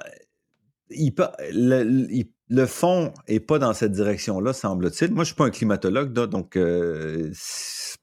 il, 0.90 1.14
peut, 1.14 1.28
il, 1.52 2.26
le 2.48 2.66
fond 2.66 3.12
n'est 3.28 3.40
pas 3.40 3.58
dans 3.58 3.72
cette 3.72 3.92
direction-là, 3.92 4.52
semble-t-il. 4.52 5.12
Moi, 5.12 5.18
je 5.18 5.20
ne 5.20 5.24
suis 5.24 5.34
pas 5.34 5.46
un 5.46 5.50
climatologue, 5.50 6.12
donc 6.12 6.56
euh, 6.56 7.32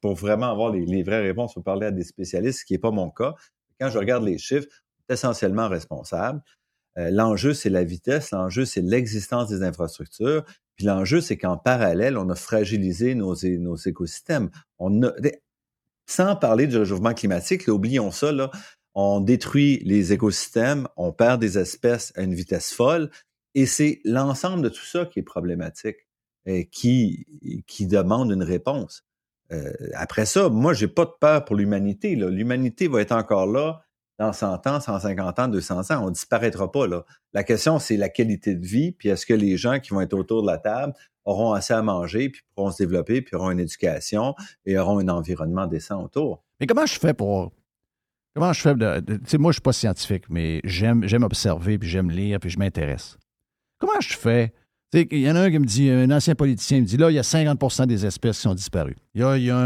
pour 0.02 0.16
vraiment 0.16 0.52
avoir 0.52 0.72
les, 0.72 1.04
vraies 1.04 1.22
réponses, 1.22 1.52
il 1.52 1.56
faut 1.56 1.62
parler 1.62 1.88
à 1.88 1.92
des 1.92 2.04
spécialistes, 2.04 2.62
ce 2.62 2.66
qui 2.66 2.74
n'est 2.74 2.80
pas 2.80 2.92
mon 2.92 3.10
cas. 3.10 3.34
Quand 3.80 3.90
je 3.90 4.00
regarde 4.00 4.24
les 4.24 4.38
chiffres, 4.38 4.68
essentiellement 5.08 5.70
responsable. 5.70 6.42
L'enjeu, 6.96 7.54
c'est 7.54 7.70
la 7.70 7.84
vitesse, 7.84 8.32
l'enjeu, 8.32 8.66
c'est 8.66 8.82
l'existence 8.82 9.48
des 9.48 9.64
infrastructures, 9.64 10.44
puis 10.76 10.86
l'enjeu, 10.86 11.22
c'est 11.22 11.38
qu'en 11.38 11.58
parallèle, 11.58 12.18
on 12.18 12.30
a 12.30 12.36
fragilisé 12.36 13.14
nos, 13.14 13.36
écosystèmes. 13.36 14.50
Sans 16.08 16.36
parler 16.36 16.68
du 16.68 16.78
réchauffement 16.78 17.14
climatique, 17.14 17.68
oublions 17.68 18.12
ça, 18.12 18.32
là, 18.32 18.50
on 18.96 19.20
détruit 19.20 19.82
les 19.86 20.14
écosystèmes, 20.14 20.88
on 20.98 21.12
perd 21.12 21.40
des 21.40 21.58
espèces 21.58 22.12
à 22.16 22.22
une 22.22 22.34
vitesse 22.34 22.74
folle, 22.74 23.12
et 23.56 23.66
c'est 23.66 24.02
l'ensemble 24.06 24.64
de 24.64 24.70
tout 24.70 24.86
ça 24.86 25.06
qui 25.06 25.20
est 25.20 25.24
problématique, 25.24 26.08
et 26.46 26.68
qui, 26.68 27.64
qui 27.68 27.86
demande 27.86 28.32
une 28.32 28.44
réponse. 28.44 29.04
Après 29.94 30.26
ça, 30.26 30.50
moi, 30.50 30.74
j'ai 30.74 30.88
pas 30.88 31.06
de 31.06 31.14
peur 31.20 31.44
pour 31.44 31.56
l'humanité. 31.56 32.16
L'humanité 32.16 32.88
va 32.88 33.02
être 33.02 33.12
encore 33.12 33.48
là 33.48 33.82
dans 34.20 34.34
100 34.34 34.68
ans, 34.68 34.80
150 34.80 35.40
ans, 35.40 35.48
200 35.48 35.92
ans. 35.92 36.06
On 36.06 36.12
disparaîtra 36.12 36.72
pas. 36.72 36.86
Là. 36.86 37.06
La 37.34 37.44
question, 37.44 37.80
c'est 37.80 37.98
la 37.98 38.10
qualité 38.10 38.54
de 38.54 38.66
vie, 38.66 38.92
puis 38.92 39.10
est-ce 39.10 39.26
que 39.26 39.34
les 39.34 39.58
gens 39.58 39.80
qui 39.80 39.92
vont 39.92 40.02
être 40.02 40.14
autour 40.14 40.42
de 40.42 40.48
la 40.48 40.58
table 40.58 40.94
auront 41.26 41.54
assez 41.54 41.74
à 41.74 41.82
manger, 41.82 42.30
puis 42.30 42.42
pourront 42.54 42.72
se 42.72 42.84
développer, 42.84 43.22
puis 43.22 43.36
auront 43.36 43.52
une 43.52 43.60
éducation 43.60 44.36
et 44.66 44.78
auront 44.78 45.00
un 45.00 45.08
environnement 45.08 45.68
décent 45.68 46.04
autour? 46.04 46.44
Mais 46.60 46.68
comment 46.68 46.86
je 46.86 47.00
fais 47.00 47.14
pour 47.14 47.54
Comment 48.36 48.54
je 48.54 48.62
fais 48.62 48.76
de. 48.76 49.38
moi, 49.38 49.52
je 49.52 49.56
suis 49.56 49.62
pas 49.62 49.74
scientifique, 49.74 50.26
mais 50.30 50.62
j'aime, 50.64 51.08
j'aime 51.08 51.24
observer, 51.24 51.80
puis 51.80 51.90
j'aime 51.90 52.12
lire, 52.12 52.40
puis 52.40 52.50
je 52.50 52.60
m'intéresse. 52.60 53.18
Comment 53.80 54.00
je 54.02 54.16
fais? 54.16 54.54
Il 54.94 55.20
y 55.20 55.30
en 55.30 55.36
a 55.36 55.42
un 55.42 55.52
qui 55.52 55.60
me 55.60 55.66
dit, 55.66 55.90
un 55.90 56.10
ancien 56.10 56.36
politicien 56.36 56.82
me 56.82 56.86
dit, 56.86 56.98
là, 56.98 57.12
il 57.12 57.16
y 57.16 57.20
a 57.20 57.24
50% 57.24 57.86
des 57.86 58.06
espèces 58.06 58.38
qui 58.38 58.42
sont 58.42 58.56
disparues. 58.56 58.96
Il 59.14 59.22
y 59.22 59.24
a, 59.24 59.38
il 59.38 59.44
y 59.46 59.52
a, 59.52 59.58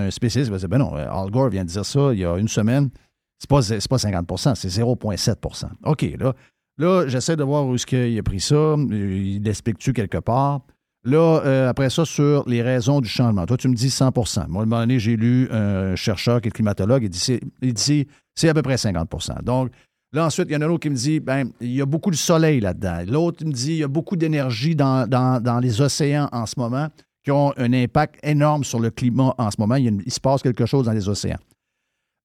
un, 0.00 0.10
spécialiste 0.10 0.48
qui 0.48 0.52
va 0.52 0.58
dire, 0.58 0.68
ben 0.68 0.78
non, 0.78 0.94
Al 0.94 1.30
Gore 1.30 1.50
vient 1.50 1.64
de 1.64 1.68
dire 1.68 1.84
ça 1.84 2.12
il 2.12 2.18
y 2.18 2.24
a 2.24 2.36
une 2.36 2.48
semaine. 2.48 2.90
C'est 3.38 3.50
pas, 3.50 3.60
pas 3.60 3.96
50% 3.96 4.54
c'est 4.54 4.68
0,7% 4.68 5.64
OK, 5.84 6.06
là, 6.18 6.34
là 6.78 7.06
j'essaie 7.06 7.36
de 7.36 7.44
voir 7.44 7.66
où 7.66 7.74
est-ce 7.74 7.86
qu'il 7.86 8.18
a 8.18 8.22
pris 8.22 8.40
ça. 8.40 8.76
Il 8.90 9.42
l'explique-tu 9.42 9.92
quelque 9.92 10.18
part? 10.18 10.62
Là, 11.04 11.40
euh, 11.44 11.68
après 11.68 11.88
ça, 11.88 12.04
sur 12.04 12.48
les 12.48 12.62
raisons 12.62 13.00
du 13.00 13.08
changement. 13.08 13.46
Toi, 13.46 13.56
tu 13.56 13.68
me 13.68 13.74
dis 13.74 13.88
100% 13.88 14.48
Moi, 14.48 14.62
à 14.62 14.64
un 14.64 14.66
moment 14.66 14.80
donné, 14.80 14.98
j'ai 14.98 15.16
lu 15.16 15.48
un 15.52 15.94
chercheur 15.94 16.40
qui 16.40 16.48
est 16.48 16.50
climatologue, 16.50 17.04
il 17.04 17.10
dit, 17.10 17.38
il 17.62 18.06
c'est 18.34 18.48
à 18.48 18.54
peu 18.54 18.62
près 18.62 18.74
50% 18.74 19.44
Donc, 19.44 19.70
Là, 20.12 20.24
ensuite, 20.24 20.46
il 20.48 20.52
y 20.52 20.56
en 20.56 20.60
a 20.62 20.66
un 20.66 20.70
autre 20.70 20.82
qui 20.82 20.90
me 20.90 20.94
dit 20.94 21.20
ben, 21.20 21.50
il 21.60 21.72
y 21.72 21.82
a 21.82 21.86
beaucoup 21.86 22.10
de 22.10 22.16
soleil 22.16 22.60
là-dedans. 22.60 23.02
L'autre 23.06 23.44
me 23.44 23.52
dit 23.52 23.72
il 23.72 23.78
y 23.78 23.82
a 23.82 23.88
beaucoup 23.88 24.16
d'énergie 24.16 24.76
dans, 24.76 25.08
dans, 25.08 25.60
les 25.60 25.80
océans 25.80 26.28
en 26.32 26.46
ce 26.46 26.54
moment 26.58 26.88
qui 27.24 27.32
ont 27.32 27.52
un 27.56 27.72
impact 27.72 28.18
énorme 28.22 28.62
sur 28.62 28.78
le 28.78 28.90
climat 28.90 29.34
en 29.36 29.50
ce 29.50 29.56
moment. 29.58 29.74
Il, 29.74 30.10
se 30.10 30.20
passe 30.20 30.42
quelque 30.42 30.64
chose 30.64 30.86
dans 30.86 30.92
les 30.92 31.08
océans. 31.08 31.38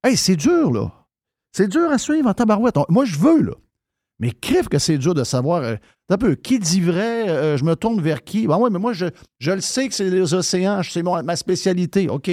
Hey, 0.04 0.16
c'est 0.16 0.36
dur, 0.36 0.72
là. 0.72 0.92
C'est 1.52 1.68
dur 1.68 1.90
à 1.90 1.98
suivre 1.98 2.30
en 2.30 2.34
tabarouette. 2.34 2.76
moi, 2.90 3.06
je 3.06 3.18
veux, 3.18 3.42
là. 3.42 3.54
Mais 4.20 4.32
crève 4.32 4.68
que 4.68 4.78
c'est 4.78 4.98
dur 4.98 5.14
de 5.14 5.24
savoir. 5.24 5.64
Euh, 5.64 5.76
un 6.10 6.18
peu, 6.18 6.36
qui 6.36 6.60
dit 6.60 6.82
vrai, 6.82 7.30
euh, 7.30 7.58
je 7.58 7.64
me 7.64 7.76
tourne 7.76 8.02
vers 8.02 8.24
qui? 8.24 8.46
Ben 8.46 8.58
oui, 8.60 8.70
mais 8.72 8.80
moi, 8.80 8.94
je, 8.94 9.06
le 9.40 9.62
sais 9.62 9.88
que 9.88 9.94
c'est 9.96 10.10
les 10.10 10.34
océans, 10.34 10.82
c'est 10.84 11.02
ma 11.04 11.36
spécialité. 11.36 12.10
OK? 12.10 12.30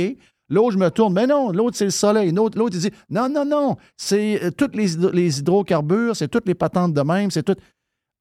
L'autre, 0.50 0.72
je 0.72 0.78
me 0.78 0.90
tourne. 0.90 1.12
Mais 1.12 1.26
non, 1.26 1.50
l'autre, 1.52 1.76
c'est 1.76 1.84
le 1.84 1.90
soleil. 1.90 2.32
L'autre, 2.32 2.58
il 2.72 2.78
dit 2.78 2.90
non, 3.10 3.28
non, 3.28 3.44
non, 3.44 3.76
c'est 3.96 4.42
euh, 4.42 4.50
tous 4.50 4.70
les, 4.74 4.96
les, 5.12 5.38
hydrocarbures, 5.38 6.16
c'est 6.16 6.28
toutes 6.28 6.46
les 6.46 6.54
patentes 6.54 6.94
de 6.94 7.02
même, 7.02 7.30
c'est 7.30 7.42
tout. 7.42 7.56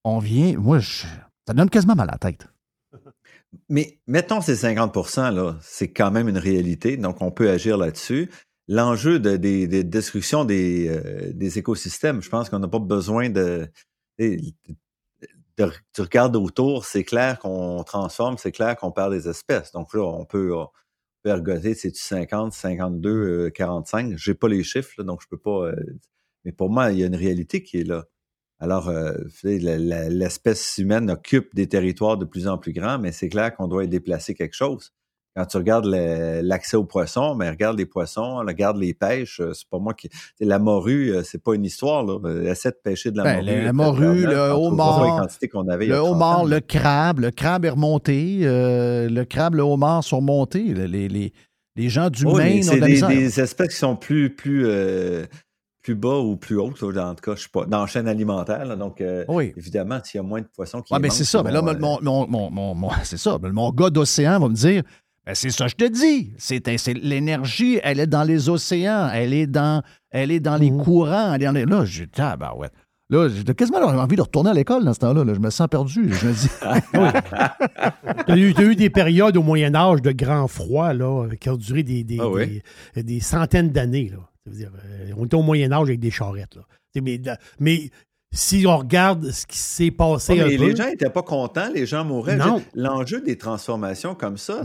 On 0.04 0.20
vient, 0.20 0.58
moi, 0.58 0.80
ça 0.82 1.54
donne 1.54 1.70
quasiment 1.70 1.96
mal 1.96 2.10
à 2.10 2.14
la 2.14 2.18
tête. 2.18 2.48
Mais 3.70 4.00
mettons 4.08 4.42
ces 4.42 4.56
50 4.56 4.96
là, 5.34 5.56
c'est 5.62 5.88
quand 5.88 6.12
même 6.12 6.28
une 6.28 6.38
réalité, 6.38 6.98
donc 6.98 7.22
on 7.22 7.32
peut 7.32 7.50
agir 7.50 7.78
là-dessus. 7.78 8.30
L'enjeu 8.68 9.20
de, 9.20 9.38
des 9.38 9.84
destructions 9.84 10.44
des, 10.44 10.90
euh, 10.90 11.32
des, 11.34 11.58
écosystèmes, 11.58 12.22
je 12.22 12.30
pense 12.30 12.50
qu'on 12.50 12.60
n'a 12.60 12.68
pas 12.68 12.80
besoin 12.80 13.30
de, 13.30 13.70
Tu 14.18 16.02
regardes 16.02 16.36
autour, 16.36 16.86
c'est 16.86 17.04
clair 17.04 17.40
qu'on 17.40 17.84
transforme, 17.84 18.38
c'est 18.38 18.52
clair 18.52 18.76
qu'on 18.76 18.92
perd 18.92 19.14
des 19.14 19.30
espèces. 19.30 19.72
Donc 19.72 19.94
là, 19.94 20.02
on 20.02 20.26
peut, 20.26 20.54
ergoter, 21.26 21.74
c'est-tu 21.76 22.02
50, 22.02 22.54
52, 22.54 23.50
45? 23.52 24.18
J'ai 24.18 24.34
pas 24.34 24.48
les 24.48 24.64
chiffres, 24.64 25.04
donc 25.04 25.22
je 25.22 25.28
peux 25.28 25.38
pas. 25.38 25.68
Euh, 25.70 25.76
mais 26.46 26.52
pour 26.52 26.70
moi, 26.70 26.92
il 26.92 27.00
y 27.00 27.04
a 27.04 27.08
une 27.08 27.16
réalité 27.16 27.64
qui 27.64 27.80
est 27.80 27.84
là. 27.84 28.06
Alors, 28.60 28.90
euh, 28.90 29.14
l'espèce 29.44 30.78
humaine 30.78 31.12
occupe 31.12 31.54
des 31.56 31.68
territoires 31.70 32.18
de 32.18 32.26
plus 32.26 32.48
en 32.48 32.58
plus 32.58 32.74
grands, 32.74 33.00
mais 33.00 33.12
c'est 33.12 33.30
clair 33.30 33.56
qu'on 33.56 33.68
doit 33.68 33.84
y 33.84 33.88
déplacer 33.88 34.34
quelque 34.34 34.56
chose. 34.56 34.94
Quand 35.38 35.46
tu 35.46 35.58
regardes 35.58 35.86
l'accès 35.86 36.78
aux 36.78 36.84
poissons, 36.84 37.36
mais 37.36 37.48
regarde 37.48 37.78
les 37.78 37.86
poissons, 37.86 38.38
regarde 38.38 38.78
les 38.78 38.96
pêches. 38.96 39.40
Euh, 39.40 39.54
c'est 39.54 39.70
pas 39.70 39.78
moi 39.78 39.94
qui. 39.94 40.10
La 40.40 40.58
morue, 40.58 41.12
euh, 41.12 41.22
c'est 41.24 41.44
pas 41.44 41.54
une 41.54 41.64
histoire. 41.64 42.04
Là. 42.04 42.18
Essaie 42.50 42.72
de 42.72 42.80
pêcher 42.84 43.12
de 43.12 43.18
la 43.18 43.24
ben, 43.24 43.46
morue. 43.46 43.64
La 43.64 43.74
morue, 43.74 44.26
le 44.26 44.50
homard. 44.50 45.28
Le 45.80 45.96
homard, 45.96 46.46
le 46.46 46.60
crabe. 46.60 47.20
Le 47.20 47.30
crabe 47.30 47.66
est 47.66 47.70
remonté. 47.70 48.40
le 48.42 49.24
crabe, 49.26 49.54
le 49.54 49.62
homard 49.62 50.04
sont 50.04 50.18
remontés. 50.18 50.74
Les, 50.74 51.08
les, 51.08 51.34
les 51.76 51.90
gens 51.90 52.10
du 52.10 52.26
Maine 52.26 52.68
ont 52.70 52.74
de 52.74 52.86
des, 52.86 53.02
des, 53.02 53.40
espèces 53.40 53.70
qui 53.70 53.76
sont 53.76 53.96
plus, 53.96 54.34
plus 54.34 54.66
plus 55.88 55.96
bas 55.96 56.18
ou 56.18 56.36
plus 56.36 56.58
haut, 56.58 56.68
en 56.68 56.72
tout 56.74 56.92
cas, 56.92 57.36
je 57.36 57.40
suis 57.40 57.50
pas 57.50 57.66
dans 57.66 57.80
la 57.80 57.88
chaîne 57.88 58.10
alimentaire. 58.10 58.76
donc, 58.76 59.00
euh, 59.00 59.24
évidemment, 59.56 60.02
s'il 60.04 60.18
y 60.18 60.20
a 60.20 60.24
moins 60.24 60.42
de 60.42 60.48
poissons 60.54 60.82
qui. 60.82 60.94
Oui, 60.94 61.00
mais 61.02 61.10
c'est 61.10 61.24
ça. 61.24 61.42
Mais 61.44 61.52
là, 61.52 61.62
mon, 61.62 62.90
c'est 63.04 63.16
ça. 63.16 63.38
Mon 63.42 63.72
gars 63.72 63.90
d'océan 63.90 64.38
va 64.38 64.50
me 64.50 64.54
dire 64.54 64.84
c'est 65.34 65.50
ça, 65.50 65.68
je 65.68 65.76
te 65.76 65.86
dis. 65.86 66.34
C'est, 66.38 66.66
l'énergie, 66.94 67.80
elle 67.84 68.00
est 68.00 68.08
dans 68.08 68.24
les 68.24 68.50
océans, 68.50 69.10
elle 69.14 69.34
est 69.34 69.48
dans, 69.48 69.84
elle 70.10 70.32
est 70.32 70.40
dans 70.40 70.58
les 70.58 70.72
mmh. 70.72 70.84
courants. 70.84 71.34
Elle 71.34 71.44
est 71.44 71.66
dans 71.66 71.78
Là, 71.78 71.86
j'ai 71.86 72.08
ah, 72.18 72.38
ben 72.38 72.52
ouais. 72.56 72.70
Là, 73.10 73.30
j'ai 73.30 73.44
quasiment 73.54 73.80
envie 73.80 74.18
de 74.18 74.22
retourner 74.22 74.50
à 74.50 74.54
l'école 74.54 74.84
dans 74.84 74.94
ce 74.94 75.00
temps-là. 75.00 75.24
Je 75.34 75.40
me 75.40 75.50
sens 75.50 75.68
perdu. 75.70 76.14
Je 76.14 76.28
me 76.28 76.34
dis. 76.34 76.50
tu 78.26 78.62
as, 78.62 78.64
eu 78.64 78.76
des 78.76 78.90
périodes 78.90 79.38
au 79.38 79.44
Moyen 79.44 79.74
Âge 79.76 80.02
de 80.02 80.12
grand 80.12 80.48
froid 80.48 80.94
là, 80.94 81.28
qui 81.40 81.50
ont 81.50 81.56
duré 81.56 81.84
des, 81.84 82.04
des, 82.04 82.20
ah 82.20 83.02
des 83.02 83.20
centaines 83.22 83.70
d'années. 83.70 84.10
Là. 84.10 84.18
Euh, 84.48 85.14
on 85.18 85.26
était 85.26 85.36
au 85.36 85.42
Moyen 85.42 85.72
Âge 85.72 85.88
avec 85.88 86.00
des 86.00 86.12
charrettes. 86.12 86.58
Mais, 87.60 87.90
si 88.34 88.66
on 88.68 88.78
regarde 88.78 89.32
ce 89.32 89.46
qui 89.46 89.58
s'est 89.58 89.92
passé. 89.92 90.36
les 90.36 90.76
gens 90.76 90.90
n'étaient 90.90 91.10
pas 91.10 91.24
contents, 91.24 91.70
les 91.74 91.86
gens 91.86 92.06
mouraient. 92.06 92.38
L'enjeu 92.74 93.22
des 93.22 93.38
transformations 93.38 94.16
comme 94.16 94.38
ça, 94.38 94.62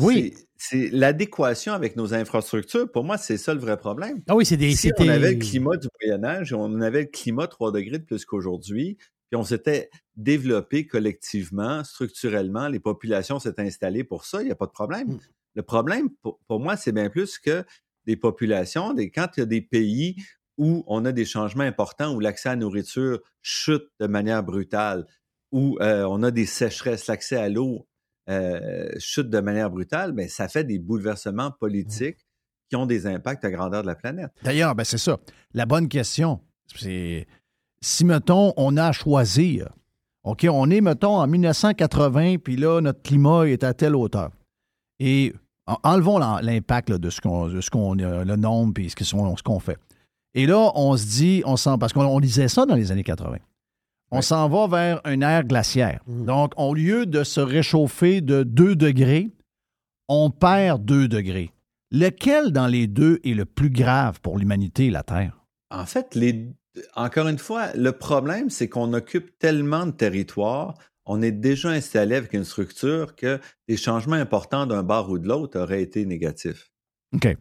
c'est 0.57 0.91
l'adéquation 0.93 1.73
avec 1.73 1.97
nos 1.97 2.15
infrastructures. 2.15 2.91
Pour 2.91 3.03
moi, 3.03 3.19
c'est 3.19 3.37
ça 3.37 3.53
le 3.53 3.61
vrai 3.61 3.77
problème. 3.77 4.23
Ah 4.29 4.37
oui, 4.37 4.47
c'est 4.47 4.57
des. 4.57 4.73
Si 4.75 4.93
on 4.99 5.09
avait 5.09 5.33
le 5.33 5.39
climat 5.39 5.77
du 5.77 5.89
Moyen 6.01 6.23
Âge, 6.25 6.53
on 6.53 6.81
avait 6.81 7.03
le 7.03 7.09
climat 7.09 7.49
3 7.49 7.73
degrés 7.73 7.99
de 7.99 8.05
plus 8.05 8.25
qu'aujourd'hui, 8.25 8.97
puis 9.31 9.37
on 9.37 9.45
s'était 9.45 9.91
développé 10.17 10.87
collectivement, 10.87 11.83
structurellement, 11.83 12.69
les 12.69 12.81
populations 12.81 13.39
s'étaient 13.39 13.63
installées 13.63 14.05
pour 14.05 14.25
ça, 14.25 14.43
il 14.43 14.47
n'y 14.47 14.53
a 14.53 14.57
pas 14.57 14.67
de 14.67 14.73
problème. 14.73 15.09
Mm. 15.09 15.21
Le 15.55 15.63
problème, 15.63 16.09
pour 16.21 16.61
moi, 16.61 16.77
c'est 16.77 16.93
bien 16.93 17.11
plus 17.11 17.39
que 17.39 17.65
des 18.07 18.17
populations, 18.17 18.95
des, 18.95 19.11
quand 19.11 19.29
il 19.37 19.41
y 19.41 19.43
a 19.43 19.47
des 19.47 19.61
pays 19.61 20.17
où 20.63 20.85
on 20.87 21.05
a 21.05 21.11
des 21.11 21.25
changements 21.25 21.65
importants, 21.65 22.15
où 22.15 22.21
l'accès 22.21 22.51
à 22.51 22.53
la 22.53 22.61
nourriture 22.61 23.19
chute 23.43 23.83
de 23.99 24.07
manière 24.07 24.45
brutale, 24.45 25.07
où 25.51 25.77
euh, 25.81 26.05
on 26.05 26.23
a 26.23 26.31
des 26.31 26.47
sécheresses, 26.47 27.09
l'accès 27.09 27.37
à 27.37 27.49
l'eau 27.49 27.89
euh, 28.31 28.89
chute 29.01 29.29
de 29.29 29.41
manière 29.41 29.71
brutale, 29.71 30.13
bien, 30.13 30.29
ça 30.29 30.47
fait 30.47 30.63
des 30.63 30.79
bouleversements 30.79 31.49
mmh. 31.49 31.57
politiques 31.59 32.29
qui 32.71 32.77
ont 32.77 32.87
des 32.87 33.09
impacts 33.09 33.45
à 33.45 33.51
grandeur 33.51 33.83
de 33.83 33.89
la 33.89 33.97
planète. 33.97 34.31
D'ailleurs, 34.45 34.77
ben 34.77 34.85
c'est 34.85 34.99
ça. 34.99 35.19
La 35.53 35.67
bonne 35.67 35.89
question, 35.89 36.39
c'est 36.77 37.27
si, 37.81 38.05
mettons, 38.05 38.53
on 38.57 38.77
a 38.77 38.87
à 38.87 38.93
choisir, 38.93 39.69
OK, 40.23 40.47
on 40.49 40.71
est, 40.71 40.81
mettons, 40.81 41.17
en 41.17 41.27
1980, 41.27 42.37
puis 42.39 42.55
là, 42.55 42.81
notre 42.81 43.03
climat 43.03 43.49
est 43.49 43.65
à 43.65 43.75
telle 43.75 43.97
hauteur. 43.97 44.31
Et 45.01 45.35
enlevons 45.67 46.19
l'impact 46.19 46.93
de 46.93 47.11
ce 47.11 47.21
qu'on, 47.21 47.61
ce 47.61 47.69
qu'on, 47.69 47.95
le 47.95 48.37
nombre 48.37 48.81
et 48.81 48.89
ce 48.89 49.43
qu'on 49.43 49.59
fait. 49.59 49.77
Et 50.35 50.47
là, 50.47 50.73
on 50.75 50.97
se 50.97 51.07
dit, 51.07 51.43
on 51.45 51.57
sent, 51.57 51.77
parce 51.79 51.93
qu'on 51.93 52.21
disait 52.21 52.49
ça 52.49 52.67
dans 52.67 52.75
les 52.75 52.91
années 52.91 53.05
80. 53.05 53.39
On 54.11 54.23
s'en 54.23 54.49
va 54.49 54.67
vers 54.67 55.01
une 55.07 55.23
ère 55.23 55.45
glaciaire. 55.45 56.01
Mm. 56.07 56.25
Donc, 56.25 56.53
au 56.57 56.75
lieu 56.75 57.07
de 57.07 57.25
se 57.25 57.41
réchauffer 57.41 58.21
de 58.21 58.43
2 58.43 58.77
degrés, 58.77 59.31
on 60.09 60.31
perd 60.31 60.85
2 60.85 61.09
degrés. 61.09 61.53
Lequel 61.91 62.53
dans 62.53 62.67
les 62.67 62.87
deux 62.87 63.21
est 63.25 63.35
le 63.35 63.45
plus 63.45 63.71
grave 63.71 64.21
pour 64.21 64.39
l'humanité 64.39 64.87
et 64.87 64.91
la 64.91 65.03
Terre? 65.03 65.45
En 65.71 65.85
fait, 65.85 66.15
les, 66.15 66.49
encore 66.97 67.29
une 67.29 67.39
fois, 67.39 67.73
le 67.75 67.93
problème, 67.93 68.49
c'est 68.49 68.69
qu'on 68.69 68.95
occupe 68.95 69.39
tellement 69.39 69.87
de 69.87 69.91
territoire 69.91 70.75
on 71.07 71.23
est 71.23 71.33
déjà 71.33 71.71
installé 71.71 72.17
avec 72.17 72.33
une 72.33 72.45
structure 72.45 73.17
que 73.17 73.41
des 73.69 73.77
changements 73.77 74.17
importants 74.17 74.67
d'un 74.67 74.83
bar 74.83 75.11
ou 75.11 75.19
de 75.19 75.29
l'autre 75.29 75.59
auraient 75.59 75.83
été 75.83 76.05
négatifs. 76.07 76.71
OK. 77.15 77.37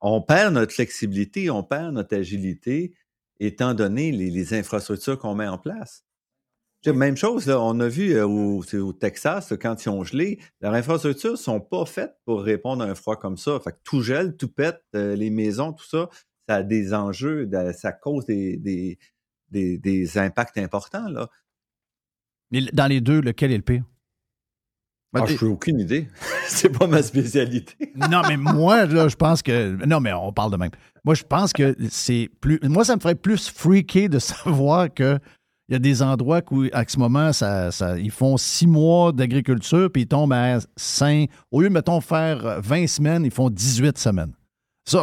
On 0.00 0.22
perd 0.22 0.54
notre 0.54 0.72
flexibilité, 0.72 1.50
on 1.50 1.62
perd 1.62 1.92
notre 1.94 2.16
agilité, 2.16 2.94
étant 3.38 3.74
donné 3.74 4.12
les, 4.12 4.54
infrastructures 4.54 5.18
qu'on 5.18 5.34
met 5.34 5.48
en 5.48 5.58
place. 5.58 6.04
Même 6.86 7.16
chose, 7.16 7.50
on 7.50 7.78
a 7.80 7.88
vu 7.88 8.14
euh, 8.14 8.26
au, 8.26 8.92
Texas, 8.94 9.52
quand 9.60 9.84
ils 9.84 9.90
ont 9.90 10.02
gelé, 10.02 10.40
leurs 10.62 10.72
infrastructures 10.72 11.32
ne 11.32 11.36
sont 11.36 11.60
pas 11.60 11.84
faites 11.84 12.16
pour 12.24 12.42
répondre 12.42 12.82
à 12.82 12.86
un 12.86 12.94
froid 12.94 13.16
comme 13.16 13.36
ça. 13.36 13.60
Fait 13.60 13.72
que 13.72 13.78
tout 13.84 14.00
gèle, 14.00 14.36
tout 14.36 14.48
pète, 14.48 14.82
euh, 14.94 15.14
les 15.14 15.28
maisons, 15.28 15.74
tout 15.74 15.84
ça, 15.84 16.08
ça 16.48 16.56
a 16.56 16.62
des 16.62 16.94
enjeux, 16.94 17.48
ça 17.76 17.92
cause 17.92 18.24
des, 18.24 18.56
des, 19.50 19.78
des 19.78 20.18
impacts 20.18 20.56
importants. 20.56 21.08
Là. 21.08 21.28
Dans 22.72 22.86
les 22.86 23.00
deux, 23.00 23.20
lequel 23.20 23.52
est 23.52 23.58
le 23.58 23.62
pire? 23.62 23.84
Ah, 25.14 25.24
je 25.26 25.44
n'ai 25.44 25.50
aucune 25.50 25.80
idée. 25.80 26.08
c'est 26.46 26.68
pas 26.68 26.86
ma 26.86 27.02
spécialité. 27.02 27.74
non, 28.10 28.22
mais 28.28 28.36
moi, 28.36 28.86
là, 28.86 29.08
je 29.08 29.16
pense 29.16 29.42
que. 29.42 29.84
Non, 29.84 30.00
mais 30.00 30.12
on 30.12 30.32
parle 30.32 30.52
de 30.52 30.56
même. 30.56 30.70
Moi, 31.04 31.14
je 31.14 31.24
pense 31.24 31.52
que 31.52 31.74
c'est 31.88 32.30
plus. 32.40 32.60
Moi, 32.62 32.84
ça 32.84 32.94
me 32.94 33.00
ferait 33.00 33.14
plus 33.14 33.48
freaker 33.48 34.08
de 34.08 34.18
savoir 34.20 34.92
que. 34.92 35.18
Il 35.68 35.74
y 35.74 35.76
a 35.76 35.78
des 35.78 36.02
endroits 36.02 36.40
où, 36.50 36.64
à 36.72 36.82
ce 36.84 36.98
moment, 36.98 37.32
ça, 37.32 37.70
ça, 37.70 37.96
ils 37.96 38.10
font 38.10 38.36
six 38.36 38.66
mois 38.66 39.12
d'agriculture, 39.12 39.88
puis 39.92 40.02
ils 40.02 40.06
tombent 40.08 40.32
à 40.32 40.58
cinq. 40.76 41.30
Au 41.52 41.60
lieu 41.60 41.68
de, 41.68 41.72
mettons, 41.74 42.00
faire 42.00 42.60
20 42.60 42.88
semaines, 42.88 43.24
ils 43.24 43.30
font 43.30 43.50
18 43.50 43.96
semaines 43.96 44.32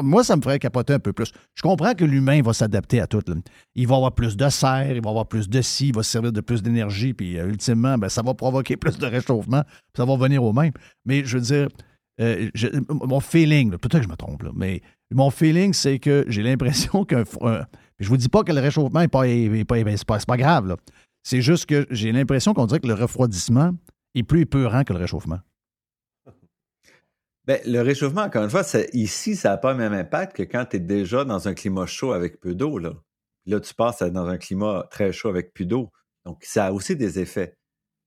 moi, 0.03 0.23
ça 0.23 0.35
me 0.35 0.41
ferait 0.41 0.59
capoter 0.59 0.93
un 0.93 0.99
peu 0.99 1.13
plus. 1.13 1.31
Je 1.55 1.61
comprends 1.61 1.93
que 1.93 2.05
l'humain 2.05 2.41
va 2.41 2.53
s'adapter 2.53 2.99
à 2.99 3.07
tout. 3.07 3.23
Il 3.75 3.88
va 3.88 3.95
avoir 3.95 4.13
plus 4.13 4.38
de 4.38 4.49
serre, 4.49 4.95
il 4.95 5.01
va 5.01 5.09
avoir 5.09 5.27
plus 5.27 5.49
de 5.49 5.61
scie, 5.61 5.89
il 5.89 5.95
va 5.95 6.03
se 6.03 6.11
servir 6.11 6.31
de 6.31 6.41
plus 6.41 6.61
d'énergie, 6.61 7.13
puis 7.13 7.38
euh, 7.38 7.47
ultimement, 7.47 7.97
ben, 7.97 8.09
ça 8.09 8.21
va 8.21 8.33
provoquer 8.33 8.77
plus 8.77 8.97
de 8.97 9.05
réchauffement, 9.05 9.63
ça 9.95 10.05
va 10.05 10.15
venir 10.15 10.43
au 10.43 10.53
même. 10.53 10.71
Mais 11.05 11.23
je 11.25 11.38
veux 11.38 11.43
dire, 11.43 11.67
euh, 12.19 12.49
mon 12.89 13.19
feeling, 13.19 13.71
peut-être 13.71 13.99
que 13.99 14.03
je 14.03 14.09
me 14.09 14.15
trompe, 14.15 14.43
mais 14.55 14.81
mon 15.11 15.29
feeling, 15.29 15.73
c'est 15.73 15.99
que 15.99 16.25
j'ai 16.27 16.43
l'impression 16.43 17.05
qu'un. 17.05 17.23
je 17.99 18.09
vous 18.09 18.17
dis 18.17 18.29
pas 18.29 18.43
que 18.43 18.51
le 18.51 18.61
réchauffement 18.61 19.01
n'est 19.01 19.07
pas, 19.07 19.25
pas, 19.67 20.19
pas, 20.19 20.38
grave. 20.38 20.75
C'est 21.23 21.41
juste 21.41 21.65
que 21.65 21.85
j'ai 21.91 22.11
l'impression 22.11 22.53
qu'on 22.53 22.65
dirait 22.65 22.79
que 22.79 22.88
le 22.88 22.93
refroidissement 22.93 23.71
est 24.15 24.23
plus 24.23 24.41
épeurant 24.41 24.83
que 24.83 24.93
le 24.93 24.99
réchauffement. 24.99 25.39
Bien, 27.47 27.59
le 27.65 27.79
réchauffement, 27.79 28.23
encore 28.23 28.43
une 28.43 28.49
fois, 28.49 28.63
ici, 28.91 29.37
ça 29.37 29.51
n'a 29.51 29.57
pas 29.57 29.71
le 29.71 29.77
même 29.77 29.93
impact 29.93 30.35
que 30.35 30.43
quand 30.43 30.65
tu 30.65 30.77
es 30.77 30.79
déjà 30.79 31.23
dans 31.23 31.47
un 31.47 31.53
climat 31.53 31.85
chaud 31.85 32.11
avec 32.11 32.41
peu 32.41 32.53
d'eau. 32.53 32.77
Là. 32.77 32.93
là, 33.45 33.61
tu 33.61 33.73
passes 33.73 34.01
dans 34.03 34.27
un 34.27 34.37
climat 34.37 34.85
très 34.91 35.13
chaud 35.13 35.29
avec 35.29 35.53
plus 35.53 35.65
d'eau. 35.65 35.89
Donc, 36.25 36.43
ça 36.43 36.65
a 36.65 36.71
aussi 36.73 36.97
des 36.97 37.19
effets. 37.19 37.55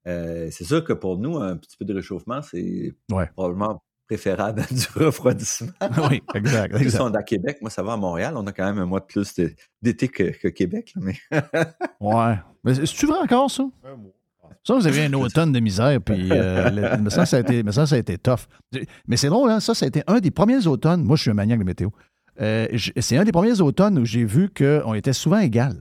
Euh, 0.07 0.51
c'est 0.51 0.65
sûr 0.65 0.85
que 0.85 0.93
pour 0.93 1.17
nous, 1.17 1.39
un 1.39 1.57
petit 1.57 1.77
peu 1.79 1.87
de 1.87 1.95
réchauffement, 1.95 2.43
c'est 2.43 2.95
probablement 3.35 3.83
préférable 4.07 4.61
à 4.61 4.67
du 4.67 4.87
refroidissement. 4.95 5.73
oui, 6.11 6.23
exact. 6.35 6.77
exact. 6.77 7.01
on 7.01 7.13
est 7.13 7.17
à 7.17 7.23
Québec, 7.23 7.59
moi, 7.63 7.71
ça 7.71 7.83
va 7.83 7.95
à 7.95 7.97
Montréal. 7.97 8.35
On 8.37 8.47
a 8.47 8.53
quand 8.53 8.67
même 8.67 8.79
un 8.79 8.85
mois 8.85 9.01
de 9.01 9.07
plus 9.07 9.35
d'été 9.81 10.09
que, 10.09 10.49
Québec. 10.49 10.93
mais... 10.97 11.17
ouais. 12.01 12.35
Mais 12.63 12.79
est-tu 12.79 13.07
vrai 13.07 13.21
encore, 13.21 13.51
ça? 13.51 13.67
Un 13.85 13.97
mois. 13.97 14.13
Ça, 14.65 14.75
vous 14.75 14.87
avez 14.87 15.05
un 15.05 15.13
automne 15.15 15.53
de 15.53 15.61
misère, 15.61 16.01
puis 16.01 16.31
euh, 16.31 17.09
ça, 17.11 17.27
ça 17.27 17.37
a 17.39 17.99
été, 17.99 18.19
tough. 18.19 18.41
Mais 19.07 19.17
c'est 19.17 19.29
drôle, 19.29 19.51
hein? 19.51 19.61
ça, 19.61 19.75
ça 19.75 19.87
a 19.87 19.89
été 19.89 20.03
un 20.07 20.21
des 20.21 20.31
premiers 20.31 20.67
automnes. 20.67 21.03
Moi, 21.03 21.17
je 21.17 21.23
suis 21.23 21.31
un 21.31 21.35
maniaque 21.35 21.61
de 21.61 21.65
météo. 21.65 21.89
euh, 22.41 22.67
c'est 22.99 23.17
un 23.17 23.25
des 23.25 23.33
premiers 23.33 23.61
automnes 23.61 23.99
où 23.99 24.05
j'ai 24.05 24.25
vu 24.25 24.51
qu'on 24.51 24.95
était 24.95 25.13
souvent 25.13 25.39
égal. 25.39 25.81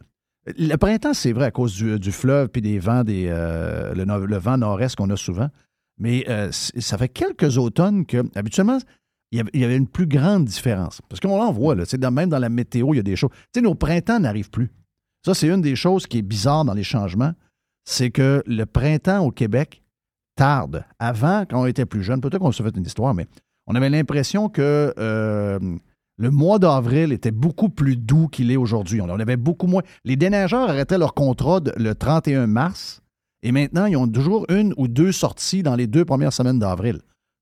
Le 0.57 0.75
printemps, 0.77 1.13
c'est 1.13 1.33
vrai, 1.33 1.45
à 1.45 1.51
cause 1.51 1.75
du, 1.75 2.11
fleuve 2.11 2.49
puis 2.49 2.61
des 2.61 2.79
vents, 2.79 3.03
des, 3.03 3.27
euh, 3.29 3.93
le, 3.93 4.37
vent 4.37 4.57
nord-est 4.57 4.95
qu'on 4.95 5.09
a 5.09 5.17
souvent. 5.17 5.49
Mais 5.97 6.25
ça 6.51 6.97
fait 6.97 7.09
quelques 7.09 7.57
automnes 7.57 8.05
que, 8.05 8.23
habituellement, 8.35 8.79
il 9.31 9.45
y 9.53 9.63
avait 9.63 9.75
une 9.75 9.87
plus 9.87 10.07
grande 10.07 10.45
différence. 10.45 11.01
Parce 11.07 11.19
qu'on 11.19 11.39
en 11.39 11.51
voit, 11.51 11.75
même 11.75 12.29
dans 12.29 12.39
la 12.39 12.49
météo, 12.49 12.93
il 12.93 12.97
y 12.97 12.99
a 12.99 13.03
des 13.03 13.15
choses. 13.15 13.31
Tu 13.53 13.59
sais, 13.59 13.61
nos 13.61 13.75
printemps 13.75 14.19
n'arrivent 14.19 14.49
plus. 14.49 14.71
Ça, 15.25 15.33
c'est 15.33 15.47
une 15.47 15.61
des 15.61 15.75
choses 15.75 16.07
qui 16.07 16.19
est 16.19 16.23
bizarre 16.23 16.65
dans 16.65 16.73
les 16.73 16.83
changements. 16.83 17.33
C'est 17.85 18.11
que 18.11 18.43
le 18.45 18.65
printemps 18.65 19.25
au 19.25 19.31
Québec 19.31 19.83
tarde. 20.35 20.85
Avant, 20.99 21.45
quand 21.49 21.61
on 21.61 21.65
était 21.65 21.85
plus 21.85 22.03
jeune, 22.03 22.21
peut-être 22.21 22.39
qu'on 22.39 22.51
se 22.51 22.63
fait 22.63 22.75
une 22.75 22.85
histoire, 22.85 23.13
mais 23.13 23.27
on 23.67 23.75
avait 23.75 23.89
l'impression 23.89 24.47
que 24.49 24.93
euh, 24.97 25.59
le 26.17 26.31
mois 26.31 26.59
d'avril 26.59 27.11
était 27.11 27.31
beaucoup 27.31 27.69
plus 27.69 27.97
doux 27.97 28.27
qu'il 28.27 28.51
est 28.51 28.57
aujourd'hui. 28.57 29.01
On 29.01 29.09
avait 29.09 29.37
beaucoup 29.37 29.67
moins. 29.67 29.81
Les 30.05 30.15
déneigeurs 30.15 30.69
arrêtaient 30.69 30.97
leur 30.97 31.13
contrat 31.13 31.61
le 31.77 31.93
31 31.93 32.47
mars 32.47 33.01
et 33.41 33.51
maintenant, 33.51 33.85
ils 33.85 33.95
ont 33.95 34.07
toujours 34.07 34.45
une 34.49 34.73
ou 34.77 34.87
deux 34.87 35.11
sorties 35.11 35.63
dans 35.63 35.75
les 35.75 35.87
deux 35.87 36.05
premières 36.05 36.33
semaines 36.33 36.59
d'avril. 36.59 36.99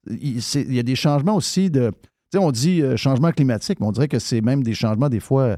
Il, 0.09 0.39
y 0.73 0.79
a 0.79 0.83
des 0.83 0.95
changements 0.95 1.35
aussi 1.35 1.69
de. 1.69 1.91
Tu 2.31 2.37
on 2.37 2.51
dit 2.51 2.81
euh, 2.81 2.97
changement 2.97 3.31
climatique, 3.31 3.79
mais 3.79 3.87
on 3.87 3.91
dirait 3.91 4.07
que 4.07 4.19
c'est 4.19 4.41
même 4.41 4.63
des 4.63 4.73
changements, 4.73 5.09
des 5.09 5.19
fois, 5.19 5.57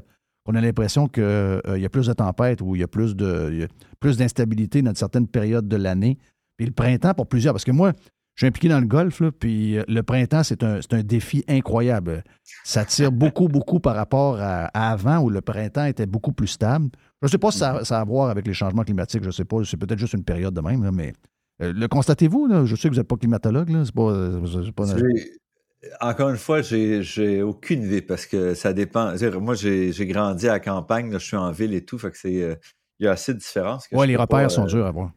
qu'on 0.50 0.58
a 0.58 0.60
l'impression 0.60 1.06
qu'il 1.06 1.22
euh, 1.22 1.78
y 1.78 1.84
a 1.84 1.88
plus 1.88 2.06
de 2.06 2.12
tempêtes 2.12 2.60
ou 2.60 2.74
il 2.74 2.80
y 2.80 2.84
a 2.84 2.88
plus 2.88 3.14
de 3.14 3.68
plus 4.00 4.16
d'instabilité 4.16 4.82
dans 4.82 4.94
certaines 4.94 5.28
périodes 5.28 5.68
de 5.68 5.76
l'année. 5.76 6.18
Puis 6.56 6.66
le 6.66 6.72
printemps, 6.72 7.14
pour 7.14 7.26
plusieurs, 7.26 7.54
parce 7.54 7.64
que 7.64 7.70
moi, 7.70 7.92
je 8.34 8.44
suis 8.44 8.46
impliqué 8.46 8.68
dans 8.68 8.80
le 8.80 8.86
golf, 8.86 9.22
puis 9.38 9.78
euh, 9.78 9.84
le 9.88 10.02
printemps, 10.02 10.42
c'est 10.42 10.62
un, 10.62 11.02
défi 11.02 11.44
incroyable. 11.48 12.24
Ça 12.64 12.84
tire 12.84 13.12
beaucoup, 13.12 13.48
beaucoup 13.48 13.80
par 13.80 13.94
rapport 13.94 14.38
à, 14.40 14.66
avant 14.66 15.18
où 15.18 15.30
le 15.30 15.40
printemps 15.40 15.84
était 15.84 16.06
beaucoup 16.06 16.32
plus 16.32 16.48
stable. 16.48 16.88
Je 17.22 17.26
ne 17.26 17.30
sais 17.30 17.38
pas 17.38 17.50
si 17.50 17.58
ça, 17.58 17.76
a 17.76 18.00
à 18.00 18.04
voir 18.04 18.30
avec 18.30 18.46
les 18.46 18.54
changements 18.54 18.82
climatiques, 18.82 19.22
je 19.22 19.28
ne 19.28 19.32
sais 19.32 19.44
pas, 19.44 19.58
c'est 19.64 19.76
peut-être 19.76 19.98
juste 19.98 20.14
une 20.14 20.24
période 20.24 20.54
de 20.54 20.60
même, 20.60 20.90
mais 20.92 21.12
euh, 21.62 21.72
le 21.74 21.88
constatez-vous? 21.88 22.66
Je 22.66 22.74
sais 22.76 22.88
que 22.88 22.94
vous 22.94 23.00
n'êtes 23.00 23.08
pas 23.08 23.16
climatologue, 23.16 23.70
c'est 23.84 23.94
pas, 23.94 24.86
Encore 26.00 26.30
une 26.30 26.36
fois, 26.36 26.62
j'ai 26.62 27.42
aucune 27.42 27.84
idée 27.84 28.02
parce 28.02 28.26
que 28.26 28.54
ça 28.54 28.72
dépend. 28.72 29.14
Moi, 29.40 29.54
j'ai 29.54 30.06
grandi 30.06 30.48
à 30.48 30.52
la 30.52 30.60
campagne, 30.60 31.12
je 31.12 31.18
suis 31.18 31.36
en 31.36 31.50
ville 31.50 31.74
et 31.74 31.84
tout, 31.84 31.98
fait 31.98 32.10
que 32.10 32.18
c'est. 32.18 32.58
Il 33.00 33.04
y 33.04 33.08
a 33.08 33.12
assez 33.12 33.32
de 33.32 33.38
différences. 33.38 33.86
Oui, 33.92 34.06
les 34.06 34.16
repères 34.16 34.50
sont 34.50 34.66
durs 34.66 34.84
à 34.84 34.90
voir. 34.90 35.10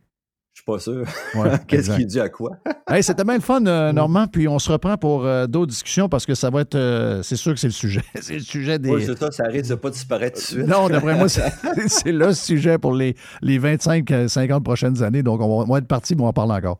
Je 0.53 0.61
suis 0.61 0.65
pas 0.65 0.79
sûr. 0.79 1.03
Qu'est-ce 1.67 1.95
qui 1.95 2.03
est 2.03 2.05
dû 2.05 2.19
à 2.19 2.29
quoi? 2.29 2.51
c'était 3.01 3.23
bien 3.23 3.35
le 3.35 3.41
fun, 3.41 3.65
euh, 3.65 3.91
Normand. 3.91 4.27
Puis 4.27 4.47
on 4.47 4.59
se 4.59 4.71
reprend 4.71 4.97
pour 4.97 5.25
euh, 5.25 5.47
d'autres 5.47 5.71
discussions 5.71 6.07
parce 6.07 6.27
que 6.27 6.35
ça 6.35 6.51
va 6.51 6.61
être. 6.61 6.75
Euh, 6.75 7.23
c'est 7.23 7.35
sûr 7.35 7.53
que 7.53 7.59
c'est 7.59 7.67
le 7.67 7.73
sujet. 7.73 8.01
c'est 8.21 8.35
le 8.35 8.39
sujet 8.39 8.77
des. 8.77 8.89
Oui, 8.89 9.03
c'est 9.03 9.17
ça, 9.17 9.31
ça 9.31 9.45
risque 9.45 9.71
de 9.71 9.75
pas 9.75 9.89
disparaître 9.89 10.39
tout 10.39 10.55
de 10.55 10.61
suite. 10.61 10.67
Non, 10.67 10.89
d'après 10.89 11.15
moi, 11.15 11.27
c'est 11.27 12.11
le 12.11 12.33
sujet 12.33 12.77
pour 12.77 12.93
les, 12.93 13.15
les 13.41 13.59
25-50 13.59 14.61
prochaines 14.61 15.01
années. 15.01 15.23
Donc, 15.23 15.41
on 15.41 15.65
va, 15.65 15.79
être 15.79 15.87
parti, 15.87 16.15
mais 16.15 16.21
on 16.21 16.25
va 16.25 16.29
en 16.29 16.33
parler 16.33 16.53
encore. 16.53 16.79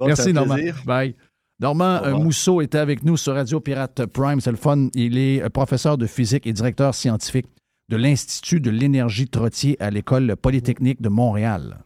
Merci, 0.00 0.34
Normand. 0.34 0.56
Bye. 0.84 1.16
Normand 1.62 2.18
Mousseau 2.18 2.60
était 2.60 2.78
avec 2.78 3.04
nous 3.04 3.16
sur 3.16 3.34
Radio 3.34 3.60
Pirate 3.60 4.06
Prime. 4.06 4.40
C'est 4.40 4.50
le 4.50 4.56
fun. 4.56 4.88
Il 4.94 5.16
est 5.16 5.48
professeur 5.50 5.96
de 5.96 6.08
physique 6.08 6.44
et 6.48 6.52
directeur 6.52 6.92
scientifique 6.92 7.46
de 7.88 7.96
l'Institut 7.96 8.58
de 8.58 8.68
l'énergie 8.68 9.28
Trottier 9.28 9.80
à 9.80 9.90
l'École 9.90 10.34
polytechnique 10.34 11.00
de 11.00 11.08
Montréal. 11.08 11.84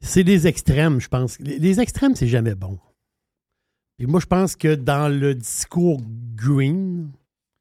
C'est 0.00 0.22
des 0.22 0.46
extrêmes, 0.46 1.00
je 1.00 1.08
pense. 1.08 1.40
Les 1.40 1.80
extrêmes, 1.80 2.14
c'est 2.14 2.28
jamais 2.28 2.54
bon. 2.54 2.78
Et 3.98 4.06
moi, 4.06 4.20
je 4.20 4.26
pense 4.26 4.54
que 4.54 4.76
dans 4.76 5.08
le 5.08 5.34
discours 5.34 6.00
green. 6.36 7.10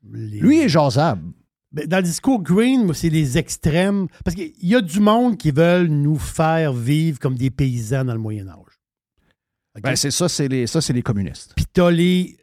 Lui 0.04 0.60
est 0.60 0.70
jasable. 0.70 1.32
Ben, 1.72 1.88
dans 1.88 1.98
le 1.98 2.04
discours 2.04 2.44
green, 2.44 2.94
c'est 2.94 3.10
les 3.10 3.40
extrêmes. 3.40 4.08
Parce 4.24 4.36
qu'il 4.36 4.54
y 4.62 4.76
a 4.76 4.82
du 4.82 5.00
monde 5.00 5.36
qui 5.38 5.50
veulent 5.50 5.88
nous 5.88 6.20
faire 6.20 6.74
vivre 6.74 7.18
comme 7.18 7.34
des 7.34 7.50
paysans 7.50 8.06
dans 8.06 8.14
le 8.14 8.20
Moyen-Âge. 8.20 8.67
Ben, 9.82 9.96
c'est 9.96 10.12
ça, 10.12 10.28
c'est 10.28 10.48
les, 10.48 10.68
ça, 10.68 10.82
c'est 10.82 10.94
les 10.94 11.04
communistes. 11.04 11.54
Puis 11.56 11.66
t'as 11.72 11.92
les, 11.92 12.38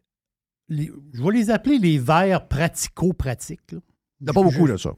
Je 0.69 1.23
vais 1.23 1.33
les 1.33 1.51
appeler 1.51 1.79
les 1.79 1.99
verts 1.99 2.47
pratico-pratiques. 2.49 3.61
Il 3.73 3.81
n'y 4.25 4.31
a 4.31 4.33
pas 4.33 4.43
beaucoup, 4.43 4.69
de 4.69 4.77
ça. 4.77 4.95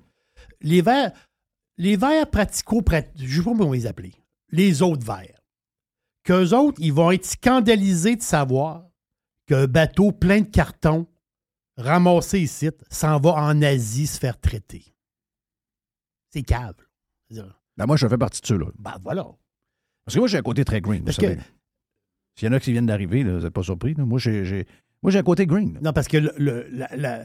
Les 0.61 0.82
verts. 0.82 1.12
Les 1.78 1.97
verts 1.97 2.30
pratico-pratiques. 2.30 3.12
Je 3.16 3.24
ne 3.24 3.30
sais 3.30 3.39
pas 3.39 3.57
comment 3.57 3.72
les 3.72 3.87
appeler 3.87 4.14
les 4.51 4.82
autres 4.82 5.05
verts. 5.05 5.41
Qu'eux 6.24 6.55
autres, 6.55 6.78
ils 6.80 6.93
vont 6.93 7.11
être 7.11 7.24
scandalisés 7.24 8.16
de 8.16 8.22
savoir 8.22 8.84
qu'un 9.47 9.66
bateau 9.66 10.12
plein 10.12 10.41
de 10.41 10.49
cartons 10.49 11.07
ramassé 11.76 12.41
ici 12.41 12.70
s'en 12.91 13.20
va 13.20 13.34
en 13.34 13.62
Asie 13.62 14.07
se 14.07 14.18
faire 14.18 14.41
traiter. 14.41 14.84
C'est 16.30 16.43
cave. 16.43 16.74
Ben 17.30 17.87
moi, 17.87 17.97
je 17.97 18.09
fais 18.09 18.18
partie 18.18 18.41
de 18.41 18.47
ceux-là. 18.47 18.66
Ben 18.78 18.97
voilà. 19.03 19.24
Parce 20.05 20.14
que 20.14 20.18
moi, 20.18 20.28
j'ai 20.28 20.39
un 20.39 20.43
côté 20.43 20.64
très 20.64 20.80
green. 20.80 21.05
S'il 22.37 22.47
y 22.47 22.51
en 22.51 22.55
a 22.55 22.61
qui 22.61 22.72
viennent 22.72 22.87
d'arriver, 22.87 23.24
vous 23.24 23.41
n'êtes 23.41 23.53
pas 23.53 23.62
surpris. 23.62 23.95
Moi, 23.97 24.18
j'ai, 24.18 24.66
moi, 25.03 25.11
j'ai 25.11 25.18
un 25.18 25.22
côté 25.22 25.47
green. 25.47 25.78
Non, 25.82 25.93
parce 25.93 26.07
que 26.07 26.18
le, 26.18 26.68
la, 26.70 27.24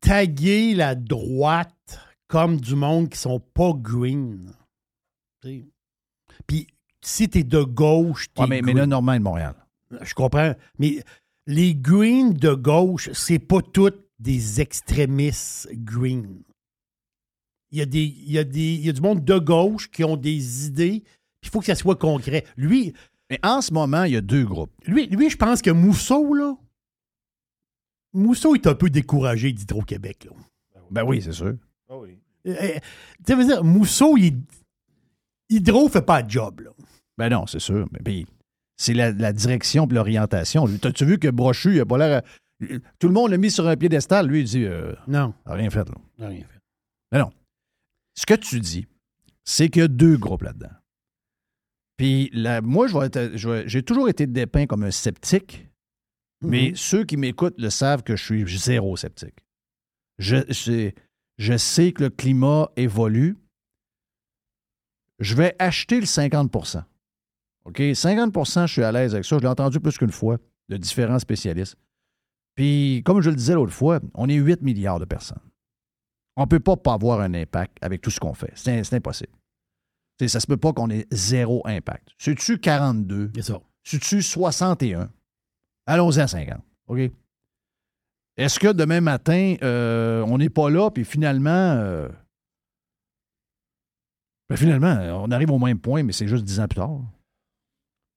taguer 0.00 0.74
la 0.74 0.94
droite 0.94 2.00
comme 2.26 2.60
du 2.60 2.74
monde 2.74 3.08
qui 3.08 3.18
sont 3.18 3.40
pas 3.40 3.72
green. 3.74 4.52
Puis 6.46 6.66
si 7.02 7.28
tu 7.28 7.38
es 7.38 7.44
de 7.44 7.62
gauche, 7.62 8.26
tu 8.34 8.46
mais, 8.48 8.62
mais 8.62 8.72
là, 8.72 8.86
Normand 8.86 9.14
de 9.14 9.22
Montréal. 9.22 9.54
Je 10.02 10.14
comprends. 10.14 10.54
Mais 10.78 11.02
les 11.46 11.74
greens 11.74 12.34
de 12.34 12.52
gauche, 12.52 13.10
c'est 13.12 13.38
pas 13.38 13.62
toutes 13.62 14.06
des 14.18 14.60
extrémistes 14.60 15.68
green. 15.72 16.42
Il 17.72 17.78
y, 17.78 17.82
a 17.82 17.86
des, 17.86 18.02
il, 18.02 18.32
y 18.32 18.38
a 18.38 18.44
des, 18.44 18.74
il 18.74 18.84
y 18.84 18.88
a 18.88 18.92
du 18.92 19.00
monde 19.00 19.24
de 19.24 19.38
gauche 19.38 19.88
qui 19.90 20.02
ont 20.02 20.16
des 20.16 20.66
idées, 20.66 21.04
il 21.42 21.48
faut 21.48 21.60
que 21.60 21.66
ça 21.66 21.76
soit 21.76 21.96
concret. 21.96 22.44
Lui. 22.56 22.92
Mais 23.30 23.38
en 23.42 23.60
ce 23.60 23.72
moment, 23.72 24.04
il 24.04 24.12
y 24.12 24.16
a 24.16 24.20
deux 24.20 24.44
groupes. 24.44 24.72
Lui, 24.86 25.06
lui 25.06 25.30
je 25.30 25.36
pense 25.36 25.62
que 25.62 25.70
Mousseau, 25.70 26.34
là. 26.34 26.56
Mousseau 28.12 28.56
est 28.56 28.66
un 28.66 28.74
peu 28.74 28.90
découragé 28.90 29.52
d'Hydro-Québec, 29.52 30.24
là. 30.24 30.32
Ben 30.90 31.04
oui, 31.04 31.22
c'est 31.22 31.32
sûr. 31.32 31.54
Ah 31.88 31.96
oui. 31.96 32.18
Euh, 32.46 32.56
euh, 32.60 32.78
tu 33.24 33.34
veux 33.34 33.44
dire, 33.44 33.62
Mousseau, 33.62 34.16
il, 34.16 34.42
Hydro 35.48 35.88
fait 35.88 36.02
pas 36.02 36.22
de 36.22 36.30
job, 36.30 36.60
là. 36.60 36.70
Ben 37.16 37.28
non, 37.28 37.46
c'est 37.46 37.60
sûr. 37.60 37.86
Mais 37.92 38.24
c'est 38.76 38.94
la, 38.94 39.32
direction 39.32 39.86
et 39.86 39.94
l'orientation. 39.94 40.66
T'as-tu 40.78 41.04
vu 41.04 41.18
que 41.18 41.28
Brochu, 41.28 41.74
il 41.74 41.80
a 41.80 41.86
pas 41.86 41.98
l'air. 41.98 42.22
Tout 42.98 43.08
le 43.08 43.14
monde 43.14 43.30
l'a 43.30 43.36
mis 43.36 43.50
sur 43.50 43.68
un 43.68 43.76
piédestal. 43.76 44.26
Lui, 44.26 44.40
il 44.40 44.44
dit. 44.46 44.64
Euh, 44.64 44.94
non. 45.06 45.34
rien 45.44 45.70
fait, 45.70 45.88
là. 45.88 45.94
Rien 46.18 46.44
fait. 46.44 46.60
Mais 47.12 47.18
non. 47.18 47.30
Ce 48.14 48.26
que 48.26 48.34
tu 48.34 48.58
dis, 48.60 48.86
c'est 49.44 49.68
qu'il 49.68 49.82
y 49.82 49.84
a 49.84 49.88
deux 49.88 50.16
groupes 50.16 50.42
là-dedans. 50.42 50.70
Puis 52.00 52.32
moi, 52.62 52.86
j'ai 53.66 53.82
toujours 53.82 54.08
été 54.08 54.26
dépeint 54.26 54.64
comme 54.64 54.84
un 54.84 54.90
sceptique, 54.90 55.68
mais 56.40 56.70
mm-hmm. 56.70 56.76
ceux 56.76 57.04
qui 57.04 57.18
m'écoutent 57.18 57.60
le 57.60 57.68
savent 57.68 58.02
que 58.02 58.16
je 58.16 58.24
suis 58.24 58.58
zéro 58.58 58.96
sceptique. 58.96 59.44
Je, 60.18 60.92
je 61.36 61.56
sais 61.58 61.92
que 61.92 62.04
le 62.04 62.08
climat 62.08 62.70
évolue, 62.76 63.36
je 65.18 65.34
vais 65.34 65.54
acheter 65.58 66.00
le 66.00 66.06
50% 66.06 66.84
OK? 67.66 67.78
50% 67.78 68.66
je 68.66 68.72
suis 68.72 68.82
à 68.82 68.92
l'aise 68.92 69.12
avec 69.12 69.26
ça. 69.26 69.36
Je 69.36 69.42
l'ai 69.42 69.48
entendu 69.48 69.78
plus 69.78 69.98
qu'une 69.98 70.10
fois 70.10 70.38
de 70.70 70.78
différents 70.78 71.18
spécialistes. 71.18 71.76
Puis, 72.54 73.02
comme 73.04 73.20
je 73.20 73.28
le 73.28 73.36
disais 73.36 73.52
l'autre 73.52 73.74
fois, 73.74 74.00
on 74.14 74.26
est 74.30 74.36
8 74.36 74.62
milliards 74.62 75.00
de 75.00 75.04
personnes. 75.04 75.42
On 76.36 76.44
ne 76.44 76.48
peut 76.48 76.60
pas 76.60 76.78
pas 76.78 76.94
avoir 76.94 77.20
un 77.20 77.34
impact 77.34 77.76
avec 77.82 78.00
tout 78.00 78.10
ce 78.10 78.20
qu'on 78.20 78.32
fait. 78.32 78.52
C'est 78.54 78.94
impossible. 78.94 79.34
Ça 80.28 80.28
ça 80.28 80.40
se 80.40 80.46
peut 80.46 80.56
pas 80.56 80.72
qu'on 80.72 80.90
ait 80.90 81.06
zéro 81.10 81.62
impact. 81.66 82.08
C'est-tu 82.18 82.58
42? 82.58 83.32
C'est 83.34 83.42
ça. 83.42 83.60
C'est-tu 83.82 84.22
61? 84.22 85.10
Allons-y 85.86 86.20
à 86.20 86.28
50. 86.28 86.60
OK? 86.88 87.10
Est-ce 88.36 88.58
que 88.58 88.72
demain 88.72 89.00
matin, 89.00 89.56
euh, 89.62 90.22
on 90.26 90.38
n'est 90.38 90.50
pas 90.50 90.70
là, 90.70 90.90
puis 90.90 91.04
finalement, 91.04 91.50
euh, 91.50 92.08
mais 94.50 94.56
finalement, 94.56 94.96
on 95.22 95.30
arrive 95.30 95.50
au 95.50 95.58
même 95.58 95.78
point, 95.78 96.02
mais 96.02 96.12
c'est 96.12 96.26
juste 96.26 96.44
dix 96.44 96.58
ans 96.58 96.66
plus 96.66 96.76
tard? 96.76 97.00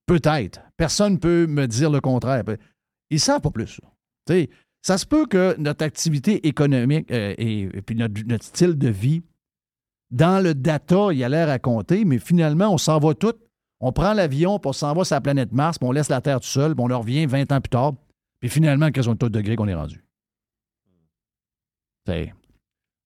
Peut-être. 0.07 0.61
Personne 0.77 1.13
ne 1.13 1.17
peut 1.17 1.45
me 1.47 1.67
dire 1.67 1.89
le 1.89 2.01
contraire. 2.01 2.43
Ils 3.09 3.15
ne 3.15 3.19
savent 3.19 3.41
pas 3.41 3.51
plus. 3.51 3.79
ça 4.81 4.97
se 4.97 5.05
peut 5.05 5.27
que 5.27 5.55
notre 5.59 5.85
activité 5.85 6.47
économique 6.47 7.09
euh, 7.11 7.35
et, 7.37 7.67
puis 7.85 7.95
notre, 7.95 8.43
style 8.43 8.77
de 8.77 8.89
vie, 8.89 9.23
dans 10.13 10.41
le 10.41 10.53
data, 10.53 11.09
il 11.11 11.23
a 11.23 11.29
l'air 11.29 11.49
à 11.49 11.59
compter, 11.59 12.05
mais 12.05 12.19
finalement, 12.19 12.69
on 12.73 12.77
s'en 12.77 12.99
va 12.99 13.13
tout. 13.13 13.33
On 13.79 13.91
prend 13.91 14.13
l'avion, 14.13 14.59
puis 14.59 14.69
on 14.69 14.73
s'en 14.73 14.93
va 14.93 15.03
sur 15.03 15.15
la 15.15 15.21
planète 15.21 15.51
Mars, 15.51 15.77
puis 15.77 15.87
on 15.87 15.91
laisse 15.91 16.09
la 16.09 16.21
Terre 16.21 16.39
tout 16.39 16.47
seul, 16.47 16.73
puis 16.73 16.85
on 16.87 16.99
revient 16.99 17.25
20 17.25 17.51
ans 17.51 17.59
plus 17.59 17.69
tard, 17.69 17.93
puis 18.39 18.49
finalement, 18.49 18.91
quels 18.91 19.03
sont 19.03 19.11
les 19.11 19.17
taux 19.17 19.29
de 19.29 19.39
degrés 19.39 19.55
qu'on 19.55 19.67
est 19.67 19.73
rendu? 19.73 20.05
C'est 22.05 22.33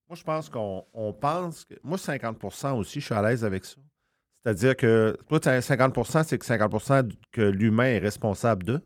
moi, 0.08 0.16
je 0.16 0.24
pense 0.24 0.48
qu'on 0.48 1.14
pense 1.20 1.66
que. 1.66 1.74
Moi, 1.82 1.98
50% 1.98 2.72
aussi, 2.78 3.00
je 3.00 3.04
suis 3.04 3.14
à 3.14 3.20
l'aise 3.20 3.44
avec 3.44 3.64
ça. 3.64 3.76
C'est-à-dire 4.42 4.74
que. 4.74 5.18
Toi, 5.28 5.38
50% 5.38 6.24
c'est 6.24 6.38
que 6.38 6.46
50% 6.46 7.12
que 7.30 7.42
l'humain 7.42 7.84
est 7.84 7.98
responsable 7.98 8.64
de. 8.64 8.80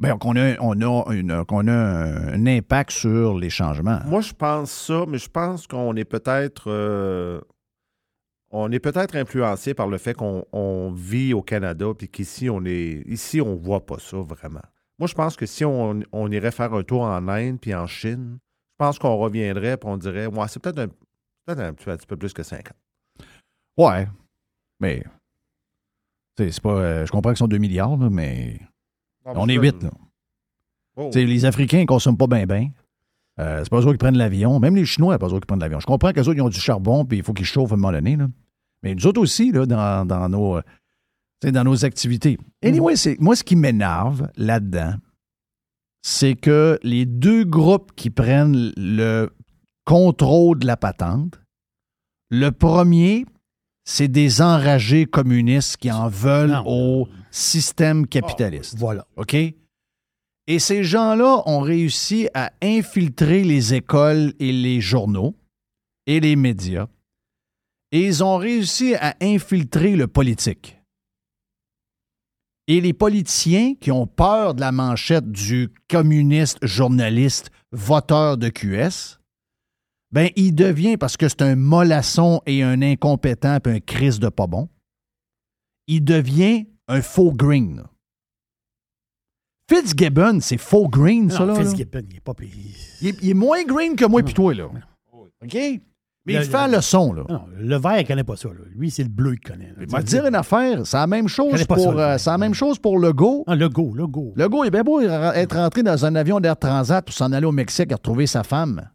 Ben, 0.00 0.16
qu'on 0.16 0.34
a, 0.36 0.56
on 0.60 0.80
a, 0.80 1.12
une- 1.14 1.44
qu'on 1.44 1.68
a 1.68 1.72
un, 1.72 2.46
impact 2.46 2.90
sur 2.90 3.38
les 3.38 3.50
changements. 3.50 4.00
Moi, 4.06 4.22
je 4.22 4.32
pense 4.32 4.70
ça, 4.72 5.04
mais 5.06 5.18
je 5.18 5.28
pense 5.28 5.66
qu'on 5.66 5.94
est 5.96 6.04
peut-être. 6.06 6.70
euh, 6.70 7.40
on 8.50 8.72
est 8.72 8.80
peut-être 8.80 9.14
influencé 9.14 9.74
par 9.74 9.86
le 9.88 9.98
fait 9.98 10.14
qu'on 10.14 10.44
on 10.52 10.90
vit 10.90 11.34
au 11.34 11.42
Canada, 11.42 11.86
puis 11.96 12.08
qu'ici, 12.08 12.48
on 12.48 12.64
est. 12.64 13.02
Ici, 13.06 13.40
on 13.42 13.54
voit 13.56 13.84
pas 13.84 13.98
ça 13.98 14.16
vraiment. 14.16 14.62
Moi, 14.98 15.06
je 15.06 15.14
pense 15.14 15.36
que 15.36 15.46
si 15.46 15.64
on, 15.64 16.00
on 16.12 16.30
irait 16.30 16.50
faire 16.50 16.72
un 16.74 16.82
tour 16.82 17.02
en 17.02 17.28
Inde 17.28 17.58
puis 17.60 17.74
en 17.74 17.86
Chine, 17.86 18.38
je 18.40 18.76
pense 18.78 18.98
qu'on 18.98 19.16
reviendrait 19.16 19.72
et 19.74 19.78
on 19.84 19.96
dirait, 19.98 20.26
ouais, 20.26 20.48
c'est 20.48 20.62
peut-être 20.62 20.78
un, 20.78 20.88
peut-être 20.88 21.60
un, 21.60 21.72
petit- 21.74 22.06
peu 22.06 22.16
plus 22.16 22.32
que 22.32 22.42
50. 22.42 22.72
Ouais. 23.76 24.08
Mais. 24.80 25.04
c'est 26.38 26.60
pas. 26.60 26.70
euh, 26.70 27.06
je 27.06 27.12
comprends 27.12 27.30
qu'ils 27.30 27.38
sont 27.38 27.48
2 27.48 27.58
milliards, 27.58 27.96
là, 27.98 28.08
mais. 28.10 28.58
On 29.24 29.48
est 29.48 29.56
8, 29.56 29.82
là. 29.82 29.90
Oh. 30.96 31.10
Les 31.14 31.44
Africains 31.44 31.80
ne 31.80 31.86
consomment 31.86 32.16
pas 32.18 32.26
bien, 32.26 32.46
bien. 32.46 32.70
Euh, 33.38 33.60
c'est 33.62 33.70
pas 33.70 33.80
eux 33.80 33.92
qui 33.92 33.96
prennent 33.98 34.18
l'avion. 34.18 34.58
Même 34.60 34.76
les 34.76 34.84
Chinois, 34.84 35.14
c'est 35.14 35.18
pas 35.18 35.28
eux 35.28 35.40
qui 35.40 35.46
prennent 35.46 35.60
l'avion. 35.60 35.80
Je 35.80 35.86
comprends 35.86 36.12
qu'eux 36.12 36.20
autres, 36.22 36.34
ils 36.34 36.42
ont 36.42 36.48
du 36.48 36.60
charbon, 36.60 37.04
puis 37.04 37.18
il 37.18 37.24
faut 37.24 37.32
qu'ils 37.32 37.46
chauffent 37.46 37.70
à 37.72 37.74
un 37.74 37.78
moment 37.78 37.92
donné. 37.92 38.16
Là. 38.16 38.28
Mais 38.82 38.94
nous 38.94 39.06
autres 39.06 39.20
aussi, 39.20 39.50
là, 39.52 39.66
dans, 39.66 40.06
dans 40.06 40.28
nos, 40.28 40.56
euh, 40.58 40.62
dans 41.50 41.64
nos 41.64 41.84
activités. 41.84 42.38
Anyway, 42.62 42.96
c'est, 42.96 43.18
moi, 43.20 43.36
ce 43.36 43.44
qui 43.44 43.56
m'énerve 43.56 44.28
là-dedans, 44.36 44.94
c'est 46.02 46.34
que 46.34 46.78
les 46.82 47.06
deux 47.06 47.44
groupes 47.44 47.92
qui 47.94 48.10
prennent 48.10 48.72
le 48.76 49.30
contrôle 49.84 50.58
de 50.58 50.66
la 50.66 50.76
patente, 50.76 51.40
le 52.30 52.50
premier, 52.50 53.26
c'est 53.84 54.08
des 54.08 54.42
enragés 54.42 55.06
communistes 55.06 55.76
qui 55.78 55.90
en 55.90 56.08
veulent 56.08 56.50
Non. 56.50 56.64
au 56.66 57.08
système 57.30 58.06
capitaliste. 58.06 58.76
Voilà. 58.78 59.06
OK? 59.16 59.34
Et 59.34 60.58
ces 60.58 60.82
gens-là 60.82 61.42
ont 61.46 61.60
réussi 61.60 62.28
à 62.34 62.52
infiltrer 62.62 63.44
les 63.44 63.74
écoles 63.74 64.34
et 64.40 64.52
les 64.52 64.80
journaux 64.80 65.36
et 66.06 66.18
les 66.18 66.36
médias. 66.36 66.88
Et 67.92 68.06
ils 68.06 68.24
ont 68.24 68.36
réussi 68.36 68.94
à 68.96 69.16
infiltrer 69.20 69.96
le 69.96 70.06
politique. 70.06 70.80
Et 72.66 72.80
les 72.80 72.92
politiciens 72.92 73.74
qui 73.74 73.90
ont 73.90 74.06
peur 74.06 74.54
de 74.54 74.60
la 74.60 74.72
manchette 74.72 75.30
du 75.30 75.70
communiste 75.88 76.64
journaliste 76.64 77.50
voteur 77.72 78.36
de 78.36 78.48
QS, 78.48 79.20
ben, 80.12 80.30
il 80.36 80.54
devient, 80.54 80.96
parce 80.96 81.16
que 81.16 81.28
c'est 81.28 81.42
un 81.42 81.56
mollasson 81.56 82.42
et 82.46 82.62
un 82.62 82.82
incompétent 82.82 83.58
puis 83.60 83.72
un 83.72 83.80
crise 83.80 84.18
de 84.18 84.28
pas 84.28 84.46
bon, 84.46 84.68
il 85.86 86.04
devient 86.04 86.66
un 86.90 87.02
faux 87.02 87.32
green. 87.32 87.84
Fitzgibbon, 89.68 90.40
c'est 90.40 90.58
faux 90.58 90.88
green, 90.88 91.30
ça, 91.30 91.40
Non, 91.40 91.46
là. 91.46 91.54
là. 91.54 91.60
Fitzgibbon, 91.64 92.02
il 92.10 92.16
est 92.16 92.20
pas 92.20 92.34
payé. 92.34 92.52
Il 93.00 93.08
est, 93.08 93.16
il 93.22 93.30
est 93.30 93.34
moins 93.34 93.62
green 93.64 93.94
que 93.94 94.04
moi 94.04 94.20
et 94.20 94.24
toi, 94.32 94.52
là. 94.54 94.64
OK? 95.42 95.54
Mais 96.26 96.34
Le- 96.34 96.40
il 96.40 96.44
fait 96.44 96.68
le 96.68 96.80
son, 96.82 97.12
là. 97.14 97.22
Non, 97.28 97.44
le 97.56 97.76
vert, 97.78 97.98
il 98.00 98.06
connaît 98.06 98.24
pas 98.24 98.36
ça. 98.36 98.48
là. 98.48 98.60
Lui, 98.76 98.90
c'est 98.90 99.04
le 99.04 99.08
bleu 99.08 99.36
qu'il 99.36 99.52
connaît. 99.52 99.72
vais 99.76 99.86
te 99.86 100.02
dire 100.02 100.26
une 100.26 100.34
affaire, 100.34 100.86
c'est 100.86 100.96
la 100.98 101.06
même 101.06 101.28
chose 101.28 101.64
pour, 101.64 101.78
ça, 101.78 101.92
le 101.92 101.98
euh, 101.98 102.16
la 102.26 102.38
même 102.38 102.52
chose 102.52 102.78
pour 102.78 102.98
Legault. 102.98 103.44
Ah, 103.46 103.54
le 103.56 103.68
go, 103.70 103.94
le 103.94 104.06
go. 104.06 104.32
Legault, 104.36 104.64
il 104.64 104.68
est 104.68 104.70
bien 104.70 104.82
beau 104.82 105.00
être 105.00 105.56
rentré 105.56 105.82
dans 105.82 106.04
un 106.04 106.14
avion 106.16 106.38
d'Air 106.40 106.58
Transat 106.58 107.02
pour 107.04 107.14
s'en 107.14 107.32
aller 107.32 107.46
au 107.46 107.52
Mexique 107.52 107.90
et 107.90 107.94
retrouver 107.94 108.26
sa 108.26 108.42
femme. 108.42 108.90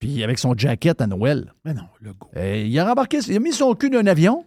Puis 0.00 0.24
avec 0.24 0.38
son 0.38 0.54
jacket 0.56 1.00
à 1.00 1.06
Noël. 1.06 1.52
Mais 1.64 1.74
non, 1.74 1.84
le 2.00 2.14
go. 2.14 2.26
Euh, 2.36 2.56
il 2.66 2.76
a 2.80 2.88
rembarqué, 2.88 3.18
il 3.28 3.36
a 3.36 3.38
mis 3.38 3.52
son 3.52 3.74
cul 3.74 3.90
d'un 3.90 4.06
avion. 4.06 4.44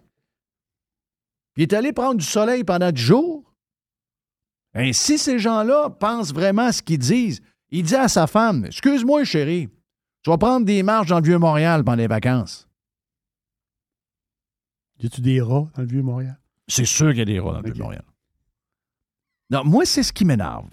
Puis 1.53 1.63
il 1.63 1.71
est 1.71 1.73
allé 1.73 1.93
prendre 1.93 2.19
du 2.19 2.25
soleil 2.25 2.63
pendant 2.63 2.91
du 2.91 3.01
jour. 3.01 3.53
Et 4.75 4.93
si 4.93 5.17
ces 5.17 5.37
gens-là 5.37 5.89
pensent 5.89 6.33
vraiment 6.33 6.63
à 6.63 6.71
ce 6.71 6.81
qu'ils 6.81 6.97
disent, 6.97 7.41
il 7.69 7.83
dit 7.83 7.95
à 7.95 8.07
sa 8.07 8.27
femme 8.27 8.65
Excuse-moi, 8.65 9.23
chérie, 9.23 9.69
je 10.23 10.31
vais 10.31 10.37
prendre 10.37 10.65
des 10.65 10.83
marches 10.83 11.09
dans 11.09 11.19
le 11.19 11.25
Vieux-Montréal 11.25 11.83
pendant 11.83 11.97
les 11.97 12.07
vacances. 12.07 12.67
Y 14.99 15.07
a-tu 15.07 15.21
des 15.21 15.41
rats 15.41 15.69
dans 15.75 15.81
le 15.81 15.87
Vieux-Montréal? 15.87 16.39
C'est 16.67 16.85
sûr 16.85 17.09
qu'il 17.09 17.19
y 17.19 17.21
a 17.21 17.25
des 17.25 17.39
rats 17.39 17.53
dans 17.53 17.61
le. 17.61 17.71
Vieux-Montréal. 17.71 18.05
Non, 19.49 19.63
moi, 19.65 19.85
c'est 19.85 20.03
ce 20.03 20.13
qui 20.13 20.25
m'énerve. 20.25 20.69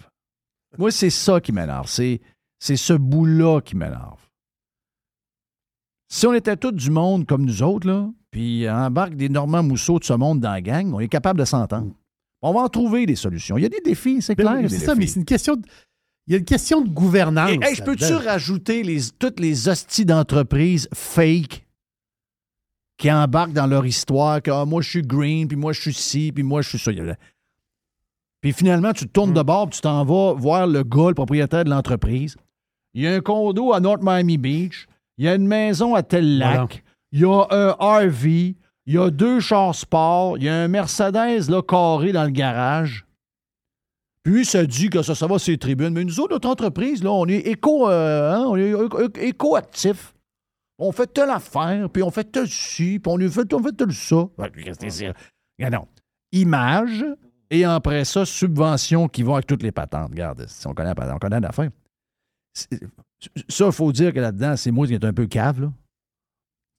Moi, 0.78 0.90
c'est 0.90 1.10
ça 1.10 1.40
qui 1.40 1.52
m'énerve. 1.52 1.88
C'est, 1.88 2.20
c'est 2.58 2.76
ce 2.76 2.92
bout-là 2.92 3.60
qui 3.60 3.76
m'énerve. 3.76 4.20
Si 6.08 6.26
on 6.26 6.32
était 6.32 6.56
tous 6.56 6.72
du 6.72 6.90
monde 6.90 7.26
comme 7.26 7.44
nous 7.44 7.62
autres, 7.62 7.86
là, 7.86 8.08
puis 8.30 8.68
embarque 8.68 9.14
des 9.14 9.28
Normands 9.28 9.62
Mousseau 9.62 9.98
de 9.98 10.04
ce 10.04 10.12
monde 10.12 10.40
dans 10.40 10.50
la 10.52 10.60
gang, 10.60 10.92
on 10.94 11.00
est 11.00 11.08
capable 11.08 11.40
de 11.40 11.44
s'entendre. 11.44 11.92
On 12.42 12.52
va 12.52 12.60
en 12.60 12.68
trouver 12.68 13.04
des 13.06 13.16
solutions. 13.16 13.58
Il 13.58 13.62
y 13.62 13.66
a 13.66 13.68
des 13.68 13.80
défis, 13.84 14.22
c'est 14.22 14.34
Ben 14.34 14.46
clair. 14.46 14.70
c'est 14.70 14.78
ça, 14.78 14.94
mais 14.94 15.06
c'est 15.06 15.18
une 15.20 15.26
question 15.26 15.56
de. 15.56 15.62
Il 16.26 16.32
y 16.32 16.36
a 16.36 16.38
une 16.38 16.44
question 16.44 16.80
de 16.80 16.88
gouvernance. 16.88 17.50
Hey, 17.62 17.74
je 17.74 17.82
peux-tu 17.82 18.12
rajouter 18.14 18.82
les, 18.82 19.00
toutes 19.18 19.40
les 19.40 19.68
hosties 19.68 20.04
d'entreprises 20.04 20.88
fake 20.94 21.66
qui 22.96 23.10
embarquent 23.10 23.52
dans 23.52 23.66
leur 23.66 23.84
histoire, 23.84 24.40
que 24.42 24.50
ah, 24.50 24.64
moi 24.64 24.80
je 24.82 24.90
suis 24.90 25.02
green, 25.02 25.48
puis 25.48 25.56
moi 25.56 25.72
je 25.72 25.80
suis 25.80 25.94
ci, 25.94 26.32
puis 26.32 26.42
moi 26.42 26.62
je 26.62 26.68
suis 26.68 26.78
ça. 26.78 26.92
Puis 28.40 28.52
finalement, 28.52 28.92
tu 28.92 29.06
te 29.06 29.12
tournes 29.12 29.30
Mm. 29.32 29.34
de 29.34 29.42
bord, 29.42 29.68
puis 29.68 29.76
tu 29.76 29.82
t'en 29.82 30.04
vas 30.04 30.32
voir 30.34 30.66
le 30.66 30.82
gars, 30.82 31.08
le 31.08 31.14
propriétaire 31.14 31.64
de 31.64 31.70
l'entreprise. 31.70 32.36
Il 32.94 33.02
y 33.02 33.06
a 33.06 33.14
un 33.14 33.20
condo 33.20 33.72
à 33.72 33.80
North 33.80 34.02
Miami 34.02 34.38
Beach, 34.38 34.86
il 35.18 35.24
y 35.24 35.28
a 35.28 35.34
une 35.34 35.46
maison 35.46 35.94
à 35.94 36.02
tel 36.02 36.38
lac, 36.38 36.82
il 37.12 37.20
y 37.20 37.24
a 37.24 37.46
un 37.50 37.72
RV, 37.72 38.56
il 38.86 38.94
y 38.94 38.98
a 38.98 39.10
deux 39.10 39.40
chars 39.40 39.74
sport, 39.74 40.38
il 40.38 40.44
y 40.44 40.48
a 40.48 40.54
un 40.54 40.68
Mercedes 40.68 41.48
là, 41.48 41.62
carré 41.62 42.12
dans 42.12 42.24
le 42.24 42.30
garage. 42.30 43.06
Puis 44.22 44.44
ça 44.44 44.64
dit 44.66 44.90
que 44.90 45.02
ça, 45.02 45.14
ça 45.14 45.26
va 45.26 45.38
sur 45.38 45.52
les 45.52 45.58
tribunes. 45.58 45.94
Mais 45.94 46.04
nous 46.04 46.20
autres, 46.20 46.34
notre 46.34 46.48
entreprise, 46.48 47.02
là, 47.02 47.10
on 47.10 47.26
est 47.26 47.38
éco, 47.46 47.88
euh, 47.88 48.34
hein, 48.34 48.44
on 48.46 48.56
est 48.56 48.72
é- 49.16 49.28
éco-actif. 49.28 50.14
On 50.78 50.92
fait 50.92 51.06
telle 51.06 51.30
affaire, 51.30 51.88
puis 51.90 52.02
on 52.02 52.10
fait 52.10 52.24
tel 52.24 52.46
ci, 52.46 52.98
puis 52.98 53.12
on 53.12 53.18
fait, 53.30 53.52
on 53.54 53.62
fait 53.62 53.72
tel 53.72 53.92
ça. 53.92 54.26
Non. 55.70 55.86
Image, 56.32 57.04
et 57.50 57.64
après 57.64 58.04
ça, 58.04 58.24
subvention 58.24 59.08
qui 59.08 59.22
vont 59.22 59.34
avec 59.34 59.46
toutes 59.46 59.62
les 59.62 59.72
patentes. 59.72 60.10
Regarde, 60.10 60.46
si 60.48 60.66
on 60.66 60.74
connaît, 60.74 60.90
la 60.90 60.94
patente, 60.94 61.16
on 61.16 61.18
connaît 61.18 61.40
l'affaire. 61.40 61.70
Ça, 62.54 63.66
il 63.66 63.72
faut 63.72 63.92
dire 63.92 64.12
que 64.12 64.20
là-dedans, 64.20 64.56
c'est 64.56 64.70
moi 64.70 64.86
qui 64.86 64.94
est 64.94 65.04
un 65.04 65.12
peu 65.12 65.26
cave, 65.26 65.60
là. 65.60 65.72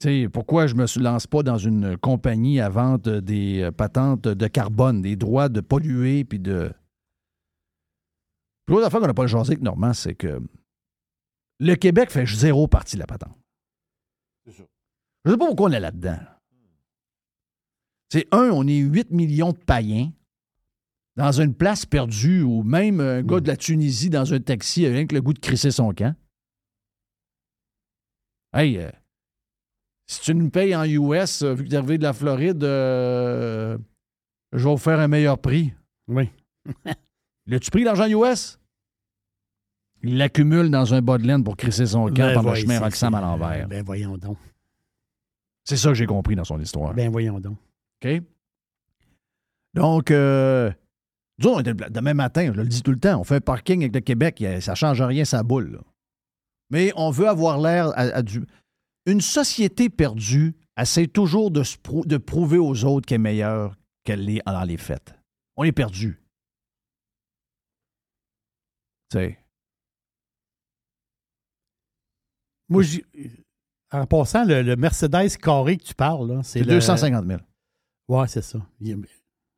Tu 0.02 0.08
sais, 0.24 0.30
pourquoi 0.30 0.66
je 0.66 0.74
me 0.74 0.88
suis- 0.88 1.00
lance 1.00 1.28
pas 1.28 1.44
dans 1.44 1.60
une 1.60 1.96
compagnie 1.96 2.60
à 2.60 2.70
vente 2.70 3.08
des 3.08 3.62
euh, 3.62 3.72
patentes 3.72 4.24
de 4.28 4.48
carbone, 4.48 5.04
des 5.04 5.16
droits 5.16 5.48
de 5.48 5.62
polluer, 5.62 6.24
puis 6.24 6.40
de... 6.40 6.74
L'autre 8.68 8.88
affaire 8.88 9.00
qu'on 9.00 9.06
n'a 9.08 9.14
pas 9.14 9.28
jasé 9.28 9.52
avec 9.52 9.62
Normand, 9.62 9.94
c'est 9.94 10.16
que 10.16 10.42
le 11.60 11.76
Québec 11.76 12.10
fait 12.10 12.26
zéro 12.26 12.68
partie 12.68 12.96
de 12.96 13.02
la 13.02 13.06
patente. 13.06 13.38
Je 14.48 14.64
ne 14.64 15.32
sais 15.34 15.38
pas 15.38 15.46
pourquoi 15.46 15.70
on 15.70 15.72
est 15.72 15.80
là-dedans. 15.80 16.18
C'est 18.10 18.28
un, 18.32 18.50
on 18.50 18.66
est 18.66 18.78
8 18.80 19.12
millions 19.12 19.52
de 19.52 19.58
païens 19.60 20.12
dans 21.16 21.32
une 21.32 21.54
place 21.54 21.86
perdue 21.86 22.42
où 22.42 22.64
même 22.64 23.00
un 23.02 23.22
gars 23.22 23.40
de 23.40 23.48
la 23.48 23.56
Tunisie 23.56 24.10
dans 24.10 24.34
un 24.34 24.40
taxi 24.40 24.84
a 24.88 24.90
rien 24.90 25.06
que 25.06 25.14
le 25.14 25.22
goût 25.22 25.34
de 25.34 25.40
crisser 25.40 25.70
son 25.70 25.94
camp. 25.94 26.16
Hey, 28.54 28.80
euh, 28.80 28.90
si 30.12 30.22
tu 30.22 30.36
nous 30.36 30.50
payes 30.50 30.76
en 30.76 30.84
US, 30.84 31.42
euh, 31.42 31.54
vu 31.54 31.64
que 31.64 31.70
tu 31.70 31.76
es 31.76 31.78
arrivé 31.78 31.98
de 31.98 32.04
la 32.04 32.14
Floride, 32.14 32.64
euh, 32.64 33.78
je 34.52 34.64
vais 34.66 34.72
vous 34.72 34.78
faire 34.78 35.00
un 35.00 35.08
meilleur 35.08 35.38
prix. 35.38 35.74
Oui. 36.08 36.30
L'as-tu 37.48 37.72
pris 37.72 37.84
l'argent 37.84 38.08
US? 38.08 38.60
Il 40.04 40.18
l'accumule 40.18 40.70
dans 40.70 40.94
un 40.94 41.02
bas 41.02 41.18
de 41.18 41.26
laine 41.28 41.44
pour 41.44 41.56
crisser 41.56 41.86
son 41.86 42.08
camp 42.08 42.14
Ben, 42.16 42.34
par 42.34 42.44
le 42.44 42.56
chemin 42.56 42.80
Roxham 42.80 43.14
à 43.14 43.22
l'envers. 43.22 43.68
Ben 43.68 43.84
voyons 43.86 44.18
donc. 44.18 44.38
C'est 45.64 45.78
ça 45.78 45.90
que 45.90 45.94
j'ai 45.96 46.08
compris 46.08 46.36
dans 46.36 46.44
son 46.44 46.60
histoire. 46.60 46.94
Ben 46.94 47.10
voyons 47.12 47.40
donc. 47.40 47.58
OK? 48.04 48.22
Donc, 49.74 50.12
euh, 50.12 50.72
nous 51.40 51.48
autres, 51.48 51.58
on 51.58 51.60
était 51.62 51.86
le- 51.86 51.90
demain 51.90 52.14
matin, 52.16 52.52
je 52.54 52.60
le 52.60 52.68
dis 52.68 52.82
tout 52.82 52.92
le 52.92 53.00
temps, 53.00 53.20
on 53.20 53.24
fait 53.24 53.36
un 53.36 53.42
parking 53.42 53.82
avec 53.82 53.94
le 53.96 54.02
Québec, 54.02 54.44
ça 54.60 54.72
ne 54.72 54.76
change 54.76 55.02
rien, 55.02 55.24
ça 55.24 55.44
boule. 55.44 55.72
là. 55.74 55.80
Mais 56.72 56.92
on 56.96 57.12
veut 57.12 57.28
avoir 57.28 57.60
l'air 57.60 57.88
à, 57.90 58.02
à 58.02 58.22
du. 58.22 58.44
Une 59.06 59.22
société 59.22 59.90
perdue 59.90 60.56
essaie 60.78 61.08
toujours 61.08 61.52
de, 61.52 61.64
se 61.64 61.78
prou- 61.78 62.06
de 62.06 62.18
prouver 62.18 62.58
aux 62.58 62.84
autres 62.86 63.06
qu'elle 63.08 63.16
est 63.16 63.20
meilleure 63.20 63.76
qu'elle 64.04 64.26
l'est 64.26 64.42
dans 64.46 64.64
les 64.64 64.78
faits. 64.78 65.14
On 65.58 65.64
est 65.64 65.72
perdu. 65.72 66.20
Tu 69.10 69.18
sais. 69.18 69.38
Moi, 72.70 72.84
j'y- 72.84 73.04
en 73.92 74.06
passant, 74.06 74.46
le, 74.46 74.62
le 74.62 74.76
Mercedes 74.78 75.38
carré 75.42 75.78
que 75.78 75.84
tu 75.84 75.94
parles, 75.94 76.28
là, 76.32 76.44
c'est 76.44 76.60
C'est 76.60 76.66
le... 76.66 76.76
250 76.76 77.26
000. 77.28 77.40
Ouais, 78.08 78.28
c'est 78.28 78.42
ça. 78.42 78.60
Il- 78.80 79.06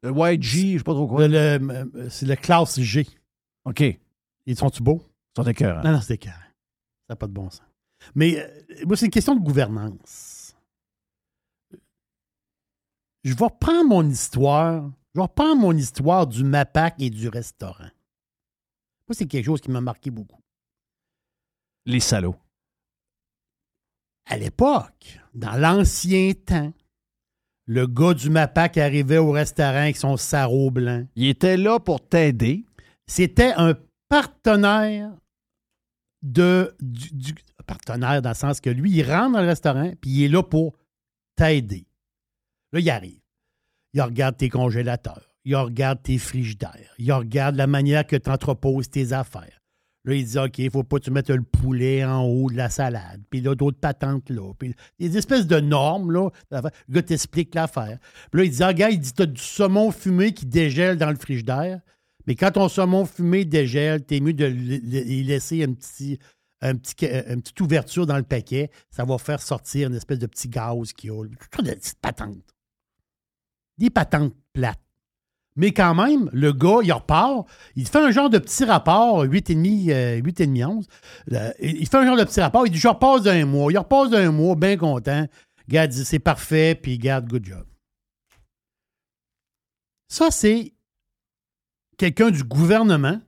Le 0.02 0.12
YG, 0.12 0.74
je 0.74 0.78
sais 0.80 0.84
pas 0.84 0.94
trop 0.94 1.08
quoi. 1.08 1.28
le- 1.28 1.58
le- 1.60 2.10
c'est 2.10 2.26
le 2.26 2.36
classe 2.36 2.80
G. 2.82 3.06
OK. 3.66 3.82
Ils 3.82 4.00
Ils 4.46 4.58
sont-tu 4.58 4.82
beaux? 4.84 5.02
sont 5.38 5.44
écœurants. 5.44 5.84
Non, 5.84 5.92
non, 5.94 6.02
c'est 6.02 6.18
carré. 6.18 6.38
Ça 7.08 7.12
n'a 7.12 7.16
pas 7.16 7.28
de 7.28 7.32
bon 7.34 7.50
sens. 7.50 7.62
Mais 8.16 8.40
euh, 8.40 8.86
moi, 8.86 8.98
c'est 8.98 9.06
une 9.06 9.12
question 9.12 9.36
de 9.36 9.44
gouvernance. 9.44 10.56
Je 13.24 13.34
vais 13.34 13.46
reprendre 13.46 13.90
mon 13.90 14.10
histoire. 14.10 14.92
Je 15.14 15.20
vais 15.20 15.24
reprendre 15.24 15.62
mon 15.62 15.76
histoire 15.76 16.28
du 16.28 16.44
MAPAC 16.44 16.96
et 17.00 17.10
du 17.10 17.30
restaurant. 17.30 17.90
Moi, 19.08 19.12
c'est 19.12 19.28
quelque 19.28 19.46
chose 19.46 19.62
qui 19.62 19.72
m'a 19.72 19.82
marqué 19.82 20.12
beaucoup. 20.12 20.42
Les 21.86 22.00
salauds. 22.00 22.36
À 24.26 24.38
l'époque, 24.38 25.20
dans 25.34 25.58
l'ancien 25.58 26.34
temps, 26.34 26.74
le 27.66 27.88
gars 27.88 28.14
du 28.14 28.30
MAPAC 28.30 28.78
arrivait 28.78 29.18
au 29.18 29.32
restaurant 29.32 29.78
avec 29.78 29.98
son 29.98 30.18
sarrau 30.18 30.72
blanc. 30.72 31.06
Il 31.16 31.28
était 31.28 31.58
là 31.58 31.80
pour 31.80 32.06
t'aider. 32.06 32.66
C'était 33.08 33.54
un 33.56 33.74
partenaire 34.10 35.12
de 36.24 36.74
du, 36.80 37.36
partenaire 37.68 38.22
dans 38.22 38.30
le 38.30 38.36
sens 38.36 38.60
que 38.60 38.70
lui, 38.70 38.92
il 38.92 39.04
rentre 39.04 39.34
dans 39.34 39.42
le 39.42 39.48
restaurant 39.48 39.92
puis 40.02 40.12
il 40.12 40.24
est 40.24 40.30
là 40.30 40.42
pour 40.42 40.76
t'aider. 41.36 41.86
Là, 42.72 42.80
il 42.80 42.90
arrive. 42.90 43.20
Il 43.94 44.02
regarde 44.02 44.36
tes 44.38 44.50
congélateurs. 44.50 45.36
Il 45.46 45.56
regarde 45.56 46.02
tes 46.02 46.18
frigidaires. 46.18 46.96
Il 46.98 47.12
regarde 47.12 47.56
la 47.56 47.68
manière 47.68 48.08
que 48.08 48.16
tu 48.16 48.30
entreposes 48.30 48.90
tes 48.90 49.14
affaires. 49.14 49.62
Là, 50.06 50.16
il 50.16 50.26
dit 50.26 50.38
OK, 50.38 50.58
il 50.58 50.66
ne 50.66 50.70
faut 50.70 50.84
pas 50.84 50.98
que 50.98 51.06
tu 51.06 51.12
mettes 51.12 51.30
le 51.30 51.44
poulet 51.44 52.04
en 52.04 52.24
haut 52.24 52.50
de 52.50 52.58
la 52.58 52.70
salade. 52.70 53.22
Puis 53.30 53.40
là, 53.40 53.56
d'autres 53.56 53.80
patentes 53.80 54.30
là. 54.30 54.54
Puis 54.58 54.76
des 55.00 55.18
espèces 55.18 55.48
de 55.48 55.60
normes, 55.60 56.12
là. 56.12 56.30
Le 56.52 56.62
gars 56.90 57.02
t'explique 57.02 57.56
l'affaire. 57.56 58.00
Puis 58.32 58.42
là, 58.42 58.46
il 58.46 58.52
dit 58.52 58.64
ah, 58.64 58.68
Regarde, 58.68 58.94
il 58.94 59.00
dit 59.00 59.14
Tu 59.14 59.22
as 59.22 59.26
du 59.26 59.42
saumon 59.42 59.92
fumé 59.92 60.34
qui 60.34 60.46
dégèle 60.46 60.98
dans 60.98 61.10
le 61.10 61.16
frigidaire. 61.16 61.80
Mais 62.28 62.36
quand 62.36 62.52
ton 62.52 62.70
saumon 62.70 63.06
fumé 63.06 63.46
dégèle, 63.46 64.04
t'es 64.04 64.20
mieux 64.20 64.34
de 64.34 64.46
laisser 64.46 65.64
un 65.64 65.74
petit, 65.74 66.20
un 66.62 66.76
petit, 66.76 67.06
une 67.06 67.42
petite 67.42 67.60
ouverture 67.62 68.06
dans 68.06 68.18
le 68.18 68.24
paquet. 68.24 68.70
Ça 68.90 69.04
va 69.06 69.18
faire 69.18 69.42
sortir 69.42 69.90
une 69.90 69.96
espèce 69.96 70.20
de 70.20 70.28
petit 70.28 70.48
gaz 70.48 70.94
qui 70.94 71.10
a. 71.10 71.24
Des 71.62 71.76
petites 71.76 72.00
patentes. 72.00 72.56
Des 73.78 73.90
patentes 73.90 74.34
plates. 74.54 74.80
Mais 75.56 75.72
quand 75.72 75.94
même, 75.94 76.30
le 76.34 76.52
gars, 76.52 76.80
il 76.84 76.92
repart, 76.92 77.48
il 77.76 77.88
fait 77.88 78.00
un 78.00 78.10
genre 78.10 78.30
de 78.30 78.40
petit 78.40 78.66
rapport, 78.66 79.24
8,5, 79.24 79.92
euh, 79.92 80.22
8,5, 80.22 80.66
11. 80.66 80.88
Là, 81.28 81.54
il 81.60 81.88
fait 81.88 81.98
un 81.98 82.06
genre 82.08 82.18
de 82.18 82.24
petit 82.24 82.42
rapport, 82.42 82.66
il 82.66 82.72
dit 82.72 82.80
Je 82.80 82.88
repasse 82.88 83.22
d'un 83.22 83.46
mois. 83.46 83.72
Il 83.72 83.78
repasse 83.78 84.10
d'un 84.10 84.32
mois, 84.32 84.56
bien 84.56 84.78
content. 84.78 85.28
Dit, 85.68 86.06
c'est 86.06 86.20
parfait, 86.20 86.76
puis 86.76 86.98
garde, 86.98 87.28
good 87.28 87.46
job. 87.46 87.66
Ça, 90.08 90.30
c'est 90.32 90.74
quelqu'un 91.98 92.32
du 92.32 92.44
gouvernement. 92.44 93.22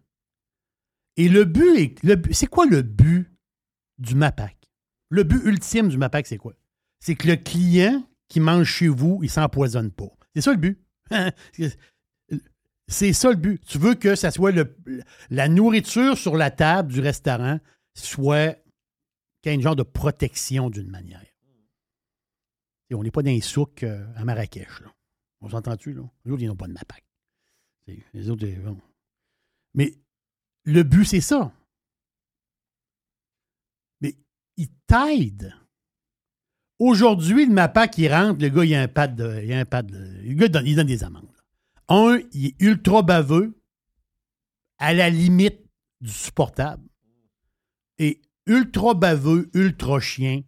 Et 1.17 1.29
le 1.29 1.45
but, 1.45 1.99
est, 2.03 2.33
c'est 2.33 2.47
quoi 2.47 2.65
le 2.65 2.81
but 2.81 3.31
du 3.97 4.15
MAPAC? 4.15 4.55
Le 5.09 5.23
but 5.23 5.41
ultime 5.45 5.87
du 5.87 5.97
MAPAC, 5.97 6.27
c'est 6.27 6.37
quoi? 6.37 6.53
C'est 6.99 7.15
que 7.15 7.27
le 7.27 7.35
client 7.35 8.05
qui 8.27 8.39
mange 8.39 8.67
chez 8.67 8.87
vous, 8.87 9.19
il 9.23 9.29
s'empoisonne 9.29 9.91
pas. 9.91 10.09
C'est 10.33 10.41
ça 10.41 10.51
le 10.51 10.57
but. 10.57 10.79
c'est 12.87 13.13
ça 13.13 13.29
le 13.29 13.37
but. 13.37 13.61
Tu 13.65 13.77
veux 13.77 13.95
que 13.95 14.15
ça 14.15 14.31
soit 14.31 14.51
la 15.29 15.47
nourriture 15.47 16.17
sur 16.17 16.35
la 16.35 16.51
table 16.51 16.91
du 16.91 16.99
restaurant 16.99 17.59
soit 17.93 18.57
qu'il 19.41 19.61
genre 19.61 19.75
de 19.75 19.83
protection 19.83 20.69
d'une 20.69 20.89
manière. 20.89 21.23
Et 22.89 22.95
on 22.95 23.03
n'est 23.03 23.11
pas 23.11 23.21
dans 23.21 23.31
les 23.31 23.41
souks 23.41 23.83
euh, 23.83 24.05
à 24.15 24.25
Marrakech. 24.25 24.67
On 25.41 25.49
s'entend-tu? 25.49 25.93
Là? 25.93 26.03
Ils 26.25 26.47
n'ont 26.47 26.55
pas 26.55 26.67
de 26.67 26.73
MAPAC. 26.73 27.03
Les 28.13 28.29
autres, 28.29 28.47
bon. 28.63 28.79
Mais 29.73 29.93
le 30.63 30.83
but, 30.83 31.05
c'est 31.05 31.21
ça. 31.21 31.53
Mais 34.01 34.15
il 34.57 34.69
t'aide. 34.87 35.53
Aujourd'hui, 36.79 37.45
le 37.45 37.53
MAPAC, 37.53 37.97
il 37.97 38.13
rentre, 38.13 38.41
le 38.41 38.49
gars, 38.49 38.65
il 38.65 38.75
a 38.75 38.81
un 38.81 38.87
pad 38.87 39.15
de. 39.15 39.41
Il 39.43 39.53
a 39.53 39.59
un 39.59 39.65
pad 39.65 39.91
le 39.91 40.33
gars, 40.33 40.61
il 40.61 40.75
donne 40.75 40.87
des 40.87 41.03
amendes. 41.03 41.29
Un, 41.87 42.19
il 42.33 42.47
est 42.47 42.61
ultra 42.61 43.01
baveux, 43.01 43.57
à 44.77 44.93
la 44.93 45.09
limite 45.09 45.61
du 46.01 46.09
supportable. 46.09 46.83
Et 47.99 48.21
ultra 48.45 48.93
baveux, 48.93 49.49
ultra 49.53 49.99
chien. 49.99 50.41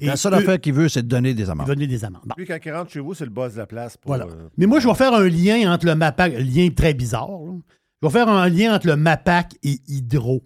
Et 0.00 0.06
La 0.06 0.16
seule 0.16 0.34
ul- 0.34 0.38
affaire 0.38 0.60
qu'il 0.60 0.72
veut, 0.74 0.88
c'est 0.88 1.02
de 1.02 1.08
donner 1.08 1.34
des 1.34 1.50
amendes. 1.50 1.66
donner 1.66 1.86
des 1.86 2.04
amendes. 2.04 2.22
Bon. 2.24 2.34
Lui, 2.38 2.46
quand 2.46 2.58
il 2.64 2.72
rentre 2.72 2.90
chez 2.92 3.00
vous, 3.00 3.14
c'est 3.14 3.24
le 3.24 3.30
boss 3.30 3.54
de 3.54 3.58
la 3.58 3.66
place. 3.66 3.96
Pour, 3.96 4.10
Voilà. 4.10 4.26
euh, 4.26 4.48
Mais 4.56 4.66
moi, 4.66 4.78
je 4.80 4.86
vais 4.88 4.94
faire 4.94 5.12
un 5.12 5.28
lien 5.28 5.72
entre 5.72 5.86
le 5.86 5.94
MAPAC, 5.94 6.34
un 6.34 6.38
lien 6.38 6.68
très 6.70 6.94
bizarre. 6.94 7.28
là. 7.30 7.52
Je 8.00 8.06
vais 8.06 8.12
faire 8.12 8.28
un 8.28 8.48
lien 8.48 8.74
entre 8.76 8.86
le 8.86 8.96
MAPAC 8.96 9.54
et 9.64 9.80
Hydro. 9.88 10.44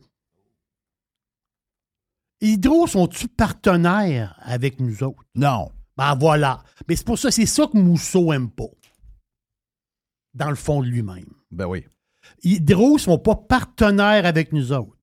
Hydro, 2.40 2.86
sont-tu 2.86 3.28
partenaires 3.28 4.34
avec 4.42 4.80
nous 4.80 5.02
autres? 5.02 5.22
Non. 5.34 5.70
Ben 5.96 6.16
voilà. 6.16 6.62
Mais 6.88 6.96
c'est 6.96 7.06
pour 7.06 7.18
ça, 7.18 7.30
c'est 7.30 7.46
ça 7.46 7.66
que 7.66 7.76
Mousseau 7.78 8.32
aime 8.32 8.50
pas. 8.50 8.64
Dans 10.34 10.48
le 10.48 10.56
fond 10.56 10.80
de 10.80 10.86
lui-même. 10.86 11.28
Ben 11.50 11.66
oui. 11.66 11.84
Hydro 12.42 12.94
ne 12.94 12.98
sont 12.98 13.18
pas 13.18 13.36
partenaires 13.36 14.24
avec 14.26 14.52
nous 14.52 14.72
autres. 14.72 14.96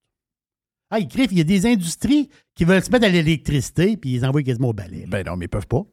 Ah, 0.91 1.01
Griff, 1.01 1.31
il 1.31 1.37
y 1.37 1.41
a 1.41 1.43
des 1.43 1.65
industries 1.67 2.29
qui 2.55 2.65
veulent 2.65 2.83
se 2.83 2.89
mettre 2.89 3.05
à 3.05 3.09
l'électricité 3.09 3.95
puis 3.97 4.15
ils 4.15 4.25
envoient 4.25 4.41
quasiment 4.43 4.69
au 4.69 4.73
balai. 4.73 5.05
Ben 5.07 5.25
non, 5.25 5.35
mais 5.37 5.45
ils 5.45 5.49
peuvent 5.49 5.67
pas. 5.67 5.83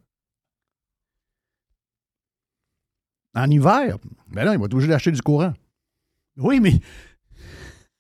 En 3.34 3.50
hiver, 3.50 3.98
ben 4.28 4.46
non, 4.46 4.52
ils 4.52 4.58
vont 4.58 4.64
être 4.66 4.72
obligés 4.74 4.88
d'acheter 4.88 5.12
du 5.12 5.20
courant. 5.20 5.52
Oui, 6.38 6.60
mais. 6.60 6.72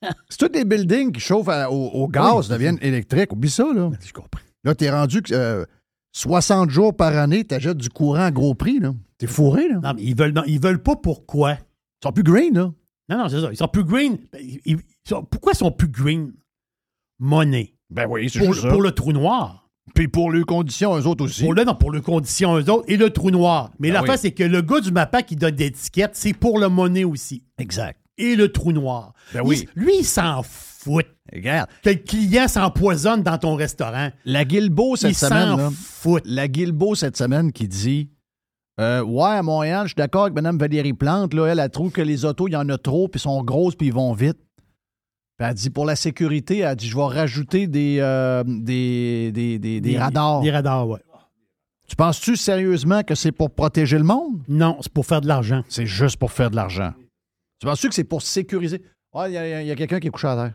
C'est 0.30 0.38
tous 0.38 0.54
les 0.56 0.64
buildings 0.64 1.12
qui 1.12 1.20
chauffent 1.20 1.48
à- 1.48 1.70
au, 1.70 1.88
au 1.88 2.08
gaz 2.08 2.46
Oui. 2.46 2.52
deviennent 2.54 2.78
électriques. 2.80 3.32
Oublie 3.32 3.50
ça, 3.50 3.64
là. 3.74 3.90
Je 4.04 4.12
comprends. 4.12 4.40
Là, 4.64 4.74
t'es 4.74 4.90
rendu 4.90 5.20
que 5.22 5.34
euh, 5.34 5.64
60 6.12 6.70
jours 6.70 6.96
par 6.96 7.16
année, 7.16 7.44
t'achètes 7.44 7.76
du 7.76 7.88
courant 7.90 8.24
à 8.24 8.30
gros 8.30 8.54
prix, 8.54 8.78
là. 8.78 8.94
T'es 9.18 9.26
fourré, 9.26 9.68
là. 9.68 9.80
Non, 9.82 9.92
mais 9.94 10.02
ils 10.02 10.16
veulent, 10.16 10.32
non, 10.32 10.42
ils 10.46 10.60
veulent 10.60 10.82
pas 10.82 10.96
pourquoi. 10.96 11.52
Ils 11.54 12.04
sont 12.04 12.12
plus 12.12 12.22
green, 12.22 12.54
là. 12.54 12.72
Non, 13.08 13.18
non, 13.18 13.28
c'est 13.28 13.40
ça. 13.40 13.48
Ils 13.50 13.56
sont 13.56 13.68
plus 13.68 13.84
green. 13.84 14.18
Ben, 14.32 14.40
ils- 14.42 14.60
ils 14.64 14.78
sont- 15.08 15.24
pourquoi 15.24 15.52
ils 15.52 15.58
sont 15.58 15.70
plus 15.72 15.88
green? 15.88 16.32
Monnaie. 17.18 17.74
Ben 17.90 18.06
oui, 18.08 18.28
c'est 18.30 18.40
Pour, 18.44 18.54
ça. 18.54 18.68
pour 18.68 18.82
le 18.82 18.92
trou 18.92 19.12
noir. 19.12 19.68
Puis 19.94 20.08
pour 20.08 20.32
les 20.32 20.42
conditions, 20.42 20.96
eux 20.98 21.06
autres 21.06 21.24
aussi. 21.24 21.42
Pour 21.42 21.54
le, 21.54 21.64
non, 21.64 21.74
pour 21.74 21.92
les 21.92 22.00
conditions, 22.02 22.56
eux 22.58 22.68
autres, 22.70 22.84
et 22.88 22.96
le 22.96 23.10
trou 23.10 23.30
noir. 23.30 23.70
Mais 23.78 23.88
Ben 23.88 23.94
l'affaire, 23.94 24.14
oui. 24.14 24.18
c'est 24.20 24.32
que 24.32 24.42
le 24.42 24.60
gars 24.60 24.80
du 24.80 24.90
MAPA 24.90 25.22
qui 25.22 25.36
donne 25.36 25.54
des 25.54 25.66
étiquettes, 25.66 26.10
c'est 26.14 26.34
pour 26.34 26.58
le 26.58 26.68
monnaie 26.68 27.04
aussi. 27.04 27.44
Exact. 27.58 27.98
Et 28.18 28.34
le 28.34 28.50
trou 28.50 28.72
noir. 28.72 29.12
Ben 29.32 29.42
oui. 29.44 29.68
Lui, 29.76 29.98
il 30.00 30.04
s'en 30.04 30.42
fout. 30.42 31.06
Regarde. 31.32 31.68
Que 31.82 31.90
le 31.90 31.96
client 31.96 32.48
s'empoisonne 32.48 33.22
dans 33.22 33.38
ton 33.38 33.54
restaurant. 33.54 34.10
La 34.24 34.44
Guilbeault 34.44 34.96
cette 34.96 35.12
Il 35.12 35.14
s'en 35.14 35.28
semaine, 35.28 35.56
là, 35.56 35.70
fout. 35.72 36.22
la 36.24 36.48
Guilbeault 36.48 36.94
cette 36.94 37.16
semaine 37.16 37.52
qui 37.52 37.66
dit 37.68 38.10
euh, 38.80 39.02
Ouais, 39.02 39.30
à 39.30 39.42
Montréal, 39.42 39.82
je 39.84 39.88
suis 39.88 39.94
d'accord 39.96 40.22
avec 40.22 40.34
Mme 40.34 40.58
Valérie 40.58 40.92
Plante. 40.92 41.34
Là, 41.34 41.46
elle, 41.46 41.58
elle 41.60 41.70
trouve 41.70 41.90
que 41.92 42.02
les 42.02 42.24
autos, 42.24 42.48
il 42.48 42.52
y 42.52 42.56
en 42.56 42.68
a 42.68 42.78
trop, 42.78 43.08
puis 43.08 43.20
sont 43.20 43.42
grosses, 43.42 43.74
puis 43.76 43.88
ils 43.88 43.92
vont 43.94 44.12
vite. 44.12 44.38
Puis 45.38 45.46
elle 45.48 45.54
dit 45.54 45.70
Pour 45.70 45.84
la 45.84 45.96
sécurité, 45.96 46.58
elle 46.58 46.76
dit 46.76 46.88
Je 46.88 46.96
vais 46.96 47.02
rajouter 47.04 47.66
des, 47.66 47.98
euh, 48.00 48.42
des, 48.46 49.30
des, 49.32 49.58
des- 49.58 49.80
des 49.80 49.98
radars. 49.98 50.40
Des 50.40 50.50
radars, 50.50 50.88
ouais. 50.88 51.00
Tu 51.88 51.94
penses-tu 51.94 52.36
sérieusement 52.36 53.02
que 53.04 53.14
c'est 53.14 53.30
pour 53.32 53.50
protéger 53.54 53.96
le 53.98 54.04
monde? 54.04 54.42
Non, 54.48 54.76
c'est 54.80 54.92
pour 54.92 55.06
faire 55.06 55.20
de 55.20 55.28
l'argent. 55.28 55.62
C'est 55.68 55.86
juste 55.86 56.16
pour 56.16 56.32
faire 56.32 56.50
de 56.50 56.56
l'argent. 56.56 56.92
Tu 57.60 57.66
penses-tu 57.66 57.88
que 57.88 57.94
c'est 57.94 58.02
pour 58.04 58.22
sécuriser? 58.22 58.82
Ouais, 59.14 59.30
il 59.30 59.34
y 59.34 59.38
a, 59.38 59.62
il 59.62 59.68
y 59.68 59.70
a 59.70 59.74
quelqu'un 59.76 60.00
qui 60.00 60.08
est 60.08 60.10
couché 60.10 60.26
à 60.26 60.34
terre. 60.36 60.54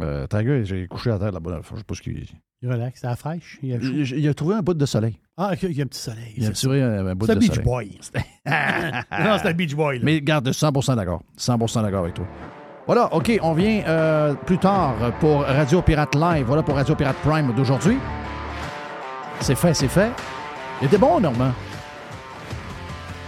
Euh, 0.00 0.26
ta 0.26 0.42
gueule, 0.42 0.64
j'ai 0.64 0.86
couché 0.86 1.10
à 1.10 1.18
terre 1.18 1.32
là-bas. 1.32 1.60
Je 1.70 1.76
sais 1.76 1.84
pas 1.84 1.94
ce 1.94 2.02
qu'il. 2.02 2.26
Il 2.62 2.70
relaxe, 2.72 3.00
c'est 3.00 3.06
la 3.06 3.16
fraîche. 3.16 3.58
Il 3.62 3.74
a. 3.74 3.76
Il, 3.76 4.28
a 4.28 4.34
trouvé 4.34 4.54
un 4.54 4.62
bout 4.62 4.74
de 4.74 4.86
soleil. 4.86 5.18
Ah, 5.36 5.52
il 5.62 5.72
y 5.72 5.80
a 5.80 5.84
un 5.84 5.86
petit 5.86 6.00
soleil. 6.00 6.32
Il 6.36 6.44
a 6.44 6.48
c'est 6.48 6.62
trouvé 6.62 6.82
un, 6.82 7.06
un 7.06 7.14
bout 7.14 7.26
C'est 7.26 7.32
de 7.32 7.36
un 7.36 7.40
Beach 7.40 7.50
soleil. 7.50 7.64
Boy. 7.64 7.90
non, 8.46 9.38
c'est 9.42 9.48
un 9.48 9.52
Beach 9.52 9.74
Boy. 9.74 9.98
là. 9.98 10.04
Mais 10.04 10.20
garde, 10.22 10.48
100% 10.48 10.96
d'accord. 10.96 11.22
100% 11.38 11.82
d'accord 11.82 12.02
avec 12.04 12.14
toi. 12.14 12.26
Voilà, 12.86 13.12
OK, 13.12 13.32
on 13.42 13.52
vient 13.52 13.82
euh, 13.86 14.34
plus 14.34 14.58
tard 14.58 14.94
pour 15.18 15.42
Radio 15.42 15.82
Pirate 15.82 16.14
Live. 16.14 16.46
Voilà 16.46 16.62
pour 16.62 16.76
Radio 16.76 16.94
Pirate 16.94 17.16
Prime 17.24 17.52
d'aujourd'hui. 17.52 17.98
C'est 19.40 19.56
fait, 19.56 19.74
c'est 19.74 19.88
fait. 19.88 20.10
Il 20.80 20.86
était 20.86 20.98
bon, 20.98 21.18
Normand. 21.20 21.52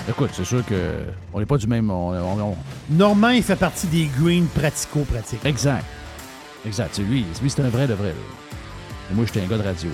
Écoute, 0.08 0.30
c'est 0.32 0.44
sûr 0.44 0.64
que 0.64 1.04
on 1.34 1.40
n'est 1.40 1.46
pas 1.46 1.56
du 1.58 1.66
même. 1.66 1.90
on- 1.90 2.12
on- 2.12 2.40
on- 2.52 2.56
Normand, 2.90 3.30
il 3.30 3.42
fait 3.42 3.56
partie 3.56 3.88
des 3.88 4.06
greens 4.18 4.46
pratico-pratiques. 4.46 5.44
Exact. 5.44 5.84
Exact. 6.64 6.90
C'est 6.92 7.02
lui. 7.02 7.26
Lui, 7.42 7.50
c'est 7.50 7.60
un 7.62 7.68
vrai 7.68 7.86
de 7.86 7.94
vrai. 7.94 8.08
là. 8.08 8.14
Et 9.10 9.14
moi, 9.14 9.24
j'étais 9.26 9.42
un 9.42 9.46
gars 9.48 9.58
de 9.58 9.62
radio. 9.66 9.90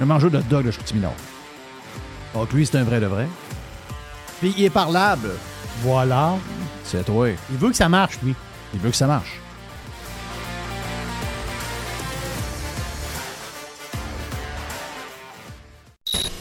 Un 0.00 0.04
mangeur 0.04 0.30
de 0.30 0.40
dog 0.42 0.64
de 0.64 0.70
Chicoutimi-Nord. 0.70 1.14
Donc, 2.34 2.52
lui, 2.52 2.64
c'est 2.64 2.78
un 2.78 2.84
vrai 2.84 3.00
de 3.00 3.06
vrai. 3.06 3.26
Puis, 4.40 4.54
il 4.56 4.64
est 4.64 4.70
parlable. 4.70 5.30
Voilà. 5.82 6.34
C'est 6.88 6.98
à 6.98 7.04
toi. 7.04 7.28
Il 7.50 7.58
veut 7.58 7.68
que 7.68 7.76
ça 7.76 7.88
marche, 7.88 8.18
lui. 8.22 8.34
Il 8.72 8.80
veut 8.80 8.90
que 8.90 8.96
ça 8.96 9.06
marche. 9.06 9.38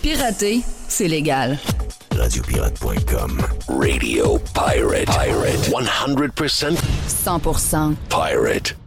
Pirater, 0.01 0.61
c'est 0.87 1.09
légal. 1.09 1.57
Radiopirate.com. 2.15 3.41
Radio 3.67 4.39
Pirate. 4.53 5.05
Pirate. 5.05 5.69
100% 5.69 6.77
100% 7.07 7.95
pirate. 8.09 8.86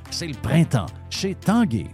C'est 0.11 0.27
le 0.27 0.33
printemps 0.33 0.87
chez 1.09 1.35
Tanguay. 1.35 1.87